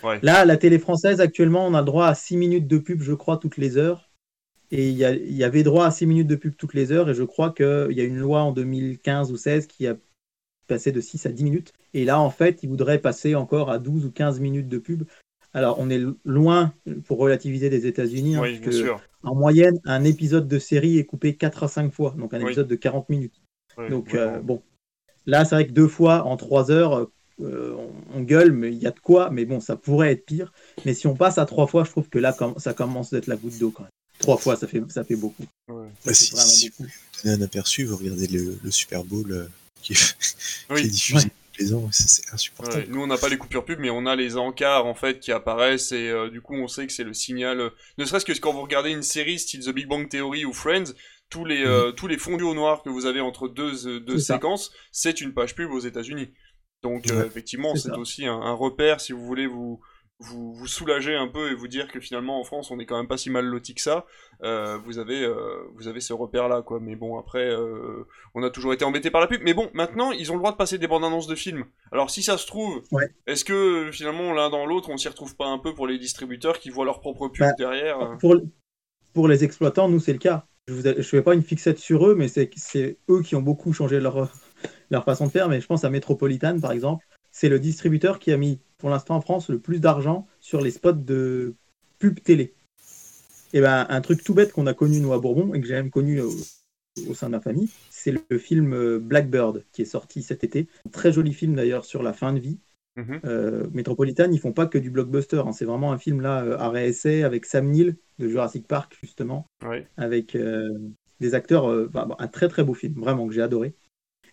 Ouais. 0.03 0.19
Là, 0.21 0.45
la 0.45 0.57
télé 0.57 0.79
française, 0.79 1.21
actuellement, 1.21 1.65
on 1.65 1.73
a 1.73 1.79
le 1.79 1.85
droit 1.85 2.07
à 2.07 2.15
6 2.15 2.37
minutes 2.37 2.67
de 2.67 2.77
pub, 2.77 3.01
je 3.01 3.13
crois, 3.13 3.37
toutes 3.37 3.57
les 3.57 3.77
heures. 3.77 4.09
Et 4.73 4.89
il 4.89 4.95
y, 4.95 5.43
avait 5.43 5.63
droit 5.63 5.85
à 5.85 5.91
6 5.91 6.05
minutes 6.05 6.27
de 6.27 6.37
pub 6.37 6.55
toutes 6.55 6.73
les 6.73 6.93
heures, 6.93 7.09
et 7.09 7.13
je 7.13 7.23
crois 7.23 7.51
qu'il 7.51 7.91
y 7.91 7.99
a 7.99 8.05
une 8.05 8.19
loi 8.19 8.41
en 8.41 8.53
2015 8.53 9.29
ou 9.29 9.35
16 9.35 9.67
qui 9.67 9.85
a 9.85 9.97
passé 10.67 10.93
de 10.93 11.01
6 11.01 11.25
à 11.25 11.29
10 11.29 11.43
minutes. 11.43 11.73
Et 11.93 12.05
là, 12.05 12.21
en 12.21 12.29
fait, 12.29 12.63
ils 12.63 12.69
voudraient 12.69 12.99
passer 12.99 13.35
encore 13.35 13.69
à 13.69 13.79
12 13.79 14.05
ou 14.05 14.11
15 14.11 14.39
minutes 14.39 14.69
de 14.69 14.77
pub. 14.77 15.03
Alors, 15.53 15.77
on 15.79 15.89
est 15.89 16.01
loin, 16.23 16.73
pour 17.03 17.17
relativiser, 17.17 17.69
des 17.69 17.85
États-Unis, 17.85 18.37
hein, 18.37 18.41
oui, 18.43 18.59
bien 18.59 18.71
sûr. 18.71 19.01
En 19.23 19.35
moyenne, 19.35 19.79
un 19.85 20.03
épisode 20.03 20.47
de 20.47 20.59
série 20.59 20.97
est 20.97 21.05
coupé 21.05 21.35
4 21.35 21.63
à 21.63 21.67
5 21.67 21.91
fois, 21.93 22.15
donc 22.17 22.33
un 22.33 22.39
Oui. 22.39 22.45
épisode 22.45 22.67
de 22.67 22.75
40 22.75 23.09
minutes. 23.09 23.35
Ouais, 23.77 23.89
Donc, 23.89 24.13
euh, 24.15 24.39
bon, 24.39 24.61
là, 25.25 25.45
c'est 25.45 25.55
vrai 25.55 25.67
que 25.67 25.71
deux 25.71 25.87
fois 25.87 26.23
en 26.25 26.37
trois 26.37 26.71
heures, 26.71 27.07
euh, 27.41 27.75
on, 27.77 28.17
on 28.17 28.21
gueule, 28.21 28.51
mais 28.51 28.71
il 28.71 28.77
y 28.79 28.87
a 28.87 28.91
de 28.91 28.99
quoi. 28.99 29.29
Mais 29.31 29.45
bon, 29.45 29.59
ça 29.59 29.75
pourrait 29.75 30.11
être 30.11 30.25
pire. 30.25 30.51
Mais 30.85 30.93
si 30.93 31.07
on 31.07 31.15
passe 31.15 31.37
à 31.37 31.45
trois 31.45 31.67
fois, 31.67 31.83
je 31.85 31.91
trouve 31.91 32.09
que 32.09 32.19
là, 32.19 32.35
ça 32.57 32.73
commence 32.73 33.11
d'être 33.11 33.27
la 33.27 33.35
goutte 33.35 33.57
d'eau 33.57 33.71
quand 33.71 33.83
même. 33.83 33.89
Trois 34.19 34.37
fois, 34.37 34.55
ça 34.55 34.67
fait, 34.67 34.83
ça 34.89 35.03
fait 35.03 35.15
beaucoup. 35.15 35.43
Ouais. 35.69 35.87
Bah, 36.05 36.13
Ça 36.13 36.13
fait 36.13 36.13
si, 36.13 36.47
si 36.59 36.69
beaucoup. 36.69 36.83
vous 36.83 36.89
donnez 37.23 37.41
un 37.41 37.45
aperçu, 37.45 37.85
vous 37.85 37.97
regardez 37.97 38.27
le, 38.27 38.57
le 38.63 38.71
Super 38.71 39.03
Bowl 39.03 39.31
euh, 39.31 39.45
qui, 39.81 39.93
est, 39.93 39.95
qui 40.67 40.73
est 40.73 40.75
Oui. 40.75 40.87
diffusé 40.89 41.29
tous 41.29 41.29
c'est 41.91 42.33
insupportable. 42.33 42.83
Ouais, 42.83 42.87
nous 42.89 43.01
on 43.01 43.07
n'a 43.07 43.17
pas 43.17 43.29
les 43.29 43.37
coupures 43.37 43.65
pub 43.65 43.79
mais 43.79 43.89
on 43.89 44.05
a 44.05 44.15
les 44.15 44.37
encarts 44.37 44.85
en 44.85 44.93
fait 44.95 45.19
qui 45.19 45.31
apparaissent 45.31 45.91
et 45.91 46.09
euh, 46.09 46.29
du 46.29 46.41
coup 46.41 46.55
on 46.55 46.67
sait 46.67 46.85
que 46.87 46.93
c'est 46.93 47.03
le 47.03 47.13
signal 47.13 47.59
euh, 47.59 47.69
ne 47.97 48.05
serait-ce 48.05 48.25
que 48.25 48.37
quand 48.39 48.53
vous 48.53 48.61
regardez 48.61 48.91
une 48.91 49.03
série 49.03 49.39
style 49.39 49.63
The 49.63 49.69
Big 49.69 49.87
Bang 49.87 50.07
Theory 50.09 50.45
ou 50.45 50.53
Friends 50.53 50.93
tous 51.29 51.45
les 51.45 51.63
euh, 51.65 51.91
tous 51.91 52.07
les 52.07 52.17
fondus 52.17 52.43
au 52.43 52.53
noir 52.53 52.81
que 52.83 52.89
vous 52.89 53.05
avez 53.05 53.21
entre 53.21 53.47
deux 53.47 53.87
euh, 53.87 53.99
deux 53.99 54.19
séquences 54.19 54.71
c'est 54.91 55.21
une 55.21 55.33
page 55.33 55.55
pub 55.55 55.71
aux 55.71 55.79
États-Unis 55.79 56.29
donc 56.83 57.09
euh, 57.11 57.19
Ouais. 57.21 57.27
effectivement 57.27 57.75
C'est 57.75 57.91
aussi 57.91 58.25
un, 58.25 58.33
un 58.41 58.53
repère 58.53 58.99
si 59.01 59.13
vous 59.13 59.25
voulez 59.25 59.47
vous 59.47 59.79
vous, 60.21 60.53
vous 60.53 60.67
soulager 60.67 61.15
un 61.15 61.27
peu 61.27 61.51
et 61.51 61.55
vous 61.55 61.67
dire 61.67 61.87
que 61.87 61.99
finalement 61.99 62.39
en 62.39 62.43
France 62.43 62.71
on 62.71 62.79
est 62.79 62.85
quand 62.85 62.97
même 62.97 63.07
pas 63.07 63.17
si 63.17 63.29
mal 63.29 63.45
loti 63.45 63.73
que 63.75 63.81
ça 63.81 64.05
euh, 64.43 64.77
vous 64.85 64.99
avez 64.99 65.23
euh, 65.23 65.57
vous 65.75 65.87
avez 65.87 65.99
ce 65.99 66.13
repère 66.13 66.47
là 66.47 66.61
quoi 66.61 66.79
mais 66.79 66.95
bon 66.95 67.19
après 67.19 67.49
euh, 67.49 68.05
on 68.35 68.43
a 68.43 68.49
toujours 68.49 68.73
été 68.73 68.85
embêté 68.85 69.11
par 69.11 69.19
la 69.21 69.27
pub 69.27 69.41
mais 69.43 69.53
bon 69.53 69.69
maintenant 69.73 70.11
ils 70.11 70.31
ont 70.31 70.35
le 70.35 70.39
droit 70.39 70.51
de 70.51 70.57
passer 70.57 70.77
des 70.77 70.87
bandes 70.87 71.03
annonces 71.03 71.27
de 71.27 71.35
films 71.35 71.65
alors 71.91 72.09
si 72.09 72.23
ça 72.23 72.37
se 72.37 72.47
trouve 72.47 72.81
Ouais. 72.91 73.09
est-ce 73.27 73.43
que 73.43 73.89
finalement 73.91 74.33
l'un 74.33 74.49
dans 74.49 74.65
l'autre 74.65 74.89
on 74.89 74.97
s'y 74.97 75.07
retrouve 75.07 75.35
pas 75.35 75.47
un 75.47 75.57
peu 75.57 75.73
pour 75.73 75.87
les 75.87 75.97
distributeurs 75.97 76.59
qui 76.59 76.69
voient 76.69 76.85
leur 76.85 76.99
propre 77.01 77.27
pub 77.27 77.45
Bah, 77.45 77.53
derrière 77.57 78.17
Pour, 78.19 78.35
pour 79.13 79.27
les 79.27 79.43
exploitants, 79.43 79.89
nous, 79.89 79.99
c'est 79.99 80.13
le 80.13 80.19
cas. 80.19 80.45
Je 80.67 80.73
ne 80.73 81.01
fais 81.01 81.21
pas 81.21 81.33
une 81.33 81.43
fixette 81.43 81.79
sur 81.79 82.07
eux, 82.07 82.15
mais 82.15 82.27
c'est 82.27 82.49
c'est 82.55 82.97
eux 83.09 83.21
qui 83.21 83.35
ont 83.35 83.41
beaucoup 83.41 83.73
changé 83.73 83.99
leur, 83.99 84.31
leur 84.89 85.03
façon 85.03 85.25
de 85.25 85.31
faire. 85.31 85.49
Mais 85.49 85.59
je 85.59 85.67
pense 85.67 85.83
à 85.83 85.89
Metropolitan, 85.89 86.59
par 86.59 86.71
exemple. 86.71 87.05
C'est 87.31 87.49
le 87.49 87.59
distributeur 87.59 88.19
qui 88.19 88.31
a 88.31 88.37
mis, 88.37 88.59
pour 88.81 88.89
l'instant 88.89 89.15
en 89.15 89.21
France, 89.21 89.49
le 89.49 89.59
plus 89.59 89.79
d'argent 89.79 90.27
sur 90.41 90.59
les 90.59 90.71
spots 90.71 90.91
de 90.91 91.53
pub 91.99 92.19
télé. 92.21 92.53
Et 93.53 93.61
ben, 93.61 93.85
un 93.89 94.01
truc 94.01 94.23
tout 94.23 94.33
bête 94.33 94.51
qu'on 94.51 94.67
a 94.67 94.73
connu, 94.73 94.99
nous, 94.99 95.13
à 95.13 95.19
Bourbon, 95.19 95.53
et 95.53 95.61
que 95.61 95.67
j'ai 95.67 95.75
même 95.75 95.91
connu 95.91 96.19
au, 96.21 96.31
au 97.07 97.13
sein 97.13 97.27
de 97.27 97.31
ma 97.31 97.39
famille, 97.39 97.69
c'est 97.89 98.13
le 98.29 98.37
film 98.37 98.73
euh, 98.73 98.99
Blackbird, 98.99 99.63
qui 99.71 99.83
est 99.83 99.85
sorti 99.85 100.23
cet 100.23 100.43
été. 100.43 100.67
Un 100.85 100.89
très 100.89 101.11
joli 101.11 101.33
film, 101.33 101.55
d'ailleurs, 101.55 101.85
sur 101.85 102.01
la 102.03 102.13
fin 102.13 102.33
de 102.33 102.39
vie. 102.39 102.59
Euh, 103.23 103.67
Metropolitan, 103.73 104.29
ils 104.31 104.39
font 104.39 104.51
pas 104.51 104.65
que 104.67 104.77
du 104.77 104.89
blockbuster. 104.89 105.43
hein. 105.45 105.53
C'est 105.53 105.65
vraiment 105.65 105.91
un 105.93 105.97
film 105.97 106.19
là, 106.21 106.43
euh, 106.43 106.57
arrêt 106.57 106.89
essai 106.89 107.23
avec 107.23 107.45
Sam 107.45 107.69
Neill 107.69 107.95
de 108.19 108.27
Jurassic 108.27 108.67
Park 108.67 108.97
justement, 109.01 109.45
avec 109.95 110.35
euh, 110.35 110.67
des 111.19 111.33
acteurs. 111.33 111.69
euh, 111.69 111.87
enfin, 111.87 112.05
bon, 112.07 112.15
un 112.19 112.27
très 112.27 112.49
très 112.49 112.63
beau 112.63 112.73
film, 112.73 112.95
vraiment 112.99 113.27
que 113.27 113.33
j'ai 113.33 113.41
adoré. 113.41 113.73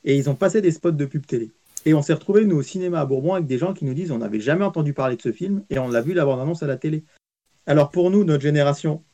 Et 0.05 0.17
ils 0.17 0.29
ont 0.31 0.35
passé 0.35 0.61
des 0.61 0.73
spots 0.73 0.93
de 0.93 1.07
pub 1.07 1.27
télé. 1.27 1.51
Et 1.87 1.95
on 1.95 2.03
s'est 2.03 2.15
retrouvés 2.15 2.45
nous 2.45 2.57
au 2.57 2.63
cinéma 2.63 3.01
à 3.01 3.07
Bourbon 3.07 3.35
avec 3.35 3.47
des 3.47 3.59
gens 3.59 3.73
qui 3.73 3.85
nous 3.85 3.95
disent 3.95 4.11
on 4.11 4.19
n'avait 4.19 4.41
jamais 4.41 4.65
entendu 4.65 4.93
parler 4.93 5.17
de 5.17 5.23
ce 5.23 5.33
film 5.33 5.65
et 5.71 5.79
on 5.79 5.89
l'a 5.89 6.01
vu 6.01 6.13
la 6.13 6.25
bande 6.25 6.41
annonce 6.41 6.63
à 6.63 6.67
la 6.67 6.77
télé. 6.77 7.05
Alors 7.67 7.91
pour 7.91 8.11
nous, 8.11 8.25
notre 8.25 8.43
génération, 8.43 9.05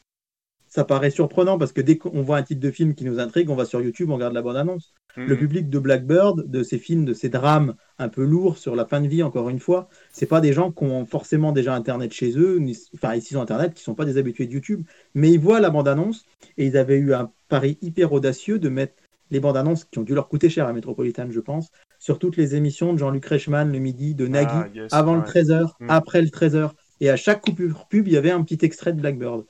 ça 0.67 0.85
paraît 0.85 1.11
surprenant 1.11 1.59
parce 1.59 1.73
que 1.73 1.81
dès 1.81 1.99
qu'on 1.99 2.23
voit 2.23 2.37
un 2.37 2.43
titre 2.43 2.61
de 2.61 2.71
film 2.71 2.95
qui 2.95 3.05
nous 3.05 3.21
intrigue, 3.21 3.51
on 3.51 3.55
va 3.55 3.65
sur 3.65 3.81
YouTube, 3.81 4.11
on 4.11 4.15
regarde 4.15 4.35
la 4.35 4.43
bande 4.43 4.57
annonce. 4.57 4.93
Le 5.17 5.35
Mhm. 5.35 5.39
public 5.39 5.71
de 5.71 5.79
Blackbird, 5.79 6.51
de 6.51 6.63
ces 6.65 6.79
films, 6.79 7.05
de 7.05 7.15
ces 7.15 7.29
drames 7.29 7.77
un 7.99 8.09
peu 8.09 8.25
lourds 8.25 8.59
sur 8.59 8.75
la 8.75 8.85
fin 8.85 9.01
de 9.01 9.07
vie, 9.07 9.23
encore 9.23 9.49
une 9.49 9.61
fois, 9.61 9.89
c'est 10.11 10.27
pas 10.27 10.41
des 10.41 10.53
gens 10.53 10.73
qui 10.73 10.83
ont 10.83 11.07
forcément 11.07 11.53
déjà 11.53 11.73
Internet 11.77 12.13
chez 12.13 12.37
eux, 12.37 12.61
enfin 12.97 13.15
ici 13.15 13.37
ont 13.37 13.43
Internet, 13.43 13.75
qui 13.75 13.85
sont 13.85 13.95
pas 13.95 14.05
des 14.07 14.19
habitués 14.19 14.47
de 14.49 14.53
YouTube, 14.53 14.85
mais 15.15 15.31
ils 15.31 15.39
voient 15.39 15.61
la 15.61 15.71
bande-annonce 15.71 16.25
et 16.57 16.67
ils 16.67 16.77
avaient 16.77 16.99
eu 16.99 17.15
un 17.15 17.31
pari 17.49 17.79
hyper 17.81 18.13
audacieux 18.13 18.59
de 18.59 18.69
mettre 18.69 18.95
les 19.31 19.41
bandes-annonces 19.41 19.85
qui 19.85 19.99
ont 19.99 20.03
dû 20.03 20.15
leur 20.15 20.29
coûter 20.29 20.49
cher 20.51 20.67
à 20.67 20.73
Metropolitan, 20.73 21.31
je 21.31 21.41
pense, 21.41 21.69
sur 21.99 22.19
toutes 22.19 22.37
les 22.37 22.55
émissions 22.55 22.93
de 22.93 22.99
Jean-Luc 22.99 23.25
Reichmann 23.25 23.73
le 23.73 23.79
midi, 23.79 24.15
de 24.15 24.27
Nagui, 24.27 24.51
Ah, 24.55 24.69
yes, 24.75 24.93
avant 24.93 25.15
le 25.15 25.21
ouais. 25.21 25.27
13h, 25.27 25.73
Mm. 25.81 25.91
après 25.91 26.23
le 26.23 26.29
13h. 26.29 26.73
Et 27.01 27.11
à 27.11 27.17
chaque 27.17 27.41
coupure 27.41 27.87
pub, 27.89 28.07
il 28.07 28.13
y 28.13 28.17
avait 28.17 28.31
un 28.31 28.43
petit 28.43 28.65
extrait 28.65 28.93
de 28.93 29.01
Blackbird. 29.01 29.47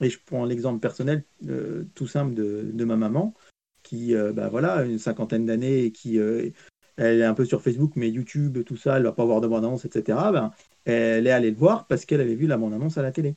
Et 0.00 0.10
je 0.10 0.18
prends 0.24 0.44
l'exemple 0.44 0.78
personnel 0.80 1.24
euh, 1.48 1.84
tout 1.94 2.06
simple 2.06 2.34
de, 2.34 2.70
de 2.72 2.84
ma 2.84 2.96
maman, 2.96 3.34
qui, 3.82 4.14
euh, 4.14 4.32
bah 4.32 4.48
voilà, 4.48 4.84
une 4.84 4.98
cinquantaine 4.98 5.46
d'années 5.46 5.84
et 5.84 5.90
qui 5.92 6.18
euh, 6.18 6.50
elle 6.96 7.20
est 7.20 7.24
un 7.24 7.34
peu 7.34 7.44
sur 7.44 7.62
Facebook, 7.62 7.92
mais 7.96 8.10
YouTube, 8.10 8.62
tout 8.64 8.76
ça, 8.76 8.96
elle 8.98 9.02
va 9.04 9.12
pas 9.12 9.24
voir 9.24 9.40
de 9.40 9.46
bande-annonce, 9.48 9.84
etc. 9.84 10.18
Ben, 10.32 10.50
elle 10.84 11.26
est 11.26 11.30
allée 11.30 11.50
le 11.50 11.56
voir 11.56 11.86
parce 11.86 12.04
qu'elle 12.04 12.20
avait 12.20 12.34
vu 12.34 12.46
la 12.46 12.56
bande-annonce 12.58 12.98
à 12.98 13.02
la 13.02 13.12
télé. 13.12 13.36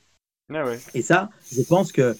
Ah 0.52 0.64
ouais. 0.64 0.78
Et 0.94 1.02
ça, 1.02 1.30
je 1.52 1.62
pense 1.62 1.92
que 1.92 2.14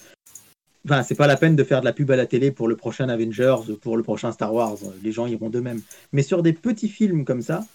Enfin, 0.85 1.03
c'est 1.03 1.15
pas 1.15 1.27
la 1.27 1.37
peine 1.37 1.55
de 1.55 1.63
faire 1.63 1.79
de 1.81 1.85
la 1.85 1.93
pub 1.93 2.09
à 2.11 2.15
la 2.15 2.25
télé 2.25 2.51
pour 2.51 2.67
le 2.67 2.75
prochain 2.75 3.07
Avengers, 3.09 3.57
pour 3.81 3.97
le 3.97 4.03
prochain 4.03 4.31
Star 4.31 4.53
Wars. 4.53 4.77
Les 5.03 5.11
gens 5.11 5.27
iront 5.27 5.49
d'eux-mêmes. 5.49 5.81
Mais 6.11 6.23
sur 6.23 6.41
des 6.41 6.53
petits 6.53 6.89
films 6.89 7.23
comme 7.23 7.41
ça, 7.41 7.65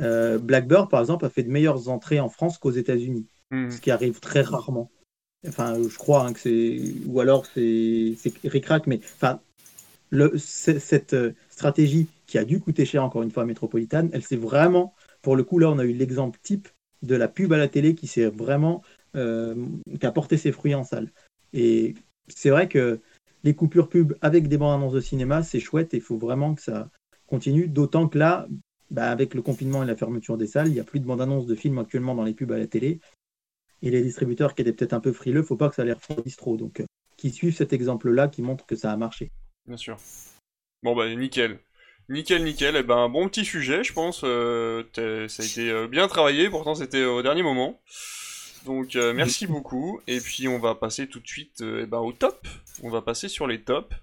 euh, 0.00 0.38
Blackbird, 0.38 0.88
par 0.88 1.00
exemple, 1.00 1.24
a 1.24 1.30
fait 1.30 1.42
de 1.42 1.50
meilleures 1.50 1.88
entrées 1.88 2.20
en 2.20 2.28
France 2.28 2.58
qu'aux 2.58 2.70
États-Unis, 2.70 3.26
Hmm. 3.50 3.70
ce 3.70 3.80
qui 3.80 3.90
arrive 3.90 4.20
très 4.20 4.40
rarement. 4.40 4.90
Enfin, 5.46 5.76
je 5.86 5.96
crois 5.98 6.24
hein, 6.26 6.32
que 6.32 6.40
c'est. 6.40 6.80
Ou 7.06 7.20
alors 7.20 7.44
c'est 7.46 8.14
c'est 8.16 8.32
ric-rac, 8.48 8.86
mais 8.86 9.00
enfin, 9.16 9.38
le, 10.10 10.32
cette 10.38 11.12
euh, 11.12 11.32
stratégie 11.50 12.08
qui 12.26 12.38
a 12.38 12.44
dû 12.44 12.58
coûter 12.60 12.86
cher, 12.86 13.04
encore 13.04 13.22
une 13.22 13.30
fois, 13.30 13.42
à 13.42 13.46
Métropolitane, 13.46 14.08
elle 14.12 14.22
s'est 14.22 14.36
vraiment. 14.36 14.94
Pour 15.22 15.36
le 15.36 15.44
coup, 15.44 15.58
là, 15.58 15.70
on 15.70 15.78
a 15.78 15.84
eu 15.84 15.92
l'exemple 15.92 16.38
type 16.42 16.68
de 17.02 17.16
la 17.16 17.28
pub 17.28 17.52
à 17.52 17.58
la 17.58 17.68
télé 17.68 17.94
qui 17.94 18.06
s'est 18.06 18.26
vraiment. 18.26 18.82
euh, 19.16 19.54
qui 20.00 20.06
a 20.06 20.10
porté 20.10 20.36
ses 20.36 20.50
fruits 20.50 20.74
en 20.74 20.82
salle. 20.82 21.12
Et 21.52 21.94
c'est 22.28 22.50
vrai 22.50 22.68
que 22.68 23.00
les 23.42 23.54
coupures 23.54 23.88
pub 23.88 24.14
avec 24.22 24.48
des 24.48 24.56
bandes 24.56 24.74
annonces 24.74 24.94
de 24.94 25.00
cinéma, 25.00 25.42
c'est 25.42 25.60
chouette 25.60 25.94
et 25.94 25.98
il 25.98 26.02
faut 26.02 26.16
vraiment 26.16 26.54
que 26.54 26.62
ça 26.62 26.88
continue. 27.26 27.68
D'autant 27.68 28.08
que 28.08 28.18
là, 28.18 28.46
bah, 28.90 29.10
avec 29.10 29.34
le 29.34 29.42
confinement 29.42 29.82
et 29.82 29.86
la 29.86 29.96
fermeture 29.96 30.38
des 30.38 30.46
salles, 30.46 30.68
il 30.68 30.74
n'y 30.74 30.80
a 30.80 30.84
plus 30.84 31.00
de 31.00 31.04
bandes 31.04 31.20
annonces 31.20 31.46
de 31.46 31.54
films 31.54 31.78
actuellement 31.78 32.14
dans 32.14 32.24
les 32.24 32.34
pubs 32.34 32.52
à 32.52 32.58
la 32.58 32.66
télé. 32.66 33.00
Et 33.82 33.90
les 33.90 34.02
distributeurs 34.02 34.54
qui 34.54 34.62
étaient 34.62 34.72
peut-être 34.72 34.94
un 34.94 35.00
peu 35.00 35.12
frileux, 35.12 35.42
faut 35.42 35.56
pas 35.56 35.68
que 35.68 35.74
ça 35.74 35.84
les 35.84 35.92
refroidisse 35.92 36.36
trop. 36.36 36.56
Donc, 36.56 36.80
euh, 36.80 36.86
qui 37.16 37.30
suivent 37.30 37.54
cet 37.54 37.72
exemple-là 37.72 38.28
qui 38.28 38.40
montre 38.40 38.64
que 38.64 38.76
ça 38.76 38.90
a 38.92 38.96
marché. 38.96 39.30
Bien 39.66 39.76
sûr. 39.76 39.98
Bon 40.82 40.94
bah 40.94 41.14
nickel. 41.14 41.58
Nickel, 42.08 42.44
nickel. 42.44 42.76
Eh 42.76 42.82
ben, 42.82 43.08
bon 43.08 43.28
petit 43.28 43.44
sujet, 43.44 43.84
je 43.84 43.92
pense. 43.92 44.22
euh, 44.24 44.84
ça 45.28 45.42
a 45.42 45.46
été 45.46 45.70
euh, 45.70 45.86
bien 45.86 46.08
travaillé, 46.08 46.50
pourtant 46.50 46.74
c'était 46.74 47.04
au 47.04 47.22
dernier 47.22 47.42
moment. 47.42 47.80
Donc 48.64 48.96
euh, 48.96 49.12
merci 49.12 49.46
beaucoup. 49.46 50.00
Et 50.06 50.20
puis 50.20 50.48
on 50.48 50.58
va 50.58 50.74
passer 50.74 51.06
tout 51.06 51.20
de 51.20 51.26
suite 51.26 51.60
euh, 51.60 51.82
eh 51.82 51.86
ben, 51.86 51.98
au 51.98 52.12
top. 52.12 52.46
On 52.82 52.90
va 52.90 53.02
passer 53.02 53.28
sur 53.28 53.46
les 53.46 53.60
tops. 53.60 53.94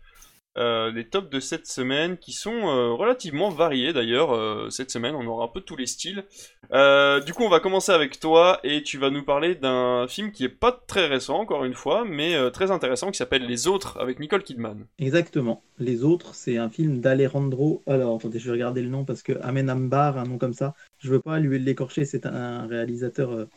Euh, 0.58 0.92
les 0.92 1.08
tops 1.08 1.30
de 1.30 1.40
cette 1.40 1.66
semaine 1.66 2.18
qui 2.18 2.34
sont 2.34 2.64
relativement 2.98 3.50
variés 3.50 3.94
d'ailleurs. 3.94 4.70
Cette 4.70 4.92
semaine, 4.92 5.16
on 5.16 5.26
aura 5.26 5.46
un 5.46 5.48
peu 5.48 5.62
tous 5.62 5.78
les 5.78 5.86
styles. 5.86 6.26
Du 6.72 7.34
coup, 7.34 7.44
on 7.44 7.50
va 7.50 7.62
commencer 7.62 7.94
avec 7.94 8.20
toi 8.20 8.60
et 8.66 8.84
tu 8.84 8.98
vas 8.98 9.10
nous 9.10 9.24
parler 9.24 9.56
d'un 9.56 10.08
film 10.10 10.34
qui 10.34 10.44
est 10.44 10.50
pas 10.50 10.74
très 10.74 11.08
récent, 11.08 11.40
encore 11.40 11.64
une 11.64 11.74
fois, 11.74 12.04
mais 12.04 12.52
très 12.52 12.70
intéressant 12.70 13.12
qui 13.12 13.18
s'appelle 13.18 13.46
Les 13.46 13.68
Autres 13.68 13.98
avec 13.98 14.20
Nicole 14.20 14.44
Kidman. 14.44 14.86
Exactement. 15.00 15.64
Les 15.80 16.04
autres, 16.04 16.36
c'est 16.36 16.58
un 16.58 16.70
film 16.70 17.00
d'Alejandro. 17.00 17.82
Alors, 17.88 18.18
attendez, 18.18 18.40
je 18.40 18.48
vais 18.48 18.52
regarder 18.52 18.82
le 18.82 18.90
nom 18.90 19.06
parce 19.06 19.24
que 19.24 19.34
Amenambar, 19.42 20.18
un 20.18 20.26
nom 20.26 20.38
comme 20.38 20.54
ça, 20.54 20.74
je 21.00 21.12
veux 21.12 21.22
pas 21.22 21.40
lui 21.40 21.60
l'écorcher. 21.60 22.04
C'est 22.04 22.26
un 22.26 22.68
réalisateur 22.68 23.48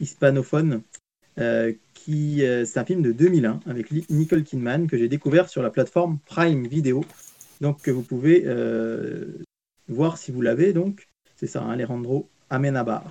hispanophone 0.00 0.82
euh, 1.38 1.72
qui, 1.94 2.44
euh, 2.44 2.64
c'est 2.64 2.78
un 2.78 2.84
film 2.84 3.02
de 3.02 3.10
2001 3.10 3.60
avec 3.66 3.90
Nicole 4.10 4.44
Kidman 4.44 4.86
que 4.86 4.96
j'ai 4.96 5.08
découvert 5.08 5.48
sur 5.48 5.62
la 5.62 5.70
plateforme 5.70 6.18
Prime 6.26 6.66
Video. 6.66 7.04
Donc, 7.60 7.82
que 7.82 7.90
vous 7.90 8.02
pouvez 8.02 8.42
euh, 8.46 9.24
voir 9.88 10.18
si 10.18 10.30
vous 10.30 10.40
l'avez. 10.40 10.72
Donc, 10.72 11.08
c'est 11.36 11.46
ça, 11.46 11.62
hein, 11.62 11.70
Alejandro 11.70 12.28
Amenabar. 12.50 13.04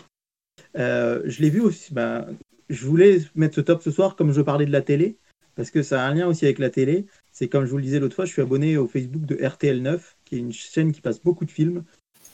Je 0.75 1.41
l'ai 1.41 1.49
vu 1.49 1.61
aussi. 1.61 1.93
bah, 1.93 2.27
je 2.69 2.86
voulais 2.86 3.19
mettre 3.36 3.55
ce 3.55 3.61
top 3.61 3.84
ce 3.84 3.91
soir 3.91 4.15
comme 4.15 4.31
je 4.31 4.41
parlais 4.41 4.65
de 4.65 4.71
la 4.71 4.81
télé 4.81 5.17
parce 5.55 5.69
que 5.69 5.84
ça 5.84 6.03
a 6.03 6.07
un 6.07 6.13
lien 6.15 6.27
aussi 6.27 6.45
avec 6.45 6.59
la 6.59 6.69
télé. 6.69 7.05
C'est 7.31 7.47
comme 7.47 7.65
je 7.65 7.71
vous 7.71 7.77
le 7.77 7.84
disais 7.84 7.99
l'autre 7.99 8.15
fois, 8.15 8.25
je 8.25 8.31
suis 8.31 8.41
abonné 8.41 8.77
au 8.77 8.88
Facebook 8.88 9.25
de 9.25 9.36
RTL9, 9.36 9.99
qui 10.25 10.36
est 10.36 10.39
une 10.39 10.53
chaîne 10.53 10.91
qui 10.91 11.01
passe 11.01 11.21
beaucoup 11.21 11.45
de 11.45 11.51
films. 11.51 11.84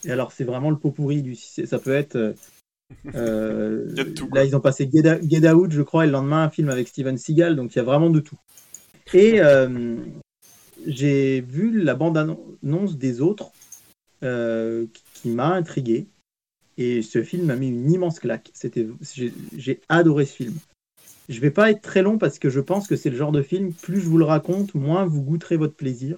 Et 0.06 0.12
alors, 0.12 0.32
c'est 0.32 0.44
vraiment 0.44 0.70
le 0.70 0.78
pot 0.78 0.92
pourri 0.92 1.22
du. 1.22 1.36
Ça 1.36 1.80
peut 1.80 1.94
être. 1.94 2.36
Euh, 3.16 3.94
tout, 4.16 4.30
là, 4.34 4.46
ils 4.46 4.56
ont 4.56 4.60
passé 4.62 4.90
Get, 4.92 5.10
Out- 5.10 5.22
Get 5.30 5.50
Out, 5.52 5.72
je 5.72 5.82
crois, 5.82 6.04
et 6.04 6.08
le 6.08 6.14
lendemain, 6.14 6.44
un 6.44 6.50
film 6.50 6.70
avec 6.70 6.88
Steven 6.88 7.18
Seagal, 7.18 7.56
donc 7.56 7.74
il 7.76 7.78
y 7.78 7.82
a 7.82 7.84
vraiment 7.84 8.10
de 8.10 8.20
tout. 8.20 8.38
Et 9.14 9.42
euh, 9.42 9.96
j'ai 10.86 11.42
vu 11.42 11.82
la 11.82 11.96
bande-annonce 11.96 12.98
des 12.98 13.22
autres, 13.22 13.52
euh, 14.24 14.86
qui- 14.94 15.30
m'a 15.30 15.54
intrigué. 15.54 16.08
Et 16.78 17.02
ce 17.02 17.24
film 17.24 17.48
m'a 17.48 17.58
mis 17.58 17.68
une 17.68 17.92
immense 17.92 18.20
claque. 18.20 18.52
C'était, 18.54 18.88
j'ai, 19.14 19.34
j'ai 19.58 19.82
adoré 19.90 20.26
ce 20.26 20.34
film. 20.34 20.54
Je 21.28 21.40
vais 21.42 21.52
pas 21.52 21.70
être 21.72 21.82
très 21.82 22.02
long 22.02 22.18
parce 22.18 22.40
que 22.40 22.50
je 22.50 22.62
pense 22.62 22.88
que 22.88 22.96
c'est 22.96 23.10
le 23.10 23.18
genre 23.18 23.34
de 23.34 23.42
film, 23.42 23.74
plus 23.74 24.00
je 24.00 24.08
vous 24.08 24.18
le 24.18 24.26
raconte, 24.26 24.74
moins 24.76 25.06
vous 25.06 25.22
goûterez 25.22 25.58
votre 25.58 25.76
plaisir. 25.76 26.18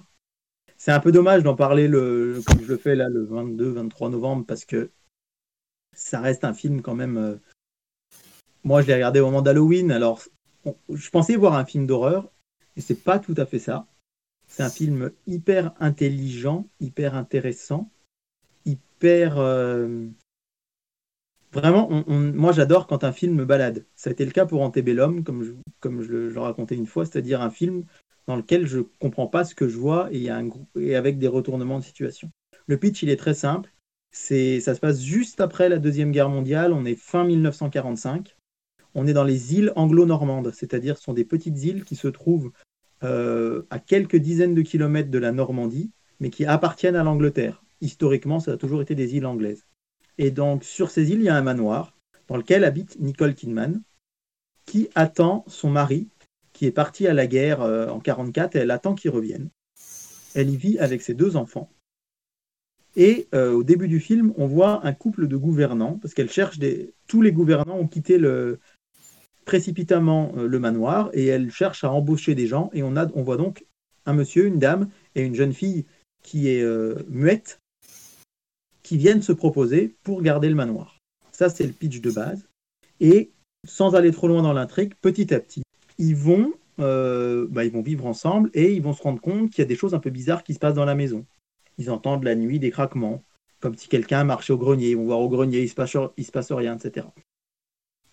C'est 0.78 0.92
un 0.92 1.00
peu 1.00 1.10
dommage 1.12 1.42
d'en 1.42 1.54
parler 1.56 1.88
le, 1.88 2.40
comme 2.46 2.62
je 2.62 2.68
le 2.68 2.76
fais 2.76 2.94
là 2.94 3.08
le 3.08 3.24
22-23 3.26 4.10
novembre 4.10 4.44
parce 4.46 4.64
que 4.64 4.90
ça 5.92 6.20
reste 6.20 6.44
un 6.44 6.54
film 6.54 6.82
quand 6.82 6.94
même. 6.94 7.16
euh, 7.16 7.36
Moi, 8.64 8.82
je 8.82 8.86
l'ai 8.86 8.94
regardé 8.94 9.20
au 9.20 9.26
moment 9.26 9.42
d'Halloween. 9.42 9.90
Alors, 9.92 10.22
je 10.88 11.10
pensais 11.10 11.36
voir 11.36 11.54
un 11.54 11.64
film 11.64 11.86
d'horreur 11.86 12.30
et 12.76 12.80
c'est 12.80 13.02
pas 13.02 13.18
tout 13.18 13.34
à 13.36 13.46
fait 13.46 13.58
ça. 13.58 13.86
C'est 14.46 14.62
un 14.62 14.70
film 14.70 15.10
hyper 15.26 15.72
intelligent, 15.80 16.68
hyper 16.80 17.14
intéressant, 17.14 17.90
hyper. 18.66 19.38
euh, 19.38 20.06
Vraiment, 21.52 21.90
moi 22.08 22.52
j'adore 22.52 22.86
quand 22.86 23.04
un 23.04 23.12
film 23.12 23.34
me 23.34 23.44
balade. 23.44 23.84
Ça 23.94 24.08
a 24.08 24.12
été 24.12 24.24
le 24.24 24.30
cas 24.30 24.46
pour 24.46 24.62
Antebellum, 24.62 25.22
comme 25.22 25.42
je, 25.42 25.52
comme 25.80 26.00
je 26.02 26.10
le, 26.10 26.40
racontais 26.40 26.76
une 26.76 26.86
fois, 26.86 27.04
c'est-à-dire 27.04 27.42
un 27.42 27.50
film 27.50 27.84
dans 28.26 28.36
lequel 28.36 28.66
je 28.66 28.80
comprends 29.00 29.26
pas 29.26 29.44
ce 29.44 29.54
que 29.54 29.68
je 29.68 29.76
vois 29.76 30.08
et 30.12 30.30
avec 30.94 31.18
des 31.18 31.28
retournements 31.28 31.78
de 31.78 31.84
situation. 31.84 32.30
Le 32.66 32.78
pitch, 32.78 33.02
il 33.02 33.10
est 33.10 33.16
très 33.16 33.34
simple. 33.34 33.71
C'est, 34.12 34.60
ça 34.60 34.74
se 34.74 34.80
passe 34.80 35.02
juste 35.02 35.40
après 35.40 35.68
la 35.68 35.78
Deuxième 35.78 36.12
Guerre 36.12 36.28
mondiale. 36.28 36.72
On 36.72 36.84
est 36.84 36.94
fin 36.94 37.24
1945. 37.24 38.36
On 38.94 39.06
est 39.06 39.14
dans 39.14 39.24
les 39.24 39.54
îles 39.54 39.72
anglo-normandes, 39.74 40.52
c'est-à-dire 40.54 40.98
ce 40.98 41.04
sont 41.04 41.14
des 41.14 41.24
petites 41.24 41.64
îles 41.64 41.84
qui 41.84 41.96
se 41.96 42.08
trouvent 42.08 42.52
euh, 43.02 43.62
à 43.70 43.78
quelques 43.78 44.16
dizaines 44.16 44.54
de 44.54 44.60
kilomètres 44.60 45.10
de 45.10 45.18
la 45.18 45.32
Normandie, 45.32 45.90
mais 46.20 46.28
qui 46.28 46.44
appartiennent 46.44 46.94
à 46.94 47.02
l'Angleterre. 47.02 47.64
Historiquement, 47.80 48.38
ça 48.38 48.52
a 48.52 48.56
toujours 48.58 48.82
été 48.82 48.94
des 48.94 49.16
îles 49.16 49.26
anglaises. 49.26 49.64
Et 50.18 50.30
donc, 50.30 50.62
sur 50.62 50.90
ces 50.90 51.10
îles, 51.10 51.20
il 51.20 51.24
y 51.24 51.28
a 51.30 51.36
un 51.36 51.42
manoir 51.42 51.96
dans 52.28 52.36
lequel 52.36 52.64
habite 52.64 53.00
Nicole 53.00 53.34
Kidman, 53.34 53.82
qui 54.66 54.88
attend 54.94 55.44
son 55.48 55.70
mari, 55.70 56.08
qui 56.52 56.66
est 56.66 56.70
parti 56.70 57.06
à 57.06 57.14
la 57.14 57.26
guerre 57.26 57.62
euh, 57.62 57.88
en 57.88 57.98
44, 57.98 58.56
et 58.56 58.60
elle 58.60 58.70
attend 58.70 58.94
qu'il 58.94 59.10
revienne. 59.10 59.48
Elle 60.34 60.50
y 60.50 60.56
vit 60.56 60.78
avec 60.78 61.02
ses 61.02 61.14
deux 61.14 61.36
enfants. 61.36 61.70
Et 62.96 63.28
euh, 63.34 63.52
au 63.52 63.62
début 63.62 63.88
du 63.88 64.00
film, 64.00 64.34
on 64.36 64.46
voit 64.46 64.86
un 64.86 64.92
couple 64.92 65.26
de 65.26 65.36
gouvernants, 65.36 65.98
parce 66.00 66.14
qu'elle 66.14 66.30
cherche 66.30 66.58
des. 66.58 66.92
Tous 67.06 67.22
les 67.22 67.32
gouvernants 67.32 67.78
ont 67.78 67.88
quitté 67.88 68.18
le... 68.18 68.58
précipitamment 69.44 70.32
euh, 70.36 70.46
le 70.46 70.58
manoir, 70.58 71.10
et 71.14 71.26
elle 71.26 71.50
cherche 71.50 71.84
à 71.84 71.90
embaucher 71.90 72.34
des 72.34 72.46
gens, 72.46 72.70
et 72.74 72.82
on, 72.82 72.96
a... 72.96 73.06
on 73.14 73.22
voit 73.22 73.36
donc 73.36 73.64
un 74.04 74.12
monsieur, 74.12 74.46
une 74.46 74.58
dame 74.58 74.90
et 75.14 75.22
une 75.22 75.34
jeune 75.34 75.52
fille 75.52 75.84
qui 76.22 76.48
est 76.48 76.62
euh, 76.62 76.96
muette, 77.08 77.58
qui 78.82 78.98
viennent 78.98 79.22
se 79.22 79.32
proposer 79.32 79.94
pour 80.02 80.22
garder 80.22 80.48
le 80.48 80.54
manoir. 80.54 80.98
Ça, 81.30 81.48
c'est 81.48 81.66
le 81.66 81.72
pitch 81.72 82.00
de 82.00 82.10
base. 82.10 82.44
Et 83.00 83.30
sans 83.66 83.94
aller 83.94 84.12
trop 84.12 84.28
loin 84.28 84.42
dans 84.42 84.52
l'intrigue, 84.52 84.94
petit 85.00 85.32
à 85.32 85.40
petit, 85.40 85.62
ils 85.98 86.16
vont, 86.16 86.52
bah, 86.78 87.64
ils 87.64 87.70
vont 87.72 87.82
vivre 87.82 88.06
ensemble 88.06 88.50
et 88.54 88.74
ils 88.74 88.82
vont 88.82 88.92
se 88.92 89.02
rendre 89.02 89.20
compte 89.20 89.50
qu'il 89.50 89.62
y 89.62 89.64
a 89.64 89.68
des 89.68 89.76
choses 89.76 89.94
un 89.94 89.98
peu 89.98 90.10
bizarres 90.10 90.42
qui 90.42 90.54
se 90.54 90.58
passent 90.58 90.74
dans 90.74 90.84
la 90.84 90.96
maison. 90.96 91.24
Ils 91.78 91.90
entendent 91.90 92.24
la 92.24 92.34
nuit 92.34 92.58
des 92.58 92.70
craquements, 92.70 93.22
comme 93.60 93.76
si 93.76 93.88
quelqu'un 93.88 94.24
marchait 94.24 94.52
au 94.52 94.58
grenier. 94.58 94.90
Ils 94.90 94.96
vont 94.96 95.06
voir 95.06 95.20
au 95.20 95.28
grenier, 95.28 95.60
il 95.60 95.64
il 96.16 96.24
se 96.24 96.32
passe 96.32 96.52
rien, 96.52 96.76
etc. 96.76 97.06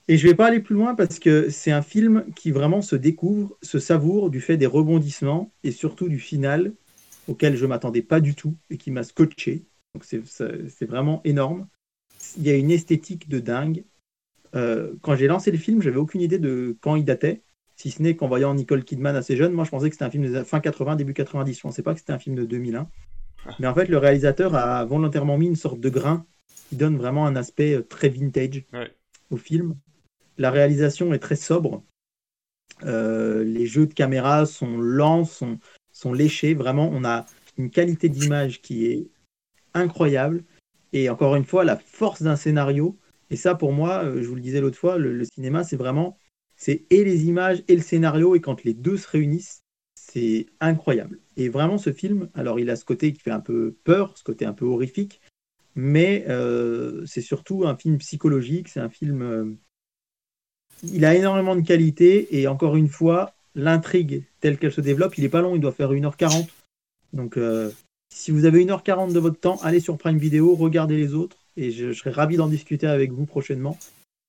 Et 0.10 0.18
je 0.18 0.28
vais 0.28 0.34
pas 0.34 0.48
aller 0.48 0.60
plus 0.60 0.74
loin 0.74 0.96
parce 0.96 1.20
que 1.20 1.52
c'est 1.52 1.72
un 1.72 1.84
film 1.84 2.26
qui 2.36 2.50
vraiment 2.50 2.82
se 2.82 2.96
découvre, 2.96 3.56
se 3.62 3.78
savoure 3.78 4.32
du 4.32 4.42
fait 4.42 4.58
des 4.58 4.66
rebondissements 4.66 5.52
et 5.64 5.72
surtout 5.72 6.10
du 6.10 6.18
final 6.18 6.74
auquel 7.28 7.56
je 7.56 7.68
m'attendais 7.68 8.02
pas 8.02 8.20
du 8.20 8.34
tout 8.34 8.56
et 8.72 8.78
qui 8.78 8.90
m'a 8.90 9.04
scotché. 9.04 9.66
Donc 9.94 10.04
c'est 10.04 10.86
vraiment 10.86 11.22
énorme. 11.26 11.68
Il 12.38 12.44
y 12.44 12.50
a 12.50 12.56
une 12.56 12.72
esthétique 12.72 13.30
de 13.30 13.40
dingue. 13.40 13.84
Euh, 14.56 14.94
quand 15.04 15.16
j'ai 15.16 15.28
lancé 15.28 15.52
le 15.52 15.60
film, 15.60 15.80
j'avais 15.80 15.98
aucune 15.98 16.22
idée 16.22 16.40
de 16.40 16.76
quand 16.82 16.96
il 16.96 17.06
datait, 17.06 17.44
si 17.76 17.92
ce 17.92 18.02
n'est 18.02 18.16
qu'en 18.16 18.28
voyant 18.28 18.56
Nicole 18.56 18.84
Kidman 18.84 19.16
assez 19.16 19.38
jeune, 19.38 19.54
moi 19.54 19.64
je 19.64 19.70
pensais 19.70 19.90
que 19.90 19.96
c'était 19.96 20.06
un 20.06 20.12
film 20.12 20.30
des 20.30 20.44
fin 20.44 20.60
80, 20.60 20.96
début 20.96 21.14
90. 21.14 21.54
Je 21.54 21.62
pensais 21.62 21.84
pas 21.84 21.94
que 21.94 22.00
c'était 22.00 22.14
un 22.14 22.20
film 22.20 22.36
de 22.36 22.46
2001. 22.46 22.90
Mais 23.60 23.68
en 23.68 23.74
fait, 23.74 23.86
le 23.88 23.98
réalisateur 23.98 24.56
a 24.56 24.86
volontairement 24.86 25.38
mis 25.38 25.48
une 25.48 25.56
sorte 25.56 25.80
de 25.80 25.90
grain 25.90 26.26
qui 26.70 26.76
donne 26.76 26.98
vraiment 26.98 27.26
un 27.26 27.36
aspect 27.36 27.76
euh, 27.76 27.82
très 27.82 28.10
vintage 28.10 28.64
Ouais. 28.74 28.92
au 29.32 29.38
film. 29.38 29.76
La 30.38 30.52
réalisation 30.52 31.14
est 31.14 31.20
très 31.20 31.36
sobre. 31.36 31.84
Euh, 32.84 33.44
les 33.44 33.66
jeux 33.66 33.88
de 33.88 33.94
caméra 33.94 34.46
sont 34.46 34.78
lents, 34.78 35.26
sont, 35.26 35.60
sont 35.92 36.14
léchés. 36.14 36.54
Vraiment, 36.54 36.90
on 36.94 37.04
a 37.04 37.26
une 37.58 37.70
qualité 37.70 38.08
d'image 38.08 38.62
qui 38.62 38.86
est 38.86 39.08
incroyable. 39.74 40.44
Et 40.94 41.10
encore 41.10 41.36
une 41.36 41.46
fois, 41.46 41.64
la 41.66 41.78
force 41.78 42.22
d'un 42.22 42.36
scénario. 42.36 42.98
Et 43.30 43.36
ça, 43.36 43.56
pour 43.56 43.74
moi, 43.74 44.04
euh, 44.06 44.22
je 44.24 44.28
vous 44.28 44.36
le 44.36 44.42
disais 44.42 44.62
l'autre 44.62 44.78
fois, 44.78 44.98
le, 44.98 45.14
le 45.14 45.26
cinéma, 45.26 45.64
c'est 45.64 45.76
vraiment, 45.76 46.18
c'est 46.56 46.86
et 46.90 47.04
les 47.04 47.26
images 47.26 47.64
et 47.68 47.76
le 47.76 47.82
scénario. 47.82 48.36
Et 48.36 48.42
quand 48.42 48.64
les 48.64 48.74
deux 48.74 48.98
se 48.98 49.08
réunissent, 49.08 49.62
c'est 50.12 50.48
incroyable. 50.60 51.20
Et 51.38 51.50
vraiment, 51.50 51.78
ce 51.78 51.94
film, 51.94 52.30
alors 52.34 52.60
il 52.60 52.70
a 52.70 52.76
ce 52.76 52.86
côté 52.86 53.14
qui 53.14 53.22
fait 53.22 53.32
un 53.32 53.40
peu 53.40 53.76
peur, 53.84 54.18
ce 54.18 54.24
côté 54.24 54.46
un 54.46 54.54
peu 54.54 54.66
horrifique, 54.66 55.22
mais 55.76 56.26
euh, 56.28 57.06
c'est 57.06 57.22
surtout 57.22 57.66
un 57.66 57.76
film 57.76 57.98
psychologique. 57.98 58.68
C'est 58.70 58.80
un 58.80 58.90
film. 58.90 59.22
euh, 59.22 59.46
il 60.84 61.06
a 61.06 61.16
énormément 61.16 61.56
de 61.56 61.62
qualité 61.62 62.40
et 62.40 62.48
encore 62.48 62.76
une 62.76 62.88
fois, 62.88 63.34
l'intrigue 63.56 64.24
telle 64.40 64.58
qu'elle 64.58 64.72
se 64.72 64.82
développe, 64.82 65.18
il 65.18 65.26
est 65.26 65.30
pas 65.30 65.42
long, 65.42 65.56
il 65.56 65.62
doit 65.62 65.72
faire 65.72 65.92
1h40. 65.92 66.48
Donc, 67.14 67.38
euh, 67.38 67.72
si 68.14 68.32
vous 68.32 68.46
avez 68.46 68.64
1h40 68.64 69.14
de 69.14 69.20
votre 69.20 69.40
temps, 69.40 69.60
allez 69.62 69.80
sur 69.80 69.98
Prime 69.98 70.18
Video, 70.18 70.56
regardez 70.56 70.96
les 70.96 71.14
autres, 71.14 71.38
et 71.58 71.72
je, 71.72 71.92
je 71.92 72.00
serai 72.00 72.12
ravi 72.12 72.38
d'en 72.38 72.48
discuter 72.48 72.88
avec 72.88 73.12
vous 73.12 73.26
prochainement. 73.26 73.78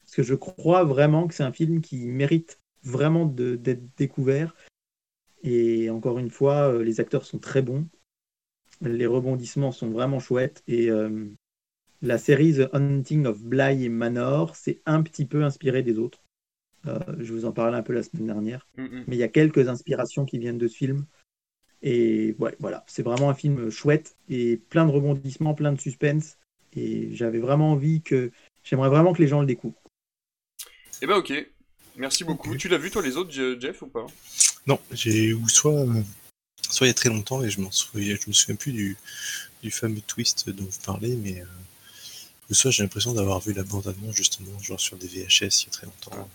Parce 0.04 0.16
que 0.16 0.22
je 0.24 0.34
crois 0.34 0.82
vraiment 0.82 1.28
que 1.28 1.34
c'est 1.34 1.44
un 1.44 1.52
film 1.52 1.80
qui 1.80 2.06
mérite 2.06 2.58
vraiment 2.82 3.26
d'être 3.26 3.84
découvert. 3.96 4.54
Et 5.42 5.90
encore 5.90 6.18
une 6.18 6.30
fois, 6.30 6.72
euh, 6.72 6.82
les 6.82 7.00
acteurs 7.00 7.24
sont 7.24 7.38
très 7.38 7.62
bons. 7.62 7.86
Les 8.82 9.06
rebondissements 9.06 9.72
sont 9.72 9.90
vraiment 9.90 10.20
chouettes. 10.20 10.62
Et 10.66 10.90
euh, 10.90 11.26
la 12.02 12.18
série 12.18 12.54
The 12.54 12.68
Hunting 12.72 13.26
of 13.26 13.42
Bly 13.42 13.88
Manor, 13.88 14.56
c'est 14.56 14.80
un 14.86 15.02
petit 15.02 15.26
peu 15.26 15.44
inspiré 15.44 15.82
des 15.82 15.98
autres. 15.98 16.22
Euh, 16.86 16.98
je 17.18 17.32
vous 17.32 17.44
en 17.44 17.52
parlais 17.52 17.76
un 17.76 17.82
peu 17.82 17.92
la 17.92 18.02
semaine 18.02 18.26
dernière. 18.26 18.66
Mm, 18.76 18.84
mm. 18.84 19.04
Mais 19.06 19.16
il 19.16 19.18
y 19.18 19.24
a 19.24 19.28
quelques 19.28 19.68
inspirations 19.68 20.24
qui 20.24 20.38
viennent 20.38 20.58
de 20.58 20.68
ce 20.68 20.76
film. 20.76 21.06
Et 21.82 22.34
ouais, 22.38 22.54
voilà, 22.58 22.84
c'est 22.86 23.02
vraiment 23.02 23.30
un 23.30 23.34
film 23.34 23.70
chouette 23.70 24.16
et 24.28 24.58
plein 24.58 24.84
de 24.84 24.90
rebondissements, 24.90 25.54
plein 25.54 25.72
de 25.72 25.80
suspense. 25.80 26.38
Et 26.74 27.14
j'avais 27.14 27.38
vraiment 27.38 27.72
envie 27.72 28.02
que. 28.02 28.30
J'aimerais 28.62 28.90
vraiment 28.90 29.14
que 29.14 29.22
les 29.22 29.28
gens 29.28 29.40
le 29.40 29.46
découvrent. 29.46 29.82
Eh 31.00 31.06
ben 31.06 31.16
ok. 31.16 31.32
Merci 31.96 32.24
beaucoup. 32.24 32.56
Tu 32.56 32.68
l'as 32.68 32.78
vu 32.78 32.90
toi 32.90 33.02
les 33.02 33.16
autres, 33.16 33.30
Je- 33.32 33.58
Jeff, 33.60 33.82
ou 33.82 33.86
pas 33.86 34.06
Non, 34.66 34.78
j'ai 34.92 35.32
ou 35.32 35.48
soit 35.48 35.84
soit 36.70 36.86
il 36.86 36.90
y 36.90 36.92
a 36.92 36.94
très 36.94 37.08
longtemps 37.08 37.42
et 37.42 37.50
je 37.50 37.60
m'en 37.60 37.70
souviens, 37.70 38.16
je 38.20 38.28
me 38.28 38.32
souviens 38.32 38.54
plus 38.56 38.72
du, 38.72 38.96
du 39.62 39.70
fameux 39.70 40.00
twist 40.00 40.48
dont 40.50 40.64
vous 40.64 40.80
parlez, 40.84 41.16
mais 41.16 41.40
euh, 41.40 41.44
ou 42.50 42.54
soit 42.54 42.70
j'ai 42.70 42.82
l'impression 42.82 43.12
d'avoir 43.12 43.40
vu 43.40 43.52
la 43.52 43.64
bande 43.64 43.86
annonce 43.88 44.14
justement 44.14 44.58
genre 44.60 44.80
sur 44.80 44.96
des 44.96 45.08
VHS 45.08 45.62
il 45.62 45.66
y 45.66 45.68
a 45.68 45.72
très 45.72 45.86
longtemps. 45.86 46.28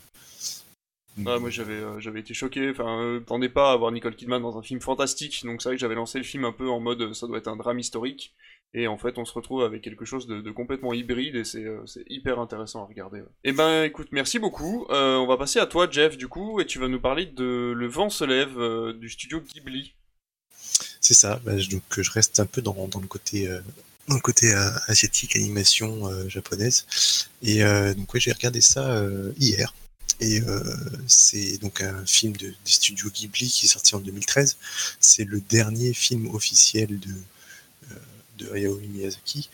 Ah, 1.25 1.39
moi 1.39 1.49
j'avais 1.49 1.73
euh, 1.75 1.99
j'avais 2.01 2.19
été 2.19 2.33
choqué, 2.33 2.69
enfin 2.71 3.01
euh, 3.01 3.47
pas 3.49 3.71
à 3.71 3.75
voir 3.77 3.91
Nicole 3.93 4.15
Kidman 4.17 4.41
dans 4.41 4.57
un 4.57 4.61
film 4.61 4.81
fantastique, 4.81 5.45
donc 5.45 5.61
c'est 5.61 5.69
vrai 5.69 5.77
que 5.77 5.79
j'avais 5.79 5.95
lancé 5.95 6.17
le 6.17 6.25
film 6.25 6.43
un 6.43 6.51
peu 6.51 6.69
en 6.69 6.81
mode 6.81 7.01
euh, 7.01 7.13
ça 7.13 7.25
doit 7.27 7.37
être 7.37 7.47
un 7.47 7.55
drame 7.55 7.79
historique, 7.79 8.33
et 8.73 8.87
en 8.87 8.97
fait 8.97 9.17
on 9.17 9.25
se 9.25 9.33
retrouve 9.33 9.63
avec 9.63 9.81
quelque 9.81 10.05
chose 10.05 10.27
de, 10.27 10.51
complètement 10.51 10.93
hybride 10.93 11.35
et 11.35 11.45
c'est 11.45 11.63
euh, 11.63 11.85
c'est 11.85 12.03
hyper 12.09 12.39
intéressant 12.39 12.83
à 12.83 12.85
regarder. 12.87 13.21
ouais. 13.21 13.27
Eh 13.43 13.51
ben 13.53 13.83
écoute, 13.83 14.09
merci 14.11 14.39
beaucoup, 14.39 14.85
Euh, 14.89 15.15
on 15.15 15.27
va 15.27 15.37
passer 15.37 15.59
à 15.59 15.65
toi 15.65 15.87
Jeff 15.89 16.17
du 16.17 16.27
coup, 16.27 16.59
et 16.59 16.65
tu 16.65 16.79
vas 16.79 16.87
nous 16.87 16.99
parler 16.99 17.25
de 17.25 17.73
Le 17.75 17.87
vent 17.87 18.09
se 18.09 18.23
lève 18.25 18.57
euh, 18.59 18.93
du 18.93 19.09
studio 19.09 19.39
Ghibli. 19.41 19.93
C'est 20.99 21.13
ça. 21.13 21.39
bah, 21.45 21.57
je- 21.57 21.69
donc 21.69 21.83
je 21.97 22.11
reste 22.11 22.39
un 22.39 22.45
peu 22.45 22.61
dans, 22.61 22.73
le 23.01 23.07
côté 23.07 23.47
le 24.09 24.19
côté 24.19 24.53
asiatique, 24.87 25.35
animation 25.35 26.09
japonaise. 26.29 26.85
Et 27.43 27.61
donc 27.95 28.13
ouais, 28.13 28.19
j'ai 28.19 28.31
regardé 28.33 28.61
ça 28.61 29.03
hier. 29.37 29.73
Et 30.21 30.41
c'est 31.07 31.57
donc 31.59 31.81
un 31.81 32.05
film 32.05 32.35
de, 32.37 32.47
des 32.47 32.55
studios 32.65 33.09
Ghibli 33.09 33.47
qui 33.49 33.65
est 33.65 33.69
sorti 33.69 33.95
en 33.95 33.99
2013. 33.99 34.57
C'est 34.99 35.23
le 35.25 35.39
dernier 35.41 35.93
film 35.93 36.27
officiel 36.33 36.99
de, 36.99 37.09
de 38.37 38.51
Hayao 38.51 38.77
Miyazaki, 38.79 39.49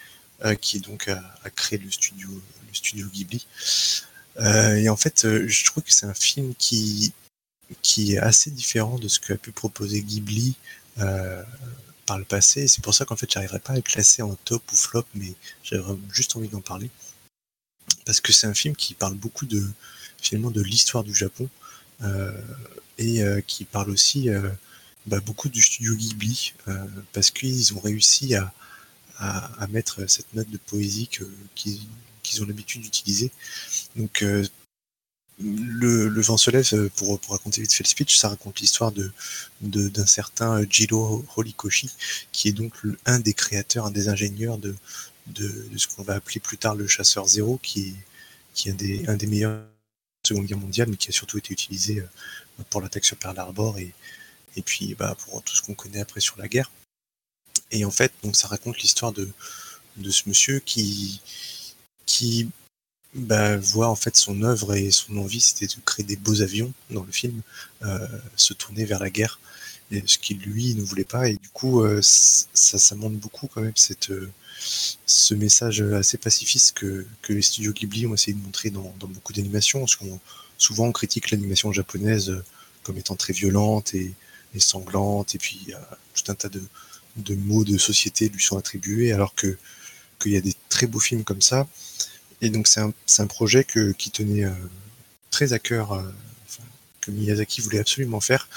euh, 0.45 0.55
qui 0.55 0.79
donc 0.79 1.07
a, 1.07 1.21
a 1.43 1.49
créé 1.49 1.79
le 1.79 1.91
studio, 1.91 2.29
Ghibli. 3.09 3.45
Euh, 4.39 4.75
et 4.75 4.89
en 4.89 4.97
fait, 4.97 5.25
euh, 5.25 5.47
je 5.47 5.65
trouve 5.65 5.83
que 5.83 5.93
c'est 5.93 6.05
un 6.05 6.13
film 6.13 6.53
qui, 6.55 7.13
est 7.97 8.17
assez 8.17 8.49
différent 8.51 8.97
de 8.97 9.07
ce 9.07 9.19
qu'a 9.19 9.37
pu 9.37 9.51
proposer 9.51 10.01
Ghibli 10.01 10.55
euh, 10.99 11.43
par 12.05 12.17
le 12.17 12.25
passé. 12.25 12.67
C'est 12.67 12.83
pour 12.83 12.93
ça 12.93 13.05
qu'en 13.05 13.15
fait, 13.15 13.31
j'arriverai 13.31 13.59
pas 13.59 13.73
à 13.73 13.75
le 13.75 13.81
classer 13.81 14.21
en 14.21 14.35
top 14.35 14.63
ou 14.71 14.75
flop, 14.75 15.05
mais 15.15 15.33
j'avais 15.63 15.83
juste 16.11 16.35
envie 16.35 16.49
d'en 16.49 16.61
parler. 16.61 16.89
Parce 18.05 18.21
que 18.21 18.31
c'est 18.33 18.47
un 18.47 18.53
film 18.53 18.75
qui 18.75 18.93
parle 18.93 19.15
beaucoup 19.15 19.45
de, 19.45 19.63
l'histoire 20.61 21.03
du 21.03 21.13
Japon, 21.13 21.49
euh, 22.03 22.31
et 22.97 23.23
euh, 23.23 23.41
qui 23.41 23.65
parle 23.65 23.89
aussi 23.89 24.29
euh, 24.29 24.49
bah, 25.05 25.19
beaucoup 25.19 25.49
du 25.49 25.61
studio 25.61 25.95
Ghibli, 25.95 26.53
euh, 26.67 26.85
parce 27.13 27.31
qu'ils 27.31 27.73
ont 27.73 27.79
réussi 27.79 28.35
à, 28.35 28.53
à, 29.21 29.67
mettre 29.67 30.09
cette 30.09 30.33
note 30.33 30.49
de 30.49 30.57
poésie 30.57 31.07
qu'ils 31.55 32.41
ont 32.41 32.45
l'habitude 32.45 32.81
d'utiliser. 32.81 33.31
Donc, 33.95 34.23
euh, 34.23 34.45
le, 35.39 36.07
le 36.07 36.21
vent 36.21 36.37
se 36.37 36.51
lève, 36.51 36.67
euh, 36.73 36.89
pour, 36.95 37.19
raconter 37.29 37.61
vite 37.61 37.73
fait 37.73 37.83
le 37.83 37.89
speech, 37.89 38.17
ça 38.17 38.29
raconte 38.29 38.59
l'histoire 38.59 38.91
de, 38.91 39.11
de- 39.61 39.89
d'un 39.89 40.05
certain 40.05 40.63
Jiro 40.69 41.25
Horikoshi, 41.35 41.89
qui 42.31 42.49
est 42.49 42.51
donc 42.51 42.73
un 43.05 43.19
des 43.19 43.33
créateurs, 43.33 43.85
un 43.85 43.91
des 43.91 44.07
ingénieurs 44.09 44.57
de, 44.57 44.75
de, 45.27 45.67
de 45.71 45.77
ce 45.77 45.87
qu'on 45.87 46.03
va 46.03 46.15
appeler 46.15 46.39
plus 46.39 46.57
tard 46.57 46.75
le 46.75 46.87
chasseur 46.87 47.27
zéro, 47.27 47.57
qui 47.63 47.95
qui 48.53 48.69
est 48.69 48.71
un, 48.73 48.75
des, 48.75 49.07
un 49.07 49.15
des 49.15 49.27
meilleurs 49.27 49.51
de 49.53 49.57
la 49.57 50.27
Seconde 50.27 50.45
Guerre 50.45 50.57
mondiale, 50.57 50.89
mais 50.89 50.97
qui 50.97 51.09
a 51.09 51.13
surtout 51.13 51.37
été 51.37 51.53
utilisé 51.53 52.01
euh, 52.01 52.63
pour 52.69 52.81
l'attaque 52.81 53.05
sur 53.05 53.17
Pearl 53.17 53.39
Harbor 53.39 53.77
et, 53.79 53.93
et 54.57 54.61
puis 54.61 54.93
bah, 54.95 55.15
pour 55.15 55.41
tout 55.43 55.55
ce 55.55 55.61
qu'on 55.61 55.73
connaît 55.73 56.01
après 56.01 56.19
sur 56.19 56.37
la 56.37 56.47
guerre. 56.47 56.69
Et 57.71 57.85
en 57.85 57.91
fait, 57.91 58.11
donc 58.23 58.35
ça 58.35 58.47
raconte 58.47 58.79
l'histoire 58.79 59.13
de, 59.13 59.29
ce 60.09 60.27
monsieur 60.27 60.59
qui, 60.59 61.21
qui 62.05 62.49
bah, 63.13 63.57
voit 63.57 63.87
en 63.89 63.95
fait 63.95 64.15
son 64.15 64.43
œuvre 64.43 64.75
et 64.75 64.91
son 64.91 65.17
envie, 65.17 65.41
c'était 65.41 65.67
de 65.67 65.75
créer 65.85 66.05
des 66.05 66.17
beaux 66.17 66.41
avions 66.41 66.73
dans 66.89 67.03
le 67.03 67.11
film, 67.11 67.41
euh, 67.83 68.07
se 68.35 68.53
tourner 68.53 68.85
vers 68.85 68.99
la 68.99 69.09
guerre, 69.09 69.39
et 69.91 70.03
ce 70.05 70.17
qu'il 70.17 70.39
lui 70.39 70.75
ne 70.75 70.83
voulait 70.83 71.03
pas. 71.05 71.29
Et 71.29 71.35
du 71.35 71.49
coup, 71.49 71.81
euh, 71.83 71.99
ça, 72.01 72.77
ça 72.77 72.95
montre 72.95 73.17
beaucoup 73.17 73.47
quand 73.47 73.61
même 73.61 73.75
cette, 73.75 74.11
euh, 74.11 74.29
ce 75.05 75.33
message 75.33 75.81
assez 75.81 76.17
pacifiste 76.17 76.73
que, 76.73 77.05
les 77.29 77.41
studios 77.41 77.73
Ghibli 77.73 78.05
ont 78.07 78.13
essayé 78.13 78.33
de 78.33 78.43
montrer 78.43 78.69
dans, 78.69 78.93
beaucoup 79.01 79.33
d'animations. 79.33 79.85
Souvent 80.57 80.85
on 80.87 80.91
critique 80.91 81.31
l'animation 81.31 81.71
japonaise 81.71 82.43
comme 82.83 82.97
étant 82.97 83.15
très 83.15 83.33
violente 83.33 83.93
et, 83.93 84.13
et 84.53 84.59
sanglante, 84.59 85.35
et 85.35 85.37
puis 85.37 85.73
tout 86.13 86.31
un 86.31 86.35
tas 86.35 86.49
de, 86.49 86.61
de 87.17 87.35
mots 87.35 87.63
de 87.63 87.77
société 87.77 88.29
lui 88.29 88.41
sont 88.41 88.57
attribués, 88.57 89.11
alors 89.11 89.35
que 89.35 89.57
qu'il 90.19 90.33
y 90.33 90.37
a 90.37 90.41
des 90.41 90.55
très 90.69 90.87
beaux 90.87 90.99
films 90.99 91.23
comme 91.23 91.41
ça. 91.41 91.67
Et 92.41 92.49
donc 92.49 92.67
c'est 92.67 92.81
un, 92.81 93.27
projet 93.27 93.65
qui 93.65 94.11
tenait 94.11 94.45
euh, 94.45 94.51
très 95.29 95.53
à 95.53 95.59
cœur, 95.59 95.93
euh, 95.93 96.03
que 97.01 97.11
Miyazaki 97.11 97.61
voulait 97.61 97.79
absolument 97.79 98.19
faire, 98.19 98.47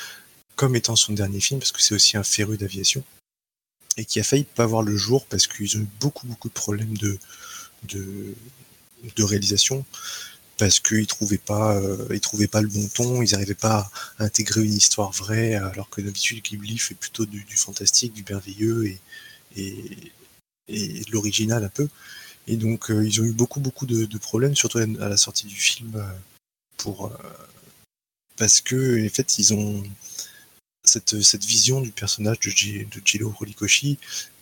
comme 0.57 0.77
étant 0.77 0.97
son 0.97 1.13
dernier 1.13 1.41
film, 1.41 1.61
parce 1.61 1.73
que 1.73 1.83
c'est 1.83 1.95
aussi 1.95 2.17
un 2.17 2.23
féru 2.23 2.57
d'aviation, 2.57 3.05
et 3.97 4.05
qui 4.05 4.21
a 4.21 4.25
failli 4.25 4.45
pas 4.45 4.67
voir 4.67 4.83
le 4.83 4.97
jour 4.97 5.27
parce 5.27 5.47
qu'ils 5.47 5.77
ont 5.77 5.81
eu 5.81 5.89
beaucoup 6.01 6.27
beaucoup 6.27 6.49
de 6.49 6.55
problèmes 6.55 6.97
de 6.97 7.19
réalisation, 9.19 9.85
parce 10.59 10.81
qu'ils 10.81 11.07
trouvaient 11.07 11.39
pas, 11.39 11.77
euh, 11.77 12.07
ils 12.11 12.21
trouvaient 12.21 12.47
pas 12.49 12.63
le 12.63 12.69
bon 12.69 12.89
ton, 12.89 13.23
ils 13.23 13.33
n'arrivaient 13.33 13.55
pas 13.55 13.91
à 14.19 14.25
intégrer 14.25 14.63
une 14.65 14.73
histoire 14.73 15.11
vraie, 15.13 15.55
alors 15.55 15.91
que 15.91 16.01
d'habitude 16.01 16.43
Ghibli 16.43 16.79
fait 16.79 16.95
plutôt 16.95 17.27
du, 17.27 17.45
fantastique, 17.57 18.13
du 18.13 18.25
merveilleux 18.29 18.97
et, 19.57 19.73
de 20.69 21.11
l'original 21.13 21.65
un 21.65 21.69
peu. 21.69 21.89
Et 22.47 22.57
donc 22.57 22.91
euh, 22.91 23.07
ils 23.07 23.21
ont 23.21 23.25
eu 23.25 23.33
beaucoup 23.33 23.61
beaucoup 23.61 23.87
de, 23.87 24.19
problèmes, 24.19 24.55
surtout 24.55 24.79
à 24.79 25.09
la 25.09 25.17
sortie 25.17 25.47
du 25.47 25.57
film, 25.57 25.93
euh, 25.97 26.05
pour 26.77 27.13
parce 28.37 28.61
que 28.61 29.07
en 29.07 29.11
fait 29.11 29.39
ils 29.39 29.55
ont 29.55 29.83
cette, 30.85 31.23
cette 31.23 31.45
vision 31.45 31.81
du 31.81 31.91
personnage 31.91 32.41
de, 32.41 32.51
Ji- 32.51 32.87
de 32.87 33.01
Jiro 33.05 33.35
Horikoshi, 33.41 33.99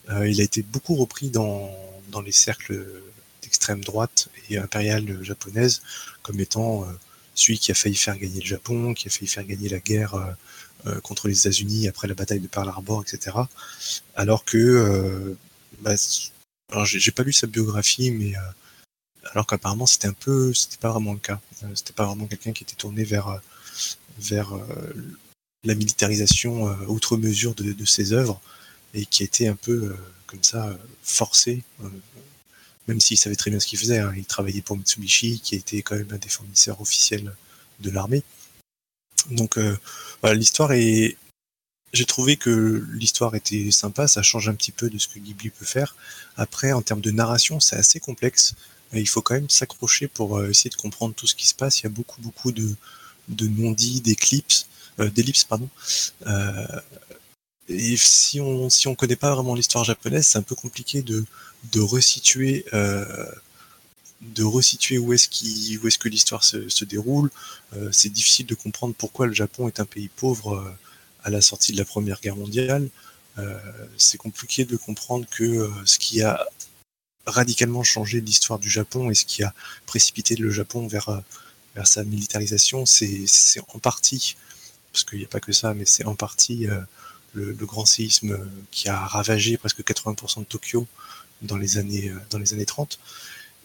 il 0.09 0.41
a 0.41 0.43
été 0.43 0.61
beaucoup 0.63 0.95
repris 0.95 1.29
dans, 1.29 1.71
dans 2.09 2.21
les 2.21 2.33
cercles 2.33 3.01
d'extrême 3.53 3.83
droite 3.83 4.29
et 4.49 4.57
impériale 4.57 5.23
japonaise 5.23 5.83
comme 6.23 6.39
étant 6.39 6.83
euh, 6.83 6.87
celui 7.35 7.59
qui 7.59 7.71
a 7.71 7.75
failli 7.75 7.95
faire 7.95 8.17
gagner 8.17 8.39
le 8.39 8.45
Japon, 8.45 8.95
qui 8.95 9.07
a 9.07 9.11
failli 9.11 9.27
faire 9.27 9.45
gagner 9.45 9.69
la 9.69 9.79
guerre 9.79 10.15
euh, 10.15 10.31
euh, 10.87 10.99
contre 11.01 11.27
les 11.27 11.37
États-Unis 11.37 11.87
après 11.87 12.07
la 12.07 12.15
bataille 12.15 12.39
de 12.39 12.47
Pearl 12.47 12.67
Harbor, 12.67 13.03
etc. 13.03 13.37
Alors 14.15 14.43
que, 14.43 15.35
bah, 15.81 15.95
j'ai 16.83 17.11
pas 17.11 17.23
lu 17.23 17.31
sa 17.31 17.47
biographie, 17.47 18.09
mais 18.11 18.33
alors 19.31 19.45
qu'apparemment 19.45 19.85
c'était 19.85 20.07
un 20.07 20.13
peu, 20.13 20.53
c'était 20.53 20.77
pas 20.77 20.91
vraiment 20.91 21.13
le 21.13 21.19
cas. 21.19 21.39
C'était 21.75 21.93
pas 21.93 22.05
vraiment 22.05 22.25
quelqu'un 22.25 22.51
qui 22.51 22.63
était 22.63 22.75
tourné 22.75 23.03
vers 23.03 23.39
vers 24.19 24.49
la 25.63 25.75
militarisation 25.75 26.65
outre 26.87 27.15
mesure 27.15 27.53
de, 27.55 27.71
de 27.71 27.85
ses 27.85 28.11
œuvres 28.11 28.41
et 28.93 29.05
qui 29.05 29.23
était 29.23 29.47
un 29.47 29.55
peu 29.55 29.95
comme 30.27 30.43
ça 30.43 30.77
forcé, 31.03 31.63
même 32.87 32.99
s'il 32.99 33.17
savait 33.17 33.35
très 33.35 33.49
bien 33.51 33.59
ce 33.59 33.67
qu'il 33.67 33.79
faisait. 33.79 33.99
hein. 33.99 34.13
Il 34.15 34.25
travaillait 34.25 34.61
pour 34.61 34.77
Mitsubishi, 34.77 35.39
qui 35.39 35.55
était 35.55 35.81
quand 35.81 35.95
même 35.95 36.11
un 36.11 36.17
des 36.17 36.29
fournisseurs 36.29 36.81
officiels 36.81 37.35
de 37.79 37.89
l'armée. 37.91 38.23
Donc 39.31 39.57
euh, 39.57 39.77
l'histoire 40.33 40.71
est. 40.73 41.17
J'ai 41.93 42.05
trouvé 42.05 42.37
que 42.37 42.85
l'histoire 42.93 43.35
était 43.35 43.69
sympa, 43.69 44.07
ça 44.07 44.23
change 44.23 44.49
un 44.49 44.55
petit 44.55 44.71
peu 44.71 44.89
de 44.89 44.97
ce 44.97 45.07
que 45.07 45.19
Ghibli 45.19 45.51
peut 45.51 45.65
faire. 45.65 45.95
Après, 46.37 46.71
en 46.71 46.81
termes 46.81 47.01
de 47.01 47.11
narration, 47.11 47.59
c'est 47.59 47.75
assez 47.75 47.99
complexe. 47.99 48.55
Il 48.93 49.07
faut 49.07 49.21
quand 49.21 49.35
même 49.35 49.49
s'accrocher 49.49 50.07
pour 50.07 50.37
euh, 50.37 50.49
essayer 50.49 50.71
de 50.71 50.75
comprendre 50.75 51.13
tout 51.13 51.27
ce 51.27 51.35
qui 51.35 51.45
se 51.47 51.53
passe. 51.53 51.79
Il 51.79 51.83
y 51.83 51.85
a 51.85 51.89
beaucoup, 51.89 52.19
beaucoup 52.21 52.51
de, 52.51 52.67
de 53.29 53.47
non-dits, 53.47 54.01
d'éclipses, 54.01 54.67
euh, 54.99 55.09
d'ellipses, 55.09 55.43
pardon. 55.43 55.69
Et 57.69 57.95
si 57.95 58.41
on 58.41 58.69
si 58.69 58.87
on 58.87 58.95
connaît 58.95 59.15
pas 59.15 59.33
vraiment 59.33 59.55
l'histoire 59.55 59.83
japonaise, 59.83 60.27
c'est 60.27 60.37
un 60.37 60.43
peu 60.43 60.55
compliqué 60.55 61.01
de 61.01 61.23
de 61.71 61.81
resituer 61.81 62.65
euh, 62.73 63.25
de 64.21 64.43
resituer 64.43 64.97
où 64.97 65.11
est-ce 65.11 65.27
qui, 65.27 65.77
où 65.83 65.87
est-ce 65.87 65.97
que 65.97 66.07
l'histoire 66.07 66.45
se, 66.45 66.69
se 66.69 66.85
déroule. 66.85 67.29
Euh, 67.75 67.89
c'est 67.91 68.09
difficile 68.09 68.45
de 68.45 68.55
comprendre 68.55 68.95
pourquoi 68.97 69.27
le 69.27 69.33
Japon 69.33 69.67
est 69.67 69.81
un 69.81 69.85
pays 69.85 70.07
pauvre 70.07 70.55
euh, 70.55 70.77
à 71.23 71.29
la 71.29 71.41
sortie 71.41 71.73
de 71.73 71.77
la 71.77 71.85
Première 71.85 72.21
Guerre 72.21 72.35
mondiale. 72.35 72.89
C'est 73.97 74.19
compliqué 74.19 74.63
de 74.63 74.77
comprendre 74.77 75.25
que 75.31 75.67
ce 75.85 75.97
qui 75.97 76.21
a 76.21 76.45
radicalement 77.25 77.81
changé 77.81 78.21
l'histoire 78.21 78.59
du 78.59 78.69
Japon 78.69 79.09
et 79.09 79.15
ce 79.15 79.25
qui 79.25 79.41
a 79.41 79.55
précipité 79.87 80.35
le 80.35 80.51
Japon 80.51 80.85
vers, 80.85 81.23
vers 81.73 81.87
sa 81.87 82.03
militarisation, 82.03 82.85
c'est 82.85 83.23
c'est 83.25 83.61
en 83.73 83.79
partie, 83.79 84.35
parce 84.91 85.03
qu'il 85.03 85.17
n'y 85.17 85.25
a 85.25 85.29
pas 85.29 85.39
que 85.39 85.51
ça, 85.51 85.73
mais 85.73 85.85
c'est 85.85 86.05
en 86.05 86.13
partie 86.13 86.67
le, 87.33 87.53
grand 87.65 87.85
séisme 87.85 88.37
qui 88.69 88.87
a 88.87 88.99
ravagé 88.99 89.57
presque 89.57 89.79
80% 89.79 90.41
de 90.41 90.45
Tokyo 90.45 90.87
dans 91.43 91.57
les 91.57 91.77
années, 91.77 92.09
euh, 92.09 92.19
dans 92.29 92.39
les 92.39 92.53
années 92.53 92.65
30. 92.65 92.99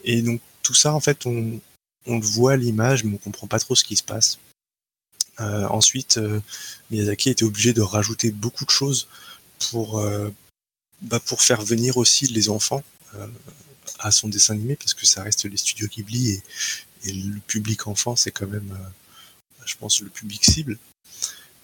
Et 0.05 0.23
donc 0.23 0.41
tout 0.63 0.75
ça, 0.75 0.95
en 0.95 1.01
fait, 1.01 1.27
on, 1.27 1.61
on 2.07 2.19
le 2.19 2.25
voit 2.25 2.53
à 2.53 2.57
l'image, 2.57 3.05
mais 3.05 3.15
on 3.15 3.19
comprend 3.19 3.47
pas 3.47 3.59
trop 3.59 3.75
ce 3.75 3.85
qui 3.85 3.97
se 3.97 4.03
passe. 4.03 4.39
Euh, 5.41 5.67
ensuite, 5.69 6.19
euh, 6.19 6.41
Miyazaki 6.91 7.31
était 7.31 7.45
obligé 7.45 7.73
de 7.73 7.81
rajouter 7.81 8.31
beaucoup 8.31 8.65
de 8.65 8.71
choses 8.71 9.09
pour, 9.71 10.01
bah, 11.03 11.19
pour 11.19 11.43
faire 11.43 11.63
venir 11.63 11.97
aussi 11.97 12.27
les 12.27 12.49
enfants 12.49 12.85
à 13.99 14.13
son 14.13 14.29
dessin 14.29 14.55
animé, 14.55 14.77
parce 14.77 14.95
que 14.95 15.05
ça 15.05 15.25
reste 15.25 15.47
les 15.47 15.57
studios 15.57 15.89
Ghibli 15.89 16.31
et, 17.05 17.13
le 17.13 17.41
public 17.41 17.89
enfant, 17.89 18.15
c'est 18.15 18.31
quand 18.31 18.47
même, 18.47 18.79
je 19.65 19.75
pense, 19.75 20.01
le 20.01 20.11
public 20.11 20.45
cible. 20.45 20.79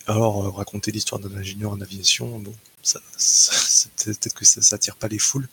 Alors, 0.08 0.56
raconter 0.56 0.90
l'histoire 0.90 1.20
d'un 1.20 1.36
ingénieur 1.36 1.70
en 1.70 1.80
aviation, 1.80 2.40
bon, 2.40 2.54
ça, 2.84 3.00
peut-être 4.04 4.34
que 4.34 4.44
ça 4.44 4.62
s'attire 4.62 4.96
pas 4.96 5.08
les 5.08 5.18
foules. 5.18 5.48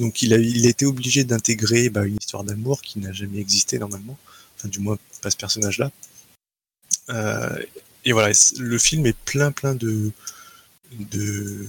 Donc, 0.00 0.22
il 0.22 0.32
a, 0.32 0.38
été 0.68 0.86
obligé 0.86 1.24
d'intégrer 1.24 1.90
bah, 1.90 2.06
une 2.06 2.16
histoire 2.16 2.42
d'amour 2.42 2.80
qui 2.80 2.98
n'a 3.00 3.12
jamais 3.12 3.38
existé 3.38 3.78
normalement, 3.78 4.18
enfin, 4.56 4.68
du 4.68 4.78
moins 4.80 4.96
pas 5.20 5.30
ce 5.30 5.36
personnage-là. 5.36 5.92
Euh, 7.10 7.62
et 8.06 8.12
voilà, 8.12 8.32
le 8.58 8.78
film 8.78 9.04
est 9.04 9.16
plein, 9.26 9.52
plein 9.52 9.74
de, 9.74 10.10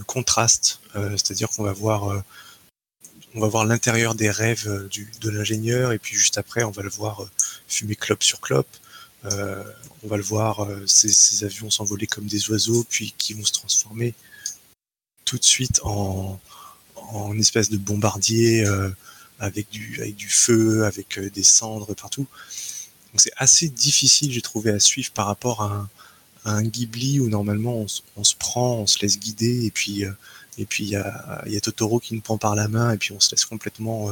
contrastes, 0.08 0.80
euh, 0.96 1.12
c'est-à-dire 1.12 1.50
qu'on 1.50 1.64
va 1.64 1.74
voir, 1.74 2.10
euh, 2.10 2.22
va 3.36 3.50
voir 3.50 3.66
l'intérieur 3.66 4.16
des 4.16 4.32
rêves 4.32 4.88
de 5.20 5.30
l'ingénieur, 5.30 5.92
et 5.92 6.00
puis 6.00 6.16
juste 6.16 6.38
après, 6.38 6.64
on 6.64 6.72
va 6.72 6.84
le 6.84 6.90
voir 6.90 7.30
fumer 7.68 7.98
clope 7.98 8.24
sur 8.24 8.40
clope. 8.40 8.78
On 9.26 10.08
va 10.08 10.16
le 10.18 10.24
voir, 10.24 10.68
ces 10.88 11.44
avions 11.44 11.70
s'envoler 11.70 12.08
comme 12.08 12.28
des 12.28 12.50
oiseaux, 12.50 12.86
puis 12.90 13.14
qui 13.18 13.34
vont 13.34 13.44
se 13.44 13.52
transformer 13.52 14.16
tout 15.26 15.38
de 15.38 15.44
suite 15.44 15.82
en, 15.84 16.40
en 17.12 17.38
espèce 17.38 17.70
de 17.70 17.78
bombardier 17.78 18.66
euh, 18.66 18.90
avec, 19.40 19.70
du, 19.70 20.30
feu, 20.30 20.86
avec 20.86 21.18
euh, 21.18 21.30
des 21.30 21.44
cendres 21.44 21.94
partout. 21.96 22.28
Donc 23.12 23.22
c'est 23.22 23.34
assez 23.38 23.68
difficile, 23.68 24.32
j'ai 24.32 24.42
trouvé, 24.42 24.72
à 24.72 24.80
suivre 24.80 25.12
par 25.12 25.28
rapport 25.28 25.62
à 25.62 25.90
un, 26.46 26.64
Ghibli 26.64 27.20
où 27.20 27.30
normalement 27.30 27.86
on, 28.16 28.24
se- 28.24 28.36
prend, 28.36 28.78
on 28.78 28.88
se 28.88 29.00
laisse 29.00 29.20
guider, 29.20 29.66
et 29.66 29.72
puis 29.72 30.06
euh, 30.06 30.12
il 30.58 30.88
y 30.88 30.96
a, 30.96 31.62
Totoro 31.62 32.00
qui 32.00 32.14
nous 32.16 32.22
prend 32.22 32.38
par 32.38 32.56
la 32.56 32.68
main, 32.68 32.94
et 32.94 32.98
puis 32.98 33.12
on 33.14 33.20
se 33.20 33.32
laisse 33.32 33.46
complètement 33.46 34.12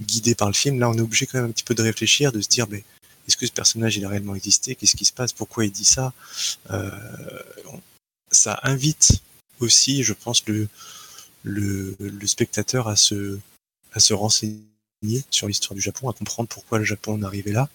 guider 0.00 0.34
par 0.34 0.48
le 0.48 0.54
film. 0.54 0.78
Là, 0.78 0.90
on 0.90 0.94
est 0.94 1.00
obligé 1.00 1.26
quand 1.26 1.38
même 1.38 1.48
un 1.50 1.52
petit 1.52 1.64
peu 1.64 1.74
de 1.74 1.82
réfléchir, 1.82 2.32
de 2.32 2.40
se 2.40 2.48
dire, 2.48 2.66
mais 2.68 2.84
est-ce 3.26 3.36
que 3.36 3.46
ce 3.46 3.52
personnage 3.52 3.96
il 3.96 4.04
a 4.04 4.08
réellement 4.08 4.34
existé? 4.34 4.74
Qu'est-ce 4.74 4.96
qui 4.96 5.04
se 5.04 5.12
passe? 5.12 5.32
Pourquoi 5.32 5.64
il 5.64 5.72
dit 5.72 5.84
ça? 5.84 6.12
Ça 8.30 8.60
invite 8.64 9.20
aussi, 9.60 10.02
je 10.02 10.12
pense, 10.12 10.44
le, 10.46 10.68
le, 11.44 11.96
spectateur 12.26 12.88
à 12.88 12.96
se, 12.96 13.38
à 13.92 14.00
se 14.00 14.12
renseigner 14.12 14.64
sur 15.30 15.46
l'histoire 15.46 15.74
du 15.74 15.80
Japon, 15.80 16.08
à 16.08 16.12
comprendre 16.12 16.48
pourquoi 16.48 16.78
le 16.78 16.84
Japon 16.84 17.14
en 17.14 17.22
arrivé 17.22 17.52
là. 17.52 17.68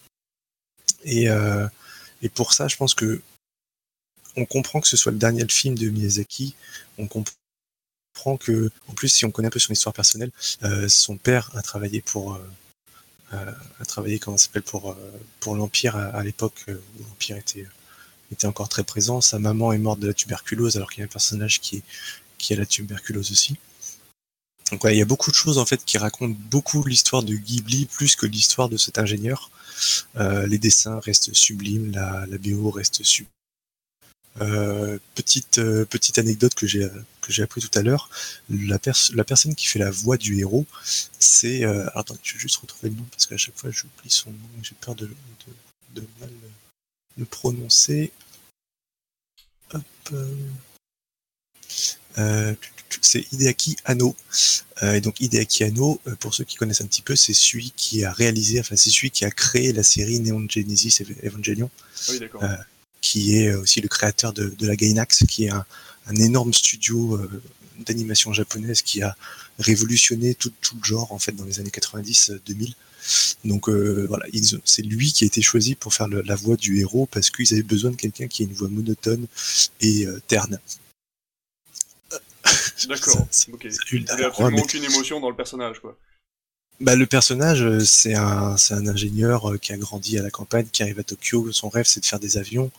Et, 1.04 1.30
euh, 1.30 1.68
et 2.22 2.30
pour 2.30 2.54
ça, 2.54 2.68
je 2.68 2.76
pense 2.76 2.94
que 2.94 3.22
on 4.36 4.46
comprend 4.46 4.82
que 4.82 4.88
ce 4.88 4.98
soit 4.98 5.12
le 5.12 5.18
dernier 5.18 5.48
film 5.48 5.76
de 5.76 5.90
Miyazaki, 5.90 6.56
on 6.98 7.08
comprend 7.08 8.38
que, 8.38 8.70
en 8.88 8.94
plus, 8.94 9.10
si 9.10 9.26
on 9.26 9.32
connaît 9.32 9.48
un 9.48 9.52
peu 9.52 9.60
son 9.60 9.74
histoire 9.74 9.94
personnelle, 9.94 10.32
euh, 10.64 10.88
son 10.88 11.18
père 11.18 11.52
a 11.56 11.62
travaillé 11.62 12.02
pour, 12.02 12.36
euh, 12.36 13.52
l'Empire 15.46 15.96
à, 15.96 16.24
l'époque 16.24 16.66
où 16.68 17.04
l'Empire 17.04 17.38
était 17.38 17.68
était 18.32 18.48
encore 18.48 18.70
très 18.70 18.84
présent. 18.84 19.22
Sa 19.22 19.40
maman 19.40 19.74
est 19.74 19.78
morte 19.78 20.00
de 20.00 20.08
la 20.08 20.14
tuberculose, 20.14 20.78
alors 20.78 20.90
qu'il 20.90 21.00
y 21.00 21.04
a 21.04 21.06
un 21.06 21.10
personnage 21.10 21.60
qui 21.60 21.78
est 21.78 21.84
qui 22.40 22.54
a 22.54 22.56
la 22.56 22.66
tuberculose 22.66 23.32
aussi. 23.32 23.58
Donc 24.72 24.84
ouais, 24.84 24.96
il 24.96 25.00
y 25.00 25.02
a 25.02 25.06
beaucoup 25.06 25.32
de 25.32 25.36
choses 25.36 25.58
en 25.58 25.66
fait 25.66 25.84
qui 25.84 25.98
racontent 25.98 26.38
beaucoup 26.52 26.84
l'histoire 26.84 27.24
de 27.24 27.36
Ghibli 27.36 27.86
plus 27.86 28.16
que 28.16 28.26
l'histoire 28.26 28.70
de 28.70 28.78
cet 28.78 28.98
ingénieur. 28.98 29.52
Euh, 30.16 30.46
les 30.48 30.58
dessins 30.58 31.00
restent 31.00 31.34
sublimes, 31.34 31.92
la, 31.92 32.26
la 32.28 32.38
BO 32.38 32.70
reste 32.70 33.04
sublime. 33.04 33.32
Euh, 34.42 35.00
petite 35.16 35.58
euh, 35.58 35.86
petite 35.86 36.20
anecdote 36.20 36.54
que 36.54 36.68
j'ai 36.68 36.88
que 37.22 37.34
j'ai 37.34 37.42
appris 37.44 37.62
tout 37.62 37.78
à 37.78 37.82
l'heure, 37.82 38.10
la, 38.50 38.78
pers- 38.78 39.12
la 39.14 39.24
personne 39.24 39.56
qui 39.56 39.66
fait 39.66 39.80
la 39.80 39.90
voix 39.92 40.18
du 40.18 40.40
héros, 40.40 40.66
c'est 41.18 41.64
attends, 41.96 42.18
je 42.24 42.34
vais 42.34 42.40
juste 42.40 42.58
retrouver 42.58 42.90
le 42.90 42.96
nom 42.98 43.06
parce 43.12 43.26
qu'à 43.26 43.38
chaque 43.38 43.58
fois 43.58 43.72
j'oublie 43.72 44.10
son 44.10 44.32
nom, 44.32 44.50
j'ai 44.62 44.76
peur 44.80 44.96
de, 44.96 45.08
de, 45.08 46.02
de 46.02 46.08
mal 46.20 46.30
le 47.18 47.26
prononcer. 47.26 48.12
Hop, 49.74 49.84
euh, 52.18 52.54
c'est 53.02 53.26
Hideaki 53.32 53.78
Anno. 53.86 54.16
Euh, 54.84 54.94
et 54.94 55.02
donc 55.02 55.20
Hideaki 55.22 55.64
Anno, 55.66 56.00
euh, 56.08 56.16
pour 56.16 56.34
ceux 56.34 56.44
qui 56.44 56.56
connaissent 56.56 56.82
un 56.82 56.88
petit 56.88 57.02
peu, 57.02 57.16
c'est 57.16 57.34
celui 57.34 57.72
qui 57.76 58.04
a 58.04 58.12
réalisé, 58.12 58.60
enfin 58.60 58.76
c'est 58.76 58.90
celui 58.90 59.12
qui 59.12 59.26
a 59.26 59.32
créé 59.32 59.74
la 59.74 59.84
série 59.84 60.20
Neon 60.20 60.46
Genesis 60.50 61.00
Evangelion, 61.24 61.70
Ah 62.08 62.12
oui. 62.12 62.20
Euh, 62.44 62.48
qui 63.02 63.38
est 63.38 63.54
aussi 63.54 63.80
le 63.82 63.88
créateur 63.88 64.34
de, 64.34 64.50
de 64.58 64.68
la 64.68 64.76
Gainax, 64.76 65.24
qui 65.28 65.46
est 65.46 65.50
un, 65.52 65.66
un 66.08 66.16
énorme 66.16 66.54
studio 66.54 67.20
d'animation 67.86 68.34
japonaise 68.34 68.82
qui 68.82 69.02
a 69.02 69.16
révolutionné 69.58 70.36
tout, 70.36 70.52
tout 70.62 70.76
le 70.82 70.84
genre 70.86 71.12
en 71.14 71.20
fait 71.20 71.32
dans 71.32 71.46
les 71.46 71.60
années 71.62 71.70
90-2000. 71.70 72.74
Donc 73.46 73.70
euh, 73.70 74.06
voilà, 74.10 74.26
c'est 74.66 74.82
lui 74.82 75.14
qui 75.14 75.24
a 75.24 75.28
été 75.28 75.42
choisi 75.42 75.76
pour 75.76 75.94
faire 75.94 76.08
le- 76.10 76.22
la 76.24 76.36
voix 76.36 76.58
du 76.58 76.80
héros 76.80 77.06
parce 77.10 77.30
qu'ils 77.30 77.54
avaient 77.54 77.64
besoin 77.64 77.92
de 77.92 77.96
quelqu'un 77.96 78.28
qui 78.28 78.44
ait 78.44 78.46
une 78.48 78.54
voix 78.54 78.68
monotone 78.68 79.26
et 79.80 80.06
euh, 80.06 80.22
terne. 80.28 80.60
D'accord. 82.88 83.28
Ok. 83.52 83.68
Il 83.92 84.04
n'y 84.04 84.10
absolument 84.10 84.58
mais- 84.58 84.62
aucune 84.62 84.84
émotion 84.84 85.20
dans 85.20 85.30
le 85.30 85.36
personnage, 85.36 85.80
quoi. 85.80 85.98
Bah, 86.80 86.96
le 86.96 87.06
personnage, 87.06 87.62
euh, 87.62 87.82
c'est 87.82 88.14
un, 88.16 88.56
c'est 88.56 88.74
un 88.74 88.88
ingénieur 88.88 89.52
euh, 89.52 89.58
qui 89.58 89.74
a 89.74 89.78
grandi 89.78 90.18
à 90.18 90.22
la 90.24 90.30
campagne, 90.32 90.66
qui 90.72 90.82
arrive 90.82 91.00
à 91.00 91.04
Tokyo. 91.04 91.52
Son 91.52 91.68
rêve, 91.68 91.86
c'est 91.86 92.00
de 92.00 92.06
faire 92.06 92.22
des 92.22 92.38
avions. 92.38 92.72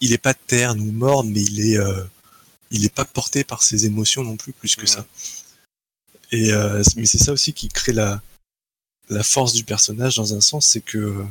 Il 0.00 0.12
est 0.12 0.18
pas 0.18 0.34
terne 0.34 0.80
ou 0.80 0.92
morne, 0.92 1.30
mais 1.30 1.40
il 1.40 1.60
est, 1.72 1.78
euh, 1.78 2.04
il 2.70 2.84
est 2.84 2.94
pas 2.94 3.06
porté 3.06 3.42
par 3.42 3.62
ses 3.62 3.86
émotions 3.86 4.22
non 4.22 4.36
plus, 4.36 4.52
plus 4.52 4.76
que 4.76 4.82
Ouais. 4.82 4.86
ça. 4.86 5.06
Et 6.30 6.52
euh, 6.52 6.82
mais 6.96 7.06
c'est 7.06 7.18
ça 7.18 7.32
aussi 7.32 7.54
qui 7.54 7.68
crée 7.68 7.92
la, 7.92 8.20
la 9.08 9.22
force 9.22 9.54
du 9.54 9.64
personnage 9.64 10.16
dans 10.16 10.34
un 10.34 10.40
sens, 10.42 10.66
c'est 10.66 10.80
que 10.82 10.98
euh, 10.98 11.24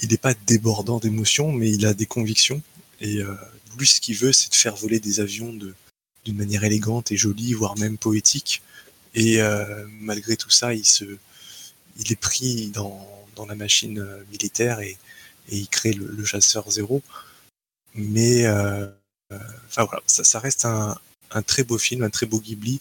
il 0.00 0.10
n'est 0.10 0.16
pas 0.18 0.34
débordant 0.34 0.98
d'émotions, 0.98 1.52
mais 1.52 1.70
il 1.70 1.86
a 1.86 1.94
des 1.94 2.06
convictions. 2.06 2.60
Et 3.00 3.20
lui, 3.78 3.86
ce 3.86 4.00
qu'il 4.00 4.16
veut, 4.16 4.32
c'est 4.32 4.50
de 4.50 4.54
faire 4.56 4.74
voler 4.76 4.98
des 5.00 5.20
avions 5.20 5.52
de 5.52 5.74
d'une 6.24 6.36
manière 6.36 6.64
élégante 6.64 7.12
et 7.12 7.16
jolie, 7.16 7.54
voire 7.54 7.76
même 7.78 7.98
poétique. 7.98 8.62
Et 9.14 9.40
euh, 9.42 9.86
malgré 10.00 10.36
tout 10.36 10.50
ça, 10.50 10.74
il 10.74 10.86
se, 10.86 11.04
il 11.98 12.12
est 12.12 12.20
pris 12.20 12.68
dans, 12.68 13.06
dans 13.36 13.46
la 13.46 13.54
machine 13.54 13.98
euh, 13.98 14.22
militaire 14.30 14.80
et, 14.80 14.96
et 15.48 15.56
il 15.56 15.68
crée 15.68 15.92
le, 15.92 16.06
le 16.06 16.24
chasseur 16.24 16.70
zéro. 16.70 17.02
Mais 17.94 18.46
euh, 18.46 18.86
euh, 19.32 19.38
enfin 19.66 19.84
voilà, 19.84 20.02
ça, 20.06 20.24
ça 20.24 20.38
reste 20.38 20.64
un, 20.64 20.96
un 21.30 21.42
très 21.42 21.62
beau 21.62 21.78
film, 21.78 22.02
un 22.02 22.10
très 22.10 22.26
beau 22.26 22.40
Ghibli. 22.40 22.80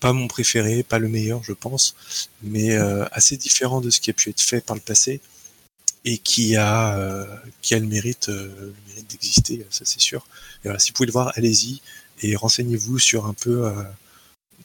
Pas 0.00 0.12
mon 0.12 0.28
préféré, 0.28 0.84
pas 0.84 1.00
le 1.00 1.08
meilleur, 1.08 1.42
je 1.42 1.52
pense, 1.52 1.96
mais 2.42 2.76
euh, 2.76 3.04
assez 3.10 3.36
différent 3.36 3.80
de 3.80 3.90
ce 3.90 4.00
qui 4.00 4.10
a 4.10 4.12
pu 4.12 4.30
être 4.30 4.40
fait 4.40 4.60
par 4.64 4.76
le 4.76 4.80
passé 4.80 5.20
et 6.04 6.18
qui 6.18 6.54
a, 6.54 6.96
euh, 6.96 7.26
qui 7.62 7.74
a 7.74 7.80
le 7.80 7.86
mérite, 7.86 8.28
euh, 8.28 8.46
le 8.60 8.74
mérite 8.86 9.10
d'exister, 9.10 9.66
ça 9.70 9.84
c'est 9.84 10.00
sûr. 10.00 10.24
Et 10.58 10.68
voilà, 10.68 10.78
si 10.78 10.90
vous 10.90 10.94
pouvez 10.94 11.08
le 11.08 11.12
voir, 11.12 11.32
allez-y 11.34 11.82
et 12.22 12.36
renseignez-vous 12.36 12.98
sur 12.98 13.26
un 13.26 13.34
peu 13.34 13.66
euh, 13.66 13.82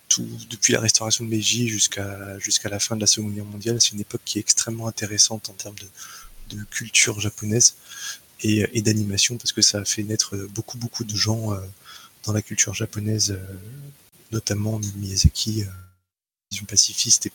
tout, 0.09 0.27
depuis 0.49 0.73
la 0.73 0.79
restauration 0.79 1.23
de 1.25 1.29
Meiji 1.29 1.67
jusqu'à 1.67 2.37
jusqu'à 2.39 2.69
la 2.69 2.79
fin 2.79 2.95
de 2.95 3.01
la 3.01 3.07
Seconde 3.07 3.33
Guerre 3.33 3.45
mondiale. 3.45 3.81
C'est 3.81 3.91
une 3.91 4.01
époque 4.01 4.21
qui 4.25 4.37
est 4.37 4.41
extrêmement 4.41 4.87
intéressante 4.87 5.49
en 5.49 5.53
termes 5.53 5.75
de, 5.75 5.87
culture 6.69 7.19
japonaise 7.19 7.73
et, 8.41 8.63
et 8.73 8.83
d'animation 8.83 9.37
parce 9.37 9.51
que 9.51 9.63
ça 9.63 9.79
a 9.79 9.85
fait 9.85 10.03
naître 10.03 10.35
beaucoup 10.53 10.77
beaucoup 10.77 11.03
de 11.03 11.15
gens 11.15 11.51
euh, 11.51 11.59
dans 12.23 12.33
la 12.33 12.41
culture 12.41 12.73
japonaise, 12.73 13.31
euh, 13.31 13.55
notamment 14.31 14.79
Miyazaki, 14.95 15.63
euh, 15.63 15.71
vision 16.51 16.65
pacifiste 16.65 17.25
et 17.25 17.31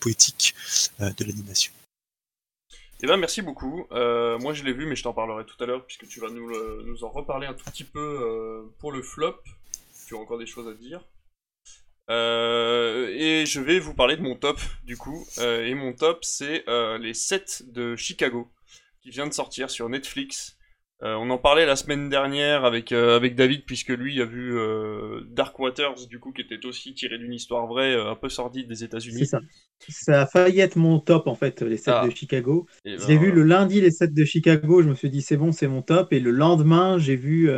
poétique, 0.00 0.54
euh, 1.00 1.10
de 1.16 1.24
l'animation. 1.24 1.72
Eh 3.02 3.06
ben, 3.06 3.18
merci 3.18 3.42
beaucoup. 3.42 3.86
Euh, 3.92 4.38
moi, 4.38 4.54
je 4.54 4.64
l'ai 4.64 4.72
vu, 4.72 4.86
mais 4.86 4.96
je 4.96 5.02
t'en 5.02 5.12
parlerai 5.12 5.44
tout 5.44 5.62
à 5.62 5.66
l'heure, 5.66 5.84
puisque 5.84 6.08
tu 6.08 6.18
vas 6.20 6.28
nous, 6.30 7.04
en 7.04 7.10
reparler 7.10 7.46
un 7.46 7.52
tout 7.52 7.64
petit 7.66 7.84
peu 7.84 7.98
euh, 8.00 8.72
pour 8.78 8.90
le 8.90 9.02
flop. 9.02 9.38
Tu 10.06 10.14
as 10.14 10.18
encore 10.18 10.38
des 10.38 10.46
choses 10.46 10.68
à 10.68 10.74
dire. 10.74 11.04
Euh, 12.08 13.08
et 13.08 13.44
je 13.44 13.60
vais 13.60 13.80
vous 13.80 13.92
parler 13.92 14.16
de 14.16 14.22
mon 14.22 14.34
top, 14.34 14.58
du 14.84 14.96
coup. 14.96 15.26
Et 15.38 15.74
mon 15.74 15.92
top, 15.92 16.24
c'est 16.24 16.64
les 16.98 17.14
7 17.14 17.64
de 17.72 17.96
Chicago, 17.96 18.48
qui 19.02 19.10
vient 19.10 19.26
de 19.26 19.34
sortir 19.34 19.70
sur 19.70 19.88
Netflix. 19.88 20.55
Euh, 21.02 21.14
on 21.16 21.28
en 21.28 21.36
parlait 21.36 21.66
la 21.66 21.76
semaine 21.76 22.08
dernière 22.08 22.64
avec, 22.64 22.90
euh, 22.90 23.16
avec 23.16 23.34
David, 23.34 23.64
puisque 23.66 23.90
lui 23.90 24.20
a 24.22 24.24
vu 24.24 24.58
euh, 24.58 25.20
Dark 25.30 25.58
Waters, 25.58 26.06
du 26.08 26.18
coup, 26.18 26.32
qui 26.32 26.40
était 26.40 26.64
aussi 26.64 26.94
tiré 26.94 27.18
d'une 27.18 27.34
histoire 27.34 27.66
vraie, 27.66 27.94
un 27.94 28.14
peu 28.14 28.30
sordide 28.30 28.66
des 28.66 28.76
C'est 28.76 28.86
États-Unis. 28.86 29.26
ça. 29.26 29.40
Ça 29.88 30.22
a 30.22 30.26
failli 30.26 30.60
être 30.60 30.76
mon 30.76 30.98
top, 30.98 31.26
en 31.26 31.34
fait, 31.34 31.60
les 31.60 31.76
7 31.76 31.94
Ah. 31.98 32.06
de 32.06 32.10
Chicago. 32.14 32.66
Je 32.86 32.96
ben, 33.06 33.18
vu 33.18 33.30
le 33.30 33.42
lundi, 33.42 33.80
les 33.82 33.90
7 33.90 34.14
de 34.14 34.24
Chicago. 34.24 34.82
Je 34.82 34.88
me 34.88 34.94
suis 34.94 35.10
dit, 35.10 35.20
c'est 35.20 35.36
bon, 35.36 35.52
c'est 35.52 35.68
mon 35.68 35.82
top. 35.82 36.14
Et 36.14 36.20
le 36.20 36.30
lendemain, 36.30 36.96
j'ai 36.98 37.16
vu 37.16 37.50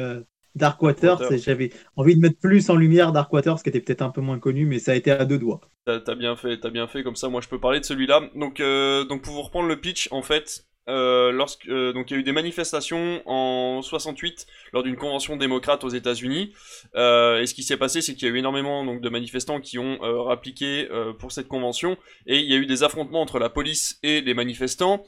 Dark 0.57 0.82
Waters. 0.82 1.32
Et 1.32 1.39
j'avais 1.39 1.70
envie 1.97 2.16
de 2.16 2.20
mettre 2.20 2.39
plus 2.41 2.68
en 2.70 2.76
lumière 2.76 3.12
Dark 3.12 3.32
Waters, 3.32 3.62
qui 3.62 3.68
était 3.68 3.80
peut-être 3.80 4.03
un 4.03 4.11
peu 4.11 4.20
moins 4.20 4.39
connu, 4.39 4.66
mais 4.66 4.78
ça 4.78 4.93
a 4.93 4.95
été 4.95 5.11
à 5.11 5.24
deux 5.24 5.39
doigts. 5.39 5.61
T'as 5.84 6.01
t'as 6.01 6.14
bien 6.14 6.36
fait, 6.36 6.59
t'as 6.59 6.70
bien 6.70 6.86
fait, 6.86 7.03
comme 7.03 7.16
ça 7.16 7.28
moi 7.28 7.41
je 7.41 7.49
peux 7.49 7.61
parler 7.61 7.80
de 7.80 7.84
celui-là. 7.84 8.28
Donc, 8.34 8.61
euh, 8.61 9.05
donc 9.05 9.22
pour 9.22 9.34
vous 9.34 9.43
reprendre 9.43 9.68
le 9.68 9.80
pitch, 9.80 10.09
en 10.11 10.22
fait, 10.22 10.66
euh, 10.89 11.47
euh, 11.68 11.93
donc 11.93 12.11
il 12.11 12.14
y 12.14 12.16
a 12.16 12.20
eu 12.20 12.22
des 12.22 12.32
manifestations 12.32 13.22
en 13.26 13.82
68 13.82 14.47
lors 14.72 14.82
d'une 14.82 14.97
convention 14.97 15.36
démocrate 15.36 15.84
aux 15.84 15.89
États-Unis. 15.89 16.53
Euh, 16.95 17.41
et 17.41 17.47
ce 17.47 17.55
qui 17.55 17.62
s'est 17.62 17.76
passé, 17.76 18.01
c'est 18.01 18.14
qu'il 18.14 18.28
y 18.28 18.30
a 18.30 18.34
eu 18.34 18.39
énormément 18.39 18.84
donc 18.84 19.01
de 19.01 19.09
manifestants 19.09 19.61
qui 19.61 19.78
ont 19.78 19.99
rappliqué 20.01 20.89
euh, 20.91 21.12
pour 21.12 21.32
cette 21.32 21.49
convention, 21.49 21.97
et 22.26 22.39
il 22.39 22.51
y 22.51 22.55
a 22.55 22.57
eu 22.57 22.66
des 22.66 22.82
affrontements 22.82 23.20
entre 23.20 23.39
la 23.39 23.51
police 23.51 23.99
et 24.03 24.20
les 24.20 24.34
manifestants. 24.34 25.05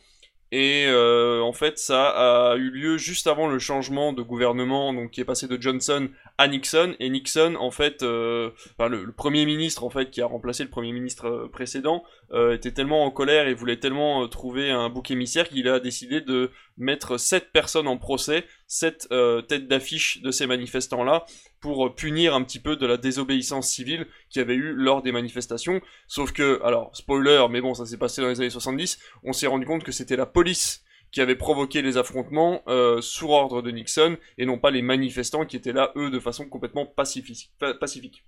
Et 0.53 0.89
en 0.91 1.53
fait, 1.53 1.79
ça 1.79 2.09
a 2.09 2.57
eu 2.57 2.71
lieu 2.71 2.99
juste 2.99 3.29
avant 3.29 3.47
le 3.47 3.61
changement 3.61 4.13
de 4.13 4.21
gouvernement, 4.21 4.93
donc 4.93 5.13
qui 5.13 5.21
est 5.21 5.25
passé 5.25 5.47
de 5.47 5.63
Johnson 5.63 6.09
à 6.39 6.49
Nixon. 6.49 6.97
Et 6.99 7.09
Nixon, 7.09 7.55
en 7.55 7.71
fait, 7.71 8.03
enfin 8.03 8.89
le, 8.89 9.05
le 9.05 9.13
premier 9.13 9.47
ministre 9.47 9.85
en 9.85 9.91
fait 9.91 10.11
qui 10.11 10.21
a 10.21 10.27
remplacé 10.27 10.65
le 10.65 10.71
premier 10.71 10.91
ministre 10.91 11.49
précédent 11.53 12.03
euh, 12.33 12.55
était 12.55 12.73
tellement 12.73 13.05
en 13.05 13.11
colère 13.11 13.49
et 13.49 13.55
voulait 13.55 13.79
tellement 13.81 14.23
euh, 14.23 14.27
trouver 14.29 14.71
un 14.71 14.89
bouc 14.89 15.11
émissaire 15.11 15.49
qu'il 15.49 15.69
a 15.69 15.81
décidé 15.81 16.21
de 16.21 16.51
mettre 16.77 17.19
sept 17.19 17.53
personnes 17.53 17.89
en 17.89 17.99
procès, 17.99 18.45
sept 18.67 19.09
euh, 19.11 19.43
têtes 19.43 19.69
d'affiche 19.69 20.23
de 20.23 20.31
ces 20.31 20.47
manifestants 20.47 21.05
là 21.05 21.25
pour 21.61 21.95
punir 21.95 22.35
un 22.35 22.43
petit 22.43 22.61
peu 22.61 22.77
de 22.77 22.87
la 22.87 22.97
désobéissance 22.97 23.69
civile 23.69 24.07
qu'il 24.31 24.41
y 24.41 24.43
avait 24.43 24.55
eu 24.55 24.73
lors 24.73 25.03
des 25.03 25.13
manifestations. 25.13 25.81
Sauf 26.07 26.33
que, 26.33 26.61
alors 26.65 26.95
spoiler, 26.97 27.47
mais 27.51 27.61
bon 27.61 27.75
ça 27.75 27.85
s'est 27.87 27.99
passé 27.99 28.23
dans 28.23 28.29
les 28.29 28.41
années 28.41 28.51
70, 28.51 28.99
on 29.25 29.33
s'est 29.33 29.47
rendu 29.47 29.67
compte 29.67 29.85
que 29.85 29.93
c'était 29.93 30.17
la 30.17 30.27
police 30.27 30.83
qui 31.13 31.21
avait 31.21 31.35
provoqué 31.37 31.83
les 31.83 31.97
affrontements 31.97 32.63
sous 33.01 33.29
ordre 33.29 33.63
de 33.63 33.71
Nixon 33.73 34.17
et 34.39 34.47
non 34.47 34.59
pas 34.59 34.71
les 34.71 34.81
manifestants 34.81 35.45
qui 35.45 35.57
étaient 35.57 35.73
là 35.73 35.93
eux 35.97 36.09
de 36.11 36.21
façon 36.21 36.49
complètement 36.49 36.87
pacifique. 36.87 37.51
pa- 37.59 37.75
pacifique. 37.75 38.25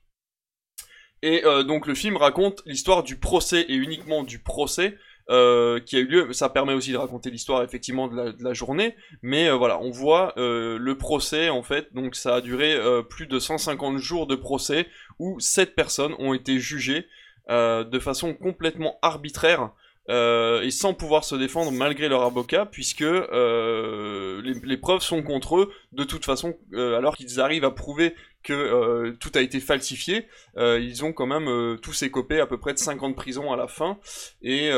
Et 1.23 1.45
euh, 1.45 1.63
donc 1.63 1.87
le 1.87 1.95
film 1.95 2.17
raconte 2.17 2.63
l'histoire 2.67 3.03
du 3.03 3.17
procès 3.17 3.65
et 3.69 3.75
uniquement 3.75 4.25
du 4.25 4.41
procès 4.41 4.99
euh, 5.31 5.79
qui 5.79 5.97
a 5.97 6.01
eu 6.01 6.07
lieu. 6.07 6.33
Ça 6.33 6.49
permet 6.49 6.75
aussi 6.75 6.91
de 6.91 6.97
raconter 6.97 7.31
l'histoire 7.31 7.63
effectivement 7.63 8.09
de 8.09 8.35
la, 8.41 8.53
journée, 8.53 8.97
mais 9.23 9.49
euh, 9.49 9.55
voilà, 9.55 9.81
on 9.81 9.91
voit 9.91 10.35
le 10.37 10.95
procès 10.99 11.49
en 11.49 11.63
fait. 11.63 11.95
Donc 11.95 12.17
ça 12.17 12.37
a 12.37 12.41
duré 12.41 12.77
plus 13.09 13.27
de 13.27 13.39
150 13.39 13.99
jours 13.99 14.27
de 14.27 14.35
procès 14.35 14.89
où 15.19 15.39
sept 15.39 15.75
personnes 15.77 16.15
ont 16.19 16.35
été 16.35 16.59
jugées 16.59 17.07
de 17.49 17.99
façon 18.01 18.35
complètement 18.35 18.99
arbitraire. 19.03 19.71
Euh, 20.09 20.63
et 20.63 20.71
sans 20.71 20.95
pouvoir 20.95 21.25
se 21.25 21.37
défendre 21.37 21.71
malgré 21.71 22.09
leur 22.09 22.23
avocat, 22.23 22.67
puisque 22.67 23.03
euh, 23.03 24.43
les, 24.43 24.77
preuves 24.77 25.03
sont 25.03 25.23
contre 25.23 25.59
eux 25.59 25.73
de 25.93 26.03
toute 26.03 26.25
façon, 26.25 26.55
euh, 26.73 26.97
alors 26.97 27.17
qu'ils 27.17 27.41
arrivent 27.41 27.65
à 27.65 27.71
prouver 27.71 28.15
que 28.43 29.11
tout 29.21 29.31
a 29.37 29.41
été 29.41 29.61
falsifié, 29.61 30.27
ils 30.57 31.05
ont 31.05 31.13
quand 31.13 31.27
même 31.27 31.79
tous 31.81 32.03
écopé 32.03 32.41
à 32.41 32.47
peu 32.49 32.59
près 32.59 32.75
de 32.75 32.79
5 32.79 33.01
ans 33.05 33.09
de 33.09 33.15
prison 33.15 33.53
à 33.53 33.57
la 33.57 33.69
fin. 33.69 33.99
Et 34.43 34.73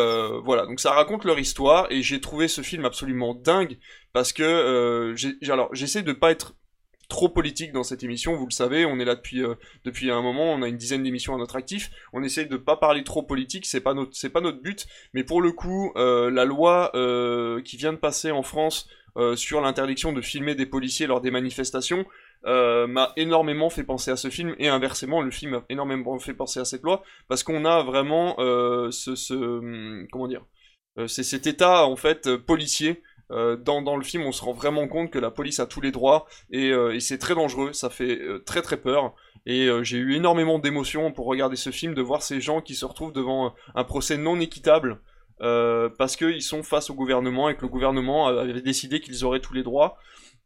voilà, 0.44 0.66
donc 0.66 0.80
ça 0.80 0.92
raconte 0.92 1.24
leur 1.24 1.38
histoire, 1.38 1.90
et 1.90 2.02
j'ai 2.02 2.20
trouvé 2.20 2.46
ce 2.46 2.60
film 2.60 2.84
absolument 2.84 3.34
dingue, 3.34 3.78
parce 4.12 4.34
que 4.34 5.14
j'ai- 5.16 5.50
alors 5.50 5.74
j'essaie 5.74 6.02
de 6.02 6.12
pas 6.12 6.30
être 6.30 6.52
trop 7.08 7.28
politique 7.28 7.72
dans 7.72 7.82
cette 7.82 8.02
émission, 8.02 8.34
vous 8.34 8.46
le 8.46 8.52
savez, 8.52 8.84
on 8.84 8.98
est 8.98 9.04
là 9.04 9.14
depuis 9.14 9.42
euh, 9.42 9.54
depuis 9.84 10.10
un 10.10 10.22
moment, 10.22 10.52
on 10.52 10.62
a 10.62 10.68
une 10.68 10.76
dizaine 10.76 11.02
d'émissions 11.02 11.34
à 11.34 11.38
notre 11.38 11.56
actif, 11.56 11.90
on 12.12 12.22
essaie 12.22 12.46
de 12.46 12.56
pas 12.56 12.76
parler 12.76 13.04
trop 13.04 13.22
politique, 13.22 13.66
c'est 13.66 13.80
pas 13.80 13.94
notre 13.94 14.14
c'est 14.14 14.30
pas 14.30 14.40
notre 14.40 14.60
but, 14.60 14.86
mais 15.12 15.24
pour 15.24 15.42
le 15.42 15.52
coup, 15.52 15.92
euh, 15.96 16.30
la 16.30 16.44
loi 16.44 16.90
euh, 16.94 17.60
qui 17.62 17.76
vient 17.76 17.92
de 17.92 17.98
passer 17.98 18.30
en 18.30 18.42
France 18.42 18.88
sur 19.36 19.60
l'interdiction 19.60 20.12
de 20.12 20.20
filmer 20.20 20.56
des 20.56 20.66
policiers 20.66 21.06
lors 21.06 21.20
des 21.20 21.30
manifestations 21.30 22.04
m'a 22.44 23.12
énormément 23.16 23.70
fait 23.70 23.84
penser 23.84 24.10
à 24.10 24.16
ce 24.16 24.28
film 24.28 24.56
et 24.58 24.66
inversement 24.66 25.22
le 25.22 25.30
film 25.30 25.52
m'a 25.52 25.64
énormément 25.68 26.18
fait 26.18 26.34
penser 26.34 26.58
à 26.58 26.64
cette 26.64 26.82
loi 26.82 27.04
parce 27.28 27.44
qu'on 27.44 27.64
a 27.64 27.84
vraiment 27.84 28.34
ce, 28.90 29.14
ce 29.14 29.34
hum, 29.34 30.08
comment 30.10 30.26
dire 30.26 30.44
c'est 31.06 31.22
cet 31.22 31.46
état 31.46 31.86
en 31.86 31.94
fait 31.94 32.36
policier 32.38 33.04
euh, 33.30 33.56
dans, 33.56 33.96
le 33.96 34.04
film 34.04 34.24
on 34.24 34.32
se 34.32 34.42
rend 34.42 34.52
vraiment 34.52 34.86
compte 34.86 35.10
que 35.10 35.18
la 35.18 35.30
police 35.30 35.58
a 35.60 35.66
tous 35.66 35.80
les 35.80 35.92
droits 35.92 36.26
et, 36.50 36.70
euh, 36.70 36.98
c'est 37.00 37.18
très 37.18 37.34
dangereux 37.34 37.72
ça 37.72 37.90
fait 37.90 38.18
euh, 38.20 38.42
très 38.44 38.62
très 38.62 38.76
peur. 38.76 39.14
Et 39.46 39.68
j'ai 39.82 39.98
eu 39.98 40.14
énormément 40.14 40.58
d'émotions 40.58 41.12
pour 41.12 41.26
regarder 41.26 41.56
ce 41.56 41.68
film 41.68 41.92
de 41.92 42.00
voir 42.00 42.22
ces 42.22 42.40
gens 42.40 42.62
qui 42.62 42.74
se 42.74 42.86
retrouvent 42.86 43.12
devant 43.12 43.54
un 43.74 43.84
procès 43.84 44.16
non 44.16 44.40
équitable 44.40 45.00
parce 45.38 46.16
qu'ils 46.16 46.40
sont 46.40 46.62
face 46.62 46.88
au 46.88 46.94
gouvernement 46.94 47.50
et 47.50 47.54
que 47.54 47.60
le 47.60 47.68
gouvernement 47.68 48.26
avait 48.26 48.62
décidé 48.62 49.00
qu'ils 49.00 49.22
auraient 49.22 49.40
tous 49.40 49.52
les 49.52 49.62
droits. 49.62 49.98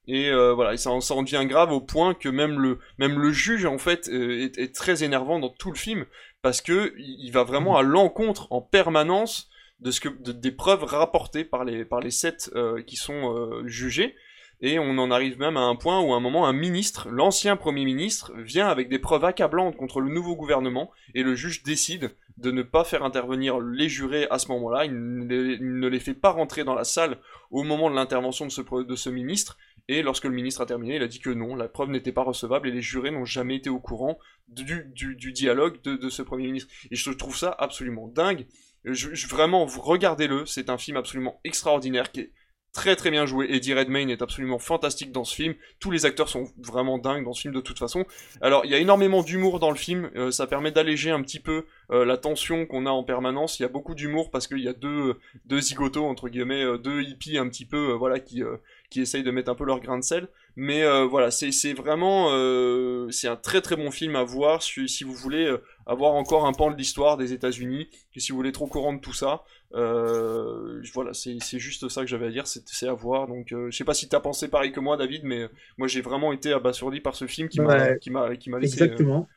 Et 0.08 0.32
voilà, 0.32 0.74
et 0.74 0.78
ça, 0.78 0.90
en- 0.90 1.22
devient 1.22 1.46
grave 1.46 1.70
au 1.70 1.80
point 1.80 2.12
que 2.12 2.28
même 2.28 2.58
le, 2.58 2.80
même 2.98 3.20
le 3.20 3.30
juge, 3.30 3.66
en 3.66 3.78
fait, 3.78 4.08
est, 4.08 4.58
est 4.58 4.74
très 4.74 5.04
énervant 5.04 5.38
dans 5.38 5.50
tout 5.50 5.70
le 5.70 5.78
film, 5.78 6.04
parce 6.42 6.60
que 6.60 6.92
il 6.98 7.30
va 7.30 7.44
vraiment 7.44 7.76
à 7.76 7.82
l'encontre 7.82 8.48
en 8.50 8.60
permanence 8.60 9.48
de 9.80 9.90
ce 9.90 10.00
que, 10.00 10.08
de- 10.08 10.32
des 10.32 10.52
preuves 10.52 10.84
rapportées 10.84 11.44
par 11.44 11.64
les, 11.64 11.84
par 11.84 12.00
les 12.00 12.10
sept 12.10 12.50
euh, 12.54 12.82
qui 12.82 12.96
sont 12.96 13.34
euh, 13.36 13.66
jugés. 13.66 14.14
Et 14.60 14.80
on 14.80 14.98
en 14.98 15.12
arrive 15.12 15.38
même 15.38 15.56
à 15.56 15.60
un 15.60 15.76
point 15.76 16.00
où 16.00 16.12
à 16.12 16.16
un 16.16 16.20
moment 16.20 16.48
un 16.48 16.52
ministre, 16.52 17.08
l'ancien 17.10 17.54
premier 17.56 17.84
ministre, 17.84 18.32
vient 18.38 18.66
avec 18.66 18.88
des 18.88 18.98
preuves 18.98 19.24
accablantes 19.24 19.76
contre 19.76 20.00
le 20.00 20.10
nouveau 20.10 20.34
gouvernement 20.34 20.90
et 21.14 21.22
le 21.22 21.36
juge 21.36 21.62
décide 21.62 22.10
de 22.38 22.50
ne 22.50 22.62
pas 22.62 22.82
faire 22.82 23.04
intervenir 23.04 23.60
les 23.60 23.88
jurés 23.88 24.26
à 24.30 24.40
ce 24.40 24.48
moment-là. 24.48 24.84
Il 24.84 24.92
ne 24.94 25.86
les, 25.88 26.00
fait 26.00 26.14
pas 26.14 26.30
rentrer 26.30 26.64
dans 26.64 26.74
la 26.74 26.82
salle 26.82 27.18
au 27.52 27.62
moment 27.62 27.88
de 27.88 27.94
l'intervention 27.94 28.46
de 28.46 28.50
ce, 28.50 28.62
de 28.82 28.96
ce 28.96 29.10
ministre. 29.10 29.58
Et 29.86 30.02
lorsque 30.02 30.24
le 30.24 30.32
ministre 30.32 30.60
a 30.60 30.66
terminé, 30.66 30.96
il 30.96 31.02
a 31.02 31.08
dit 31.08 31.20
que 31.20 31.30
non, 31.30 31.54
la 31.54 31.68
preuve 31.68 31.90
n'était 31.90 32.12
pas 32.12 32.22
recevable 32.22 32.68
et 32.68 32.72
les 32.72 32.82
jurés 32.82 33.12
n'ont 33.12 33.24
jamais 33.24 33.56
été 33.56 33.70
au 33.70 33.78
courant 33.78 34.18
du, 34.48 34.86
du, 34.92 35.14
du 35.14 35.32
dialogue 35.32 35.80
de, 35.82 35.94
de 35.96 36.08
ce 36.10 36.22
premier 36.22 36.46
ministre. 36.46 36.70
Et 36.90 36.96
je 36.96 37.10
trouve 37.10 37.36
ça 37.36 37.54
absolument 37.58 38.08
dingue. 38.08 38.46
Je- 38.84 39.26
vraiment, 39.28 39.66
regardez-le, 39.66 40.46
c'est 40.46 40.70
un 40.70 40.78
film 40.78 40.96
absolument 40.96 41.40
extraordinaire 41.44 42.10
qui 42.12 42.20
est 42.20 42.32
très 42.74 42.96
très 42.96 43.10
bien 43.10 43.26
joué. 43.26 43.46
Eddie 43.50 43.74
Redmayne 43.74 44.10
est 44.10 44.22
absolument 44.22 44.58
fantastique 44.58 45.10
dans 45.10 45.24
ce 45.24 45.34
film. 45.34 45.54
Tous 45.80 45.90
les 45.90 46.04
acteurs 46.06 46.28
sont 46.28 46.44
vraiment 46.58 46.98
dingues 46.98 47.24
dans 47.24 47.32
ce 47.32 47.40
film 47.40 47.54
de 47.54 47.60
toute 47.60 47.78
façon. 47.78 48.04
Alors, 48.40 48.64
il 48.64 48.70
y 48.70 48.74
a 48.74 48.78
énormément 48.78 49.22
d'humour 49.22 49.58
dans 49.58 49.70
le 49.70 49.76
film. 49.76 50.10
euh, 50.16 50.30
ça 50.30 50.46
permet 50.46 50.70
d'alléger 50.70 51.10
un 51.10 51.22
petit 51.22 51.40
peu 51.40 51.64
euh, 51.90 52.04
la 52.04 52.18
tension 52.18 52.66
qu'on 52.66 52.86
a 52.86 52.90
en 52.90 53.02
permanence. 53.04 53.58
Il 53.58 53.62
y 53.62 53.66
a 53.66 53.68
beaucoup 53.68 53.94
d'humour 53.94 54.30
parce 54.30 54.46
qu'il 54.46 54.60
y 54.60 54.68
a 54.68 54.74
deux, 54.74 55.16
deux 55.46 55.60
zigotos, 55.60 56.04
entre 56.04 56.28
guillemets, 56.28 56.62
euh, 56.62 56.78
deux 56.78 57.02
hippies 57.02 57.38
un 57.38 57.48
petit 57.48 57.64
peu, 57.64 57.92
euh, 57.92 57.94
voilà, 57.96 58.20
qui, 58.20 58.42
euh, 58.44 58.58
qui 58.90 59.00
essayent 59.00 59.24
de 59.24 59.30
mettre 59.30 59.50
un 59.50 59.54
peu 59.54 59.64
leur 59.64 59.80
grain 59.80 59.98
de 59.98 60.04
sel. 60.04 60.28
Mais 60.54 60.82
euh, 60.82 61.04
voilà, 61.04 61.30
c'est 61.30 61.72
vraiment... 61.72 62.28
euh, 62.32 63.08
c'est 63.10 63.28
un 63.28 63.36
très 63.36 63.60
très 63.60 63.76
bon 63.76 63.90
film 63.90 64.14
à 64.14 64.24
voir 64.24 64.62
si, 64.62 65.04
vous 65.04 65.14
voulez 65.14 65.46
euh, 65.46 65.62
avoir 65.88 66.12
encore 66.14 66.46
un 66.46 66.52
pan 66.52 66.70
de 66.70 66.76
l'histoire 66.76 67.16
des 67.16 67.32
États-Unis, 67.32 67.88
que 68.14 68.20
si 68.20 68.30
vous 68.32 68.36
voulez 68.38 68.52
au 68.60 68.66
courant 68.66 68.92
de 68.92 69.00
tout 69.00 69.12
ça. 69.14 69.42
Euh, 69.74 70.82
voilà, 70.94 71.12
c'est 71.14 71.58
juste 71.58 71.88
ça 71.88 72.02
que 72.02 72.06
j'avais 72.06 72.26
à 72.26 72.30
dire, 72.30 72.46
c'est 72.46 72.88
à 72.88 72.92
voir. 72.92 73.26
Donc, 73.26 73.52
euh, 73.52 73.70
je 73.70 73.76
sais 73.76 73.84
pas 73.84 73.94
si 73.94 74.08
t'as 74.08 74.20
pensé 74.20 74.48
pareil 74.48 74.72
que 74.72 74.80
moi, 74.80 74.96
David, 74.96 75.22
mais 75.24 75.42
euh, 75.42 75.48
moi 75.76 75.88
j'ai 75.88 76.00
vraiment 76.00 76.32
été 76.32 76.52
abasourdi 76.52 77.00
par 77.00 77.16
ce 77.16 77.26
film 77.26 77.48
qui 77.48 77.60
m'a 77.60 77.90
Ouais. 77.90 77.98
qui 78.00 78.10
m'a 78.10 78.36
qui 78.36 78.50
m'a 78.50 78.58
laissé. 78.60 78.82
euh, 78.82 78.84
Exactement. 78.84 79.28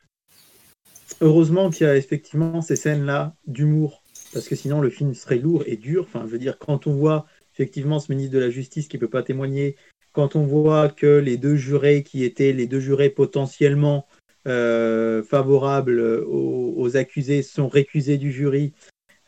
Heureusement 1.20 1.70
qu'il 1.70 1.86
y 1.86 1.90
a 1.90 1.96
effectivement 1.96 2.62
ces 2.62 2.76
scènes-là 2.76 3.34
d'humour, 3.46 4.02
parce 4.32 4.48
que 4.48 4.56
sinon 4.56 4.80
le 4.80 4.90
film 4.90 5.14
serait 5.14 5.38
lourd 5.38 5.62
et 5.66 5.76
dur. 5.76 6.04
Enfin, 6.04 6.22
je 6.26 6.30
veux 6.32 6.38
dire, 6.38 6.58
quand 6.58 6.86
on 6.86 6.94
voit 6.94 7.26
effectivement 7.54 8.00
ce 8.00 8.10
ministre 8.10 8.34
de 8.34 8.38
la 8.38 8.50
Justice 8.50 8.88
qui 8.88 8.98
peut 8.98 9.08
pas 9.10 9.22
témoigner, 9.22 9.76
quand 10.12 10.36
on 10.36 10.44
voit 10.44 10.88
que 10.88 11.18
les 11.18 11.36
deux 11.36 11.56
jurés 11.56 12.02
qui 12.02 12.24
étaient 12.24 12.52
les 12.52 12.66
deux 12.66 12.80
jurés 12.80 13.10
potentiellement 13.10 14.06
euh, 14.46 15.22
favorables 15.22 16.00
aux, 16.00 16.74
aux 16.76 16.96
accusés 16.96 17.42
sont 17.42 17.68
récusés 17.68 18.18
du 18.18 18.32
jury, 18.32 18.72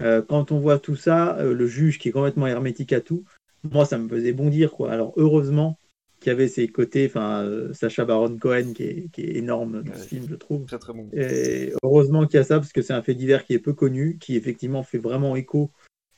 euh, 0.02 0.22
quand 0.22 0.52
on 0.52 0.58
voit 0.58 0.78
tout 0.78 0.96
ça, 0.96 1.38
euh, 1.38 1.54
le 1.54 1.66
juge 1.66 1.98
qui 1.98 2.08
est 2.08 2.12
complètement 2.12 2.46
hermétique 2.46 2.92
à 2.92 3.00
tout, 3.00 3.24
moi 3.62 3.84
ça 3.84 3.98
me 3.98 4.08
faisait 4.08 4.32
bondir 4.32 4.72
quoi. 4.72 4.90
Alors 4.90 5.12
heureusement 5.16 5.78
qu'il 6.20 6.30
y 6.30 6.32
avait 6.32 6.48
ces 6.48 6.68
côtés, 6.68 7.06
enfin 7.06 7.48
Sacha 7.72 8.04
Baron 8.04 8.36
Cohen 8.38 8.72
qui 8.74 8.82
est, 8.82 9.08
qui 9.12 9.22
est 9.22 9.36
énorme 9.36 9.82
dans 9.82 9.94
ce 9.94 10.06
film, 10.06 10.26
je 10.28 10.34
trouve. 10.34 10.64
Très 10.64 10.78
très 10.78 10.92
bon. 10.92 11.08
Et 11.12 11.72
heureusement 11.82 12.26
qu'il 12.26 12.36
y 12.36 12.40
a 12.40 12.44
ça 12.44 12.58
parce 12.58 12.72
que 12.72 12.82
c'est 12.82 12.94
un 12.94 13.02
fait 13.02 13.14
divers 13.14 13.44
qui 13.44 13.52
est 13.52 13.58
peu 13.58 13.74
connu, 13.74 14.16
qui 14.18 14.34
effectivement 14.36 14.82
fait 14.82 14.98
vraiment 14.98 15.36
écho, 15.36 15.70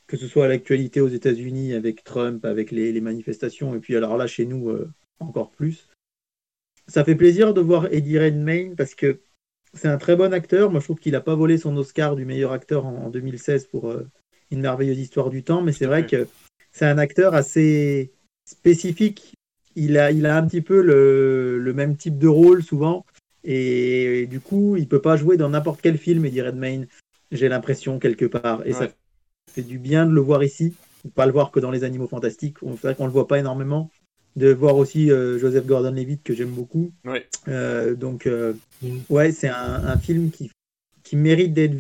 que 0.07 0.17
ce 0.17 0.29
soit 0.29 0.45
à 0.45 0.49
l'actualité 0.49 1.01
aux 1.01 1.09
États-Unis 1.09 1.75
avec 1.75 2.05
Trump, 2.05 2.45
avec 2.45 2.71
les, 2.71 2.93
les 2.93 3.01
manifestations, 3.01 3.75
et 3.75 3.81
puis 3.81 3.97
alors 3.97 4.17
là 4.17 4.29
chez 4.29 4.47
nous 4.47 4.71
euh, 4.71 4.89
encore 5.19 5.51
plus. 5.51 5.89
Ça 6.89 7.05
fait 7.05 7.17
plaisir 7.17 7.55
de 7.55 7.61
voir 7.61 7.93
Eddie 7.93 8.19
Redmayne 8.19 8.77
parce 8.77 8.95
que 8.95 9.21
c'est 9.75 9.89
un 9.89 9.99
très 9.99 10.17
bon 10.17 10.33
acteur. 10.33 10.71
Moi, 10.71 10.81
je 10.81 10.85
trouve 10.87 10.99
qu'il 10.99 11.13
n'a 11.13 11.21
pas 11.21 11.35
volé 11.35 11.59
son 11.59 11.77
Oscar 11.77 12.17
du 12.17 12.25
meilleur 12.25 12.53
acteur 12.53 12.87
en, 12.87 12.97
en 13.07 13.11
2016 13.11 13.67
pour 13.67 13.91
euh, 13.91 14.07
Une 14.51 14.61
merveilleuse 14.61 14.99
histoire 14.99 15.31
du 15.31 15.43
temps, 15.43 15.63
mais 15.63 15.73
c'est 15.73 15.87
vrai 15.87 16.07
que 16.07 16.27
c'est 16.73 16.87
un 16.87 16.99
acteur 16.99 17.35
assez 17.35 18.13
spécifique. 18.49 19.35
Il 19.75 19.99
a, 19.99 20.11
il 20.11 20.25
a 20.27 20.37
un 20.37 20.47
petit 20.47 20.63
peu 20.63 20.81
le, 20.81 21.59
le 21.59 21.73
même 21.75 21.97
type 21.97 22.19
de 22.19 22.29
rôle 22.29 22.63
souvent, 22.63 23.05
et, 23.45 24.23
et 24.23 24.27
du 24.27 24.41
coup, 24.41 24.77
il 24.77 24.89
peut 24.89 25.03
pas 25.03 25.17
jouer 25.17 25.37
dans 25.37 25.51
n'importe 25.51 25.81
quel 25.83 25.99
film, 25.99 26.29
dit 26.29 26.41
Redmayne. 26.41 26.87
J'ai 27.33 27.49
l'impression 27.49 27.99
quelque 27.99 28.25
part, 28.25 28.67
et 28.67 28.73
ça 28.73 28.85
Ouais. 28.85 28.93
fait 29.51 29.63
du 29.63 29.79
bien 29.79 30.07
de 30.07 30.13
le 30.13 30.21
voir 30.21 30.43
ici, 30.45 30.75
ou 31.05 31.11
pas 31.11 31.27
le 31.27 31.33
voir 31.33 31.51
que 31.51 31.61
dans 31.61 31.71
les 31.71 31.85
Animaux 31.85 32.09
Fantastiques. 32.09 32.59
C'est 32.61 32.83
vrai 32.83 32.95
qu'on 32.95 33.07
le 33.07 33.13
voit 33.13 33.27
pas 33.27 33.39
énormément. 33.39 33.91
De 34.37 34.53
voir 34.53 34.77
aussi 34.77 35.11
euh, 35.11 35.39
Joseph 35.39 35.65
Gordon-Levitt 35.67 36.23
que 36.23 36.35
j'aime 36.35 36.51
beaucoup. 36.51 36.93
Ouais. 37.05 37.27
Euh, 37.49 37.95
donc, 37.95 38.27
euh, 38.27 38.53
Mm. 38.83 38.99
ouais, 39.09 39.33
c'est 39.33 39.49
un, 39.49 39.85
un 39.87 39.97
film 39.97 40.31
qui, 40.31 40.51
qui 41.03 41.17
mérite 41.17 41.55
d'être 41.55 41.75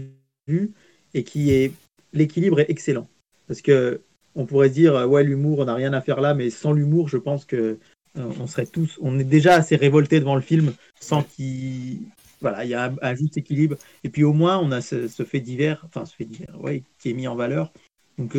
vu 0.48 0.72
et 1.14 1.24
qui 1.24 1.50
est. 1.50 1.72
L'équilibre 2.12 2.60
est 2.60 2.70
excellent. 2.70 3.06
Parce 3.48 3.60
que 3.60 4.00
on 4.34 4.46
pourrait 4.46 4.68
se 4.68 4.74
dire, 4.74 4.94
ouais, 5.08 5.24
l'humour, 5.24 5.58
on 5.60 5.64
n'a 5.66 5.74
rien 5.74 5.92
à 5.92 6.00
faire 6.00 6.20
là, 6.20 6.34
mais 6.34 6.50
sans 6.50 6.72
l'humour, 6.72 7.08
je 7.08 7.16
pense 7.18 7.44
que 7.44 7.78
euh, 8.16 8.32
on 8.40 8.46
serait 8.46 8.66
tous. 8.66 8.98
On 9.02 9.18
est 9.18 9.24
déjà 9.24 9.54
assez 9.54 9.76
révoltés 9.76 10.20
devant 10.20 10.34
le 10.34 10.40
film 10.40 10.72
sans 11.00 11.22
qu'il. 11.22 12.00
Voilà, 12.40 12.64
il 12.64 12.70
y 12.70 12.74
a 12.74 12.86
un, 12.86 12.94
un 13.02 13.14
juste 13.14 13.36
équilibre. 13.36 13.76
Et 14.04 14.08
puis 14.08 14.24
au 14.24 14.32
moins, 14.32 14.58
on 14.58 14.72
a 14.72 14.80
ce, 14.80 15.08
ce 15.08 15.22
fait 15.22 15.40
divers, 15.40 15.82
enfin, 15.86 16.04
ce 16.04 16.14
fait 16.14 16.24
divers, 16.24 16.58
ouais, 16.60 16.82
qui 16.98 17.10
est 17.10 17.14
mis 17.14 17.28
en 17.28 17.34
valeur. 17.34 17.72
Donc, 18.18 18.36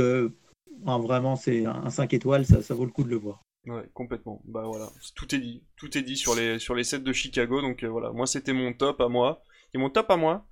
vraiment, 0.83 1.35
c'est 1.35 1.65
un 1.65 1.89
5 1.89 2.13
étoiles, 2.13 2.45
ça, 2.45 2.61
ça 2.61 2.73
vaut 2.73 2.85
le 2.85 2.91
coup 2.91 3.03
de 3.03 3.09
le 3.09 3.15
voir. 3.15 3.43
Ouais, 3.67 3.83
complètement. 3.93 4.41
Bah 4.45 4.63
voilà, 4.65 4.87
tout 5.15 5.35
est 5.35 5.39
dit. 5.39 5.61
Tout 5.75 5.97
est 5.97 6.01
dit 6.01 6.15
sur 6.15 6.35
les, 6.35 6.57
sur 6.57 6.83
sets 6.85 6.99
de 6.99 7.13
Chicago. 7.13 7.61
Donc 7.61 7.83
euh, 7.83 7.87
voilà, 7.87 8.11
moi 8.11 8.25
c'était 8.25 8.53
mon 8.53 8.71
top 8.73 9.01
à 9.01 9.09
moi. 9.09 9.43
Et 9.73 9.77
mon 9.77 9.89
top 9.89 10.09
à 10.09 10.15
moi. 10.15 10.45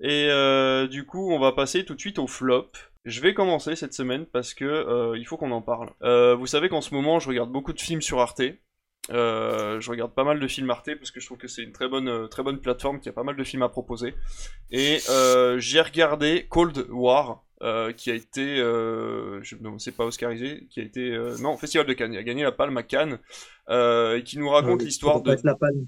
Et 0.00 0.28
euh, 0.28 0.88
du 0.88 1.06
coup, 1.06 1.30
on 1.32 1.38
va 1.38 1.52
passer 1.52 1.84
tout 1.84 1.94
de 1.94 2.00
suite 2.00 2.18
au 2.18 2.26
flop. 2.26 2.72
Je 3.04 3.20
vais 3.20 3.34
commencer 3.34 3.76
cette 3.76 3.94
semaine 3.94 4.26
parce 4.26 4.52
que 4.52 4.64
euh, 4.64 5.16
il 5.16 5.24
faut 5.24 5.36
qu'on 5.36 5.52
en 5.52 5.62
parle. 5.62 5.92
Vous 6.36 6.46
savez 6.48 6.68
qu'en 6.68 6.80
ce 6.80 6.92
moment, 6.92 7.20
je 7.20 7.28
regarde 7.28 7.52
beaucoup 7.52 7.72
de 7.72 7.80
films 7.80 8.02
sur 8.02 8.20
Arte. 8.20 8.42
Je 9.08 9.88
regarde 9.88 10.12
pas 10.12 10.24
mal 10.24 10.40
de 10.40 10.48
films 10.48 10.70
Arte 10.70 10.96
parce 10.96 11.12
que 11.12 11.20
je 11.20 11.26
trouve 11.26 11.38
que 11.38 11.46
c'est 11.46 11.62
une 11.62 11.70
très 11.70 11.88
bonne, 11.88 12.28
très 12.28 12.42
bonne 12.42 12.60
plateforme 12.60 12.98
qui 12.98 13.08
a 13.08 13.12
pas 13.12 13.22
mal 13.22 13.36
de 13.36 13.44
films 13.44 13.62
à 13.62 13.68
proposer. 13.68 14.14
Et 14.72 14.98
j'ai 15.58 15.80
regardé 15.80 16.48
Cold 16.48 16.88
War, 16.90 17.45
euh, 17.62 17.92
qui 17.92 18.10
a 18.10 18.14
été, 18.14 18.58
euh, 18.60 19.42
je, 19.42 19.56
non, 19.60 19.78
c'est 19.78 19.92
pas 19.96 20.04
Oscarisé, 20.04 20.66
qui 20.70 20.80
a 20.80 20.82
été, 20.82 21.10
euh, 21.12 21.36
non, 21.38 21.56
Festival 21.56 21.86
de 21.86 21.92
Cannes, 21.94 22.12
il 22.12 22.18
a 22.18 22.22
gagné 22.22 22.42
la 22.42 22.52
Palme 22.52 22.76
à 22.76 22.82
Cannes, 22.82 23.18
euh, 23.70 24.18
et 24.18 24.22
qui 24.22 24.38
nous 24.38 24.48
raconte 24.48 24.82
Euh, 24.82 24.84
l'histoire 24.84 25.22
de 25.22 25.36
la 25.42 25.54
palme. 25.54 25.86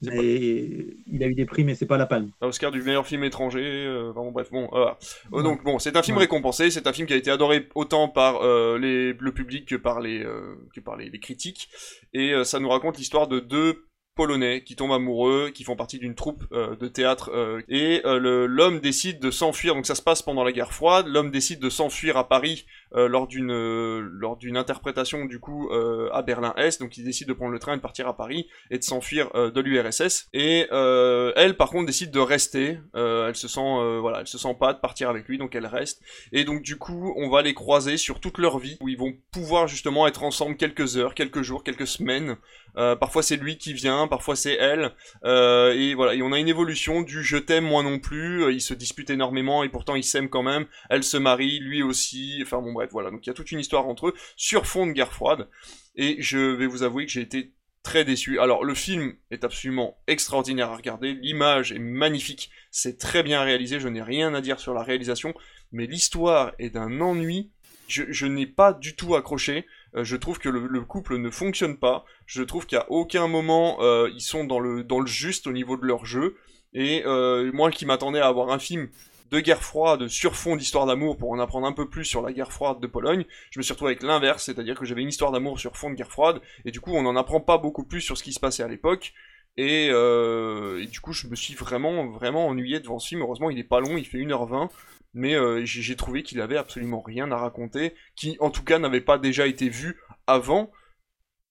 Mais 0.00 0.96
il 1.08 1.24
a 1.24 1.26
eu 1.26 1.34
des 1.34 1.44
prix, 1.44 1.64
mais 1.64 1.74
c'est 1.74 1.84
pas 1.86 1.96
la 1.98 2.06
palme. 2.06 2.30
Oscar 2.40 2.70
du 2.70 2.80
meilleur 2.82 3.04
film 3.04 3.24
étranger, 3.24 3.88
enfin 4.10 4.20
bon, 4.20 4.30
bref, 4.30 4.48
bon, 4.52 4.68
voilà. 4.70 4.96
Ouais. 5.32 5.42
donc 5.42 5.64
bon, 5.64 5.80
c'est 5.80 5.96
un 5.96 6.04
film 6.04 6.18
Ouais. 6.18 6.22
récompensé, 6.22 6.70
c'est 6.70 6.86
un 6.86 6.92
film 6.92 7.08
qui 7.08 7.14
a 7.14 7.16
été 7.16 7.32
adoré 7.32 7.68
autant 7.74 8.08
par 8.08 8.40
les, 8.78 9.12
le 9.12 9.32
public 9.32 9.66
que 9.66 9.74
par 9.74 10.00
les, 10.00 10.24
que 10.72 10.78
par 10.78 10.96
les, 10.96 11.10
les 11.10 11.18
critiques, 11.18 11.68
et 12.12 12.32
ça 12.44 12.60
nous 12.60 12.68
raconte 12.68 12.96
l'histoire 12.96 13.26
de 13.26 13.40
deux 13.40 13.87
Polonais 14.18 14.64
qui 14.64 14.74
tombent 14.74 14.94
amoureux, 14.94 15.50
qui 15.54 15.62
font 15.62 15.76
partie 15.76 16.00
d'une 16.00 16.16
troupe 16.16 16.42
euh, 16.50 16.74
de 16.74 16.88
théâtre, 16.88 17.30
euh, 17.32 17.62
et 17.68 18.02
euh, 18.04 18.48
l'homme 18.48 18.80
décide 18.80 19.20
de 19.20 19.30
s'enfuir, 19.30 19.76
donc 19.76 19.86
ça 19.86 19.94
se 19.94 20.02
passe 20.02 20.22
pendant 20.22 20.42
la 20.42 20.50
guerre 20.50 20.72
froide, 20.72 21.06
l'homme 21.06 21.30
décide 21.30 21.60
de 21.60 21.70
s'enfuir 21.70 22.16
à 22.16 22.28
Paris 22.28 22.66
lors 22.92 23.26
d'une 23.28 24.56
interprétation 24.56 25.26
du 25.26 25.38
coup 25.38 25.70
à 25.70 26.22
Berlin-Est, 26.22 26.80
donc 26.80 26.96
il 26.96 27.04
décide 27.04 27.28
de 27.28 27.34
prendre 27.34 27.52
le 27.52 27.58
train 27.58 27.74
et 27.74 27.76
de 27.76 27.82
partir 27.82 28.08
à 28.08 28.16
Paris 28.16 28.48
et 28.70 28.78
de 28.78 28.82
s'enfuir 28.82 29.30
de 29.34 29.60
l'URSS. 29.60 30.28
Et 30.32 30.66
elle, 30.70 31.56
par 31.58 31.68
contre, 31.68 31.84
décide 31.84 32.10
de 32.10 32.18
rester. 32.18 32.78
Elle 32.94 33.36
se 33.36 33.46
sent, 33.46 34.00
voilà, 34.00 34.20
elle 34.20 34.26
se 34.26 34.38
sent 34.38 34.56
pas 34.58 34.72
de 34.72 34.78
partir 34.78 35.10
avec 35.10 35.28
lui, 35.28 35.36
donc 35.36 35.54
elle 35.54 35.66
reste. 35.66 36.00
Et 36.32 36.44
donc 36.44 36.62
du 36.62 36.78
coup, 36.78 37.12
on 37.18 37.28
va 37.28 37.42
les 37.42 37.52
croiser 37.52 37.98
sur 37.98 38.20
toute 38.20 38.38
leur 38.38 38.58
vie, 38.58 38.78
où 38.80 38.88
ils 38.88 38.98
vont 38.98 39.14
pouvoir 39.32 39.68
justement 39.68 40.06
être 40.06 40.22
ensemble 40.22 40.56
quelques 40.56 40.96
heures, 40.96 41.14
quelques 41.14 41.42
jours, 41.42 41.64
quelques 41.64 41.86
semaines. 41.86 42.38
Euh, 42.78 42.96
parfois 42.96 43.22
c'est 43.22 43.36
lui 43.36 43.58
qui 43.58 43.72
vient, 43.72 44.08
parfois 44.08 44.36
c'est 44.36 44.54
elle. 44.54 44.92
Euh, 45.24 45.72
et 45.74 45.94
voilà, 45.94 46.14
et 46.14 46.22
on 46.22 46.32
a 46.32 46.38
une 46.38 46.48
évolution 46.48 47.02
du 47.02 47.22
je 47.22 47.36
t'aime 47.36 47.64
moi 47.64 47.82
non 47.82 47.98
plus. 47.98 48.44
Euh, 48.44 48.52
Ils 48.52 48.60
se 48.60 48.74
disputent 48.74 49.10
énormément 49.10 49.64
et 49.64 49.68
pourtant 49.68 49.96
ils 49.96 50.04
s'aiment 50.04 50.30
quand 50.30 50.42
même. 50.42 50.66
Elle 50.88 51.02
se 51.02 51.16
marie, 51.16 51.58
lui 51.58 51.82
aussi. 51.82 52.40
Enfin 52.42 52.62
bon 52.62 52.72
bref, 52.72 52.90
voilà. 52.92 53.10
Donc 53.10 53.26
il 53.26 53.28
y 53.28 53.30
a 53.30 53.34
toute 53.34 53.52
une 53.52 53.60
histoire 53.60 53.86
entre 53.86 54.08
eux 54.08 54.14
sur 54.36 54.66
fond 54.66 54.86
de 54.86 54.92
guerre 54.92 55.12
froide. 55.12 55.48
Et 55.96 56.16
je 56.20 56.38
vais 56.38 56.66
vous 56.66 56.84
avouer 56.84 57.04
que 57.06 57.12
j'ai 57.12 57.22
été 57.22 57.52
très 57.82 58.04
déçu. 58.04 58.38
Alors 58.38 58.64
le 58.64 58.74
film 58.74 59.14
est 59.30 59.44
absolument 59.44 59.98
extraordinaire 60.06 60.70
à 60.70 60.76
regarder, 60.76 61.14
l'image 61.14 61.72
est 61.72 61.78
magnifique, 61.78 62.50
c'est 62.70 62.98
très 62.98 63.22
bien 63.22 63.42
réalisé, 63.42 63.80
je 63.80 63.88
n'ai 63.88 64.02
rien 64.02 64.34
à 64.34 64.40
dire 64.40 64.60
sur 64.60 64.74
la 64.74 64.82
réalisation, 64.82 65.34
mais 65.72 65.86
l'histoire 65.86 66.52
est 66.58 66.70
d'un 66.70 67.00
ennui. 67.00 67.50
Je, 67.88 68.04
je 68.10 68.26
n'ai 68.26 68.46
pas 68.46 68.74
du 68.74 68.94
tout 68.94 69.16
accroché. 69.16 69.64
Euh, 69.96 70.04
je 70.04 70.16
trouve 70.16 70.38
que 70.38 70.48
le, 70.48 70.66
le 70.66 70.80
couple 70.82 71.16
ne 71.16 71.30
fonctionne 71.30 71.76
pas. 71.76 72.04
Je 72.26 72.42
trouve 72.42 72.66
qu'à 72.66 72.86
aucun 72.90 73.26
moment 73.26 73.78
euh, 73.80 74.10
ils 74.14 74.20
sont 74.20 74.44
dans 74.44 74.60
le 74.60 74.84
juste 75.06 75.46
au 75.46 75.52
niveau 75.52 75.76
de 75.76 75.86
leur 75.86 76.04
jeu. 76.04 76.36
Et 76.74 77.02
euh, 77.06 77.50
moi 77.52 77.70
qui 77.70 77.86
m'attendais 77.86 78.20
à 78.20 78.26
avoir 78.26 78.50
un 78.50 78.58
film 78.58 78.88
de 79.30 79.40
guerre 79.40 79.62
froide 79.62 80.08
sur 80.08 80.36
fond 80.36 80.56
d'histoire 80.56 80.86
d'amour 80.86 81.18
pour 81.18 81.30
en 81.30 81.38
apprendre 81.38 81.66
un 81.66 81.72
peu 81.72 81.88
plus 81.88 82.04
sur 82.04 82.22
la 82.22 82.32
guerre 82.32 82.52
froide 82.52 82.80
de 82.80 82.86
Pologne, 82.86 83.26
je 83.50 83.58
me 83.58 83.62
suis 83.62 83.72
retrouvé 83.72 83.90
avec 83.90 84.02
l'inverse, 84.02 84.44
c'est-à-dire 84.44 84.78
que 84.78 84.86
j'avais 84.86 85.02
une 85.02 85.08
histoire 85.08 85.32
d'amour 85.32 85.60
sur 85.60 85.76
fond 85.76 85.90
de 85.90 85.96
guerre 85.96 86.10
froide 86.10 86.40
et 86.64 86.70
du 86.70 86.80
coup 86.80 86.92
on 86.92 87.02
n'en 87.02 87.14
apprend 87.14 87.40
pas 87.40 87.58
beaucoup 87.58 87.84
plus 87.84 88.00
sur 88.00 88.16
ce 88.16 88.22
qui 88.22 88.32
se 88.32 88.40
passait 88.40 88.62
à 88.62 88.68
l'époque. 88.68 89.12
Et, 89.56 89.86
et 89.86 90.86
du 90.86 91.00
coup 91.00 91.12
je 91.12 91.26
me 91.26 91.34
suis 91.34 91.54
vraiment 91.54 92.06
vraiment 92.06 92.46
ennuyé 92.46 92.80
devant 92.80 92.98
ce 92.98 93.08
film. 93.08 93.22
Heureusement 93.22 93.50
il 93.50 93.58
est 93.58 93.64
pas 93.64 93.80
long, 93.80 93.96
il 93.96 94.06
fait 94.06 94.18
1h20. 94.18 94.70
Mais 95.14 95.34
euh, 95.34 95.62
j'ai 95.64 95.96
trouvé 95.96 96.22
qu'il 96.22 96.40
avait 96.40 96.56
absolument 96.56 97.00
rien 97.00 97.30
à 97.32 97.36
raconter, 97.36 97.94
qui 98.16 98.36
en 98.40 98.50
tout 98.50 98.64
cas 98.64 98.78
n'avait 98.78 99.00
pas 99.00 99.18
déjà 99.18 99.46
été 99.46 99.68
vu 99.68 100.00
avant, 100.26 100.70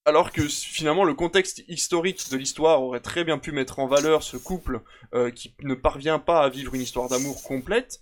alors 0.04 0.32
que 0.32 0.42
finalement 0.48 1.04
le 1.04 1.14
contexte 1.14 1.62
historique 1.68 2.30
de 2.30 2.36
l'histoire 2.36 2.82
aurait 2.82 3.00
très 3.00 3.24
bien 3.24 3.38
pu 3.38 3.52
mettre 3.52 3.78
en 3.78 3.86
valeur 3.86 4.22
ce 4.22 4.36
couple 4.36 4.80
euh, 5.14 5.30
qui 5.30 5.54
ne 5.62 5.74
parvient 5.74 6.18
pas 6.18 6.42
à 6.42 6.48
vivre 6.48 6.74
une 6.74 6.80
histoire 6.80 7.08
d'amour 7.08 7.42
complète. 7.42 8.00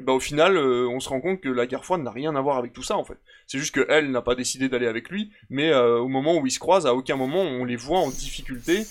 Bah 0.00 0.12
au 0.12 0.20
final, 0.20 0.56
euh, 0.56 0.88
on 0.88 0.98
se 0.98 1.08
rend 1.08 1.20
compte 1.20 1.40
que 1.40 1.48
la 1.48 1.66
guerre 1.66 1.84
froide 1.84 2.02
n'a 2.02 2.10
rien 2.10 2.34
à 2.34 2.40
voir 2.40 2.56
avec 2.56 2.72
tout 2.72 2.82
ça 2.82 2.96
en 2.96 3.04
fait. 3.04 3.18
C'est 3.46 3.58
juste 3.58 3.74
que 3.74 3.86
elle 3.88 4.10
n'a 4.10 4.22
pas 4.22 4.34
décidé 4.34 4.68
d'aller 4.68 4.86
avec 4.86 5.10
lui, 5.10 5.32
mais 5.50 5.74
au 5.74 6.08
moment 6.08 6.38
où 6.38 6.46
ils 6.46 6.50
se 6.50 6.58
croisent, 6.58 6.86
à 6.86 6.94
aucun 6.94 7.16
moment 7.16 7.42
on 7.42 7.64
les 7.64 7.76
voit 7.76 8.00
en 8.00 8.10
difficulté 8.10 8.84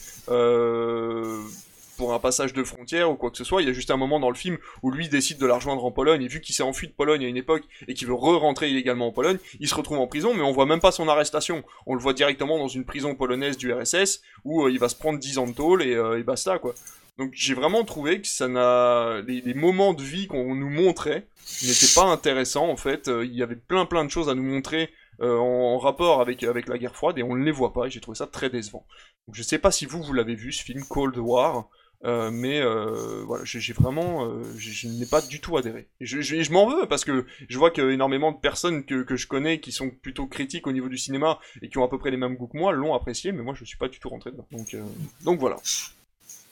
pour 2.01 2.15
un 2.15 2.19
passage 2.19 2.53
de 2.53 2.63
frontière 2.63 3.11
ou 3.11 3.15
quoi 3.15 3.29
que 3.29 3.37
ce 3.37 3.43
soit. 3.43 3.61
Il 3.61 3.67
y 3.67 3.69
a 3.69 3.73
juste 3.73 3.91
un 3.91 3.95
moment 3.95 4.19
dans 4.19 4.31
le 4.31 4.35
film 4.35 4.57
où 4.81 4.89
lui 4.89 5.07
décide 5.07 5.37
de 5.37 5.45
la 5.45 5.53
rejoindre 5.53 5.85
en 5.85 5.91
Pologne 5.91 6.23
et 6.23 6.27
vu 6.27 6.41
qu'il 6.41 6.55
s'est 6.55 6.63
enfui 6.63 6.87
de 6.87 6.93
Pologne 6.93 7.23
à 7.23 7.27
une 7.27 7.37
époque 7.37 7.61
et 7.87 7.93
qu'il 7.93 8.07
veut 8.07 8.15
re-rentrer 8.15 8.71
illégalement 8.71 9.05
en 9.05 9.11
Pologne, 9.11 9.37
il 9.59 9.67
se 9.67 9.75
retrouve 9.75 9.99
en 9.99 10.07
prison, 10.07 10.33
mais 10.33 10.41
on 10.41 10.51
voit 10.51 10.65
même 10.65 10.79
pas 10.79 10.91
son 10.91 11.07
arrestation. 11.07 11.63
On 11.85 11.93
le 11.93 12.01
voit 12.01 12.13
directement 12.13 12.57
dans 12.57 12.67
une 12.67 12.85
prison 12.85 13.13
polonaise 13.13 13.55
du 13.55 13.71
RSS 13.71 14.23
où 14.45 14.65
euh, 14.65 14.71
il 14.71 14.79
va 14.79 14.89
se 14.89 14.95
prendre 14.95 15.19
10 15.19 15.37
ans 15.37 15.45
de 15.45 15.53
tôle 15.53 15.83
et, 15.83 15.93
euh, 15.93 16.17
et 16.17 16.23
basta 16.23 16.57
quoi. 16.57 16.73
Donc 17.19 17.33
j'ai 17.35 17.53
vraiment 17.53 17.83
trouvé 17.83 18.19
que 18.19 18.27
ça 18.27 18.47
n'a 18.47 19.21
les, 19.27 19.53
moments 19.53 19.93
de 19.93 20.01
vie 20.01 20.25
qu'on 20.25 20.55
nous 20.55 20.71
montrait 20.71 21.27
n'étaient 21.61 21.93
pas 21.93 22.05
intéressants 22.05 22.67
en 22.67 22.77
fait. 22.77 23.09
Euh, 23.09 23.23
Il 23.23 23.35
y 23.35 23.43
avait 23.43 23.55
plein 23.55 23.85
plein 23.85 24.05
de 24.05 24.09
choses 24.09 24.27
à 24.27 24.33
nous 24.33 24.41
montrer 24.41 24.89
en, 25.19 25.27
en 25.27 25.77
rapport 25.77 26.19
avec 26.19 26.41
avec 26.41 26.67
la 26.67 26.79
guerre 26.79 26.95
froide 26.95 27.19
et 27.19 27.23
on 27.23 27.35
ne 27.35 27.45
les 27.45 27.51
voit 27.51 27.73
pas. 27.73 27.85
Et 27.85 27.91
j'ai 27.91 28.01
trouvé 28.01 28.17
ça 28.17 28.25
très 28.25 28.49
décevant. 28.49 28.87
Donc 29.27 29.35
je 29.35 29.43
sais 29.43 29.59
pas 29.59 29.71
si 29.71 29.85
vous 29.85 30.01
vous 30.01 30.13
l'avez 30.13 30.35
vu 30.35 30.51
ce 30.51 30.63
film 30.63 30.83
Cold 30.83 31.17
War. 31.17 31.69
Euh, 32.03 32.31
mais 32.31 32.59
euh, 32.59 33.23
voilà, 33.25 33.43
j'ai 33.45 33.73
vraiment, 33.73 34.25
euh, 34.25 34.43
je 34.57 34.87
n'ai 34.87 35.05
pas 35.05 35.21
du 35.21 35.39
tout 35.39 35.57
adhéré. 35.57 35.87
Et 35.99 36.05
je, 36.05 36.21
je, 36.21 36.41
je 36.41 36.51
m'en 36.51 36.67
veux 36.67 36.87
parce 36.87 37.05
que 37.05 37.25
je 37.47 37.57
vois 37.57 37.71
que 37.71 37.91
énormément 37.91 38.31
de 38.31 38.37
personnes 38.37 38.83
que, 38.85 39.03
que 39.03 39.15
je 39.15 39.27
connais 39.27 39.59
qui 39.59 39.71
sont 39.71 39.89
plutôt 39.89 40.25
critiques 40.25 40.67
au 40.67 40.71
niveau 40.71 40.89
du 40.89 40.97
cinéma 40.97 41.39
et 41.61 41.69
qui 41.69 41.77
ont 41.77 41.83
à 41.83 41.89
peu 41.89 41.99
près 41.99 42.11
les 42.11 42.17
mêmes 42.17 42.35
goûts 42.35 42.47
que 42.47 42.57
moi 42.57 42.71
l'ont 42.71 42.95
apprécié, 42.95 43.31
mais 43.31 43.43
moi 43.43 43.53
je 43.53 43.65
suis 43.65 43.77
pas 43.77 43.87
du 43.87 43.99
tout 43.99 44.09
rentré 44.09 44.31
dedans. 44.31 44.47
Donc, 44.51 44.75
donc 45.21 45.39
voilà. 45.39 45.57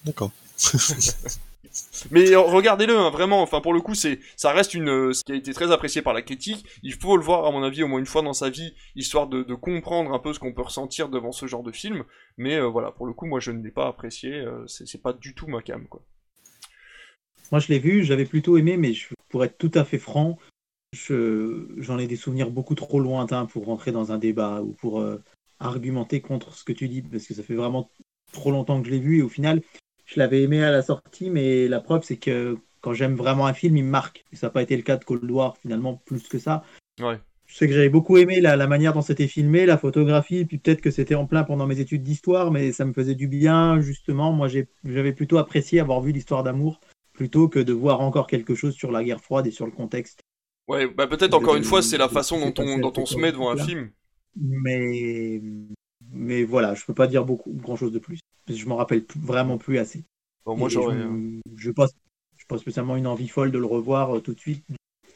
D'accord. 0.06 0.32
Mais 2.12 2.36
regardez-le, 2.36 2.98
hein, 2.98 3.10
vraiment. 3.10 3.42
Enfin, 3.42 3.62
pour 3.62 3.74
le 3.74 3.82
coup, 3.82 3.94
c'est, 3.94 4.20
ça 4.36 4.52
reste 4.52 4.74
une, 4.74 4.90
euh, 4.90 5.14
ce 5.14 5.24
qui 5.24 5.34
a 5.34 5.36
été 5.36 5.54
très 5.54 5.72
apprécié 5.72 6.02
par 6.02 6.14
la 6.14 6.22
critique. 6.22 6.66
Il 6.84 6.94
faut 6.94 7.18
le 7.18 7.24
voir, 7.24 7.46
à 7.46 7.52
mon 7.52 7.64
avis, 7.64 7.84
au 7.84 7.88
moins 7.88 8.00
une 8.00 8.06
fois 8.06 8.22
dans 8.22 8.34
sa 8.34 8.50
vie, 8.50 8.74
histoire 8.96 9.28
de, 9.28 9.44
comprendre 9.54 10.14
un 10.14 10.20
peu 10.20 10.34
ce 10.34 10.40
qu'on 10.40 10.54
peut 10.54 10.62
ressentir 10.62 11.10
devant 11.10 11.32
ce 11.32 11.46
genre 11.46 11.64
de 11.64 11.72
film. 11.72 12.04
Mais 12.38 12.56
euh, 12.56 12.68
voilà, 12.68 12.92
pour 12.92 13.06
le 13.06 13.14
coup, 13.14 13.26
moi, 13.26 13.40
je 13.40 13.52
ne 13.52 13.62
l'ai 13.64 13.72
pas 13.72 13.88
apprécié. 13.88 14.34
euh, 14.34 14.66
c'est, 14.68 15.02
pas 15.02 15.14
du 15.14 15.36
tout 15.36 15.48
ma 15.48 15.62
cam, 15.62 15.88
quoi. 15.88 16.02
Moi, 17.52 17.60
je 17.60 17.68
l'ai 17.68 17.80
vu, 17.80 18.04
j'avais 18.04 18.26
plutôt 18.26 18.58
aimé, 18.58 18.78
mais 18.78 18.94
pour 19.30 19.44
être 19.44 19.58
tout 19.58 19.72
à 19.74 19.84
fait 19.84 19.98
franc, 19.98 20.38
je- 20.94 21.68
j'en 21.78 21.98
ai 21.98 22.08
des 22.08 22.16
souvenirs 22.16 22.52
beaucoup 22.52 22.76
trop 22.76 23.00
lointains 23.00 23.46
pour 23.46 23.66
rentrer 23.66 23.92
dans 23.92 24.12
un 24.12 24.18
débat 24.18 24.62
ou 24.62 24.74
pour 24.74 25.04
argumenter 25.60 26.22
contre 26.22 26.54
ce 26.54 26.64
que 26.64 26.74
tu 26.74 26.88
dis, 26.88 27.02
parce 27.02 27.26
que 27.26 27.34
ça 27.34 27.44
fait 27.44 27.56
vraiment 27.56 27.92
trop 28.32 28.52
longtemps 28.52 28.80
que 28.82 28.88
je 28.88 28.92
l'ai 28.92 29.00
vu 29.00 29.18
et 29.20 29.22
au 29.24 29.30
final, 29.30 29.62
je 30.10 30.20
l'avais 30.20 30.42
aimé 30.44 30.64
à 30.64 30.72
la 30.72 30.82
sortie, 30.82 31.30
mais 31.30 31.68
la 31.68 31.80
preuve, 31.82 32.04
c'est 32.04 32.18
que 32.18 32.58
quand 32.82 32.94
j'aime 32.94 33.16
vraiment 33.16 33.46
un 33.46 33.54
film, 33.54 33.78
il 33.78 33.84
me 33.86 33.90
marque. 33.90 34.26
Et 34.32 34.36
ça 34.36 34.48
n'a 34.48 34.52
pas 34.52 34.64
été 34.64 34.76
le 34.76 34.84
cas 34.84 34.98
de 34.98 35.06
Cold 35.06 35.30
War, 35.30 35.58
finalement, 35.58 35.96
plus 36.06 36.28
que 36.28 36.40
ça. 36.40 36.64
Ouais. 37.02 37.20
je 37.46 37.56
sais 37.56 37.68
que 37.68 37.74
j'avais 37.74 37.90
beaucoup 37.90 38.18
aimé 38.18 38.42
la, 38.42 38.56
la 38.56 38.68
manière 38.68 38.94
dont 38.94 39.02
c'était 39.02 39.28
filmé, 39.28 39.66
la 39.66 39.78
photographie, 39.78 40.46
puis 40.46 40.58
peut-être 40.58 40.82
que 40.82 40.92
c'était 40.92 41.16
en 41.16 41.26
plein 41.28 41.44
pendant 41.44 41.68
mes 41.68 41.80
études 41.80 42.04
d'histoire, 42.04 42.52
mais 42.52 42.72
ça 42.72 42.86
me 42.86 42.94
faisait 42.94 43.16
du 43.16 43.28
bien, 43.28 43.82
justement. 43.82 44.32
Moi, 44.34 44.48
j'avais 44.84 45.14
plutôt 45.14 45.38
apprécié 45.38 45.80
avoir 45.80 46.02
vu 46.02 46.12
l'histoire 46.12 46.44
d'amour 46.44 46.80
plutôt 47.14 47.50
que 47.50 47.60
de 47.60 47.74
voir 47.74 48.02
encore 48.02 48.28
quelque 48.28 48.56
chose 48.56 48.76
sur 48.76 48.92
la 48.92 49.04
guerre 49.04 49.22
froide 49.22 49.48
et 49.48 49.52
sur 49.52 49.66
le 49.66 49.72
contexte. 49.72 50.22
Ouais, 50.68 50.88
bah 50.88 51.08
peut-être 51.08 51.34
encore 51.34 51.56
une 51.56 51.64
fois, 51.64 51.82
c'est 51.82 51.98
la 51.98 52.10
façon 52.10 52.40
dont 52.40 52.54
on, 52.64 52.78
dont 52.80 52.94
on 52.98 53.06
se 53.06 53.18
met 53.18 53.32
devant 53.32 53.50
un 53.50 53.58
film. 53.58 53.92
Mais, 54.36 55.42
mais 56.12 56.44
voilà, 56.44 56.76
je 56.76 56.86
peux 56.86 56.94
pas 56.94 57.08
dire 57.08 57.26
beaucoup, 57.26 57.52
grand 57.54 57.76
chose 57.76 57.92
de 57.92 58.00
plus. 58.00 58.20
Je 58.50 58.66
m'en 58.68 58.76
rappelle 58.76 59.04
vraiment 59.16 59.58
plus 59.58 59.78
assez. 59.80 60.04
Bon, 60.46 60.56
moi 60.58 60.68
Et 60.68 60.72
j'aurais. 60.72 60.98
je, 60.98 61.40
je 61.58 61.72
pas, 61.72 61.88
spécialement 62.58 62.96
une 62.96 63.08
envie 63.08 63.28
folle 63.28 63.52
de 63.52 63.60
le 63.60 63.66
revoir 63.66 64.16
euh, 64.16 64.20
tout 64.22 64.34
de 64.34 64.40
suite. 64.40 64.64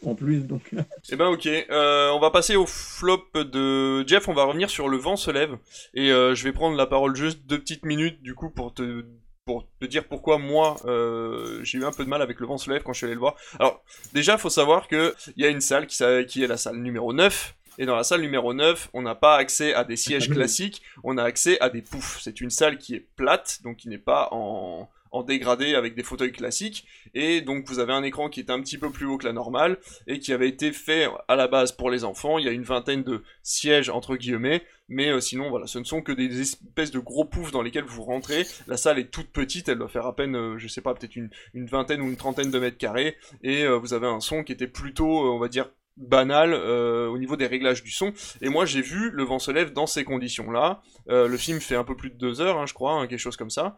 En 0.06 0.16
plus, 0.16 0.42
donc 0.48 0.72
Eh 1.12 1.16
ben 1.16 1.28
ok, 1.28 1.48
euh, 1.48 2.12
on 2.12 2.20
va 2.20 2.30
passer 2.30 2.56
au 2.58 2.66
flop 2.66 3.24
de 3.36 4.06
Jeff, 4.06 4.28
on 4.28 4.34
va 4.34 4.44
revenir 4.44 4.70
sur 4.70 4.90
Le 4.90 4.98
vent 4.98 5.16
se 5.16 5.32
lève, 5.32 5.58
et 5.94 6.12
euh, 6.12 6.36
je 6.36 6.44
vais 6.44 6.52
prendre 6.52 6.76
la 6.76 6.86
parole 6.86 7.16
juste 7.16 7.46
deux 7.46 7.58
petites 7.60 7.86
minutes 7.86 8.22
du 8.22 8.36
coup 8.36 8.50
pour 8.50 8.74
te, 8.74 9.06
pour 9.46 9.66
te 9.80 9.86
dire 9.86 10.06
pourquoi 10.10 10.40
moi 10.40 10.76
euh, 10.86 11.62
j'ai 11.64 11.78
eu 11.78 11.86
un 11.86 11.92
peu 11.94 12.04
de 12.04 12.10
mal 12.10 12.22
avec 12.22 12.42
Le 12.42 12.48
vent 12.48 12.58
se 12.58 12.70
lève 12.70 12.84
quand 12.84 12.92
je 12.92 12.98
suis 12.98 13.06
allé 13.06 13.14
le 13.14 13.20
voir. 13.22 13.36
Alors 13.60 13.82
déjà 14.14 14.38
faut 14.38 14.50
savoir 14.50 14.90
que 14.90 15.16
il 15.38 15.44
y 15.44 15.46
a 15.46 15.50
une 15.50 15.62
salle 15.62 15.88
qui, 15.88 15.96
s'a- 15.96 16.26
qui 16.26 16.44
est 16.44 16.48
la 16.48 16.58
salle 16.58 16.78
numéro 16.78 17.14
9, 17.14 17.56
et 17.78 17.86
dans 17.86 17.96
la 17.96 18.04
salle 18.04 18.22
numéro 18.22 18.54
9, 18.54 18.90
on 18.94 19.02
n'a 19.02 19.16
pas 19.16 19.38
accès 19.38 19.74
à 19.74 19.84
des 19.84 19.96
sièges 19.96 20.28
oui. 20.30 20.36
classiques, 20.36 20.82
on 21.04 21.18
a 21.18 21.24
accès 21.24 21.60
à 21.60 21.70
des 21.70 21.82
poufs. 21.82 22.20
C'est 22.22 22.42
une 22.42 22.50
salle 22.50 22.78
qui 22.78 22.96
est 22.96 23.08
plate, 23.16 23.62
donc 23.64 23.78
qui 23.78 23.90
n'est 23.90 23.98
pas 23.98 24.30
en, 24.32 24.90
en 25.14 25.22
dégradé 25.22 25.76
avec 25.76 25.96
des 25.96 26.04
fauteuils 26.04 26.32
classiques, 26.32 26.86
et 27.14 27.42
donc 27.42 27.68
vous 27.68 27.80
avez 27.80 27.94
un 27.94 28.04
écran 28.04 28.30
qui 28.30 28.40
est 28.40 28.50
un 28.50 28.60
petit 28.62 28.80
peu 28.80 28.90
plus 28.90 29.06
haut 29.06 29.18
que 29.18 29.26
la 29.26 29.32
normale, 29.32 29.78
et 30.08 30.20
qui 30.20 30.34
avait 30.34 30.50
été 30.50 30.72
fait 30.74 31.08
à 31.28 31.36
la 31.36 31.48
base 31.48 31.72
pour 31.72 31.92
les 31.92 32.04
enfants. 32.04 32.40
Il 32.40 32.46
y 32.46 32.50
a 32.50 32.52
une 32.52 32.64
vingtaine 32.64 33.04
de 33.04 33.24
sièges 33.44 33.90
entre 33.90 34.16
guillemets, 34.16 34.64
mais 34.90 35.10
euh, 35.10 35.20
sinon 35.20 35.50
voilà, 35.52 35.68
ce 35.68 35.78
ne 35.78 35.84
sont 35.84 36.02
que 36.02 36.12
des 36.12 36.42
espèces 36.42 36.92
de 36.92 37.00
gros 37.00 37.26
poufs 37.26 37.52
dans 37.52 37.62
lesquels 37.62 37.86
vous 37.86 38.04
rentrez. 38.04 38.46
La 38.68 38.76
salle 38.76 38.98
est 38.98 39.12
toute 39.12 39.30
petite, 39.30 39.70
elle 39.70 39.78
doit 39.78 39.88
faire 39.88 40.08
à 40.08 40.16
peine, 40.16 40.36
euh, 40.36 40.58
je 40.58 40.68
sais 40.68 40.82
pas, 40.82 40.96
peut-être 40.96 41.16
une, 41.16 41.30
une 41.54 41.68
vingtaine 41.68 42.02
ou 42.02 42.08
une 42.08 42.18
trentaine 42.18 42.50
de 42.50 42.60
mètres 42.60 42.80
carrés, 42.80 43.16
et 43.44 43.64
euh, 43.64 43.78
vous 43.78 43.94
avez 43.94 44.08
un 44.08 44.20
son 44.20 44.44
qui 44.44 44.52
était 44.52 44.68
plutôt, 44.68 45.28
euh, 45.28 45.30
on 45.30 45.40
va 45.40 45.48
dire, 45.48 45.70
banal 45.98 46.54
euh, 46.54 47.08
au 47.08 47.18
niveau 47.18 47.36
des 47.36 47.48
réglages 47.48 47.84
du 47.84 47.92
son. 47.92 48.14
Et 48.42 48.50
moi 48.50 48.66
j'ai 48.66 48.82
vu 48.82 49.12
Le 49.12 49.24
vent 49.24 49.40
se 49.40 49.52
lève 49.52 49.74
dans 49.74 49.88
ces 49.88 50.04
conditions-là. 50.04 50.82
Euh, 51.10 51.28
le 51.28 51.38
film 51.38 51.60
fait 51.60 51.76
un 51.76 51.84
peu 51.84 51.96
plus 51.96 52.10
de 52.10 52.18
deux 52.18 52.42
heures, 52.42 52.58
hein, 52.58 52.66
je 52.66 52.74
crois, 52.74 52.94
hein, 52.94 53.08
quelque 53.08 53.20
chose 53.20 53.38
comme 53.38 53.50
ça. 53.50 53.78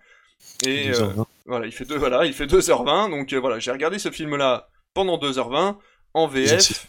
Et 0.65 0.89
euh, 0.89 0.93
2h20. 0.93 1.25
voilà, 1.45 1.65
il 1.65 1.71
fait 1.71 1.85
deux, 1.85 1.97
voilà, 1.97 2.25
il 2.25 2.33
fait 2.33 2.45
2h20, 2.45 3.09
donc 3.09 3.33
voilà, 3.33 3.59
j'ai 3.59 3.71
regardé 3.71 3.99
ce 3.99 4.11
film-là 4.11 4.69
pendant 4.93 5.17
2h20 5.17 5.77
en. 6.13 6.27
VF. 6.27 6.87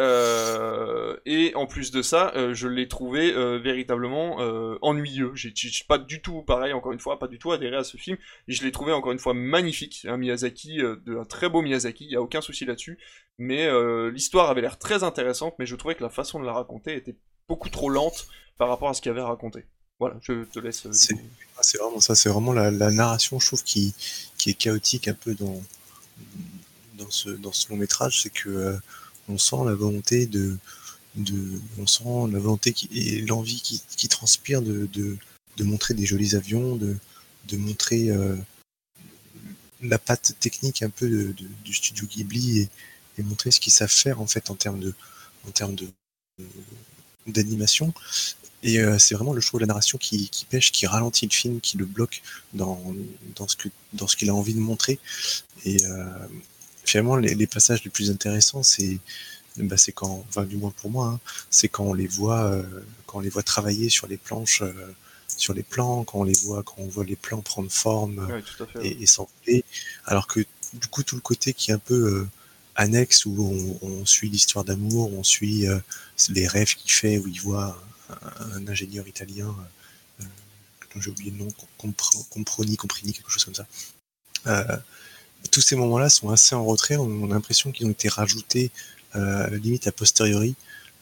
Euh, 0.00 1.18
et 1.26 1.54
en 1.54 1.66
plus 1.66 1.90
de 1.90 2.00
ça, 2.00 2.32
euh, 2.34 2.54
je 2.54 2.66
l'ai 2.66 2.88
trouvé 2.88 3.32
euh, 3.32 3.58
véritablement 3.58 4.36
ennuyeux. 4.82 5.32
J'ai 5.34 5.52
pas 5.86 5.98
du 5.98 6.22
tout, 6.22 6.42
pareil, 6.42 6.72
encore 6.72 6.92
une 6.92 6.98
fois, 6.98 7.18
pas 7.18 7.28
du 7.28 7.38
tout 7.38 7.52
adhéré 7.52 7.76
à 7.76 7.84
ce 7.84 7.96
film. 7.96 8.16
Et 8.48 8.52
je 8.52 8.62
l'ai 8.62 8.72
trouvé 8.72 8.92
encore 8.92 9.12
une 9.12 9.18
fois 9.18 9.34
magnifique. 9.34 10.06
Un 10.08 10.16
Miyazaki, 10.16 10.78
de, 10.78 11.18
un 11.18 11.24
très 11.24 11.48
beau 11.48 11.62
Miyazaki, 11.62 12.04
il 12.04 12.10
y 12.10 12.16
a 12.16 12.22
aucun 12.22 12.40
souci 12.40 12.64
là-dessus. 12.64 12.98
Mais 13.38 13.68
l'histoire 14.10 14.50
avait 14.50 14.60
l'air 14.60 14.78
très 14.78 15.02
intéressante, 15.02 15.54
mais 15.58 15.66
je 15.66 15.76
trouvais 15.76 15.94
que 15.94 16.02
la 16.02 16.10
façon 16.10 16.40
de 16.40 16.46
la 16.46 16.52
raconter 16.52 16.94
était 16.96 17.16
beaucoup 17.48 17.68
trop 17.68 17.90
lente 17.90 18.28
par 18.58 18.68
rapport 18.68 18.88
à 18.88 18.94
ce 18.94 19.02
qu'il 19.02 19.10
avait 19.10 19.20
raconté. 19.20 19.66
Voilà, 19.98 20.16
je 20.22 20.44
te 20.44 20.58
laisse. 20.58 20.90
C'est-. 20.92 21.14
Ah, 21.56 21.60
C'est 21.62 21.78
vraiment 21.78 22.00
ça, 22.00 22.14
c'est 22.14 22.28
vraiment 22.28 22.52
la, 22.52 22.70
la 22.70 22.90
narration, 22.90 23.38
je 23.38 23.46
trouve, 23.46 23.62
qui, 23.62 23.94
qui 24.36 24.50
est 24.50 24.54
chaotique 24.54 25.06
un 25.06 25.14
peu 25.14 25.34
dans, 25.34 25.62
dans, 26.94 27.10
ce, 27.10 27.30
dans 27.30 27.52
ce 27.52 27.70
long 27.70 27.76
métrage, 27.76 28.22
c'est 28.22 28.30
que 28.30 28.76
on 29.32 29.38
sent 29.38 29.64
la 29.64 29.74
volonté 29.74 30.26
de, 30.26 30.56
de 31.16 31.60
on 31.78 31.86
sent 31.86 32.32
la 32.32 32.38
volonté 32.38 32.72
qui, 32.72 32.88
et 32.92 33.22
l'envie 33.22 33.60
qui, 33.60 33.82
qui 33.96 34.08
transpire 34.08 34.62
de, 34.62 34.88
de, 34.92 35.16
de 35.56 35.64
montrer 35.64 35.94
des 35.94 36.06
jolis 36.06 36.34
avions, 36.34 36.76
de, 36.76 36.96
de 37.48 37.56
montrer 37.56 38.10
euh, 38.10 38.36
la 39.82 39.98
patte 39.98 40.34
technique 40.40 40.82
un 40.82 40.90
peu 40.90 41.34
du 41.64 41.74
studio 41.74 42.06
Ghibli 42.06 42.60
et, 42.60 42.68
montrer 43.22 43.50
ce 43.52 43.60
qu'ils 43.60 43.72
savent 43.72 43.92
faire 43.92 44.20
en 44.20 44.26
fait 44.26 44.50
en 44.50 44.56
termes 44.56 44.80
de 44.80 44.94
en 45.46 45.50
termes 45.52 45.76
de 45.76 45.88
d'animation 47.28 47.94
et 48.62 48.78
euh, 48.78 48.98
c'est 48.98 49.14
vraiment 49.14 49.32
le 49.32 49.40
choix 49.40 49.58
de 49.58 49.62
la 49.62 49.66
narration 49.68 49.98
qui, 49.98 50.30
pêche, 50.48 50.70
qui 50.70 50.86
ralentit 50.86 51.26
le 51.26 51.32
film, 51.32 51.60
qui 51.60 51.76
le 51.76 51.84
bloque 51.84 52.22
dans, 52.52 52.80
dans 53.34 54.06
ce 54.06 54.16
qu'il 54.16 54.30
a 54.30 54.34
envie 54.34 54.54
de 54.54 54.60
montrer. 54.60 55.00
Et 55.64 55.84
euh, 55.84 56.04
finalement, 56.84 57.16
les, 57.16 57.34
les 57.34 57.46
passages 57.46 57.84
les 57.84 57.90
plus 57.90 58.10
intéressants, 58.10 58.62
c'est 58.62 58.98
bah, 59.56 59.76
c'est 59.76 59.92
quand, 59.92 60.24
enfin 60.28 60.44
du 60.44 60.56
moins 60.56 60.70
pour 60.70 60.90
moi, 60.90 61.06
hein, 61.08 61.20
c'est 61.50 61.68
quand 61.68 61.84
on 61.84 61.94
les 61.94 62.06
voit 62.06 62.44
euh, 62.44 62.62
quand 63.06 63.18
on 63.18 63.20
les 63.20 63.28
voit 63.28 63.42
travailler 63.42 63.88
sur 63.90 64.06
les 64.06 64.16
planches, 64.16 64.62
euh, 64.62 64.72
sur 65.36 65.52
les 65.54 65.62
plans, 65.62 66.04
quand 66.04 66.20
on 66.20 66.24
les 66.24 66.38
voit 66.44 66.62
quand 66.62 66.76
on 66.78 66.88
voit 66.88 67.04
les 67.04 67.16
plans 67.16 67.42
prendre 67.42 67.70
forme 67.70 68.26
fait. 68.66 68.86
et, 68.86 69.02
et 69.02 69.06
s'envoler. 69.06 69.64
Alors 70.06 70.26
que 70.26 70.40
du 70.72 70.86
coup, 70.88 71.02
tout 71.02 71.16
le 71.16 71.20
côté 71.20 71.52
qui 71.52 71.70
est 71.70 71.74
un 71.74 71.78
peu 71.78 71.94
euh, 71.94 72.28
annexe, 72.76 73.26
où 73.26 73.78
on, 73.82 73.86
on 73.86 74.06
suit 74.06 74.30
l'histoire 74.30 74.64
d'amour, 74.64 75.12
on 75.12 75.22
suit 75.22 75.66
les 76.30 76.46
rêves 76.48 76.74
qu'il 76.74 76.90
fait, 76.90 77.18
où 77.18 77.28
il 77.28 77.38
voit 77.40 77.78
un, 78.08 78.56
un 78.56 78.68
ingénieur 78.68 79.06
italien, 79.06 79.54
dont 80.94 81.00
j'ai 81.00 81.10
oublié 81.10 81.30
le 81.30 81.38
nom, 81.44 81.48
Compro- 81.78 82.26
Comproni, 82.30 82.76
Comprini, 82.76 83.12
quelque 83.12 83.30
chose 83.30 83.44
comme 83.44 83.54
ça. 83.54 83.66
Euh, 84.46 84.76
tous 85.50 85.60
ces 85.60 85.76
moments-là 85.76 86.08
sont 86.08 86.30
assez 86.30 86.54
en 86.54 86.64
retrait, 86.64 86.96
on, 86.96 87.30
a 87.30 87.34
l'impression 87.34 87.72
qu'ils 87.72 87.86
ont 87.86 87.90
été 87.90 88.08
rajoutés 88.08 88.70
euh, 89.14 89.58
limite 89.58 89.86
a 89.86 89.92
posteriori, 89.92 90.56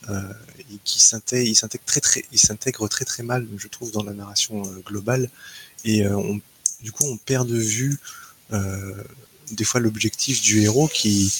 euh, 0.08 0.32
et 0.58 0.78
qui 0.82 0.98
s'intègrent, 0.98 1.84
très 1.84 2.00
très, 2.00 2.24
ils 2.32 2.88
très 2.88 3.04
très 3.04 3.22
mal, 3.22 3.46
je 3.58 3.68
trouve, 3.68 3.92
dans 3.92 4.02
la 4.02 4.14
narration 4.14 4.62
euh, 4.64 4.80
globale, 4.80 5.28
et 5.84 6.06
euh, 6.06 6.38
du 6.82 6.90
coup 6.90 7.04
on 7.04 7.18
perd 7.18 7.46
de 7.48 7.58
vue 7.58 7.98
des 9.52 9.64
fois 9.64 9.80
l'objectif 9.80 10.42
du 10.42 10.62
héros 10.62 10.88
qui 10.88 11.32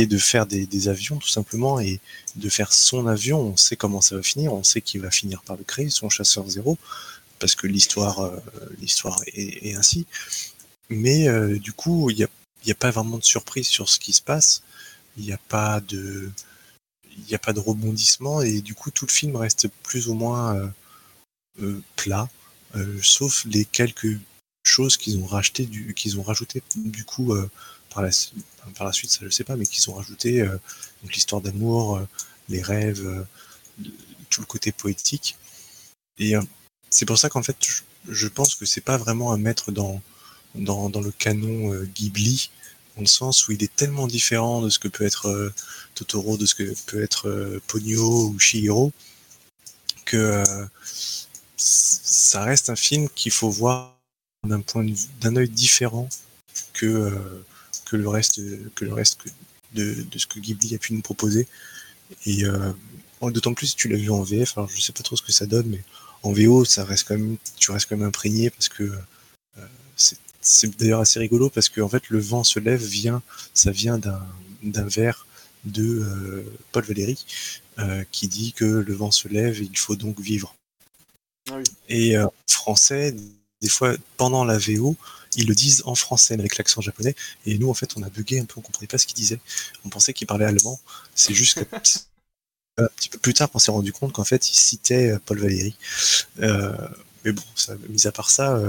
est 0.00 0.06
de 0.06 0.18
faire 0.18 0.46
des, 0.46 0.88
avions 0.88 1.18
tout 1.18 1.28
simplement 1.28 1.78
et 1.78 2.00
de 2.36 2.48
faire 2.48 2.72
son 2.72 3.06
avion. 3.06 3.40
On 3.40 3.56
sait 3.56 3.76
comment 3.76 4.00
ça 4.00 4.16
va 4.16 4.22
finir, 4.22 4.52
on 4.52 4.64
sait 4.64 4.80
qu'il 4.80 5.00
va 5.00 5.10
finir 5.10 5.42
par 5.42 5.56
le 5.56 5.62
créer, 5.62 5.90
son 5.90 6.08
chasseur 6.08 6.48
zéro, 6.48 6.78
parce 7.38 7.54
que 7.54 7.66
l'histoire 7.66 8.32
l'histoire 8.80 9.20
est 9.34 9.74
ainsi. 9.74 10.06
Mais 10.90 11.28
euh, 11.28 11.58
du 11.58 11.72
coup, 11.72 12.10
il 12.10 12.16
n'y 12.16 12.24
a, 12.24 12.28
a 12.68 12.74
pas 12.74 12.90
vraiment 12.90 13.18
de 13.18 13.24
surprise 13.24 13.66
sur 13.66 13.88
ce 13.88 13.98
qui 13.98 14.12
se 14.12 14.22
passe. 14.22 14.62
Il 15.16 15.24
n'y 15.24 15.32
a 15.32 15.38
pas 15.48 15.80
de 15.80 16.30
il 17.16 17.24
n'y 17.24 17.34
a 17.34 17.38
pas 17.38 17.52
de 17.52 17.60
rebondissement 17.60 18.42
et 18.42 18.60
du 18.60 18.74
coup 18.74 18.90
tout 18.90 19.06
le 19.06 19.12
film 19.12 19.36
reste 19.36 19.68
plus 19.82 20.08
ou 20.08 20.14
moins 20.14 20.56
euh, 20.56 20.68
euh, 21.62 21.82
plat, 21.96 22.28
euh, 22.74 22.98
sauf 23.02 23.44
les 23.46 23.64
quelques 23.64 24.18
choses 24.64 24.96
qu'ils 24.96 25.18
ont 25.18 25.26
racheté 25.26 25.66
du 25.66 25.94
qu'ils 25.94 26.18
ont 26.18 26.22
rajouté 26.22 26.62
du 26.74 27.04
coup 27.04 27.34
euh, 27.34 27.48
par 27.90 28.02
la 28.02 28.10
par 28.74 28.86
la 28.86 28.92
suite 28.92 29.10
ça 29.10 29.20
je 29.22 29.28
sais 29.28 29.44
pas 29.44 29.56
mais 29.56 29.66
qu'ils 29.66 29.88
ont 29.90 29.94
rajouté 29.94 30.40
euh, 30.40 30.58
donc 31.02 31.14
l'histoire 31.14 31.42
d'amour 31.42 31.96
euh, 31.96 32.08
les 32.48 32.62
rêves 32.62 33.06
euh, 33.06 33.24
tout 34.30 34.40
le 34.40 34.46
côté 34.46 34.72
poétique 34.72 35.36
et 36.18 36.34
c'est 36.90 37.06
pour 37.06 37.18
ça 37.18 37.28
qu'en 37.28 37.42
fait 37.42 37.56
je, 37.60 37.82
je 38.08 38.28
pense 38.28 38.54
que 38.54 38.64
c'est 38.66 38.80
pas 38.80 38.96
vraiment 38.96 39.32
un 39.32 39.38
maître 39.38 39.70
dans 39.70 40.00
dans, 40.54 40.88
dans 40.88 41.00
le 41.00 41.10
canon 41.10 41.72
euh, 41.72 41.88
Ghibli 41.94 42.50
dans 42.96 43.02
le 43.02 43.06
sens 43.06 43.48
où 43.48 43.52
il 43.52 43.62
est 43.62 43.74
tellement 43.74 44.06
différent 44.06 44.62
de 44.62 44.70
ce 44.70 44.78
que 44.78 44.88
peut 44.88 45.04
être 45.04 45.26
euh, 45.26 45.52
Totoro 45.94 46.36
de 46.36 46.46
ce 46.46 46.54
que 46.54 46.74
peut 46.86 47.02
être 47.02 47.28
euh, 47.28 47.60
Ponyo 47.66 48.28
ou 48.28 48.38
Chihiro 48.38 48.92
que 50.04 50.44
ça 51.56 52.44
reste 52.44 52.68
un 52.68 52.76
film 52.76 53.08
qu'il 53.14 53.32
faut 53.32 53.48
voir 53.48 53.96
d'un 54.46 54.60
point 54.60 54.84
d'un 55.20 55.36
œil 55.36 55.48
différent 55.48 56.08
que 56.74 57.10
que 57.86 57.96
le 57.96 58.06
reste 58.08 58.40
que 58.74 58.84
le 58.84 58.92
reste 58.92 59.20
de, 59.72 60.02
de 60.02 60.18
ce 60.18 60.26
que 60.26 60.40
Ghibli 60.40 60.74
a 60.74 60.78
pu 60.78 60.92
nous 60.92 61.00
proposer. 61.00 61.48
Et 62.26 62.44
d'autant 63.22 63.54
plus 63.54 63.68
si 63.68 63.76
tu 63.76 63.88
l'as 63.88 63.96
vu 63.96 64.10
en 64.10 64.22
VF 64.22 64.58
alors 64.58 64.68
je 64.68 64.78
sais 64.78 64.92
pas 64.92 65.02
trop 65.02 65.16
ce 65.16 65.22
que 65.22 65.32
ça 65.32 65.46
donne 65.46 65.68
mais 65.68 65.82
en 66.22 66.34
VO 66.34 66.66
ça 66.66 66.84
reste 66.84 67.08
quand 67.08 67.16
même 67.16 67.38
tu 67.56 67.70
restes 67.70 67.88
quand 67.88 67.96
même 67.96 68.08
imprégné 68.08 68.50
parce 68.50 68.68
que 68.68 68.92
c'est 69.96 70.18
c'est 70.44 70.76
d'ailleurs 70.76 71.00
assez 71.00 71.18
rigolo 71.18 71.48
parce 71.48 71.68
que 71.68 71.80
en 71.80 71.88
fait 71.88 72.08
le 72.10 72.20
vent 72.20 72.44
se 72.44 72.60
lève 72.60 72.84
vient 72.84 73.22
ça 73.54 73.70
vient 73.70 73.98
d'un 73.98 74.24
d'un 74.62 74.86
vers 74.86 75.26
de 75.64 75.82
euh, 75.82 76.44
Paul 76.70 76.84
Valéry 76.84 77.24
euh, 77.78 78.04
qui 78.12 78.28
dit 78.28 78.52
que 78.52 78.64
le 78.64 78.94
vent 78.94 79.10
se 79.10 79.26
lève 79.28 79.60
et 79.60 79.64
il 79.64 79.78
faut 79.78 79.96
donc 79.96 80.20
vivre. 80.20 80.54
Ah 81.50 81.56
oui. 81.56 81.64
et 81.90 82.16
euh, 82.16 82.26
français 82.46 83.14
des 83.60 83.68
fois 83.68 83.94
pendant 84.16 84.44
la 84.44 84.56
VO 84.56 84.96
ils 85.36 85.46
le 85.46 85.54
disent 85.54 85.82
en 85.84 85.94
français 85.94 86.34
avec 86.34 86.56
l'accent 86.56 86.80
japonais. 86.80 87.14
Et 87.46 87.58
nous 87.58 87.68
en 87.70 87.74
fait 87.74 87.96
on 87.96 88.02
a 88.02 88.10
bugué 88.10 88.38
un 88.38 88.44
peu 88.44 88.54
on 88.58 88.60
comprenait 88.60 88.86
pas 88.86 88.98
ce 88.98 89.06
qu'il 89.06 89.16
disait 89.16 89.40
on 89.84 89.88
pensait 89.88 90.12
qu'il 90.12 90.26
parlait 90.26 90.44
allemand. 90.44 90.78
C'est 91.14 91.34
juste 91.34 91.64
que 91.64 91.76
un 92.78 92.88
petit 92.96 93.08
peu 93.08 93.18
plus 93.18 93.34
tard 93.34 93.50
qu'on 93.50 93.58
s'est 93.58 93.72
rendu 93.72 93.92
compte 93.92 94.12
qu'en 94.12 94.24
fait 94.24 94.48
il 94.50 94.54
citait 94.54 95.12
euh, 95.12 95.18
Paul 95.24 95.40
Valéry. 95.40 95.74
Mais 96.38 97.32
bon 97.32 97.42
ça, 97.56 97.74
mis 97.88 98.06
à 98.06 98.12
part 98.12 98.28
ça 98.28 98.60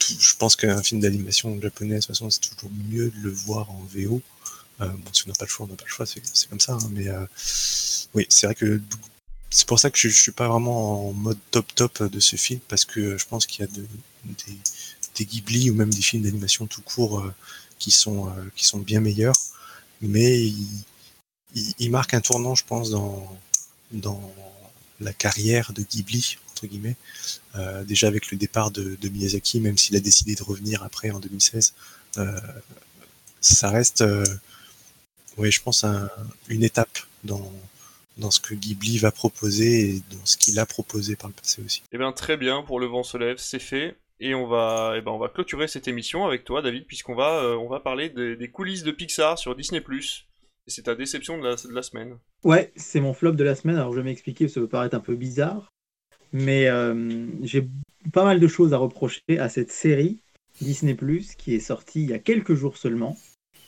je 0.00 0.36
pense 0.36 0.56
qu'un 0.56 0.82
film 0.82 1.00
d'animation 1.00 1.60
japonais 1.60 1.96
de 1.96 2.00
toute 2.00 2.08
façon 2.08 2.30
c'est 2.30 2.40
toujours 2.40 2.70
mieux 2.90 3.10
de 3.10 3.20
le 3.22 3.30
voir 3.30 3.70
en 3.70 3.82
VO 3.94 4.22
Euh, 4.80 4.88
bon, 4.88 5.10
si 5.12 5.24
on 5.26 5.28
n'a 5.30 5.34
pas 5.34 5.44
le 5.46 5.50
choix, 5.50 5.66
on 5.66 5.70
n'a 5.70 5.76
pas 5.76 5.84
le 5.86 5.90
choix, 5.90 6.06
c'est 6.06 6.48
comme 6.50 6.60
ça. 6.60 6.74
hein, 6.74 6.88
mais 6.92 7.08
euh, 7.08 7.26
oui, 8.14 8.26
c'est 8.28 8.46
vrai 8.46 8.54
que 8.54 8.80
c'est 9.50 9.66
pour 9.66 9.78
ça 9.80 9.90
que 9.90 9.98
je, 9.98 10.08
je 10.08 10.20
suis 10.22 10.32
pas 10.32 10.48
vraiment 10.48 11.08
en 11.10 11.12
mode 11.12 11.38
top 11.50 11.74
top 11.74 12.02
de 12.04 12.20
ce 12.20 12.36
film 12.36 12.60
parce 12.68 12.84
que 12.84 13.18
je 13.18 13.26
pense 13.26 13.46
qu'il 13.46 13.62
y 13.64 13.68
a 13.68 13.72
de- 13.72 13.86
des, 15.16 15.24
Ghibli 15.26 15.70
ou 15.70 15.74
même 15.74 15.92
des 15.92 16.02
films 16.02 16.22
d'animation 16.22 16.66
tout 16.68 16.82
court 16.82 17.20
euh, 17.20 17.34
qui 17.80 17.90
sont 17.90 18.32
qui 18.56 18.64
sont 18.64 18.78
bien 18.78 19.00
meilleurs, 19.00 19.34
mais 20.02 20.42
il, 20.46 20.84
il, 21.54 21.74
il 21.78 21.90
marque 21.90 22.14
un 22.14 22.20
tournant, 22.20 22.54
je 22.54 22.64
pense, 22.64 22.90
dans 22.90 23.38
dans 23.92 24.32
la 25.00 25.12
carrière 25.12 25.72
de 25.72 25.82
Ghibli 25.82 26.38
entre 26.52 26.66
guillemets. 26.66 26.96
Euh, 27.58 27.82
déjà 27.84 28.06
avec 28.06 28.30
le 28.30 28.36
départ 28.38 28.70
de, 28.70 28.96
de 29.00 29.08
Miyazaki, 29.08 29.60
même 29.60 29.76
s'il 29.76 29.96
a 29.96 30.00
décidé 30.00 30.34
de 30.34 30.42
revenir 30.42 30.82
après 30.84 31.10
en 31.10 31.18
2016, 31.18 31.74
euh, 32.18 32.38
ça 33.40 33.70
reste, 33.70 34.02
euh, 34.02 34.24
oui, 35.36 35.50
je 35.50 35.60
pense, 35.62 35.84
un- 35.84 36.08
une 36.48 36.62
étape 36.62 36.98
dans, 37.24 37.52
dans 38.16 38.30
ce 38.30 38.40
que 38.40 38.54
Ghibli 38.54 38.98
va 38.98 39.10
proposer 39.12 39.90
et 39.90 40.02
dans 40.10 40.24
ce 40.24 40.36
qu'il 40.36 40.58
a 40.58 40.66
proposé 40.66 41.16
par 41.16 41.28
le 41.28 41.34
passé 41.34 41.62
aussi. 41.64 41.82
Eh 41.92 41.98
bien, 41.98 42.12
très 42.12 42.36
bien, 42.36 42.62
pour 42.62 42.80
Le 42.80 42.86
Vent 42.86 43.02
se 43.02 43.16
lève, 43.16 43.38
c'est 43.38 43.58
fait. 43.58 43.96
Et 44.20 44.34
on 44.34 44.46
va, 44.48 44.94
eh 44.96 45.00
ben, 45.00 45.12
on 45.12 45.18
va 45.18 45.28
clôturer 45.28 45.68
cette 45.68 45.86
émission 45.86 46.26
avec 46.26 46.44
toi, 46.44 46.60
David, 46.60 46.84
puisqu'on 46.86 47.14
va, 47.14 47.40
euh, 47.42 47.56
on 47.56 47.68
va 47.68 47.78
parler 47.80 48.08
des, 48.08 48.34
des 48.36 48.48
coulisses 48.50 48.82
de 48.82 48.90
Pixar 48.90 49.38
sur 49.38 49.54
Disney+. 49.54 49.80
Et 50.66 50.70
c'est 50.70 50.82
ta 50.82 50.96
déception 50.96 51.38
de 51.38 51.44
la, 51.46 51.54
de 51.54 51.72
la 51.72 51.82
semaine. 51.82 52.18
Ouais, 52.42 52.72
c'est 52.76 53.00
mon 53.00 53.14
flop 53.14 53.32
de 53.32 53.44
la 53.44 53.54
semaine. 53.54 53.76
Alors 53.76 53.92
je 53.92 53.98
vais 53.98 54.04
m'expliquer, 54.04 54.48
ça 54.48 54.60
peut 54.60 54.68
paraître 54.68 54.96
un 54.96 55.00
peu 55.00 55.14
bizarre, 55.14 55.68
mais 56.32 56.68
euh, 56.68 57.26
j'ai 57.42 57.68
pas 58.12 58.24
mal 58.24 58.40
de 58.40 58.48
choses 58.48 58.72
à 58.72 58.78
reprocher 58.78 59.38
à 59.38 59.48
cette 59.48 59.72
série 59.72 60.20
Disney⁇ 60.60 60.94
qui 61.36 61.54
est 61.54 61.60
sortie 61.60 62.02
il 62.02 62.10
y 62.10 62.14
a 62.14 62.18
quelques 62.18 62.54
jours 62.54 62.76
seulement 62.76 63.16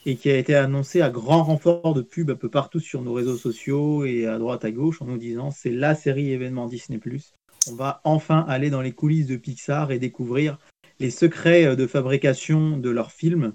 et 0.07 0.17
qui 0.17 0.31
a 0.31 0.37
été 0.37 0.55
annoncée 0.55 1.03
à 1.03 1.11
grand 1.11 1.45
renfort 1.45 1.95
de 1.95 2.03
pub 2.03 2.31
un 2.31 2.35
peu 2.35 2.49
partout 2.49 2.81
sur 2.81 3.03
nos 3.03 3.13
réseaux 3.13 3.37
sociaux 3.37 4.05
et 4.05 4.27
à 4.27 4.39
droite 4.39 4.65
à 4.65 4.71
gauche 4.71 5.03
en 5.03 5.07
nous 5.07 5.19
disant 5.19 5.51
c'est 5.51 5.71
la 5.71 5.95
série 5.95 6.33
événement 6.33 6.67
Disney⁇ 6.67 6.99
On 7.69 7.75
va 7.75 8.01
enfin 8.05 8.45
aller 8.49 8.71
dans 8.71 8.81
les 8.81 8.93
coulisses 8.93 9.27
de 9.27 9.37
Pixar 9.37 9.93
et 9.93 9.99
découvrir 9.99 10.59
les 11.01 11.11
secrets 11.11 11.65
euh, 11.65 11.77
de 11.77 11.87
fabrication 11.87 12.77
de 12.77 12.91
leurs 12.91 13.13
films. 13.13 13.55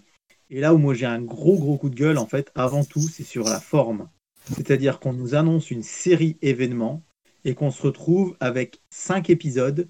Et 0.50 0.60
là 0.60 0.74
où 0.74 0.78
moi 0.78 0.94
j'ai 0.94 1.06
un 1.06 1.22
gros 1.22 1.58
gros 1.58 1.78
coup 1.78 1.90
de 1.90 1.96
gueule 1.96 2.18
en 2.18 2.28
fait, 2.28 2.52
avant 2.56 2.84
tout, 2.84 3.02
c'est 3.02 3.24
sur 3.24 3.46
la 3.46 3.60
forme. 3.60 4.10
C'est-à-dire 4.54 5.00
qu'on 5.00 5.14
nous 5.14 5.34
annonce 5.34 5.72
une 5.72 5.84
série 5.84 6.38
événement 6.42 7.02
et 7.46 7.54
qu'on 7.54 7.72
se 7.72 7.82
retrouve 7.82 8.36
avec 8.40 8.82
5 8.90 9.30
épisodes 9.30 9.88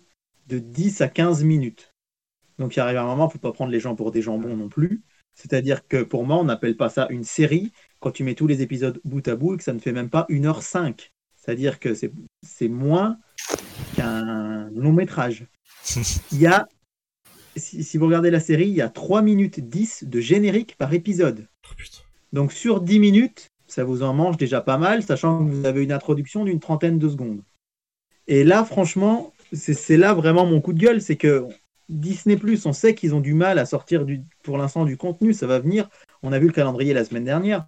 de 0.48 0.60
10 0.60 1.02
à 1.02 1.08
15 1.08 1.44
minutes. 1.44 1.96
Donc 2.60 2.76
il 2.76 2.80
arrive 2.80 2.98
un 2.98 3.06
moment, 3.06 3.24
il 3.24 3.28
ne 3.28 3.32
faut 3.32 3.40
pas 3.40 3.52
prendre 3.52 3.72
les 3.72 3.80
gens 3.80 3.96
pour 3.96 4.12
des 4.12 4.22
jambons 4.22 4.56
non 4.56 4.70
plus. 4.70 5.04
C'est-à-dire 5.34 5.88
que 5.88 6.04
pour 6.04 6.26
moi, 6.26 6.38
on 6.38 6.44
n'appelle 6.44 6.78
pas 6.78 6.90
ça 6.90 7.08
une 7.10 7.24
série 7.24 7.72
quand 8.00 8.12
tu 8.12 8.24
mets 8.24 8.36
tous 8.36 8.48
les 8.48 8.62
épisodes 8.62 9.02
bout 9.04 9.28
à 9.28 9.36
bout 9.36 9.56
et 9.56 9.58
que 9.58 9.64
ça 9.64 9.74
ne 9.74 9.80
fait 9.80 9.92
même 9.92 10.10
pas 10.10 10.26
1h05. 10.30 11.12
C'est-à-dire 11.36 11.80
que 11.80 11.94
c'est 11.94 12.68
moins 12.68 13.18
qu'un 13.96 14.70
long 14.72 14.94
métrage. 14.94 15.48
Il 16.32 16.40
y 16.40 16.48
a, 16.48 16.68
si, 17.56 17.84
si 17.84 17.98
vous 17.98 18.06
regardez 18.06 18.32
la 18.32 18.40
série, 18.40 18.68
il 18.68 18.74
y 18.74 18.82
a 18.82 18.90
3 18.90 19.22
minutes 19.22 19.60
10 19.60 20.06
de 20.06 20.20
générique 20.20 20.76
par 20.78 20.94
épisode. 20.94 21.48
Oh. 21.70 21.84
Donc 22.34 22.52
sur 22.52 22.82
10 22.82 23.00
minutes, 23.00 23.52
ça 23.76 23.84
vous 23.84 24.04
en 24.04 24.14
mange 24.14 24.38
déjà 24.38 24.62
pas 24.62 24.78
mal, 24.78 25.04
sachant 25.04 25.46
que 25.46 25.52
vous 25.52 25.66
avez 25.66 25.84
une 25.84 25.92
introduction 25.92 26.46
d'une 26.46 26.62
trentaine 26.62 26.98
de 26.98 27.10
secondes. 27.10 27.42
Et 28.26 28.46
là, 28.46 28.64
franchement, 28.64 29.34
c'est 29.52 29.98
là 29.98 30.14
vraiment 30.14 30.46
mon 30.46 30.62
coup 30.62 30.72
de 30.72 30.80
gueule, 30.80 31.02
c'est 31.02 31.18
que 31.18 31.46
Disney 31.90 32.40
on 32.66 32.72
sait 32.72 32.96
qu'ils 32.96 33.14
ont 33.14 33.20
du 33.20 33.34
mal 33.34 33.60
à 33.60 33.66
sortir 33.66 34.06
pour 34.44 34.58
l'instant 34.58 34.86
du 34.86 34.96
contenu, 34.96 35.34
ça 35.34 35.46
va 35.46 35.60
venir. 35.60 35.90
On 36.24 36.32
a 36.32 36.40
vu 36.40 36.48
le 36.48 36.54
calendrier 36.54 36.94
la 36.94 37.04
semaine 37.04 37.26
dernière. 37.26 37.68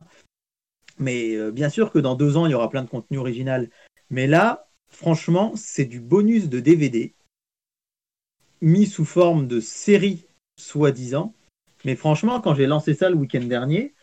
Mais 0.98 1.36
euh, 1.36 1.52
bien 1.52 1.68
sûr 1.68 1.92
que 1.92 2.00
dans 2.00 2.16
deux 2.16 2.38
ans, 2.38 2.46
il 2.46 2.54
y 2.54 2.56
aura 2.56 2.70
plein 2.70 2.84
de 2.84 2.90
contenu 2.90 3.18
original. 3.18 3.70
Mais 4.10 4.28
là, 4.28 4.70
franchement, 4.88 5.52
c'est 5.58 5.84
du 5.84 6.00
bonus 6.00 6.48
de 6.48 6.62
DVD 6.62 7.16
mis 8.62 8.86
sous 8.86 9.06
forme 9.06 9.46
de 9.46 9.60
série, 9.60 10.26
soi-disant. 10.58 11.34
Mais 11.84 11.98
franchement, 11.98 12.40
quand 12.40 12.56
j'ai 12.56 12.66
lancé 12.66 12.94
ça 12.94 13.10
le 13.10 13.18
week-end 13.18 13.44
dernier, 13.44 13.94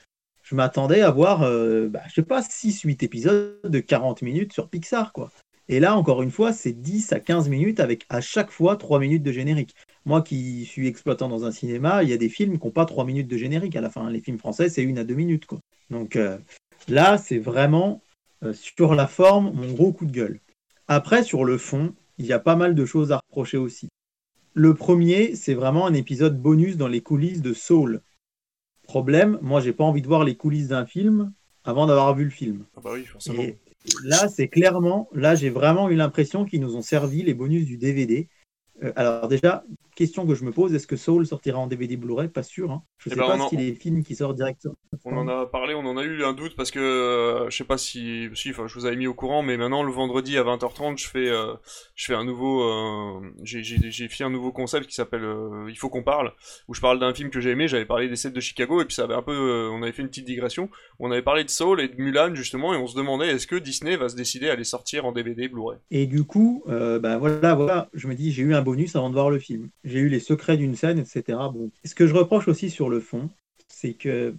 je 0.45 0.55
m'attendais 0.55 1.01
à 1.01 1.11
voir, 1.11 1.43
euh, 1.43 1.89
bah, 1.89 2.03
je 2.09 2.15
sais 2.15 2.23
pas, 2.23 2.43
6-8 2.43 3.03
épisodes 3.05 3.59
de 3.65 3.81
40 3.81 4.23
minutes 4.23 4.53
sur 4.53 4.69
Pixar, 4.69 5.13
quoi. 5.13 5.31
Et 5.69 5.81
là, 5.81 5.97
encore 5.97 6.23
une 6.23 6.31
fois, 6.31 6.53
c'est 6.53 6.73
10 6.73 7.13
à 7.13 7.21
15 7.21 7.49
minutes 7.49 7.81
avec 7.81 8.05
à 8.11 8.21
chaque 8.21 8.51
fois 8.51 8.77
3 8.77 9.01
minutes 9.01 9.23
de 9.23 9.33
générique. 9.33 9.75
Moi 10.05 10.21
qui 10.21 10.67
suis 10.67 10.87
exploitant 10.87 11.29
dans 11.29 11.47
un 11.47 11.53
cinéma, 11.53 12.03
il 12.03 12.11
y 12.11 12.13
a 12.13 12.19
des 12.19 12.29
films 12.29 12.59
qui 12.59 12.67
n'ont 12.67 12.73
pas 12.73 12.85
3 12.85 13.07
minutes 13.07 13.29
de 13.29 13.37
générique 13.39 13.75
à 13.75 13.81
la 13.81 13.89
fin. 13.89 14.11
Les 14.11 14.21
films 14.21 14.39
français, 14.39 14.69
c'est 14.69 14.85
1 14.85 14.99
à 14.99 15.05
2 15.05 15.15
minutes, 15.15 15.47
quoi. 15.47 15.61
Donc 15.89 16.17
euh, 16.17 16.37
là, 16.89 17.17
c'est 17.17 17.39
vraiment 17.39 18.03
euh, 18.43 18.53
sur 18.53 18.95
la 18.95 19.07
forme 19.07 19.53
mon 19.55 19.73
gros 19.73 19.93
coup 19.93 20.05
de 20.05 20.13
gueule. 20.13 20.41
Après, 20.87 21.23
sur 21.23 21.45
le 21.45 21.57
fond, 21.57 21.95
il 22.19 22.27
y 22.27 22.35
a 22.35 22.39
pas 22.39 22.57
mal 22.57 22.75
de 22.75 22.85
choses 22.85 23.11
à 23.11 23.21
reprocher 23.29 23.57
aussi. 23.57 23.89
Le 24.53 24.75
premier, 24.75 25.35
c'est 25.35 25.55
vraiment 25.55 25.87
un 25.87 25.95
épisode 25.95 26.41
bonus 26.41 26.77
dans 26.77 26.89
les 26.89 27.01
coulisses 27.01 27.43
de 27.43 27.55
Soul. 27.55 28.03
Problème, 28.95 29.41
moi 29.43 29.61
j'ai 29.61 29.73
pas 29.73 29.83
envie 29.83 30.03
de 30.03 30.07
voir 30.07 30.23
les 30.23 30.37
coulisses 30.37 30.69
d'un 30.69 30.87
film 30.87 31.33
avant 31.65 31.87
d'avoir 31.87 32.15
vu 32.15 32.23
le 32.23 32.31
film. 32.31 32.65
Ah 32.77 32.81
bah 32.81 32.91
oui, 32.93 33.05
forcément. 33.05 33.43
Et 33.43 33.59
là, 34.05 34.29
c'est 34.29 34.47
clairement, 34.47 35.09
là 35.13 35.35
j'ai 35.35 35.51
vraiment 35.51 35.91
eu 35.91 35.97
l'impression 35.97 36.45
qu'ils 36.45 36.61
nous 36.61 36.77
ont 36.77 36.81
servi 36.81 37.25
les 37.25 37.35
bonus 37.35 37.67
du 37.67 37.77
DVD. 37.77 38.29
Euh, 38.85 38.93
alors 38.95 39.27
déjà, 39.27 39.65
question 39.95 40.27
que 40.27 40.35
je 40.35 40.45
me 40.45 40.53
pose, 40.53 40.75
est-ce 40.75 40.87
que 40.87 40.97
Soul 40.97 41.27
sortira 41.27 41.59
en 41.59 41.67
DVD 41.67 41.97
Blu-ray? 41.97 42.29
Pas 42.29 42.43
sûr. 42.43 42.71
Hein. 42.71 42.83
Je 42.99 43.11
Eh 43.11 43.15
sais 43.15 43.21
ben, 43.21 43.27
pas 43.27 43.49
s'il 43.49 43.61
est 43.61 43.75
film 43.75 44.03
qui 44.03 44.15
sort 44.15 44.35
directement. 44.35 44.75
On 45.05 45.17
en 45.17 45.29
a 45.29 45.47
parlé, 45.47 45.75
on 45.75 45.85
en 45.87 45.97
a 45.97 46.05
eu 46.05 46.25
un 46.25 46.33
doute 46.33 46.57
parce 46.57 46.71
que 46.71 46.79
euh, 46.79 47.51
je 47.51 47.57
sais 47.57 47.65
pas 47.65 47.77
si, 47.77 48.29
si, 48.35 48.51
enfin, 48.51 48.67
je 48.67 48.75
vous 48.75 48.87
avais 48.87 48.97
mis 48.97 49.07
au 49.07 49.15
courant, 49.15 49.43
mais 49.43 49.57
maintenant 49.57 49.83
le 49.83 49.93
vendredi 49.93 50.39
à 50.39 50.43
20h30, 50.43 50.99
je 50.99 51.09
fais, 51.09 51.29
euh, 51.29 51.55
je 51.95 52.07
fais 52.07 52.15
un 52.15 52.25
nouveau, 52.25 52.63
euh, 52.63 53.21
j'ai, 53.43 54.09
fait 54.09 54.25
un 54.25 54.31
nouveau 54.31 54.53
concept 54.53 54.87
qui 54.87 54.95
s'appelle 54.95 55.25
euh, 55.25 55.67
Il 55.69 55.77
faut 55.77 55.91
qu'on 55.91 56.03
parle, 56.03 56.33
où 56.69 56.75
je 56.75 56.81
parle 56.81 56.99
d'un 56.99 57.13
film 57.13 57.31
que 57.31 57.41
j'ai 57.41 57.51
aimé. 57.51 57.69
J'avais 57.69 57.85
parlé 57.85 58.09
des 58.09 58.17
sets 58.17 58.31
de 58.31 58.41
Chicago 58.41 58.81
et 58.81 58.85
puis 58.85 58.95
ça 58.95 59.05
avait 59.05 59.15
un 59.15 59.23
peu, 59.23 59.71
on 59.73 59.83
avait 59.83 59.93
fait 59.93 60.03
une 60.03 60.09
petite 60.09 60.27
digression. 60.27 60.71
On 60.99 61.11
avait 61.11 61.23
parlé 61.23 61.45
de 61.45 61.51
Soul 61.51 61.81
et 61.81 61.89
de 61.89 62.01
Mulan 62.01 62.35
justement 62.35 62.75
et 62.75 62.77
on 62.77 62.87
se 62.87 62.97
demandait 62.97 63.29
est-ce 63.29 63.47
que 63.47 63.57
Disney 63.57 63.97
va 63.97 64.09
se 64.09 64.17
décider 64.17 64.49
à 64.49 64.57
les 64.57 64.65
sortir 64.65 65.05
en 65.05 65.13
DVD 65.13 65.49
Blu-ray? 65.49 65.79
Et 65.91 66.07
du 66.07 66.25
coup, 66.25 66.65
ben 66.67 67.19
voilà, 67.19 67.55
voilà, 67.55 67.89
je 67.93 68.09
me 68.09 68.15
dis, 68.15 68.33
j'ai 68.33 68.43
eu 68.43 68.55
un 68.55 68.63
bonus 68.63 68.97
avant 68.97 69.11
de 69.11 69.15
voir 69.15 69.31
le 69.31 69.39
film. 69.39 69.69
J'ai 69.85 70.01
eu 70.01 70.09
les 70.09 70.21
secrets 70.21 70.57
d'une 70.57 70.75
scène, 70.75 70.99
etc. 70.99 71.23
Bon. 71.53 71.71
Ce 71.85 71.95
que 71.95 72.07
je 72.07 72.15
reproche 72.15 72.49
aussi 72.49 72.71
sur 72.71 72.89
le 72.89 73.01
fond, 73.01 73.31
c'est 73.69 73.95
que 73.95 74.35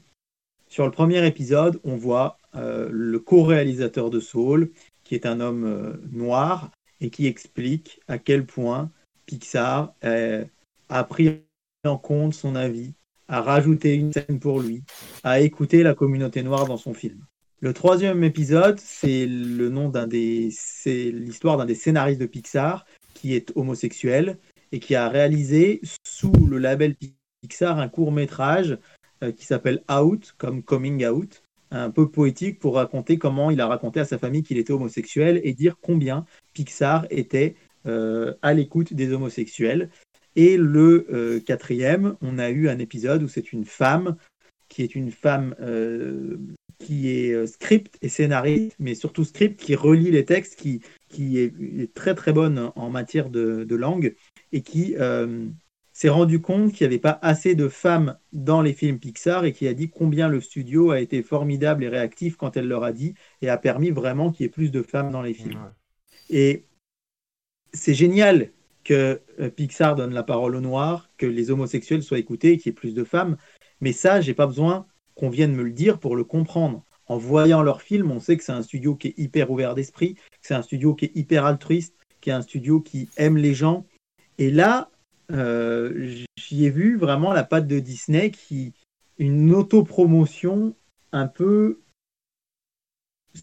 sur 0.68 0.86
le 0.86 0.92
premier 0.92 1.26
épisode, 1.26 1.80
on 1.84 1.96
voit 1.96 2.38
euh, 2.56 2.90
le 2.92 3.20
co-réalisateur 3.20 4.10
de 4.10 4.20
Soul, 4.20 4.72
qui 5.04 5.16
est 5.16 5.26
un 5.26 5.40
homme 5.40 5.66
euh, 5.66 5.94
noir, 6.12 6.72
et 7.02 7.10
qui 7.10 7.28
explique 7.28 8.02
à 8.08 8.18
quel 8.18 8.46
point 8.46 8.90
Pixar 9.26 9.94
euh, 10.04 10.44
a 10.90 11.04
pris 11.04 11.42
en 11.86 11.98
compte 11.98 12.34
son 12.34 12.56
avis, 12.56 12.94
a 13.28 13.42
rajouté 13.42 13.96
une 13.96 14.12
scène 14.12 14.40
pour 14.40 14.60
lui, 14.60 14.84
a 15.24 15.40
écouté 15.42 15.84
la 15.84 15.94
communauté 15.94 16.42
noire 16.44 16.66
dans 16.66 16.78
son 16.78 16.94
film. 16.94 17.24
Le 17.62 17.74
troisième 17.74 18.24
épisode, 18.24 18.80
c'est 18.80 19.26
le 19.26 19.70
nom 19.70 19.90
d'un 19.90 20.08
des, 20.08 20.50
c'est 20.52 21.12
l'histoire 21.12 21.58
d'un 21.58 21.66
des 21.66 21.76
scénaristes 21.76 22.20
de 22.20 22.26
Pixar 22.26 22.86
qui 23.14 23.34
est 23.34 23.52
homosexuel 23.56 24.38
et 24.76 24.80
qui 24.80 24.94
a 24.94 25.10
réalisé 25.10 25.82
sous 26.06 26.32
le 26.32 26.58
label 26.58 26.96
Pixar 27.42 27.80
un 27.80 27.88
court 27.88 28.12
métrage 28.12 28.78
qui 29.38 29.46
s'appelle 29.46 29.82
Out, 29.90 30.36
comme 30.38 30.62
Coming 30.62 31.08
Out, 31.08 31.42
un 31.72 31.90
peu 31.90 32.10
poétique 32.10 32.60
pour 32.60 32.76
raconter 32.76 33.18
comment 33.18 33.52
il 33.52 33.62
a 33.62 33.68
raconté 33.68 34.00
à 34.00 34.06
sa 34.06 34.18
famille 34.18 34.44
qu'il 34.44 34.58
était 34.58 34.74
homosexuel 34.74 35.42
et 35.44 35.54
dire 35.54 35.78
combien 35.82 36.26
Pixar 36.54 37.06
était 37.10 37.56
euh, 37.86 38.34
à 38.42 38.54
l'écoute 38.54 38.94
des 38.94 39.14
homosexuels. 39.14 39.90
Et 40.36 40.58
le 40.58 41.08
euh, 41.12 41.40
quatrième, 41.40 42.18
on 42.22 42.40
a 42.40 42.50
eu 42.50 42.70
un 42.70 42.80
épisode 42.80 43.24
où 43.24 43.28
c'est 43.28 43.54
une 43.54 43.66
femme 43.66 44.16
qui 44.68 44.82
est 44.82 44.96
une 44.96 45.12
femme 45.12 45.56
euh, 45.62 46.38
qui 46.80 47.10
est 47.10 47.34
euh, 47.34 47.46
script 47.46 47.98
et 48.02 48.10
scénariste, 48.10 48.76
mais 48.80 48.96
surtout 48.96 49.24
script 49.24 49.60
qui 49.60 49.76
relit 49.76 50.12
les 50.12 50.26
textes, 50.26 50.60
qui, 50.60 50.82
qui 51.08 51.40
est, 51.40 51.94
très 51.94 52.16
très 52.16 52.34
bonne 52.34 52.72
en 52.76 52.90
matière 52.90 53.30
de 53.30 53.76
langue 53.76 54.16
et 54.56 54.61
qui 54.61 54.95
euh, 54.98 55.49
s'est 55.91 56.07
rendu 56.07 56.40
compte 56.40 56.72
qu'il 56.72 56.88
n'y 56.88 56.94
avait 56.94 57.02
pas 57.02 57.19
assez 57.22 57.56
de 57.56 57.68
femmes 57.68 58.18
dans 58.32 58.61
les 58.61 58.72
films 58.72 58.99
Pixar 58.99 59.44
et 59.44 59.52
qui 59.52 59.68
a 59.68 59.73
dit 59.73 59.90
combien 59.90 60.30
le 60.30 60.40
studio 60.40 60.91
a 60.91 61.02
été 61.02 61.22
formidable 61.22 61.84
et 61.84 61.90
réactif 61.90 62.38
quand 62.38 62.56
elle 62.56 62.69
leur 62.69 62.86
a 62.86 62.94
dit 62.94 63.15
et 63.41 63.49
a 63.49 63.57
permis 63.57 63.91
vraiment 63.91 64.32
qu'il 64.32 64.45
y 64.45 64.48
ait 64.48 64.52
plus 64.52 64.72
de 64.72 64.82
femmes 64.82 65.11
dans 65.11 65.22
les 65.22 65.34
films. 65.34 65.60
Ouais. 65.60 66.38
Et 66.38 66.64
c'est 67.73 67.94
génial 67.94 68.52
que 68.86 69.19
euh, 69.41 69.49
Pixar 69.49 69.95
donne 69.95 70.14
la 70.14 70.23
parole 70.23 70.56
aux 70.56 70.61
Noirs, 70.61 71.10
que 71.18 71.26
les 71.26 71.52
homosexuels 71.52 72.02
soient 72.02 72.19
écoutés, 72.19 72.57
qu'il 72.57 72.69
y 72.69 72.72
ait 72.72 72.73
plus 72.73 72.94
de 72.94 73.03
femmes. 73.03 73.36
Mais 73.82 73.91
ça, 73.91 74.22
j'ai 74.22 74.34
pas 74.34 74.48
besoin 74.48 74.88
qu'on 75.15 75.30
vienne 75.30 75.53
me 75.53 75.64
le 75.64 75.72
dire 75.72 75.99
pour 75.99 76.15
le 76.15 76.23
comprendre. 76.23 76.86
En 77.07 77.18
voyant 77.18 77.61
leurs 77.61 77.82
films, 77.82 78.10
on 78.10 78.22
sait 78.22 78.38
que 78.38 78.44
c'est 78.44 78.53
un 78.53 78.64
studio 78.64 78.95
qui 78.95 79.10
est 79.10 79.18
hyper 79.18 79.52
ouvert 79.52 79.76
d'esprit, 79.76 80.15
que 80.15 80.22
c'est 80.44 80.56
un 80.56 80.61
studio 80.61 80.95
qui 80.95 81.06
est 81.06 81.11
hyper 81.14 81.45
altruiste, 81.45 81.94
qui 82.22 82.30
est 82.30 82.34
un 82.34 82.41
studio 82.41 82.80
qui 82.80 83.10
aime 83.18 83.36
les 83.36 83.53
gens. 83.53 83.86
Et 84.38 84.52
là, 84.52 84.90
euh, 85.32 86.24
j'y 86.38 86.66
ai 86.66 86.70
vu 86.70 86.98
vraiment 86.98 87.34
la 87.34 87.44
patte 87.44 87.68
de 87.68 87.80
Disney 87.80 88.32
qui 88.32 88.74
une 89.18 89.53
autopromotion 89.53 90.76
un 91.12 91.28
peu, 91.28 91.80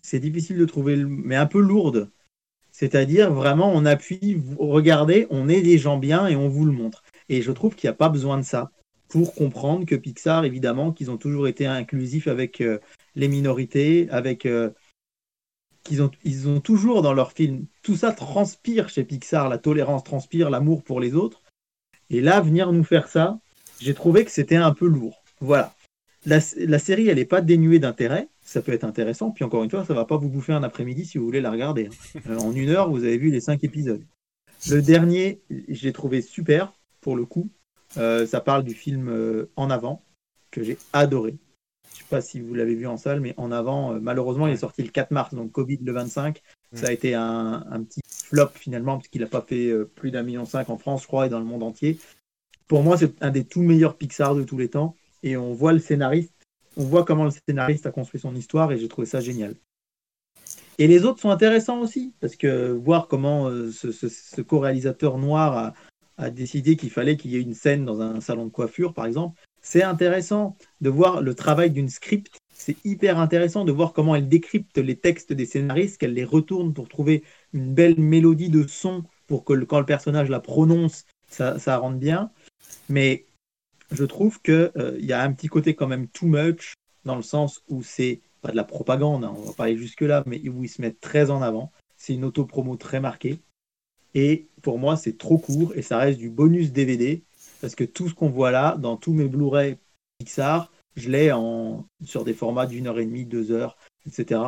c'est 0.02 0.20
difficile 0.20 0.59
de 0.59 0.64
trouver, 0.64 0.97
mais 0.97 1.36
un 1.36 1.47
peu 1.47 1.60
lourde. 1.60 2.10
C'est-à-dire 2.70 3.32
vraiment, 3.32 3.70
on 3.73 3.85
appuie, 3.85 4.43
regardez, 4.59 5.27
on 5.31 5.48
est 5.48 5.62
des 5.62 5.78
gens 5.78 5.98
bien 5.98 6.27
et 6.27 6.36
on 6.36 6.48
vous 6.48 6.64
le 6.64 6.73
montre. 6.73 7.02
Et 7.28 7.43
je 7.43 7.52
trouve 7.52 7.74
qu'il 7.74 7.89
n'y 7.89 7.93
a 7.93 7.97
pas 7.97 8.09
besoin 8.09 8.39
de 8.39 8.44
ça 8.44 8.70
pour 9.09 9.35
comprendre 9.35 9.85
que 9.85 9.94
Pixar, 9.94 10.44
évidemment, 10.44 10.93
qu'ils 10.93 11.10
ont 11.10 11.19
toujours 11.19 11.47
été 11.47 11.66
inclusifs 11.66 12.28
avec 12.28 12.62
euh, 12.62 12.78
les 13.14 13.28
minorités, 13.28 14.09
avec 14.10 14.47
euh, 14.47 14.70
qu'ils 15.83 16.03
ont, 16.03 16.11
ils 16.25 16.49
ont 16.49 16.61
toujours 16.61 17.03
dans 17.03 17.13
leurs 17.13 17.33
films, 17.33 17.67
tout 17.83 17.97
ça 17.97 18.13
transpire 18.13 18.89
chez 18.89 19.05
Pixar, 19.05 19.49
la 19.49 19.59
tolérance 19.59 20.05
transpire, 20.05 20.51
l'amour 20.51 20.83
pour 20.83 21.01
les 21.01 21.15
autres. 21.15 21.43
Et 22.11 22.21
là, 22.21 22.41
venir 22.41 22.73
nous 22.73 22.85
faire 22.85 23.09
ça, 23.09 23.39
j'ai 23.81 23.95
trouvé 23.95 24.25
que 24.25 24.31
c'était 24.31 24.57
un 24.57 24.73
peu 24.75 24.87
lourd. 24.87 25.23
Voilà. 25.41 25.75
La, 26.25 26.39
la 26.57 26.79
série, 26.79 27.09
elle 27.09 27.17
n'est 27.17 27.25
pas 27.25 27.41
dénuée 27.41 27.79
d'intérêt. 27.79 28.29
Ça 28.45 28.63
peut 28.63 28.73
être 28.73 28.85
intéressant. 28.85 29.31
Puis 29.31 29.45
encore 29.45 29.65
une 29.65 29.71
fois, 29.71 29.85
ça 29.85 29.95
va 29.95 30.05
pas 30.05 30.17
vous 30.17 30.29
bouffer 30.29 30.53
un 30.53 30.63
après-midi 30.63 31.05
si 31.05 31.19
vous 31.19 31.25
voulez 31.25 31.41
la 31.41 31.51
regarder. 31.51 31.87
hein. 31.87 32.21
Euh, 32.29 32.39
en 32.39 32.55
une 32.55 32.69
heure, 32.69 32.91
vous 32.91 33.03
avez 33.05 33.19
vu 33.19 33.31
les 33.31 33.41
cinq 33.41 33.65
épisodes. 33.65 34.05
Le 34.71 34.81
dernier, 34.81 35.41
je 35.51 35.83
l'ai 35.85 35.93
trouvé 35.93 36.23
super 36.23 36.73
pour 37.01 37.17
le 37.17 37.25
coup. 37.25 37.49
Euh, 37.97 38.27
ça 38.27 38.41
parle 38.41 38.63
du 38.63 38.75
film 38.75 39.09
euh, 39.09 39.51
En 39.57 39.71
avant 39.71 40.05
que 40.51 40.63
j'ai 40.63 40.79
adoré. 40.93 41.35
Pas 42.12 42.20
si 42.20 42.40
vous 42.40 42.52
l'avez 42.55 42.74
vu 42.74 42.86
en 42.86 42.98
salle, 42.98 43.20
mais 43.20 43.32
En 43.39 43.51
avant, 43.51 43.94
euh, 43.94 43.98
malheureusement, 44.01 44.47
il 44.47 44.52
est 44.52 44.56
sorti 44.59 44.82
le 44.82 44.90
4 44.90 45.12
mars, 45.12 45.34
donc 45.34 45.51
Covid 45.51 45.78
le 45.82 45.93
25. 45.93 46.43
Ça 46.74 46.89
a 46.89 46.93
été 46.93 47.14
un, 47.14 47.64
un 47.70 47.82
petit 47.82 48.01
flop 48.06 48.48
finalement, 48.55 48.97
parce 48.98 49.09
qu'il 49.09 49.22
n'a 49.22 49.26
pas 49.26 49.40
fait 49.40 49.68
euh, 49.68 49.84
plus 49.94 50.10
d'un 50.10 50.22
million 50.22 50.44
cinq 50.44 50.68
en 50.70 50.76
France, 50.78 51.02
je 51.02 51.06
crois, 51.06 51.26
et 51.26 51.28
dans 51.30 51.39
le 51.39 51.44
monde 51.47 51.62
entier. 51.62 51.98
Pour 52.68 52.82
moi, 52.82 52.98
c'est 52.98 53.14
un 53.22 53.30
des 53.30 53.44
tout 53.44 53.62
meilleurs 53.62 53.97
Pixar 53.97 54.34
de 54.34 54.44
tous 54.44 54.59
les 54.59 54.68
temps. 54.68 54.94
Et 55.22 55.36
on 55.36 55.55
voit 55.55 55.72
le 55.72 55.78
scénariste, 55.78 56.34
on 56.76 56.84
voit 56.84 57.05
comment 57.05 57.24
le 57.24 57.30
scénariste 57.30 57.86
a 57.86 57.93
construit 57.93 58.20
son 58.20 58.34
histoire, 58.34 58.72
et 58.72 58.78
j'ai 58.78 58.89
trouvé 58.89 59.06
ça 59.06 59.20
génial. 59.20 59.55
Et 60.78 60.86
les 60.86 61.05
autres 61.05 61.20
sont 61.20 61.30
intéressants 61.30 61.80
aussi, 61.80 62.14
parce 62.20 62.36
que 62.36 62.72
voir 62.72 63.09
comment 63.09 63.48
euh, 63.48 63.70
ce, 63.70 63.93
ce- 63.93 64.09
ce 64.09 64.40
co-réalisateur 64.40 65.18
noir 65.18 65.56
a, 65.56 65.74
a 66.18 66.30
décidé 66.30 66.76
qu'il 66.76 66.90
fallait 66.90 67.16
qu'il 67.16 67.30
y 67.30 67.36
ait 67.36 67.40
une 67.43 67.55
scène 67.55 67.84
dans 67.84 68.01
un 68.01 68.20
salon 68.20 68.47
de 68.47 68.51
coiffure, 68.51 68.94
par 68.94 69.06
exemple, 69.06 69.40
c'est 69.62 69.82
intéressant 69.82 70.56
de 70.80 70.90
voir 70.90 71.22
le 71.22 71.34
travail 71.34 71.70
d'une 71.70 71.89
script. 71.89 72.36
C'est 72.52 72.76
hyper 72.84 73.18
intéressant 73.18 73.64
de 73.64 73.72
voir 73.72 73.93
comment 73.93 74.14
elle 74.14 74.28
décrypte 74.28 74.78
les 74.78 74.97
textes 74.97 75.32
des 75.32 75.47
scénaristes, 75.47 75.98
qu'elle 75.98 76.14
les 76.14 76.24
retourne 76.24 76.74
pour 76.74 76.89
trouver 76.89 77.22
une 77.52 77.72
belle 77.72 77.98
mélodie 77.98 78.51
de 78.51 78.66
son 78.66 79.05
pour 79.26 79.44
que 79.44 79.55
quand 79.64 79.80
le 79.80 79.86
personnage 79.86 80.28
la 80.28 80.40
prononce, 80.40 81.06
ça, 81.28 81.59
ça 81.59 81.78
rentre 81.78 81.98
bien. 81.98 82.30
Mais 82.89 83.24
je 83.90 84.05
trouve 84.05 84.40
qu'il 84.43 84.70
y 84.98 85.12
a 85.12 85.22
un 85.22 85.32
petit 85.32 85.48
côté 85.48 85.74
quand 85.74 85.89
même 85.89 86.09
too 86.09 86.26
much, 86.26 86.74
dans 87.05 87.16
le 87.16 87.22
sens 87.22 87.62
où 87.68 87.82
c'est 87.82 88.20
pas 88.43 88.51
de 88.51 88.56
la 88.56 88.64
propagande, 88.64 89.24
hein, 89.24 89.34
on 89.36 89.43
va 89.43 89.52
pas 89.52 89.64
aller 89.64 89.76
jusque-là, 89.76 90.24
mais 90.26 90.47
où 90.48 90.64
ils 90.64 90.68
se 90.68 90.82
mettent 90.82 91.01
très 91.01 91.30
en 91.30 91.43
avant. 91.43 91.72
C'est 91.97 92.14
une 92.14 92.24
auto-promo 92.24 92.76
très 92.76 93.01
marquée. 93.01 93.40
Et 94.14 94.47
pour 94.60 94.78
moi, 94.78 94.97
c'est 94.97 95.16
trop 95.16 95.39
court 95.39 95.72
et 95.74 95.82
ça 95.82 95.98
reste 95.98 96.18
du 96.18 96.28
bonus 96.28 96.72
DVD 96.72 97.22
parce 97.62 97.76
que 97.76 97.84
tout 97.84 98.09
ce 98.09 98.14
qu'on 98.14 98.28
voit 98.28 98.51
là, 98.51 98.76
dans 98.76 98.97
tous 98.97 99.12
mes 99.12 99.28
Blu-ray 99.28 99.78
Pixar, 100.18 100.72
je 100.97 101.09
l'ai 101.09 101.30
en 101.32 101.86
sur 102.05 102.24
des 102.24 102.34
formats 102.34 102.66
d'une 102.66 102.89
heure 102.89 102.98
et 102.98 103.06
demie, 103.06 103.24
deux 103.24 103.52
heures, 103.52 103.78
etc. 104.05 104.40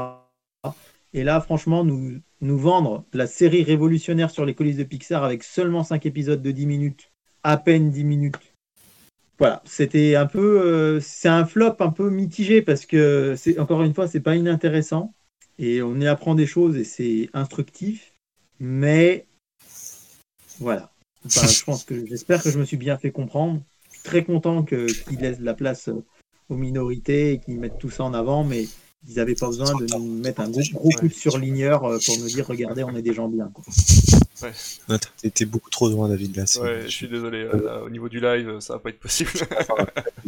Et 1.13 1.23
là, 1.23 1.41
franchement, 1.41 1.85
nous, 1.85 2.21
nous 2.41 2.59
vendre 2.59 3.05
la 3.13 3.29
série 3.29 3.63
révolutionnaire 3.63 4.31
sur 4.31 4.45
les 4.45 4.55
coulisses 4.55 4.77
de 4.77 4.83
Pixar 4.83 5.23
avec 5.23 5.45
seulement 5.45 5.85
5 5.85 6.05
épisodes 6.07 6.43
de 6.43 6.51
10 6.51 6.67
minutes, 6.67 7.13
à 7.45 7.57
peine 7.57 7.93
10 7.93 8.03
minutes. 8.03 8.55
Voilà, 9.39 9.63
c'était 9.65 10.17
un 10.17 10.27
peu, 10.27 10.61
euh, 10.61 11.01
c'est 11.01 11.29
un 11.29 11.47
flop 11.47 11.77
un 11.81 11.91
peu 11.91 12.11
mitigé 12.11 12.63
parce 12.63 12.85
que 12.85 13.37
encore 13.61 13.85
une 13.85 13.95
fois, 13.95 14.09
c'est 14.09 14.21
pas 14.21 14.35
inintéressant 14.35 15.15
et 15.59 15.83
on 15.83 16.01
y 16.01 16.07
apprend 16.09 16.35
des 16.35 16.47
choses 16.47 16.77
et 16.77 16.85
c'est 16.85 17.31
instructif, 17.33 18.13
mais 18.59 19.27
voilà. 20.59 20.94
Enfin, 21.27 21.47
je 21.47 21.65
pense 21.65 21.85
que 21.85 22.07
j'espère 22.07 22.43
que 22.43 22.51
je 22.51 22.59
me 22.59 22.65
suis 22.65 22.77
bien 22.77 22.99
fait 22.99 23.11
comprendre. 23.11 23.61
Je 23.91 23.95
suis 23.99 24.03
très 24.03 24.25
content 24.25 24.63
que 24.63 24.87
qu'ils 25.09 25.19
laissent 25.21 25.41
de 25.41 25.45
la 25.45 25.55
place 25.55 25.89
euh, 25.89 26.05
aux 26.49 26.57
minorités 26.57 27.33
et 27.33 27.39
qu'ils 27.39 27.59
mettent 27.59 27.79
tout 27.79 27.91
ça 27.91 28.05
en 28.05 28.15
avant, 28.15 28.45
mais 28.45 28.67
ils 29.09 29.17
n'avaient 29.17 29.35
pas 29.35 29.47
besoin 29.47 29.73
de 29.79 29.87
nous 29.97 30.23
mettre 30.23 30.41
un 30.41 30.51
gros, 30.51 30.63
gros 30.73 30.91
coup 30.91 31.09
de 31.09 31.13
surligneur 31.13 31.85
euh, 31.85 31.99
pour 32.05 32.19
nous 32.19 32.27
dire 32.27 32.47
regardez, 32.47 32.85
on 32.85 32.95
est 32.95 33.03
des 33.03 33.15
gens 33.15 33.29
bien. 33.29 33.51
quoi. 33.53 33.65
Ouais, 34.43 34.97
été 35.23 35.47
beaucoup 35.47 35.71
trop 35.71 35.89
loin, 35.89 36.09
David, 36.09 36.37
là. 36.37 36.45
Ouais, 36.61 36.83
je 36.85 36.91
suis 36.91 37.09
désolé, 37.09 37.39
euh, 37.39 37.65
là, 37.65 37.83
au 37.83 37.91
niveau 37.91 38.09
du 38.09 38.21
live, 38.21 38.59
ça 38.61 38.75
va 38.75 38.79
pas 38.79 38.91
être 38.91 39.01
possible. 39.01 39.31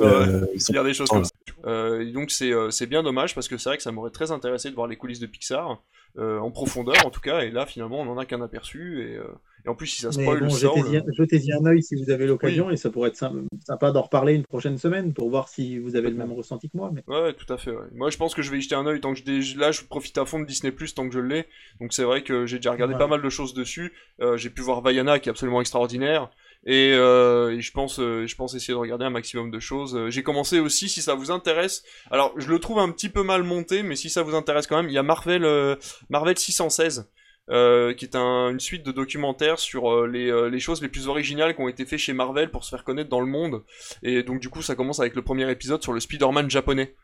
Euh, 0.00 0.46
ils 0.54 0.60
sont 0.60 0.72
y 0.72 0.78
a 0.78 0.84
des 0.84 0.94
choses 0.94 1.08
comme 1.08 1.24
ça. 1.24 1.30
Euh, 1.66 2.10
donc 2.12 2.30
c'est 2.30 2.52
euh, 2.52 2.70
c'est 2.70 2.86
bien 2.86 3.02
dommage 3.02 3.34
parce 3.34 3.48
que 3.48 3.56
c'est 3.56 3.70
vrai 3.70 3.76
que 3.76 3.82
ça 3.82 3.92
m'aurait 3.92 4.10
très 4.10 4.30
intéressé 4.30 4.70
de 4.70 4.74
voir 4.74 4.86
les 4.86 4.96
coulisses 4.96 5.20
de 5.20 5.26
Pixar 5.26 5.80
euh, 6.18 6.38
en 6.38 6.50
profondeur 6.50 6.94
en 7.04 7.10
tout 7.10 7.20
cas 7.20 7.40
et 7.40 7.50
là 7.50 7.66
finalement 7.66 8.00
on 8.00 8.08
en 8.08 8.18
a 8.18 8.24
qu'un 8.24 8.40
aperçu 8.40 9.02
et, 9.02 9.16
euh, 9.16 9.24
et 9.64 9.68
en 9.68 9.74
plus 9.74 9.86
si 9.88 10.02
ça 10.02 10.12
spoil 10.12 10.40
bon, 10.40 10.50
sort, 10.50 10.76
jetez-y 10.76 10.92
le- 11.04 11.12
jetez-y 11.12 11.52
un 11.52 11.64
œil 11.66 11.82
si 11.82 11.96
vous 11.96 12.10
avez 12.10 12.26
l'occasion 12.26 12.70
et 12.70 12.76
ça 12.76 12.90
pourrait 12.90 13.08
être 13.08 13.16
sym- 13.16 13.46
sympa 13.66 13.90
d'en 13.90 14.02
reparler 14.02 14.34
une 14.34 14.44
prochaine 14.44 14.78
semaine 14.78 15.12
pour 15.12 15.28
voir 15.30 15.48
si 15.48 15.78
vous 15.78 15.96
avez 15.96 16.10
le 16.10 16.16
même 16.16 16.32
ressenti 16.32 16.68
que 16.68 16.76
moi. 16.76 16.90
Mais... 16.94 17.02
Ouais, 17.08 17.32
tout 17.32 17.50
à 17.52 17.56
fait. 17.56 17.70
ouais. 17.72 17.86
Moi, 17.94 18.10
je 18.10 18.16
pense 18.18 18.34
que 18.34 18.42
je 18.42 18.50
vais 18.50 18.58
y 18.58 18.60
jeter 18.60 18.74
un 18.74 18.86
œil 18.86 19.00
tant 19.00 19.12
que 19.14 19.20
je 19.20 19.58
là, 19.58 19.72
je 19.72 19.82
profite 19.82 20.18
à 20.18 20.24
fond 20.26 20.38
de 20.38 20.44
Disney 20.44 20.70
Plus 20.70 20.94
tant 20.94 21.08
que 21.08 21.14
je 21.14 21.18
l'ai. 21.20 21.46
Donc 21.80 21.92
c'est 21.94 22.04
vrai 22.04 22.22
que 22.22 22.46
j'ai 22.46 22.56
déjà 22.58 22.72
regardé 22.72 22.92
Ouais. 22.94 22.98
pas 23.00 23.06
mal 23.08 23.22
de 23.22 23.28
choses 23.30 23.54
dessus. 23.54 23.92
Euh, 24.20 24.36
j'ai 24.36 24.50
pu 24.50 24.60
voir 24.62 24.82
Vaiana 24.82 25.18
qui 25.18 25.28
est 25.28 25.32
absolument 25.32 25.60
extraordinaire. 25.62 26.30
Et, 26.66 26.92
euh, 26.94 27.60
je 27.60 27.70
pense, 27.72 27.98
euh, 28.00 28.26
je 28.26 28.34
pense 28.36 28.54
essayer 28.54 28.72
de 28.72 28.78
regarder 28.78 29.04
un 29.04 29.10
maximum 29.10 29.50
de 29.50 29.60
choses. 29.60 29.94
Euh, 29.96 30.08
J'ai 30.10 30.22
commencé 30.22 30.60
aussi, 30.60 30.88
si 30.88 31.02
ça 31.02 31.14
vous 31.14 31.30
intéresse. 31.30 31.82
Alors, 32.10 32.32
je 32.38 32.48
le 32.48 32.58
trouve 32.58 32.78
un 32.78 32.90
petit 32.90 33.10
peu 33.10 33.22
mal 33.22 33.42
monté, 33.42 33.82
mais 33.82 33.96
si 33.96 34.08
ça 34.08 34.22
vous 34.22 34.34
intéresse 34.34 34.66
quand 34.66 34.76
même, 34.76 34.88
il 34.88 34.94
y 34.94 34.98
a 34.98 35.02
Marvel, 35.02 35.44
euh, 35.44 35.76
Marvel 36.08 36.36
616. 36.38 37.10
euh, 37.50 37.92
qui 37.92 38.06
est 38.06 38.16
un- 38.16 38.48
une 38.52 38.58
suite 38.58 38.86
de 38.86 38.90
documentaires 38.90 39.58
sur 39.58 40.06
les, 40.06 40.48
les 40.50 40.60
choses 40.60 40.80
les 40.80 40.88
plus 40.88 41.08
originales 41.08 41.54
qui 41.54 41.60
ont 41.60 41.68
été 41.68 41.84
faites 41.84 41.98
chez 41.98 42.14
Marvel 42.14 42.50
pour 42.50 42.64
se 42.64 42.70
faire 42.70 42.84
connaître 42.84 43.10
dans 43.10 43.20
le 43.20 43.26
monde. 43.26 43.62
Et 44.02 44.22
donc 44.22 44.40
du 44.40 44.48
coup, 44.48 44.62
ça 44.62 44.74
commence 44.74 44.98
avec 44.98 45.14
le 45.14 45.20
premier 45.20 45.50
épisode 45.50 45.82
sur 45.82 45.92
le 45.92 46.00
Spider-Man 46.00 46.48
japonais. 46.48 46.94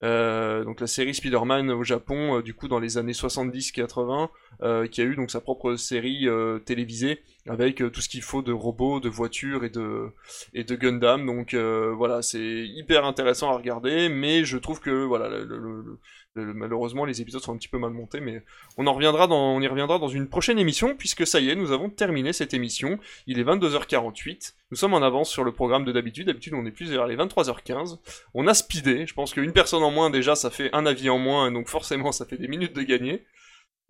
Donc 0.00 0.80
la 0.80 0.86
série 0.86 1.14
Spider-Man 1.14 1.70
au 1.70 1.82
Japon, 1.84 2.40
du 2.40 2.54
coup 2.54 2.66
dans 2.66 2.78
les 2.80 2.96
années 2.96 3.12
70-80, 3.12 4.30
euh, 4.62 4.86
qui 4.86 5.02
a 5.02 5.04
eu 5.04 5.16
donc 5.16 5.30
sa 5.30 5.42
propre 5.42 5.76
série 5.76 6.26
télévisée 6.64 7.20
avec 7.48 7.82
euh, 7.82 7.90
tout 7.90 8.00
ce 8.00 8.08
qu'il 8.08 8.22
faut 8.22 8.42
de 8.42 8.52
robots, 8.52 9.00
de 9.00 9.08
voitures 9.08 9.64
et 9.64 9.70
de 9.70 10.10
et 10.54 10.64
de 10.64 10.74
Gundam. 10.76 11.26
Donc 11.26 11.54
euh, 11.54 11.92
voilà, 11.94 12.22
c'est 12.22 12.66
hyper 12.66 13.04
intéressant 13.04 13.50
à 13.50 13.56
regarder, 13.56 14.08
mais 14.08 14.44
je 14.44 14.56
trouve 14.56 14.80
que 14.80 15.04
voilà, 15.04 15.44
malheureusement 16.34 17.04
les 17.04 17.20
épisodes 17.20 17.42
sont 17.42 17.52
un 17.52 17.58
petit 17.58 17.68
peu 17.68 17.78
mal 17.78 17.92
montés, 17.92 18.20
mais 18.20 18.42
on 18.78 18.86
en 18.86 18.94
reviendra 18.94 19.26
dans 19.26 19.54
on 19.54 19.60
y 19.60 19.66
reviendra 19.66 19.98
dans 19.98 20.08
une 20.08 20.28
prochaine 20.28 20.58
émission 20.58 20.94
puisque 20.96 21.26
ça 21.26 21.40
y 21.40 21.50
est, 21.50 21.54
nous 21.54 21.72
avons 21.72 21.90
terminé 21.90 22.32
cette 22.32 22.54
émission. 22.54 22.98
Il 23.26 23.38
est 23.38 23.44
22h48. 23.44 24.54
Nous 24.70 24.76
sommes 24.78 24.94
en 24.94 25.02
avance 25.02 25.30
sur 25.30 25.44
le 25.44 25.52
programme 25.52 25.84
de 25.84 25.92
d'habitude. 25.92 26.26
D'habitude, 26.26 26.54
on 26.54 26.64
est 26.64 26.72
plus 26.72 26.90
vers 26.90 27.06
les 27.06 27.16
23h15. 27.16 27.98
On 28.32 28.46
a 28.46 28.54
speedé. 28.54 29.06
Je 29.06 29.14
pense 29.14 29.34
qu'une 29.34 29.52
personne 29.52 29.82
en 29.82 29.90
moins, 29.90 30.10
déjà, 30.10 30.34
ça 30.34 30.50
fait 30.50 30.70
un 30.72 30.86
avis 30.86 31.10
en 31.10 31.18
moins, 31.18 31.52
donc 31.52 31.68
forcément, 31.68 32.10
ça 32.10 32.24
fait 32.24 32.38
des 32.38 32.48
minutes 32.48 32.74
de 32.74 32.82
gagner. 32.82 33.24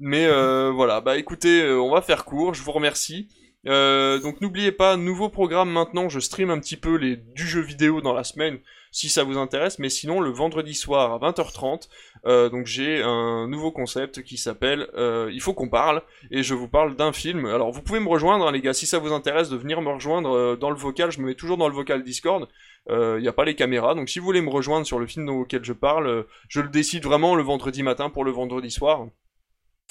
Mais 0.00 0.26
euh, 0.26 0.72
voilà, 0.72 1.00
bah 1.00 1.16
écoutez, 1.16 1.64
on 1.70 1.90
va 1.90 2.02
faire 2.02 2.24
court. 2.24 2.52
Je 2.52 2.62
vous 2.62 2.72
remercie. 2.72 3.28
Euh, 3.66 4.18
donc 4.18 4.40
n'oubliez 4.40 4.72
pas, 4.72 4.96
nouveau 4.96 5.28
programme 5.28 5.70
maintenant. 5.70 6.08
Je 6.08 6.20
stream 6.20 6.50
un 6.50 6.58
petit 6.58 6.76
peu 6.76 6.96
les 6.96 7.16
du 7.16 7.46
jeu 7.46 7.60
vidéo 7.60 8.00
dans 8.00 8.12
la 8.12 8.24
semaine, 8.24 8.58
si 8.90 9.08
ça 9.08 9.24
vous 9.24 9.38
intéresse. 9.38 9.78
Mais 9.78 9.88
sinon, 9.88 10.20
le 10.20 10.30
vendredi 10.30 10.74
soir 10.74 11.12
à 11.12 11.18
20h30, 11.18 11.88
euh, 12.26 12.48
donc 12.48 12.66
j'ai 12.66 13.02
un 13.02 13.48
nouveau 13.48 13.70
concept 13.70 14.22
qui 14.22 14.36
s'appelle 14.36 14.88
euh, 14.96 15.30
Il 15.32 15.40
faut 15.40 15.54
qu'on 15.54 15.68
parle 15.68 16.02
et 16.30 16.42
je 16.42 16.54
vous 16.54 16.68
parle 16.68 16.96
d'un 16.96 17.12
film. 17.12 17.46
Alors 17.46 17.70
vous 17.72 17.82
pouvez 17.82 18.00
me 18.00 18.08
rejoindre 18.08 18.46
hein, 18.46 18.52
les 18.52 18.60
gars, 18.60 18.74
si 18.74 18.86
ça 18.86 18.98
vous 18.98 19.12
intéresse 19.12 19.48
de 19.48 19.56
venir 19.56 19.80
me 19.80 19.90
rejoindre 19.90 20.56
dans 20.56 20.70
le 20.70 20.76
vocal, 20.76 21.10
je 21.10 21.20
me 21.20 21.26
mets 21.26 21.34
toujours 21.34 21.56
dans 21.56 21.68
le 21.68 21.74
vocal 21.74 22.02
Discord. 22.02 22.48
Il 22.90 23.20
n'y 23.20 23.28
a 23.28 23.32
pas 23.32 23.46
les 23.46 23.54
caméras, 23.54 23.94
donc 23.94 24.10
si 24.10 24.18
vous 24.18 24.26
voulez 24.26 24.42
me 24.42 24.50
rejoindre 24.50 24.86
sur 24.86 24.98
le 24.98 25.06
film 25.06 25.26
auquel 25.30 25.64
je 25.64 25.72
parle, 25.72 26.26
je 26.48 26.60
le 26.60 26.68
décide 26.68 27.04
vraiment 27.04 27.34
le 27.34 27.42
vendredi 27.42 27.82
matin 27.82 28.10
pour 28.10 28.24
le 28.24 28.30
vendredi 28.30 28.70
soir. 28.70 29.06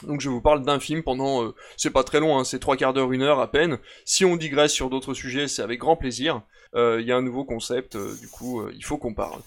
Donc 0.01 0.21
je 0.21 0.29
vous 0.29 0.41
parle 0.41 0.65
d'un 0.65 0.79
film 0.79 1.03
pendant, 1.03 1.43
euh, 1.43 1.53
c'est 1.77 1.91
pas 1.91 2.03
très 2.03 2.19
long, 2.19 2.37
hein, 2.37 2.43
c'est 2.43 2.59
trois 2.59 2.75
quarts 2.75 2.93
d'heure, 2.93 3.11
une 3.11 3.21
heure 3.21 3.39
à 3.39 3.51
peine. 3.51 3.77
Si 4.05 4.25
on 4.25 4.35
digresse 4.35 4.73
sur 4.73 4.89
d'autres 4.89 5.13
sujets, 5.13 5.47
c'est 5.47 5.61
avec 5.61 5.79
grand 5.79 5.95
plaisir. 5.95 6.41
Euh, 6.75 6.99
Il 6.99 7.07
y 7.07 7.11
a 7.11 7.15
un 7.15 7.21
nouveau 7.21 7.45
concept, 7.45 7.95
euh, 7.95 8.15
du 8.19 8.27
coup, 8.27 8.59
euh, 8.59 8.73
il 8.75 8.83
faut 8.83 8.97
qu'on 8.97 9.13
parle. 9.13 9.39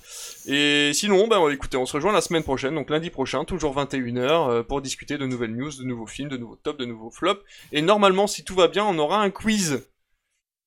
Et 0.46 0.92
sinon, 0.94 1.26
ben 1.26 1.50
écoutez, 1.50 1.76
on 1.76 1.84
se 1.84 1.94
rejoint 1.94 2.12
la 2.12 2.20
semaine 2.20 2.44
prochaine, 2.44 2.74
donc 2.76 2.88
lundi 2.88 3.10
prochain, 3.10 3.44
toujours 3.44 3.74
21h, 3.74 4.48
euh, 4.48 4.62
pour 4.62 4.80
discuter 4.80 5.18
de 5.18 5.26
nouvelles 5.26 5.54
news, 5.54 5.72
de 5.72 5.82
nouveaux 5.84 6.06
films, 6.06 6.28
de 6.28 6.36
nouveaux 6.36 6.56
tops, 6.56 6.78
de 6.78 6.84
nouveaux 6.84 7.10
flops. 7.10 7.42
Et 7.72 7.82
normalement, 7.82 8.28
si 8.28 8.44
tout 8.44 8.54
va 8.54 8.68
bien, 8.68 8.84
on 8.84 8.96
aura 8.98 9.20
un 9.20 9.30
quiz. 9.30 9.88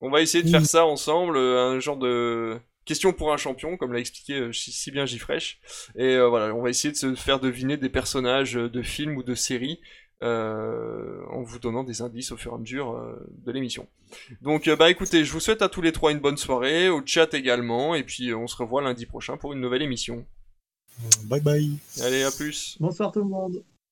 On 0.02 0.10
va 0.10 0.22
essayer 0.22 0.44
de 0.44 0.50
faire 0.50 0.66
ça 0.66 0.86
ensemble, 0.86 1.38
euh, 1.38 1.72
un 1.72 1.80
genre 1.80 1.98
de 1.98 2.60
question 2.90 3.14
pour 3.14 3.32
un 3.32 3.38
champion, 3.38 3.78
comme 3.78 3.94
l'a 3.94 4.00
expliqué 4.00 4.34
euh, 4.34 4.52
si 4.52 4.72
si 4.72 4.90
bien 4.92 5.06
Gifresh. 5.06 5.60
Et 5.96 6.16
euh, 6.16 6.28
voilà, 6.28 6.54
on 6.54 6.62
va 6.62 6.70
essayer 6.70 6.92
de 6.92 6.98
se 6.98 7.16
faire 7.16 7.40
deviner 7.40 7.78
des 7.78 7.90
personnages 7.90 8.58
euh, 8.58 8.68
de 8.68 8.82
films 8.82 9.16
ou 9.16 9.24
de 9.24 9.36
séries 9.36 9.80
euh, 10.24 11.24
en 11.30 11.44
vous 11.44 11.60
donnant 11.60 11.84
des 11.84 12.02
indices 12.02 12.32
au 12.32 12.38
fur 12.38 12.52
et 12.52 12.56
à 12.56 12.58
mesure 12.58 12.96
euh, 12.96 13.16
de 13.46 13.52
l'émission. 13.52 13.88
Donc 14.42 14.68
euh, 14.68 14.76
bah 14.76 14.90
écoutez, 14.90 15.24
je 15.24 15.32
vous 15.32 15.40
souhaite 15.40 15.62
à 15.62 15.70
tous 15.70 15.82
les 15.82 15.92
trois 15.92 16.12
une 16.12 16.20
bonne 16.20 16.38
soirée, 16.38 16.90
au 16.90 17.02
chat 17.06 17.34
également, 17.34 17.94
et 17.94 18.04
puis 18.04 18.32
euh, 18.32 18.38
on 18.38 18.48
se 18.48 18.58
revoit 18.58 18.82
lundi 18.82 19.06
prochain 19.06 19.38
pour 19.38 19.54
une 19.54 19.62
nouvelle 19.62 19.84
émission. 19.84 20.26
Bye 21.26 21.42
bye. 21.42 21.78
Allez, 22.02 22.24
à 22.24 22.32
plus. 22.32 22.76
Bonsoir 22.80 23.12
tout 23.12 23.20
le 23.20 23.30
monde. 23.30 23.64